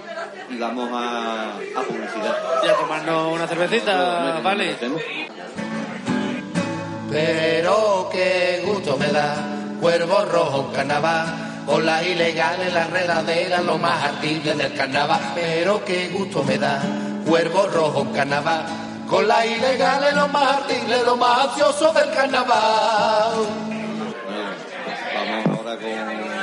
y 0.49 0.57
vamos 0.57 0.89
a, 0.93 1.51
a 1.51 1.81
publicidad. 1.87 2.37
Y 2.63 2.67
a 2.67 2.75
tomarnos 2.75 3.33
una 3.33 3.47
cervecita, 3.47 4.39
¿vale? 4.43 4.75
Pero 7.09 8.09
qué 8.11 8.63
gusto 8.65 8.97
me 8.97 9.07
da, 9.07 9.35
cuervo 9.81 10.25
rojo 10.25 10.67
en 10.67 10.75
carnaval, 10.75 11.25
con 11.65 11.85
las 11.85 12.05
ilegales, 12.05 12.73
las 12.73 12.89
reladeras, 12.89 13.63
lo 13.63 13.77
más 13.77 14.03
ardible 14.03 14.53
del 14.53 14.73
carnaval. 14.73 15.19
Pero 15.35 15.83
qué 15.83 16.09
gusto 16.09 16.43
me 16.43 16.57
da, 16.57 16.81
cuervo 17.27 17.67
rojo 17.67 18.01
en 18.01 18.13
carnaval, 18.13 18.65
con 19.09 19.27
las 19.27 19.45
ilegales, 19.45 20.13
lo 20.15 20.27
más 20.29 20.57
ardible, 20.57 21.03
lo 21.03 21.17
más 21.17 21.47
ansioso 21.47 21.91
del 21.91 22.11
carnaval. 22.11 23.31
Bueno, 24.25 24.51
vamos 25.15 25.59
ahora 25.59 25.77
con 25.77 26.40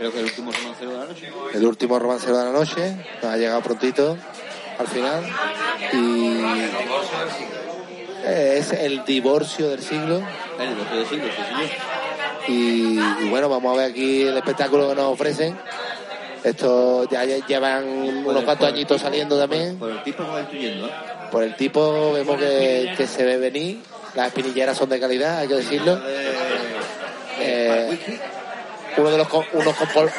creo 0.00 0.12
que 0.12 0.18
el 0.20 0.24
último 0.24 0.50
romancero 0.50 0.90
de 0.92 0.96
la 0.98 1.04
noche. 1.04 1.32
El 1.54 1.66
último 1.66 1.98
romancero 1.98 2.38
de 2.38 2.44
la 2.46 2.50
noche, 2.52 2.96
nos 3.22 3.32
ha 3.32 3.36
llegado 3.36 3.60
prontito 3.62 4.16
al 4.78 4.86
final. 4.88 5.22
Y 5.92 6.40
es 8.26 8.72
el 8.72 9.04
divorcio 9.04 9.68
del 9.68 9.80
siglo. 9.82 10.22
El 10.58 10.68
divorcio 10.70 10.96
del 10.96 11.06
siglo, 11.06 11.24
sí, 11.36 11.42
señor. 11.42 11.70
Y, 12.48 12.98
y 13.26 13.28
bueno, 13.28 13.48
vamos 13.48 13.74
a 13.74 13.80
ver 13.82 13.90
aquí 13.90 14.22
el 14.22 14.36
espectáculo 14.36 14.88
que 14.88 14.94
nos 14.94 15.12
ofrecen. 15.12 15.56
Esto 16.42 17.06
ya 17.10 17.24
lle- 17.24 17.44
llevan 17.46 17.86
unos 17.86 18.42
cuantos 18.44 18.68
añitos 18.68 19.00
saliendo 19.02 19.38
también. 19.38 19.78
Por 19.78 19.90
el 19.90 20.02
tipo 20.02 20.22
va 20.26 20.40
intuyendo, 20.40 20.86
¿eh? 20.86 20.90
Por 21.30 21.42
el 21.42 21.54
tipo 21.54 22.12
vemos 22.14 22.38
que, 22.38 22.94
que 22.96 23.06
se 23.06 23.24
ve 23.24 23.36
venir. 23.36 23.80
Las 24.14 24.28
espinilleras 24.28 24.76
son 24.78 24.88
de 24.88 24.98
calidad, 24.98 25.38
hay 25.38 25.48
que 25.48 25.54
decirlo. 25.56 26.00
Eh, 27.38 27.98
uno 28.96 29.10
de 29.10 29.18
los 29.18 29.28
compo- 29.28 29.46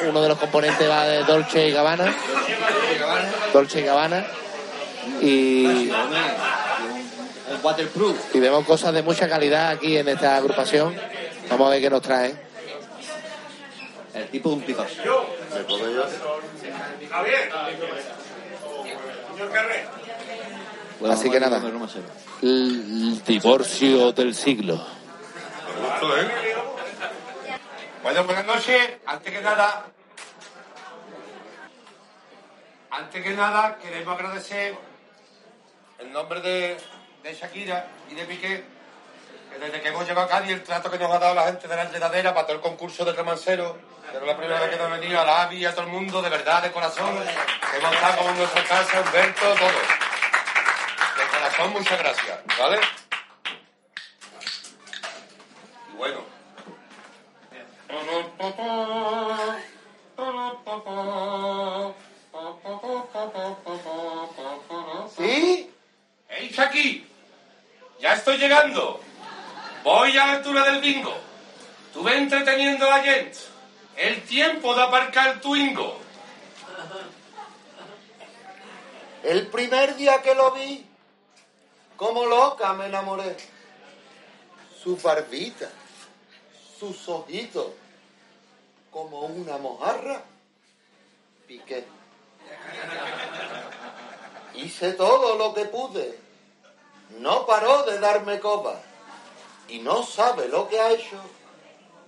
uno 0.08 0.22
de 0.22 0.28
los 0.28 0.38
componentes 0.38 0.88
va 0.88 1.06
de 1.06 1.24
Dolce 1.24 1.68
y 1.68 1.72
Gabbana. 1.72 2.14
Dolce 3.52 3.80
y 3.80 3.84
Gabbana. 3.84 4.26
Y, 5.20 5.90
waterproof. 7.62 8.34
y 8.34 8.40
vemos 8.40 8.64
cosas 8.64 8.92
de 8.94 9.02
mucha 9.02 9.28
calidad 9.28 9.68
aquí 9.70 9.96
en 9.96 10.08
esta 10.08 10.36
agrupación. 10.36 10.94
Vamos 11.50 11.66
a 11.66 11.70
ver 11.70 11.80
qué 11.80 11.90
nos 11.90 12.02
trae. 12.02 12.34
El 14.14 14.28
tipo 14.28 14.50
de 14.50 14.54
un 14.56 14.62
tipazo. 14.62 14.88
Javier. 17.10 17.50
Señor 19.32 19.52
Carré. 19.52 19.84
Bueno, 21.00 21.14
Así 21.14 21.30
que 21.30 21.40
nada. 21.40 21.60
El 22.42 23.22
divorcio 23.24 24.12
del 24.12 24.34
siglo. 24.34 24.84
Bueno, 28.02 28.24
buenas 28.24 28.44
noches. 28.44 28.90
Antes 29.06 29.32
que 29.32 29.40
nada, 29.40 29.84
antes 32.90 33.22
que 33.22 33.30
nada, 33.30 33.78
queremos 33.78 34.18
agradecer 34.18 34.76
en 36.00 36.12
nombre 36.12 36.40
de, 36.40 36.76
de 37.22 37.34
Shakira 37.34 37.86
y 38.10 38.14
de 38.14 38.24
Piqué, 38.24 38.64
que 39.52 39.58
desde 39.60 39.80
que 39.80 39.88
hemos 39.88 40.04
llegado 40.04 40.26
a 40.26 40.28
Cádiz, 40.28 40.50
el 40.50 40.64
trato 40.64 40.90
que 40.90 40.98
nos 40.98 41.12
ha 41.12 41.18
dado 41.20 41.36
la 41.36 41.44
gente 41.44 41.68
de 41.68 41.76
la 41.76 41.82
enredadera 41.82 42.34
para 42.34 42.44
todo 42.44 42.56
el 42.56 42.62
concurso 42.62 43.04
del 43.04 43.16
romancero, 43.16 43.78
que 44.10 44.16
es 44.16 44.22
la 44.24 44.36
primera 44.36 44.58
vez 44.58 44.70
que 44.70 44.82
hemos 44.82 44.98
venido, 44.98 45.20
a 45.20 45.24
la 45.24 45.42
AVI, 45.42 45.64
a 45.64 45.70
todo 45.72 45.82
el 45.82 45.92
mundo, 45.92 46.20
de 46.20 46.28
verdad, 46.28 46.60
de 46.60 46.72
corazón, 46.72 47.14
que 47.70 47.76
hemos 47.78 47.94
estado 47.94 48.16
como 48.16 48.30
en 48.30 48.38
nuestra 48.38 48.64
casa, 48.64 49.00
Humberto, 49.00 49.54
todo. 49.54 49.78
De 51.18 51.30
corazón, 51.30 51.72
muchas 51.72 51.98
gracias, 52.00 52.40
¿vale? 52.58 52.80
Y 55.92 55.96
bueno. 55.96 56.31
¿Sí? 65.16 65.70
¡Hey, 66.28 66.50
Shaki! 66.50 67.06
Ya 68.00 68.14
estoy 68.14 68.38
llegando. 68.38 69.00
Voy 69.84 70.16
a 70.16 70.26
la 70.26 70.32
altura 70.34 70.64
del 70.64 70.80
bingo. 70.80 71.14
Tú 71.92 72.02
ve 72.02 72.16
entreteniendo 72.16 72.86
a 72.86 72.96
la 72.96 73.04
gente. 73.04 73.38
El 73.96 74.22
tiempo 74.22 74.74
de 74.74 74.82
aparcar 74.82 75.40
tu 75.40 75.54
ingo. 75.54 75.98
El 79.22 79.48
primer 79.48 79.96
día 79.96 80.22
que 80.22 80.34
lo 80.34 80.52
vi, 80.52 80.86
como 81.96 82.24
loca 82.24 82.72
me 82.72 82.86
enamoré. 82.86 83.36
Su 84.82 84.96
barbita, 84.96 85.70
sus 86.78 87.08
ojitos, 87.08 87.66
como 88.92 89.20
una 89.20 89.56
mojarra, 89.56 90.22
piqué. 91.48 91.84
Hice 94.54 94.92
todo 94.92 95.36
lo 95.36 95.54
que 95.54 95.64
pude. 95.64 96.20
No 97.18 97.46
paró 97.46 97.84
de 97.84 97.98
darme 97.98 98.38
coba. 98.38 98.78
Y 99.68 99.78
no 99.78 100.02
sabe 100.02 100.48
lo 100.48 100.68
que 100.68 100.78
ha 100.78 100.90
hecho, 100.90 101.16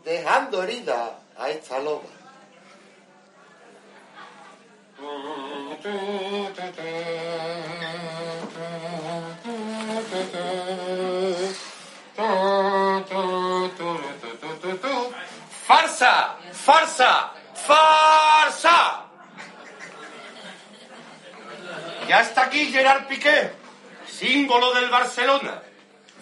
dejando 0.04 0.62
herida 0.62 1.18
a 1.38 1.48
esta 1.48 1.78
loba. 1.78 2.02
¡Farsa! 15.66 16.43
¡Farsa! 16.64 17.32
Ya 22.08 22.20
está 22.20 22.44
aquí 22.44 22.72
Gerard 22.72 23.06
Piqué, 23.06 23.52
símbolo 24.06 24.72
del 24.72 24.88
Barcelona, 24.88 25.62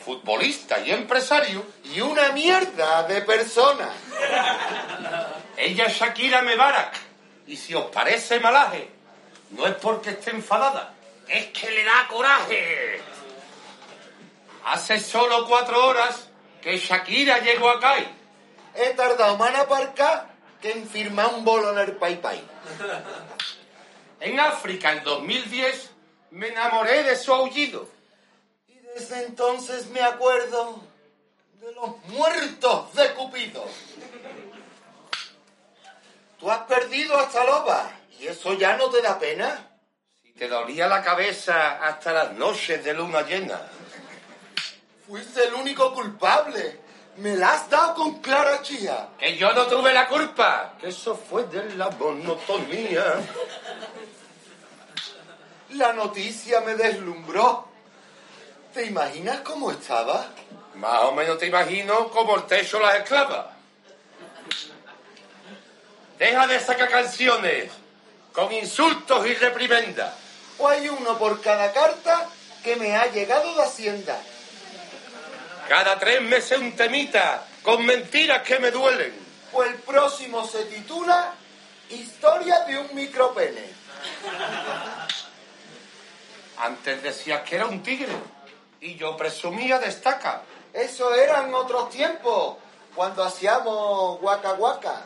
futbolista 0.05 0.81
y 0.81 0.91
empresario. 0.91 1.65
Y 1.85 2.01
una 2.01 2.33
mierda 2.33 3.05
de 3.05 3.23
persona. 3.23 3.91
Ella 5.57 5.85
es 5.85 5.95
Shakira 5.95 6.43
Mebarak. 6.43 6.93
Y 7.47 7.57
si 7.57 7.75
os 7.75 7.87
parece 7.91 8.41
malaje, 8.41 8.91
no 9.51 9.67
es 9.67 9.75
porque 9.75 10.11
esté 10.11 10.31
enfadada, 10.31 10.93
es 11.29 11.47
que 11.47 11.71
le 11.71 11.85
da 11.85 12.09
coraje. 12.09 13.01
Hace 14.65 14.99
solo 14.99 15.47
cuatro 15.47 15.87
horas 15.87 16.29
que 16.61 16.79
Shakira 16.79 17.39
llegó 17.39 17.71
acá. 17.71 17.97
He 18.75 18.91
tardado 18.95 19.37
más 19.37 19.51
en 19.51 19.57
aparcar 19.57 20.32
que 20.63 20.71
en 20.71 20.89
firmar 20.89 21.35
un 21.35 21.45
bolo 21.45 21.73
en 21.73 21.79
el 21.79 21.97
Pai 21.97 22.21
Pai. 22.21 22.41
En 24.21 24.39
África, 24.39 24.93
en 24.93 25.03
2010, 25.03 25.91
me 26.31 26.49
enamoré 26.49 27.03
de 27.03 27.17
su 27.17 27.35
aullido. 27.35 27.89
Y 28.69 28.79
desde 28.79 29.25
entonces 29.27 29.89
me 29.89 30.01
acuerdo 30.01 30.81
de 31.61 31.73
los 31.73 31.97
muertos 32.07 32.95
de 32.95 33.13
Cupido. 33.15 33.67
Tú 36.39 36.51
has 36.51 36.61
perdido 36.61 37.17
hasta 37.19 37.45
loba 37.45 37.91
y 38.19 38.29
eso 38.29 38.55
ya 38.55 38.77
no 38.77 38.89
te 38.89 39.03
da 39.03 39.19
pena. 39.19 39.69
Si 40.23 40.33
te 40.33 40.49
dolía 40.49 40.87
la 40.87 41.03
cabeza 41.03 41.85
hasta 41.85 42.13
las 42.13 42.33
noches 42.35 42.85
de 42.85 42.95
luna 42.95 43.23
llena. 43.23 43.61
Fuiste 45.07 45.45
el 45.45 45.55
único 45.55 45.93
culpable. 45.93 46.82
Me 47.17 47.37
la 47.37 47.53
has 47.53 47.69
dado 47.69 47.95
con 47.95 48.21
clara 48.21 48.63
chía. 48.63 49.09
Que 49.19 49.37
yo 49.37 49.53
no 49.53 49.67
tuve 49.67 49.93
la 49.93 50.09
culpa. 50.09 50.75
Que 50.81 50.89
eso 50.89 51.15
fue 51.15 51.45
de 51.45 51.75
la 51.77 51.91
monotonía. 51.91 53.21
La 55.71 55.93
noticia 55.93 56.61
me 56.61 56.75
deslumbró. 56.75 57.69
¿Te 58.73 58.87
imaginas 58.87 59.41
cómo 59.41 59.71
estaba? 59.71 60.27
Más 60.75 61.03
o 61.03 61.13
menos 61.13 61.39
te 61.39 61.47
imagino 61.47 62.09
como 62.09 62.37
el 62.37 62.45
techo 62.45 62.81
las 62.81 62.97
esclavas. 62.97 63.47
Deja 66.19 66.47
de 66.47 66.61
sacar 66.61 66.89
canciones 66.89 67.71
con 68.33 68.51
insultos 68.53 69.27
y 69.27 69.35
reprimendas. 69.35 70.15
O 70.59 70.69
hay 70.69 70.89
uno 70.89 71.19
por 71.19 71.41
cada 71.43 71.73
carta 71.73 72.29
que 72.63 72.77
me 72.77 72.97
ha 72.97 73.07
llegado 73.11 73.55
de 73.55 73.63
Hacienda. 73.63 74.19
Cada 75.69 75.99
tres 75.99 76.21
meses 76.23 76.59
un 76.59 76.73
temita 76.73 77.47
con 77.63 77.85
mentiras 77.85 78.43
que 78.43 78.59
me 78.59 78.71
duelen. 78.71 79.13
O 79.53 79.63
el 79.63 79.75
próximo 79.77 80.47
se 80.47 80.65
titula 80.65 81.35
Historia 81.91 82.61
de 82.61 82.79
un 82.79 82.95
micropene. 82.95 83.71
Antes 86.59 87.03
decías 87.03 87.43
que 87.43 87.57
era 87.57 87.67
un 87.67 87.83
tigre 87.83 88.13
y 88.81 88.97
yo 88.97 89.17
presumía 89.17 89.79
de 89.79 89.89
estaca. 89.89 90.43
Eso 90.73 91.15
eran 91.15 91.53
otros 91.55 91.91
tiempos, 91.91 92.57
cuando 92.95 93.23
hacíamos 93.23 94.21
guaca 94.21 94.53
guaca. 94.53 95.03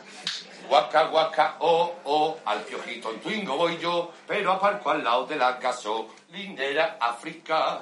Guaca, 0.67 1.03
guaca, 1.05 1.55
oh, 1.59 1.95
oh, 2.03 2.37
al 2.45 2.61
piojito 2.63 3.11
en 3.11 3.21
Twingo 3.21 3.55
voy 3.55 3.77
yo, 3.77 4.11
pero 4.27 4.51
aparco 4.51 4.89
al 4.89 5.03
lado 5.03 5.25
de 5.25 5.37
la 5.37 5.53
gasolinera 5.53 6.97
África. 6.99 7.81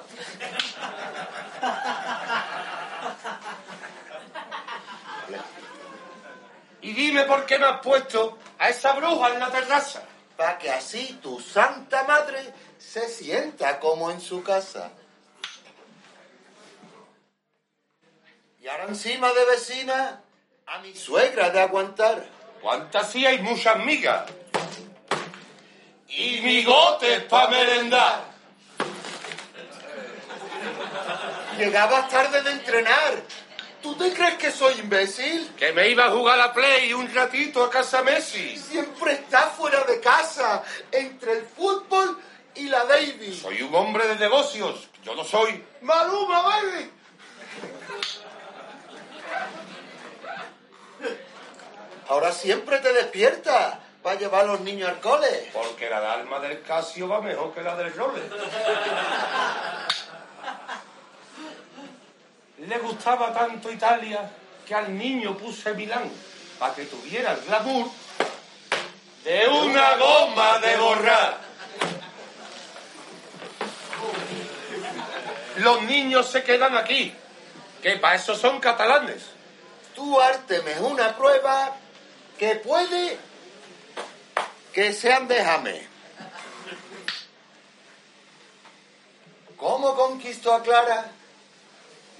Y 6.80 6.92
dime 6.92 7.24
por 7.24 7.44
qué 7.46 7.58
me 7.58 7.66
has 7.66 7.80
puesto 7.80 8.38
a 8.58 8.68
esa 8.68 8.92
bruja 8.92 9.32
en 9.32 9.40
la 9.40 9.50
terraza. 9.50 10.04
Para 10.36 10.56
que 10.58 10.70
así 10.70 11.18
tu 11.20 11.40
santa 11.40 12.04
madre 12.04 12.54
se 12.78 13.08
sienta 13.08 13.80
como 13.80 14.10
en 14.10 14.20
su 14.20 14.44
casa. 14.44 14.92
Y 18.60 18.68
ahora 18.68 18.84
encima 18.84 19.32
de 19.32 19.44
vecina, 19.46 20.22
a 20.66 20.78
mi 20.78 20.94
suegra 20.94 21.50
de 21.50 21.60
aguantar. 21.60 22.35
¿Cuántas 22.66 23.12
sí 23.12 23.24
hay 23.24 23.38
muchas 23.42 23.78
migas? 23.78 24.24
Y 26.08 26.40
migotes 26.40 27.22
pa' 27.22 27.46
merendar. 27.46 28.24
Llegabas 31.56 32.08
tarde 32.08 32.42
de 32.42 32.50
entrenar. 32.50 33.22
¿Tú 33.80 33.94
te 33.94 34.12
crees 34.12 34.34
que 34.34 34.50
soy 34.50 34.80
imbécil? 34.80 35.48
Que 35.56 35.72
me 35.72 35.88
iba 35.90 36.06
a 36.06 36.10
jugar 36.10 36.40
a 36.40 36.52
Play 36.52 36.92
un 36.92 37.14
ratito 37.14 37.62
a 37.62 37.70
casa 37.70 38.02
Messi. 38.02 38.56
Siempre 38.56 39.12
estás 39.12 39.52
fuera 39.52 39.84
de 39.84 40.00
casa, 40.00 40.64
entre 40.90 41.34
el 41.34 41.44
fútbol 41.44 42.20
y 42.56 42.64
la 42.64 42.84
Davis. 42.84 43.42
Soy 43.42 43.62
un 43.62 43.72
hombre 43.76 44.08
de 44.08 44.16
negocios. 44.16 44.88
Yo 45.04 45.14
no 45.14 45.22
soy. 45.22 45.64
Maluma, 45.82 46.42
baby. 46.42 46.95
Ahora 52.08 52.32
siempre 52.32 52.78
te 52.78 52.92
despiertas 52.92 53.74
para 54.02 54.18
llevar 54.18 54.42
a 54.42 54.46
los 54.46 54.60
niños 54.60 54.88
al 54.88 55.00
cole. 55.00 55.50
Porque 55.52 55.90
la 55.90 55.98
alarma 55.98 56.38
del 56.38 56.62
Casio 56.62 57.08
va 57.08 57.20
mejor 57.20 57.52
que 57.52 57.62
la 57.62 57.74
del 57.76 57.92
Rolex. 57.92 58.26
Le 62.58 62.78
gustaba 62.78 63.32
tanto 63.34 63.70
Italia 63.70 64.30
que 64.66 64.74
al 64.74 64.96
niño 64.96 65.36
puse 65.36 65.74
Milán 65.74 66.10
para 66.58 66.74
que 66.74 66.84
tuviera 66.84 67.32
el 67.32 67.40
glamour 67.42 67.90
de 69.24 69.48
una 69.48 69.96
goma 69.96 70.58
de 70.60 70.76
borrar. 70.76 71.38
Los 75.56 75.82
niños 75.82 76.30
se 76.30 76.44
quedan 76.44 76.76
aquí, 76.76 77.12
que 77.82 77.96
para 77.96 78.14
eso 78.14 78.36
son 78.36 78.60
catalanes. 78.60 79.24
Tú 79.94 80.20
árteme 80.20 80.78
una 80.80 81.16
prueba 81.16 81.74
que 82.38 82.56
puede 82.56 83.18
que 84.72 84.92
sean 84.92 85.26
de 85.26 85.42
Jame. 85.42 85.86
¿Cómo 89.56 89.94
conquistó 89.94 90.52
a 90.52 90.62
Clara? 90.62 91.10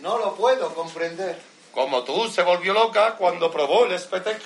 No 0.01 0.19
lo 0.19 0.35
puedo 0.35 0.75
comprender. 0.75 1.39
Como 1.73 2.03
tú, 2.05 2.29
se 2.29 2.43
volvió 2.43 2.73
loca 2.73 3.17
cuando 3.17 3.51
probó 3.51 3.85
el 3.85 3.93
espetec. 3.93 4.41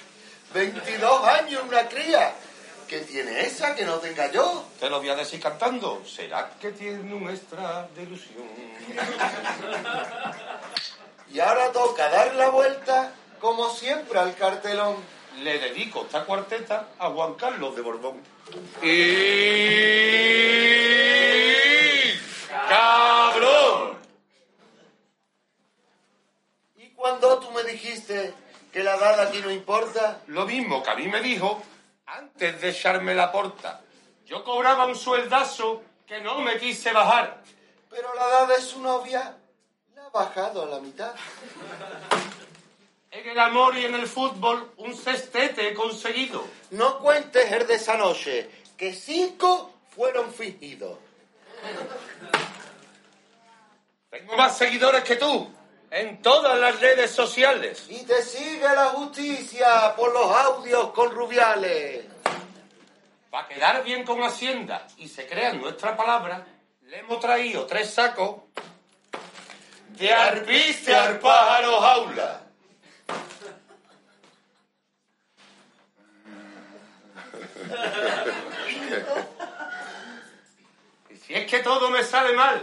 22 0.52 1.24
años 1.28 1.62
una 1.68 1.88
cría. 1.88 2.34
¿Qué 2.88 3.01
tiene 3.01 3.42
esa 3.42 3.76
que 3.76 3.84
no 3.84 3.98
tenga 3.98 4.32
yo? 4.32 4.64
Te 4.80 4.90
lo 4.90 4.98
voy 4.98 5.10
a 5.10 5.14
decir 5.14 5.40
cantando. 5.40 6.02
¿Será 6.05 6.51
que 6.60 6.72
tiene 6.72 7.14
un 7.14 7.30
extra 7.30 7.88
de 7.94 8.02
ilusión? 8.02 8.48
Y 11.32 11.38
ahora 11.38 11.70
toca 11.70 12.10
dar 12.10 12.34
la 12.34 12.48
vuelta, 12.48 13.12
como 13.40 13.70
siempre, 13.70 14.18
al 14.18 14.34
cartelón. 14.34 14.97
Le 15.39 15.59
dedico 15.59 16.02
esta 16.02 16.24
cuarteta 16.24 16.89
a 16.98 17.09
Juan 17.11 17.35
Carlos 17.35 17.74
de 17.74 17.82
Borbón. 17.82 18.23
Y... 18.82 18.90
¡Cabrón! 22.69 23.98
¿Y 26.77 26.89
cuando 26.90 27.39
tú 27.39 27.51
me 27.52 27.62
dijiste 27.65 28.35
que 28.73 28.82
la 28.82 28.97
edad 28.97 29.20
aquí 29.20 29.40
no 29.40 29.51
importa? 29.51 30.20
Lo 30.27 30.44
mismo 30.47 30.82
que 30.82 30.90
a 30.90 30.94
mí 30.94 31.09
me 31.09 31.23
dijo 31.23 31.62
antes 32.07 32.61
de 32.61 32.70
echarme 32.70 33.15
la 33.15 33.32
porta. 33.32 33.81
Yo 34.27 34.44
cobraba 34.44 34.86
un 34.86 34.97
sueldazo 34.97 35.82
que 36.07 36.20
no 36.20 36.40
me 36.40 36.59
quise 36.59 36.93
bajar. 36.93 37.43
Pero 37.89 38.15
la 38.15 38.28
edad 38.28 38.48
de 38.48 38.61
su 38.62 38.81
novia 38.81 39.36
la 39.94 40.07
ha 40.07 40.11
bajado 40.11 40.62
a 40.62 40.66
la 40.66 40.81
mitad. 40.81 41.15
En 43.12 43.28
el 43.28 43.39
amor 43.41 43.77
y 43.77 43.85
en 43.85 43.95
el 43.97 44.07
fútbol 44.07 44.73
un 44.77 44.97
cestete 44.97 45.69
he 45.69 45.74
conseguido. 45.74 46.45
No 46.70 46.99
cuentes 47.01 47.51
el 47.51 47.66
de 47.66 47.74
esa 47.74 47.97
noche, 47.97 48.49
que 48.77 48.95
cinco 48.95 49.73
fueron 49.95 50.32
fingidos. 50.32 50.97
Tengo 54.11 54.37
más 54.37 54.57
seguidores 54.57 55.03
que 55.03 55.16
tú 55.16 55.51
en 55.91 56.23
todas 56.23 56.57
las 56.59 56.78
redes 56.78 57.11
sociales. 57.11 57.87
Y 57.89 58.05
te 58.05 58.23
sigue 58.23 58.62
la 58.62 58.87
justicia 58.91 59.95
por 59.97 60.12
los 60.12 60.31
audios 60.31 60.93
con 60.93 61.11
Rubiales. 61.11 62.05
Para 63.28 63.49
quedar 63.49 63.82
bien 63.82 64.05
con 64.05 64.23
Hacienda 64.23 64.87
y 64.99 65.09
se 65.09 65.27
crean 65.27 65.61
nuestra 65.61 65.97
palabra, 65.97 66.47
le 66.82 66.99
hemos 66.99 67.19
traído 67.19 67.66
tres 67.66 67.91
sacos 67.93 68.43
de 69.89 70.12
arbiste 70.12 70.95
al 70.95 71.19
pájaro 71.19 71.81
jaula. 71.81 72.49
Y 81.10 81.16
si 81.16 81.34
es 81.34 81.47
que 81.51 81.60
todo 81.60 81.90
me 81.90 82.02
sale 82.05 82.34
mal, 82.34 82.60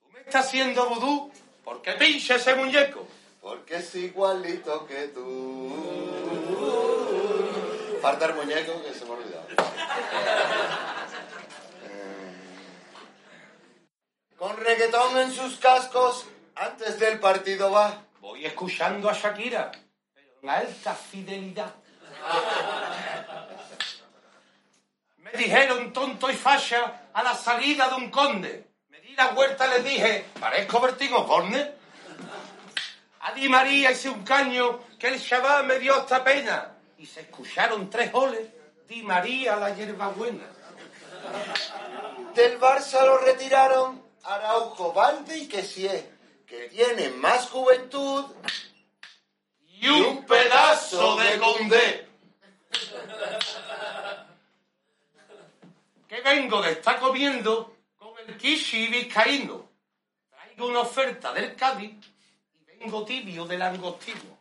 tú 0.00 0.08
me 0.12 0.20
estás 0.20 0.46
haciendo 0.46 0.88
vudú, 0.88 1.32
¿por 1.64 1.82
qué 1.82 1.92
pinche 1.92 2.34
ese 2.34 2.54
muñeco? 2.54 3.06
Porque 3.40 3.76
es 3.76 3.94
igualito 3.94 4.86
que 4.86 5.08
tú. 5.08 5.70
Falta 8.02 8.26
el 8.26 8.34
muñeco 8.34 8.82
que 8.82 8.94
se 8.94 9.04
me 9.04 9.10
ha 9.10 9.14
olvidado. 9.14 9.46
Con 14.36 14.56
reggaetón 14.56 15.18
en 15.18 15.32
sus 15.32 15.56
cascos, 15.56 16.26
antes 16.54 16.98
del 16.98 17.18
partido 17.20 17.70
va. 17.70 18.04
Voy 18.20 18.46
escuchando 18.46 19.10
a 19.10 19.12
Shakira, 19.12 19.70
pero 20.14 20.28
en 20.42 20.48
alta 20.48 20.94
fidelidad. 20.94 21.74
Me 25.32 25.38
dijeron 25.38 25.92
tonto 25.92 26.30
y 26.30 26.34
fascia 26.34 27.08
a 27.12 27.22
la 27.22 27.34
salida 27.34 27.88
de 27.88 27.94
un 27.96 28.10
conde. 28.10 28.66
Me 28.88 29.00
di 29.00 29.14
la 29.14 29.28
vuelta 29.28 29.66
y 29.66 29.70
les 29.70 29.84
dije, 29.84 30.24
parezco 30.38 30.80
Bertín 30.80 31.12
Osborne. 31.12 31.74
A 33.20 33.32
Di 33.32 33.48
María 33.48 33.90
hice 33.90 34.08
un 34.08 34.24
caño 34.24 34.80
que 34.98 35.08
el 35.08 35.22
chaval 35.22 35.66
me 35.66 35.78
dio 35.78 35.98
esta 35.98 36.24
pena. 36.24 36.76
Y 36.98 37.06
se 37.06 37.20
escucharon 37.20 37.90
tres 37.90 38.10
goles. 38.10 38.48
Di 38.88 39.02
María 39.02 39.56
la 39.56 39.74
hierbabuena. 39.74 40.46
Del 42.34 42.58
Barça 42.58 43.04
lo 43.04 43.18
retiraron 43.18 44.02
Araujo, 44.24 44.92
Valde 44.92 45.36
y 45.36 45.48
Kessie, 45.48 46.10
que 46.46 46.68
tienen 46.68 47.20
más 47.20 47.48
juventud 47.48 48.26
Y 49.80 49.88
un 49.88 50.24
pedazo 50.26 51.16
de 51.16 51.38
condé. 51.38 52.08
Que 56.10 56.20
vengo 56.22 56.60
de 56.60 56.72
estar 56.72 56.98
comiendo 56.98 57.76
con 57.96 58.10
el 58.26 58.36
kishi 58.36 58.88
vizcaíno. 58.88 59.70
Traigo 60.28 60.66
una 60.66 60.80
oferta 60.80 61.32
del 61.32 61.54
Cádiz 61.54 61.92
y 62.52 62.64
vengo 62.64 63.04
tibio 63.04 63.44
del 63.44 63.62
angostino. 63.62 64.36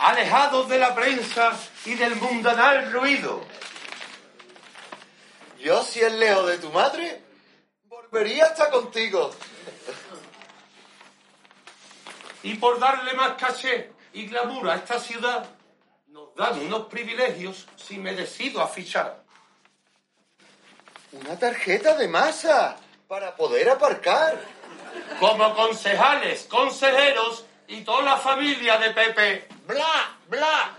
Alejados 0.00 0.68
de 0.68 0.78
la 0.78 0.94
prensa 0.94 1.58
y 1.86 1.94
del 1.94 2.14
mundanal 2.16 2.92
ruido. 2.92 3.42
Yo, 5.60 5.82
si 5.82 6.00
es 6.00 6.12
lejos 6.12 6.46
de 6.46 6.58
tu 6.58 6.70
madre, 6.72 7.22
volvería 7.84 8.44
hasta 8.44 8.70
contigo. 8.70 9.34
Y 12.42 12.52
por 12.56 12.78
darle 12.78 13.14
más 13.14 13.32
caché 13.38 13.91
y 14.12 14.26
glamour 14.26 14.70
a 14.70 14.76
esta 14.76 14.98
ciudad, 14.98 15.44
nos 16.08 16.34
dan 16.34 16.58
unos 16.60 16.86
privilegios 16.86 17.66
si 17.76 17.98
me 17.98 18.14
decido 18.14 18.60
a 18.60 18.68
fichar. 18.68 19.22
Una 21.12 21.38
tarjeta 21.38 21.94
de 21.96 22.08
masa 22.08 22.76
para 23.08 23.34
poder 23.36 23.68
aparcar. 23.70 24.38
Como 25.20 25.54
concejales, 25.54 26.44
consejeros 26.44 27.44
y 27.68 27.82
toda 27.82 28.02
la 28.02 28.16
familia 28.16 28.78
de 28.78 28.90
Pepe. 28.90 29.48
¡Bla, 29.66 30.16
bla! 30.28 30.70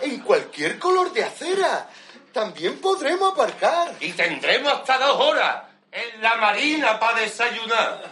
En 0.00 0.20
cualquier 0.20 0.78
color 0.78 1.12
de 1.12 1.24
acera. 1.24 1.88
También 2.32 2.80
podremos 2.80 3.32
aparcar. 3.32 3.94
Y 4.00 4.12
tendremos 4.12 4.72
hasta 4.72 4.98
dos 4.98 5.20
horas 5.20 5.64
en 5.90 6.22
la 6.22 6.36
marina 6.36 6.98
para 6.98 7.20
desayunar. 7.20 8.02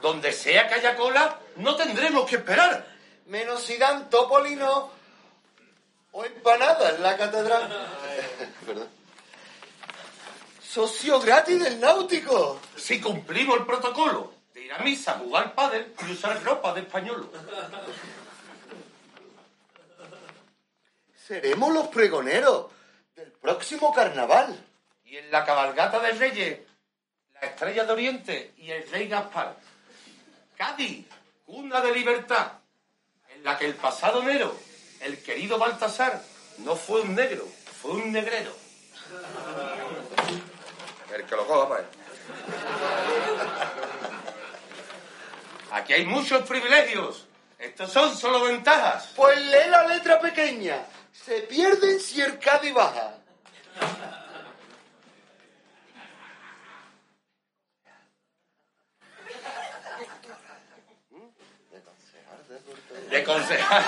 Donde 0.00 0.32
sea 0.32 0.68
que 0.68 0.74
haya 0.74 0.96
cola, 0.96 1.38
no 1.56 1.76
tendremos 1.76 2.28
que 2.28 2.36
esperar. 2.36 2.86
Menos 3.26 3.62
si 3.62 3.76
dan 3.76 4.08
topolino 4.10 4.90
o 6.12 6.24
empanada 6.24 6.90
en 6.90 7.02
la 7.02 7.16
catedral. 7.16 7.88
Perdón. 8.66 8.88
Socio 10.62 11.20
gratis 11.20 11.62
del 11.62 11.80
náutico. 11.80 12.60
Si 12.76 13.00
cumplimos 13.00 13.58
el 13.58 13.66
protocolo 13.66 14.32
de 14.54 14.62
ir 14.62 14.72
a 14.72 14.78
misa, 14.78 15.14
jugar 15.14 15.54
pádel 15.54 15.92
y 16.06 16.12
usar 16.12 16.42
ropa 16.44 16.72
de 16.72 16.82
español. 16.82 17.28
Seremos 21.26 21.72
los 21.72 21.88
pregoneros 21.88 22.66
del 23.16 23.32
próximo 23.32 23.92
carnaval. 23.92 24.64
Y 25.04 25.16
en 25.16 25.30
la 25.32 25.44
cabalgata 25.44 25.98
de 25.98 26.12
Reyes, 26.12 26.60
la 27.34 27.40
estrella 27.48 27.84
de 27.84 27.92
Oriente 27.92 28.54
y 28.56 28.70
el 28.70 28.88
rey 28.90 29.08
Gaspar. 29.08 29.56
Cádiz, 30.60 31.06
cuna 31.46 31.80
de 31.80 31.90
libertad, 31.90 32.52
en 33.30 33.42
la 33.42 33.56
que 33.56 33.64
el 33.64 33.76
pasado 33.76 34.20
enero 34.20 34.54
el 35.00 35.22
querido 35.22 35.56
Baltasar 35.56 36.22
no 36.58 36.76
fue 36.76 37.00
un 37.00 37.14
negro, 37.14 37.48
fue 37.80 37.92
un 37.92 38.12
negrero. 38.12 38.54
El 41.14 41.24
que 41.24 41.34
lo 41.34 41.46
coja, 41.46 41.66
pues. 41.66 41.80
Aquí 45.70 45.94
hay 45.94 46.04
muchos 46.04 46.46
privilegios. 46.46 47.26
Estos 47.58 47.90
son 47.90 48.14
solo 48.14 48.44
ventajas. 48.44 49.14
Pues 49.16 49.40
lee 49.40 49.70
la 49.70 49.86
letra 49.86 50.20
pequeña. 50.20 50.84
Se 51.10 51.40
pierden 51.40 51.98
si 51.98 52.20
el 52.20 52.38
Cádiz 52.38 52.74
baja. 52.74 53.19
De 63.30 63.36
concejal. 63.36 63.84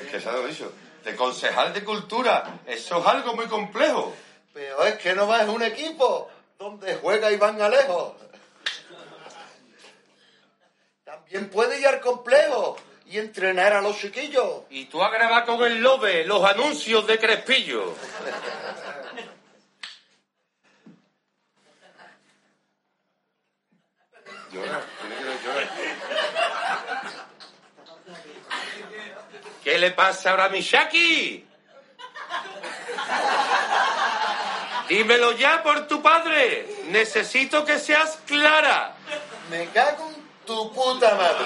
Es 0.00 0.06
que 0.10 0.20
se 0.20 0.28
ha 0.28 0.36
dicho. 0.38 0.72
De 1.04 1.14
concejal 1.14 1.72
de 1.72 1.84
cultura. 1.84 2.60
Eso 2.66 3.00
es 3.00 3.06
algo 3.06 3.34
muy 3.34 3.46
complejo. 3.46 4.14
Pero 4.52 4.84
es 4.84 4.98
que 4.98 5.14
no 5.14 5.28
va 5.28 5.42
en 5.42 5.50
un 5.50 5.62
equipo 5.62 6.28
donde 6.58 6.96
juega 6.96 7.30
Iván 7.30 7.62
Alejo. 7.62 8.16
También 11.04 11.48
puede 11.48 11.78
ir 11.78 11.86
al 11.86 12.00
complejo 12.00 12.76
y 13.06 13.18
entrenar 13.18 13.72
a 13.72 13.80
los 13.80 13.98
chiquillos. 13.98 14.62
Y 14.70 14.86
tú 14.86 15.02
a 15.02 15.10
grabar 15.10 15.46
con 15.46 15.62
el 15.62 15.80
Lobe 15.80 16.24
los 16.24 16.44
anuncios 16.44 17.06
de 17.06 17.18
Crespillo 17.18 17.94
tiene 24.50 25.16
que 25.16 25.26
llorar. 25.36 25.68
¿Qué 29.78 29.82
le 29.82 29.90
pasa 29.92 30.30
ahora 30.30 30.46
a 30.46 30.48
mi 30.48 30.60
Shaki? 30.60 31.46
Dímelo 34.88 35.30
ya 35.36 35.62
por 35.62 35.86
tu 35.86 36.02
padre. 36.02 36.66
Necesito 36.86 37.64
que 37.64 37.78
seas 37.78 38.18
clara. 38.26 38.96
Me 39.48 39.68
cago 39.68 40.10
en 40.10 40.28
tu 40.44 40.72
puta 40.72 41.14
madre. 41.14 41.44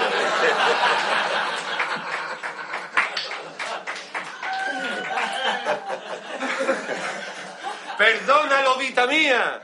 Perdona, 7.98 8.62
lobita 8.62 9.06
mía, 9.09 9.60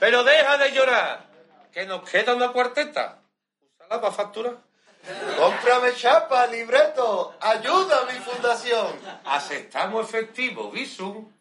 pero 0.00 0.24
deja 0.24 0.56
de 0.56 0.72
llorar. 0.72 1.26
Que 1.70 1.84
nos 1.84 2.08
queda 2.08 2.34
una 2.34 2.48
cuarteta. 2.52 3.18
Úsala 3.76 4.00
para 4.00 4.14
facturar. 4.14 4.67
Cómprame 5.36 5.94
chapa, 5.94 6.46
libreto. 6.48 7.34
Ayuda 7.40 8.02
a 8.02 8.04
mi 8.12 8.18
fundación. 8.18 9.00
Aceptamos 9.24 10.06
efectivo, 10.06 10.70
visum. 10.70 11.32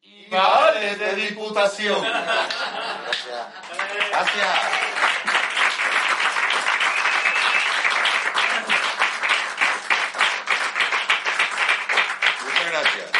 Y 0.00 0.26
vale 0.30 0.94
de 0.94 1.14
diputación. 1.16 2.00
Gracias. 2.00 3.46
Gracias. 4.10 4.48
Muchas 12.44 12.70
gracias. 12.70 13.10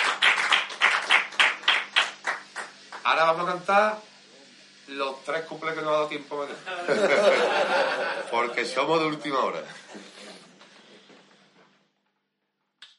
Ahora 3.02 3.24
vamos 3.24 3.48
a 3.48 3.52
cantar 3.52 4.08
los 4.89 5.23
tres 5.24 5.44
cumples 5.44 5.74
que 5.74 5.82
nos 5.82 5.90
ha 5.90 5.93
dado 5.93 6.09
tiempo 6.09 6.43
a. 6.43 6.47
Porque 8.31 8.65
somos 8.65 9.01
de 9.01 9.06
última 9.06 9.40
hora. 9.40 9.62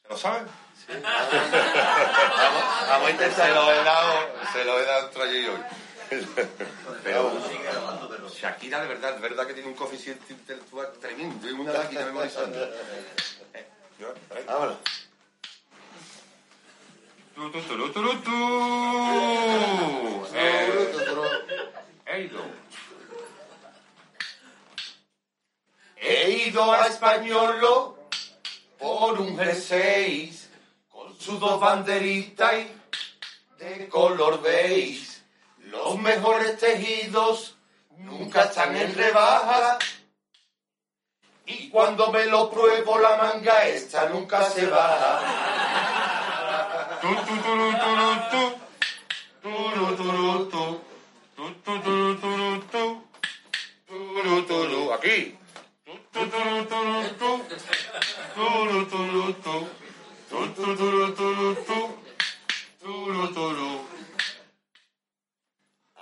¿Lo 0.08 0.16
saben? 0.16 0.46
Vamos 2.88 3.06
a 3.06 3.10
intentar. 3.10 3.48
Se 3.48 3.54
lo 3.54 3.72
he 3.72 3.84
dado, 3.84 4.12
se 4.52 4.64
lo 4.64 4.80
he 4.80 4.84
dado 4.84 5.06
entre 5.06 5.22
ayer 5.22 5.42
y 5.42 5.46
hoy. 5.48 5.60
Pero 7.04 7.32
Shakira 8.28 8.80
de 8.80 8.88
verdad, 8.88 9.14
es 9.14 9.20
verdad 9.20 9.46
que 9.46 9.54
tiene 9.54 9.68
un 9.68 9.76
coeficiente 9.76 10.32
intelectual 10.32 10.90
tremendo 11.00 11.48
y 11.48 11.52
una 11.52 11.72
máquina 11.72 12.04
memorizando. 12.06 12.58
Eh. 13.54 13.66
Vámonos. 14.46 14.76
Tu, 17.34 17.50
tu, 17.52 17.60
turu, 17.62 17.92
turu, 17.92 18.20
tu. 18.20 20.26
Eh, 20.34 20.90
he 22.10 22.22
ido. 22.22 22.42
He 25.96 26.30
ido 26.48 26.72
a 26.72 26.86
Españolo 26.86 27.98
por 28.78 29.20
un 29.20 29.36
G6 29.36 30.48
con 30.88 31.18
sus 31.18 31.38
dos 31.38 31.60
banderitas 31.60 32.66
de 33.58 33.88
color 33.88 34.40
beige. 34.42 35.20
Los 35.58 35.98
mejores 35.98 36.58
tejidos 36.58 37.56
nunca 37.98 38.44
están 38.44 38.76
en 38.76 38.94
rebaja. 38.94 39.78
Y 41.46 41.68
cuando 41.68 42.10
me 42.10 42.26
lo 42.26 42.50
pruebo 42.50 42.98
la 42.98 43.16
manga 43.16 43.66
esta 43.66 44.08
nunca 44.08 44.48
se 44.48 44.66
baja. 44.66 45.20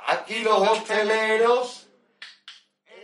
Aquí 0.07 0.39
los 0.41 0.69
hosteleros 0.69 1.87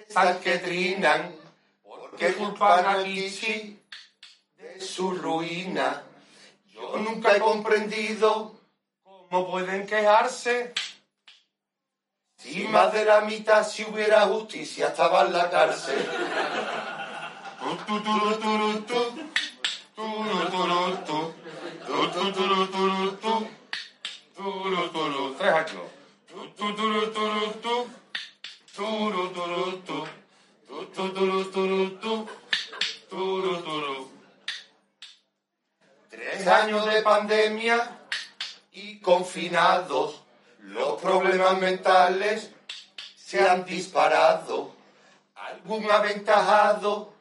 están 0.09 0.41
que 0.41 0.59
trinan 0.59 1.35
porque 1.83 2.33
culpan 2.35 2.87
a 2.87 3.05
Kichi 3.05 3.79
de 4.57 4.81
su 4.81 5.11
ruina. 5.13 6.03
Yo 6.67 6.97
nunca 6.99 7.37
he 7.37 7.41
comprendido 7.41 8.55
cómo 9.03 9.51
pueden 9.51 9.87
quejarse. 9.87 10.73
Si 12.39 12.67
más 12.69 12.93
de 12.93 13.05
la 13.05 13.21
mitad 13.23 13.67
si 13.67 13.85
hubiera 13.85 14.23
justicia 14.23 14.89
estaba 14.89 15.27
en 15.27 15.33
la 15.33 15.51
cárcel. 15.51 16.09
Tu, 19.95 20.03
tu, 20.03 20.51
turu, 20.51 20.67
turu, 20.67 20.97
tu. 20.97 21.19
Turu, 21.87 21.87
turu, 21.87 21.87
tu. 21.87 21.87
Tu, 21.87 22.11
tu, 22.11 22.33
turu, 22.33 22.67
turu, 22.67 23.11
tu. 23.23 23.49
Turu, 24.35 24.89
turu. 24.91 25.35
Tres 25.39 25.55
años. 25.55 25.87
Tu, 26.27 26.49
tu, 26.57 26.75
turu, 26.75 27.13
turu, 27.13 27.47
tu. 27.63 27.87
Turu, 28.75 29.29
turu, 29.33 29.83
tu. 29.87 29.99
Tu, 30.67 30.87
tu, 30.95 31.13
turu, 31.15 31.45
turu, 31.53 31.91
tu. 32.01 32.29
Turu, 33.09 33.63
turu. 33.63 34.11
Tres 36.11 36.47
años 36.49 36.87
de 36.87 37.03
pandemia 37.03 37.99
y 38.73 38.99
confinados. 38.99 40.23
Los 40.59 41.01
problemas 41.01 41.57
mentales 41.61 42.51
se 43.17 43.49
han 43.49 43.65
disparado. 43.65 44.75
Algún 45.37 45.89
aventajado 45.89 47.13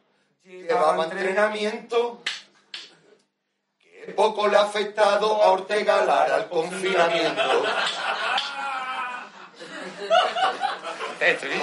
llevaba 0.43 1.03
entrenamiento. 1.03 2.23
Poco 4.11 4.47
le 4.47 4.57
ha 4.57 4.63
afectado 4.63 5.41
a 5.41 5.51
Ortega 5.51 6.03
Lara 6.03 6.37
el 6.37 6.49
confinamiento. 6.49 7.63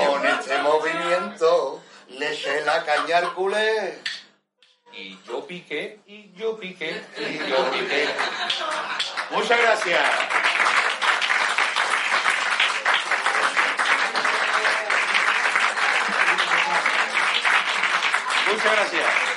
Con 0.07 0.27
este 0.27 0.59
movimiento 0.63 1.83
le 2.09 2.33
eché 2.33 2.63
la 2.63 2.83
caña 2.83 3.19
al 3.19 3.35
culé. 3.35 4.03
Y 4.93 5.19
yo 5.25 5.47
piqué, 5.47 6.01
y 6.07 6.33
yo 6.33 6.59
piqué, 6.59 7.05
y 7.19 7.39
yo 7.49 7.71
piqué. 7.71 8.09
Muchas 9.31 9.61
gracias. 9.61 10.11
Muchas 18.51 18.73
gracias. 18.73 19.30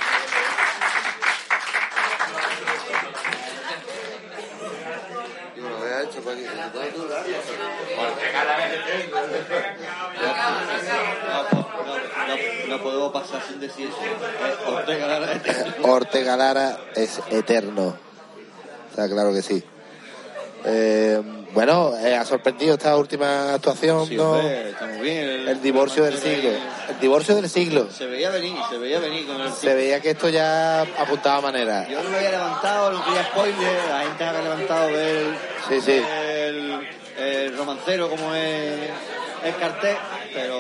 Durar. 6.70 7.24
No 12.70 12.82
podemos 12.82 13.12
pasar 13.12 13.42
sin 13.48 13.60
decir 13.60 13.90
eso. 13.90 14.72
Ortega 14.72 15.08
Lara 15.08 15.34
es- 15.34 15.66
Ortega 15.84 16.38
Lara 16.38 16.78
es 16.96 17.22
eterno. 17.30 17.96
Está 18.90 19.10
claro 19.10 19.34
que 19.34 19.42
sí. 19.42 19.64
Eh, 20.66 21.22
bueno, 21.54 21.94
eh, 21.98 22.16
ha 22.16 22.26
sorprendido 22.26 22.74
esta 22.76 22.96
última 22.98 23.54
actuación, 23.54 24.08
Sí, 24.08 24.16
¿no? 24.16 24.32
hombre, 24.32 24.70
está 24.72 24.86
muy 24.88 25.00
bien. 25.02 25.30
El, 25.30 25.48
El 25.50 25.62
divorcio 25.62 26.04
del 26.04 26.18
siglo. 26.18 26.50
El 26.90 27.00
divorcio 27.00 27.36
del 27.36 27.50
siglo. 27.50 27.88
Se 27.92 28.06
veía 28.08 28.30
venir, 28.30 28.56
se 28.70 28.78
veía 28.78 29.00
venir 29.00 29.26
con 29.28 29.40
el 29.40 29.52
Se 29.52 29.74
veía 29.74 30.00
que 30.02 30.12
esto 30.12 30.30
ya 30.30 30.82
apuntaba 30.82 31.42
manera. 31.42 31.88
Yo 31.88 32.02
no 32.02 32.10
me 32.10 32.18
había 32.18 32.32
levantado, 32.32 32.92
no 32.92 33.06
quería 33.06 33.24
spoiler, 33.26 33.80
la 33.90 34.00
gente 34.02 34.24
había 34.24 34.42
levantado 34.42 34.90
el, 34.90 35.36
Sí, 35.70 35.82
sí. 35.82 36.02
el, 36.38 36.88
el 37.20 37.58
romancero 37.58 38.10
como 38.10 38.34
es 38.34 38.90
el 39.44 39.56
cartel, 39.58 39.98
pero 40.34 40.58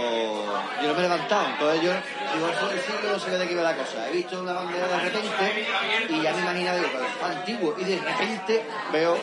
yo 0.81 0.87
no 0.89 0.93
me 0.93 0.99
he 0.99 1.03
levantado, 1.03 1.45
entonces 1.47 1.81
yo 1.81 1.91
digo, 2.35 2.49
eso 2.49 2.67
del 2.67 2.79
siglo 2.81 3.13
no 3.13 3.19
sé 3.19 3.31
de 3.31 3.47
qué 3.47 3.53
iba 3.53 3.63
la 3.63 3.75
cosa. 3.77 4.09
He 4.09 4.11
visto 4.11 4.39
una 4.41 4.51
bandera 4.53 4.87
de 4.87 4.99
repente 4.99 5.65
y 6.09 6.21
ya 6.21 6.33
me 6.33 6.41
imaginaba, 6.41 6.77
digo, 6.77 6.89
pero 6.91 7.05
es 7.05 7.37
antiguo, 7.37 7.75
y 7.79 7.83
de 7.85 7.97
repente 7.99 8.65
veo 8.91 9.17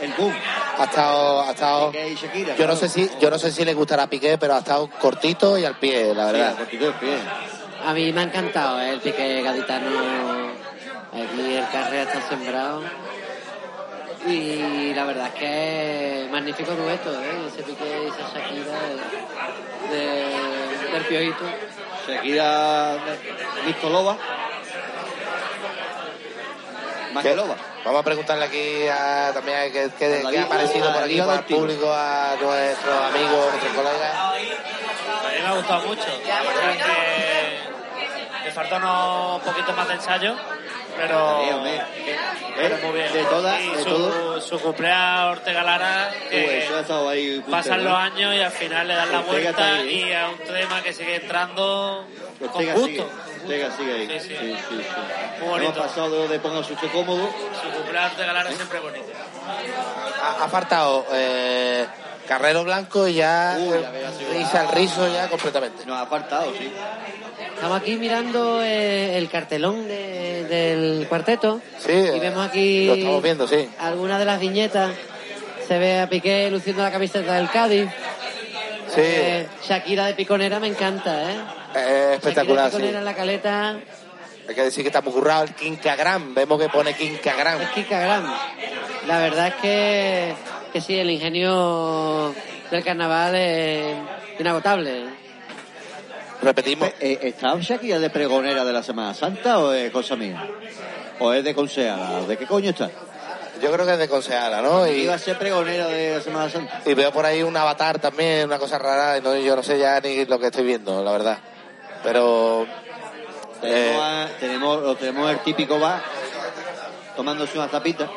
el 0.00 0.12
boom. 0.14 0.32
Ha 0.78 0.84
estado, 0.84 1.42
ha 1.42 1.50
estado. 1.50 1.90
Piqué 1.90 2.08
y 2.10 2.14
Shakira, 2.14 2.56
Yo 2.56 2.66
no 2.66 2.76
sé 2.76 2.88
si, 2.88 3.10
yo 3.20 3.30
no 3.30 3.38
sé 3.38 3.50
si 3.50 3.64
le 3.64 3.74
gustará 3.74 4.04
a 4.04 4.06
Piqué, 4.10 4.38
pero 4.38 4.54
ha 4.54 4.58
estado 4.58 4.88
cortito 5.00 5.58
y 5.58 5.64
al 5.64 5.76
pie, 5.78 6.14
la 6.14 6.26
verdad. 6.26 6.56
cortito 6.56 6.84
y 6.84 6.88
al 6.88 6.94
pie. 6.94 7.18
A 7.86 7.92
mí 7.94 8.12
me 8.12 8.20
ha 8.20 8.24
encantado 8.24 8.80
¿eh? 8.80 8.90
el 8.90 9.00
pique 9.00 9.42
gaditano. 9.42 9.88
Aquí 11.12 11.54
el 11.56 11.66
carrera 11.70 12.02
está 12.02 12.28
sembrado. 12.28 12.82
Y 14.26 14.92
la 14.94 15.04
verdad 15.04 15.28
es 15.28 15.34
que 15.34 16.24
es 16.24 16.30
magnífico 16.30 16.72
dueto, 16.72 17.12
¿eh? 17.22 17.46
Ese 17.48 17.62
pique 17.62 17.84
y 18.04 18.08
esa 18.08 18.28
Shakira 18.34 18.78
de, 19.90 19.96
de- 19.96 20.92
del 20.92 21.02
piojito. 21.04 21.44
Shakira 22.06 22.96
visto 23.66 23.88
loba. 23.90 24.16
Más 27.14 27.24
que 27.24 27.34
loba. 27.36 27.56
Vamos 27.88 28.00
a 28.02 28.04
preguntarle 28.04 28.44
aquí 28.44 28.86
a, 28.86 29.30
también 29.32 29.56
a 29.58 29.62
qué, 29.72 29.90
qué- 29.98 30.20
A 30.22 30.28
ha 30.28 30.30
vida- 30.30 30.46
parecido 30.46 30.90
a 30.90 30.92
por 30.92 31.02
aquí, 31.04 31.18
para 31.20 31.34
el 31.38 31.44
público, 31.44 31.90
a 31.90 32.36
nuestros 32.38 33.02
amigos, 33.02 33.46
nuestros 33.50 33.72
colegas. 33.72 34.14
A 34.14 34.32
mí 34.34 35.40
me 35.40 35.46
ha 35.48 35.52
gustado 35.54 35.86
mucho. 35.88 36.02
Creo 36.02 36.72
que, 36.76 38.44
que 38.44 38.50
falta 38.52 38.76
unos 38.76 39.40
poquitos 39.42 39.74
más 39.74 39.88
de 39.88 39.94
ensayo, 39.94 40.36
pero, 40.98 41.42
Sí, 41.44 41.50
hombre. 41.52 41.82
pero 42.56 42.74
Eh, 42.74 42.80
muy 42.82 42.92
bien. 42.92 43.12
de 43.12 43.24
todas- 43.24 43.60
y 43.60 43.68
de 43.70 43.78
su, 43.82 43.84
todo- 43.88 44.40
su 44.40 44.58
cumpleaños 44.60 45.38
Ortega 45.38 45.62
Lara, 45.62 46.10
eso 46.30 47.08
ahí 47.08 47.42
pasan 47.50 47.80
¿eh? 47.80 47.84
los 47.84 47.94
años 47.94 48.34
y 48.34 48.40
al 48.40 48.50
final 48.52 48.88
le 48.88 48.94
dan 48.94 49.12
la 49.12 49.18
Ortega 49.20 49.42
vuelta 49.52 49.64
ahí, 49.74 49.88
¿eh? 50.02 50.08
y 50.08 50.12
a 50.12 50.28
un 50.28 50.38
tema 50.38 50.82
que 50.82 50.92
sigue 50.92 51.16
entrando 51.16 52.04
con 52.38 52.64
gusto. 52.74 52.86
sigue, 52.86 53.04
Ortega 53.42 53.70
sigue 53.76 53.92
ahí. 53.94 54.20
Sí, 54.20 54.28
sí. 54.28 54.36
Sí, 54.38 54.56
sí, 54.68 54.76
sí. 54.76 54.84
Muy 55.40 55.48
bonito. 55.48 55.72
Hemos 55.72 55.86
pasado 55.88 56.28
de, 56.28 56.38
cómodo. 56.88 57.28
Su 57.62 57.70
cumpleaños 57.70 58.10
Ortega 58.12 58.32
Lara 58.32 58.52
siempre 58.52 58.80
bonito. 58.80 59.06
Ha, 60.22 60.44
ha 60.44 60.48
faltado 60.48 61.06
eh, 61.12 61.86
Carrero 62.26 62.62
Blanco 62.64 63.08
y 63.08 63.14
ya, 63.14 63.56
Uy, 63.58 63.72
eh, 63.78 64.10
risa 64.34 64.66
rizo 64.72 65.08
ya 65.08 65.28
completamente. 65.28 65.86
Nos 65.86 65.96
ha 65.96 66.02
apartado, 66.02 66.52
sí. 66.58 66.70
Estamos 67.58 67.80
aquí 67.82 67.96
mirando 67.96 68.62
eh, 68.62 69.18
el 69.18 69.28
cartelón 69.28 69.88
de- 69.88 70.44
del 70.44 71.06
cuarteto. 71.08 71.60
Sí, 71.78 71.90
Y 71.92 72.20
vemos 72.20 72.46
aquí 72.46 72.86
lo 72.86 72.94
estamos 72.94 73.22
viendo, 73.22 73.48
sí. 73.48 73.68
algunas 73.80 74.18
de 74.20 74.24
las 74.24 74.38
viñetas. 74.38 74.92
Se 75.66 75.76
ve 75.76 75.98
a 76.00 76.08
Piqué 76.08 76.48
luciendo 76.50 76.82
la 76.82 76.92
camiseta 76.92 77.34
del 77.34 77.50
Cádiz. 77.50 77.88
Sí, 78.94 79.00
Eh, 79.04 79.46
Shakira 79.68 80.06
de 80.06 80.14
piconera 80.14 80.60
me 80.60 80.68
encanta, 80.68 81.30
¿eh? 81.30 81.36
es 81.74 82.14
espectacular, 82.18 82.24
Shakira 82.24 82.62
de 82.64 82.70
sí. 82.70 82.76
piconera 82.76 82.98
en 83.00 83.04
la 83.04 83.14
caleta. 83.14 83.76
Hay 84.48 84.54
que 84.54 84.62
decir 84.62 84.82
que 84.84 84.88
está 84.88 85.02
muy 85.02 85.12
currado 85.12 85.42
el 85.44 85.54
Quincagram. 85.54 86.34
Vemos 86.34 86.58
que 86.60 86.68
pone 86.70 86.94
Quincagram. 86.94 87.60
Es 87.60 87.68
Kika 87.70 88.00
Gram. 88.00 88.24
La 89.06 89.18
verdad 89.18 89.48
es 89.48 89.54
que, 89.56 90.34
que 90.72 90.80
sí, 90.80 90.96
el 90.98 91.10
ingenio 91.10 92.34
del 92.70 92.82
carnaval 92.84 93.34
es 93.34 93.94
inagotable. 94.38 95.04
Repetimos. 96.42 96.88
Eh, 97.00 97.18
¿Está 97.22 97.56
Shakira 97.58 97.98
de 97.98 98.10
pregonera 98.10 98.64
de 98.64 98.72
la 98.72 98.82
Semana 98.82 99.12
Santa 99.14 99.58
o 99.58 99.72
es 99.72 99.90
cosa 99.90 100.14
mía? 100.16 100.46
¿O 101.18 101.32
es 101.32 101.42
de 101.42 101.54
consejera? 101.54 102.20
¿De 102.28 102.36
qué 102.36 102.46
coño 102.46 102.70
está? 102.70 102.90
Yo 103.60 103.72
creo 103.72 103.84
que 103.84 103.92
es 103.94 103.98
de 103.98 104.08
Conseala, 104.08 104.62
¿no? 104.62 104.86
Y, 104.86 105.00
Iba 105.02 105.14
a 105.14 105.18
ser 105.18 105.36
pregonera 105.36 105.88
de 105.88 106.14
la 106.14 106.20
Semana 106.20 106.48
Santa. 106.48 106.80
y 106.86 106.94
veo 106.94 107.10
por 107.10 107.26
ahí 107.26 107.42
un 107.42 107.56
avatar 107.56 107.98
también, 107.98 108.44
una 108.46 108.56
cosa 108.58 108.78
rara. 108.78 109.18
y 109.18 109.20
no- 109.20 109.36
yo 109.36 109.56
no 109.56 109.64
sé 109.64 109.80
ya 109.80 109.98
ni 110.00 110.24
lo 110.26 110.38
que 110.38 110.46
estoy 110.46 110.62
viendo, 110.64 111.02
la 111.02 111.10
verdad. 111.10 111.38
Pero 112.04 112.66
Tenemos, 113.60 113.96
Eh. 113.96 114.00
a- 114.00 114.28
tenemos, 114.38 114.98
tenemos 115.00 115.30
el 115.32 115.38
típico 115.40 115.80
bar 115.80 116.00
tomándose 117.16 117.58
una 117.58 117.66
tapita. 117.66 118.08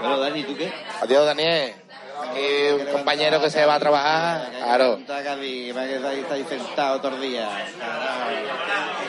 Bueno, 0.00 0.18
Dani, 0.18 0.44
¿tú 0.44 0.56
qué? 0.56 0.72
adiós, 1.02 1.26
Daniel. 1.26 1.74
Aquí 2.28 2.72
un 2.80 2.86
compañero 2.92 3.40
que 3.40 3.50
se 3.50 3.64
va 3.64 3.74
a 3.74 3.78
trabajar, 3.80 4.50
claro. 4.52 4.94
Está 5.00 5.22
Cádiz, 5.22 5.76
va 5.76 5.80
a 5.80 5.84
estar 5.86 6.10
ahí- 6.10 6.20
está 6.20 6.34
ahí 6.34 6.44
sentado 6.48 7.00
todo 7.00 7.14
el 7.16 7.20
día. 7.22 7.48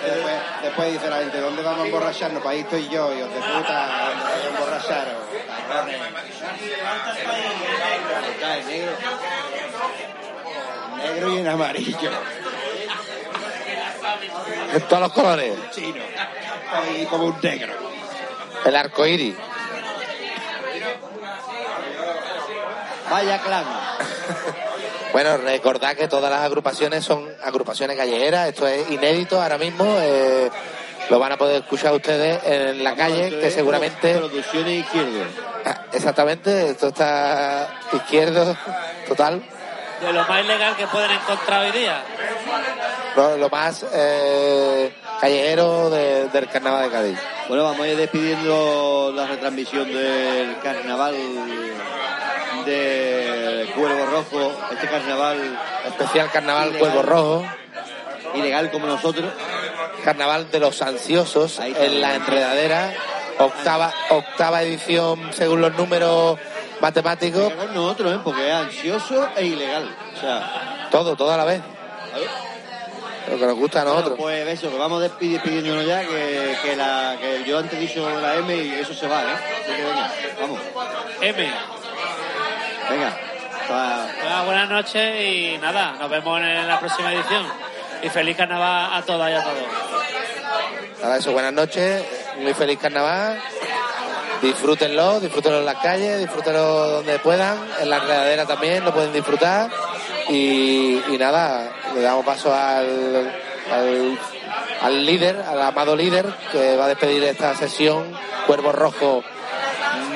Después, 0.04 0.34
después 0.64 0.94
dice 0.94 1.10
la 1.10 1.18
gente, 1.18 1.40
¿dónde 1.40 1.62
vamos 1.62 1.82
a 1.82 1.86
emborracharnos? 1.86 2.42
Para 2.42 2.56
ahí 2.56 2.62
estoy 2.62 2.90
yo, 2.90 3.14
y 3.16 3.22
os 3.22 3.30
de 3.34 3.40
puta, 3.40 3.90
¿dónde 4.34 4.48
emborracharos? 4.48 5.14
Negro. 8.68 8.92
Negro 10.98 11.34
y 11.34 11.38
en 11.40 11.48
amarillo. 11.48 12.12
En 14.74 14.82
todos 14.84 15.02
los 15.02 15.14
colores. 15.14 15.54
Chino. 15.72 16.02
Ahí 16.74 17.06
como 17.10 17.26
un 17.26 17.38
negro. 17.42 17.74
El 18.66 18.76
arco 18.76 19.06
iris. 19.06 19.36
Vaya 23.12 23.40
clan. 23.42 23.66
Bueno, 25.12 25.36
recordad 25.38 25.96
que 25.96 26.08
todas 26.08 26.32
las 26.32 26.40
agrupaciones 26.42 27.04
son 27.04 27.28
agrupaciones 27.44 27.98
callejeras, 27.98 28.48
esto 28.48 28.66
es 28.66 28.90
inédito 28.90 29.42
ahora 29.42 29.58
mismo, 29.58 29.84
eh, 30.00 30.50
lo 31.10 31.20
van 31.20 31.34
a 31.34 31.38
poder 31.38 31.62
escuchar 31.64 31.94
ustedes 31.94 32.40
en 32.46 32.82
la 32.82 32.96
calle, 32.96 33.38
que 33.40 33.52
seguramente... 33.52 34.14
Producciones 34.16 34.86
izquierdo. 34.86 35.26
Exactamente, 35.92 36.70
esto 36.70 36.88
está 36.88 37.68
izquierdo, 37.92 38.56
total, 39.10 39.44
De 40.02 40.14
lo 40.14 40.24
más 40.26 40.46
ilegal 40.46 40.78
que 40.78 40.88
pueden 40.88 41.12
encontrar 41.12 41.66
hoy 41.66 41.72
día. 41.72 42.02
lo, 43.18 43.36
lo 43.36 43.50
más 43.50 43.86
eh, 43.94 44.94
callejero 45.20 45.90
de- 45.90 46.30
del 46.30 46.48
carnaval 46.50 46.84
de 46.84 46.90
Cádiz. 46.90 47.20
Bueno, 47.50 47.66
vamos 47.66 47.82
a 47.82 47.88
ir 47.90 47.98
despidiendo 47.98 49.12
la 49.14 49.26
retransmisión 49.28 49.92
del 49.94 50.58
carnaval 50.64 51.16
de 52.66 53.72
Cuervo 53.76 54.06
Rojo, 54.06 54.52
este 54.72 54.88
carnaval 54.88 55.60
Especial 55.88 56.30
carnaval 56.32 56.70
ilegal, 56.70 56.80
Cuervo 56.80 57.02
Rojo, 57.04 57.46
ilegal 58.36 58.72
como 58.72 58.88
nosotros. 58.88 59.32
carnaval 60.04 60.50
de 60.52 60.60
los 60.60 60.82
ansiosos 60.82 61.60
en 61.60 62.02
la 62.02 62.16
enredadera, 62.16 62.94
octava, 63.40 63.94
octava 64.10 64.62
edición 64.64 65.32
según 65.34 65.62
los 65.62 65.76
números 65.76 66.38
matemáticos, 66.80 67.48
Ilegal 67.52 67.74
nosotros, 67.76 68.16
¿eh? 68.16 68.20
porque 68.24 68.48
es 68.48 68.54
ansioso 68.54 69.28
e 69.36 69.46
ilegal. 69.46 69.96
O 70.16 70.20
sea, 70.20 70.88
todo, 70.92 71.16
todo 71.16 71.32
a 71.32 71.38
la 71.38 71.46
vez. 71.46 71.62
Lo 73.30 73.38
que 73.38 73.46
nos 73.46 73.56
gusta 73.56 73.84
a 73.84 73.86
nosotros. 73.86 74.18
Bueno, 74.18 74.44
pues 74.46 74.60
eso, 74.60 74.72
que 74.72 74.78
vamos 74.78 75.02
despi- 75.04 75.32
despidiéndonos 75.34 75.86
ya, 75.86 76.02
que, 76.02 76.58
que, 76.64 76.76
la, 76.76 77.16
que 77.22 77.44
yo 77.46 77.60
antes 77.60 77.78
he 77.78 77.82
dicho 77.82 78.10
la 78.20 78.36
M 78.38 78.54
y 78.56 78.72
eso 78.74 78.94
se 78.96 79.08
va, 79.08 79.22
¿eh? 79.22 79.26
Así 79.64 79.76
que 79.76 79.84
venga, 79.84 80.12
vamos. 80.42 80.60
M. 81.22 81.52
Venga. 82.92 83.18
Bueno, 83.70 84.46
buenas 84.46 84.70
noches 84.70 85.24
y 85.24 85.58
nada, 85.60 85.94
nos 85.98 86.10
vemos 86.10 86.42
en 86.42 86.68
la 86.68 86.78
próxima 86.78 87.14
edición. 87.14 87.46
Y 88.04 88.10
feliz 88.10 88.36
carnaval 88.36 88.90
a 88.94 89.02
todas 89.04 89.32
y 89.32 89.34
a 89.34 89.42
todos. 89.42 91.02
Nada, 91.02 91.18
eso, 91.18 91.32
buenas 91.32 91.54
noches, 91.54 92.04
muy 92.40 92.54
feliz 92.54 92.78
carnaval. 92.80 93.40
Disfrútenlo, 94.42 95.22
disfrútenlo 95.22 95.60
en 95.60 95.66
las 95.68 95.78
calles, 95.78 96.20
disfrútenlo 96.20 96.90
donde 96.90 97.18
puedan, 97.20 97.58
en 97.80 97.90
la 97.90 97.98
enredadera 97.98 98.46
también 98.46 98.84
lo 98.84 98.94
pueden 98.94 99.14
disfrutar. 99.14 99.70
Y, 100.28 101.02
y 101.10 101.18
nada, 101.18 101.72
le 101.96 102.02
damos 102.02 102.26
paso 102.26 102.54
al, 102.54 103.32
al, 103.72 104.20
al 104.82 105.06
líder, 105.06 105.42
al 105.48 105.62
amado 105.62 105.96
líder, 105.96 106.26
que 106.52 106.76
va 106.76 106.86
a 106.86 106.90
despedir 106.90 107.24
esta 107.24 107.56
sesión 107.56 108.12
Cuervo 108.48 108.74
Rojo 108.74 109.24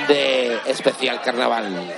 de 0.09 0.59
especial 0.65 1.21
carnaval. 1.21 1.95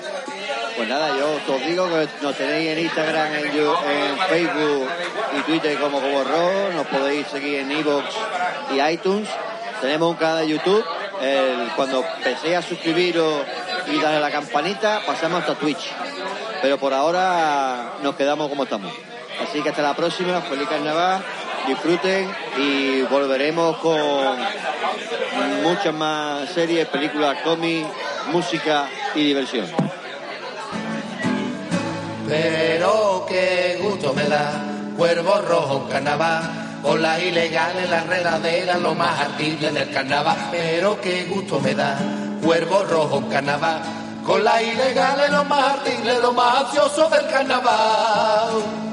Pues 0.77 0.87
nada, 0.89 1.09
yo 1.17 1.55
os 1.55 1.65
digo 1.65 1.89
que 1.89 2.07
nos 2.21 2.35
tenéis 2.35 2.69
en 2.69 2.79
Instagram, 2.83 3.33
en, 3.33 4.19
Facebook 4.29 4.87
y 5.35 5.41
Twitter 5.41 5.79
como 5.79 5.99
como 5.99 6.23
Rojo, 6.23 6.69
nos 6.75 6.85
podéis 6.85 7.25
seguir 7.29 7.61
en 7.61 7.71
iVoox 7.71 8.05
y 8.75 8.81
iTunes. 8.93 9.27
Tenemos 9.81 10.11
un 10.11 10.17
canal 10.17 10.45
de 10.45 10.49
YouTube, 10.49 10.85
cuando 11.75 12.05
empecéis 12.17 12.57
a 12.57 12.61
suscribiros 12.61 13.41
y 13.91 13.99
darle 13.99 14.17
a 14.17 14.19
la 14.19 14.29
campanita, 14.29 15.01
pasamos 15.03 15.41
hasta 15.41 15.55
Twitch. 15.55 15.91
Pero 16.61 16.77
por 16.77 16.93
ahora 16.93 17.93
nos 18.03 18.15
quedamos 18.15 18.47
como 18.47 18.65
estamos. 18.65 18.93
Así 19.41 19.63
que 19.63 19.69
hasta 19.69 19.81
la 19.81 19.95
próxima, 19.95 20.41
feliz 20.41 20.69
carnaval, 20.69 21.23
disfruten 21.67 22.31
y 22.55 23.01
volveremos 23.01 23.77
con 23.77 24.37
muchas 25.63 25.93
más 25.95 26.47
series, 26.49 26.87
películas, 26.87 27.41
cómics, 27.43 27.87
música 28.31 28.87
y 29.15 29.23
diversión. 29.23 29.65
Pero 32.27 33.25
qué 33.27 33.79
gusto 33.81 34.13
me 34.13 34.23
da, 34.25 34.51
cuervo 34.97 35.41
rojo 35.41 35.87
carnaval, 35.89 36.43
con 36.83 37.01
las 37.01 37.21
ilegales, 37.21 37.89
las 37.89 38.05
redaderas, 38.05 38.79
lo 38.79 38.93
más 38.93 39.19
ardible 39.19 39.71
del 39.71 39.89
carnaval. 39.91 40.37
Pero 40.51 40.99
qué 40.99 41.25
gusto 41.25 41.59
me 41.59 41.73
da, 41.73 41.97
cuervo 42.43 42.83
rojo 42.83 43.23
carnaval, 43.29 43.81
con 44.25 44.43
las 44.43 44.61
ilegales, 44.61 45.31
lo 45.31 45.45
más 45.45 45.79
ardible, 45.79 46.19
lo 46.19 46.33
más 46.33 46.65
ansioso 46.65 47.09
del 47.09 47.27
carnaval. 47.27 48.86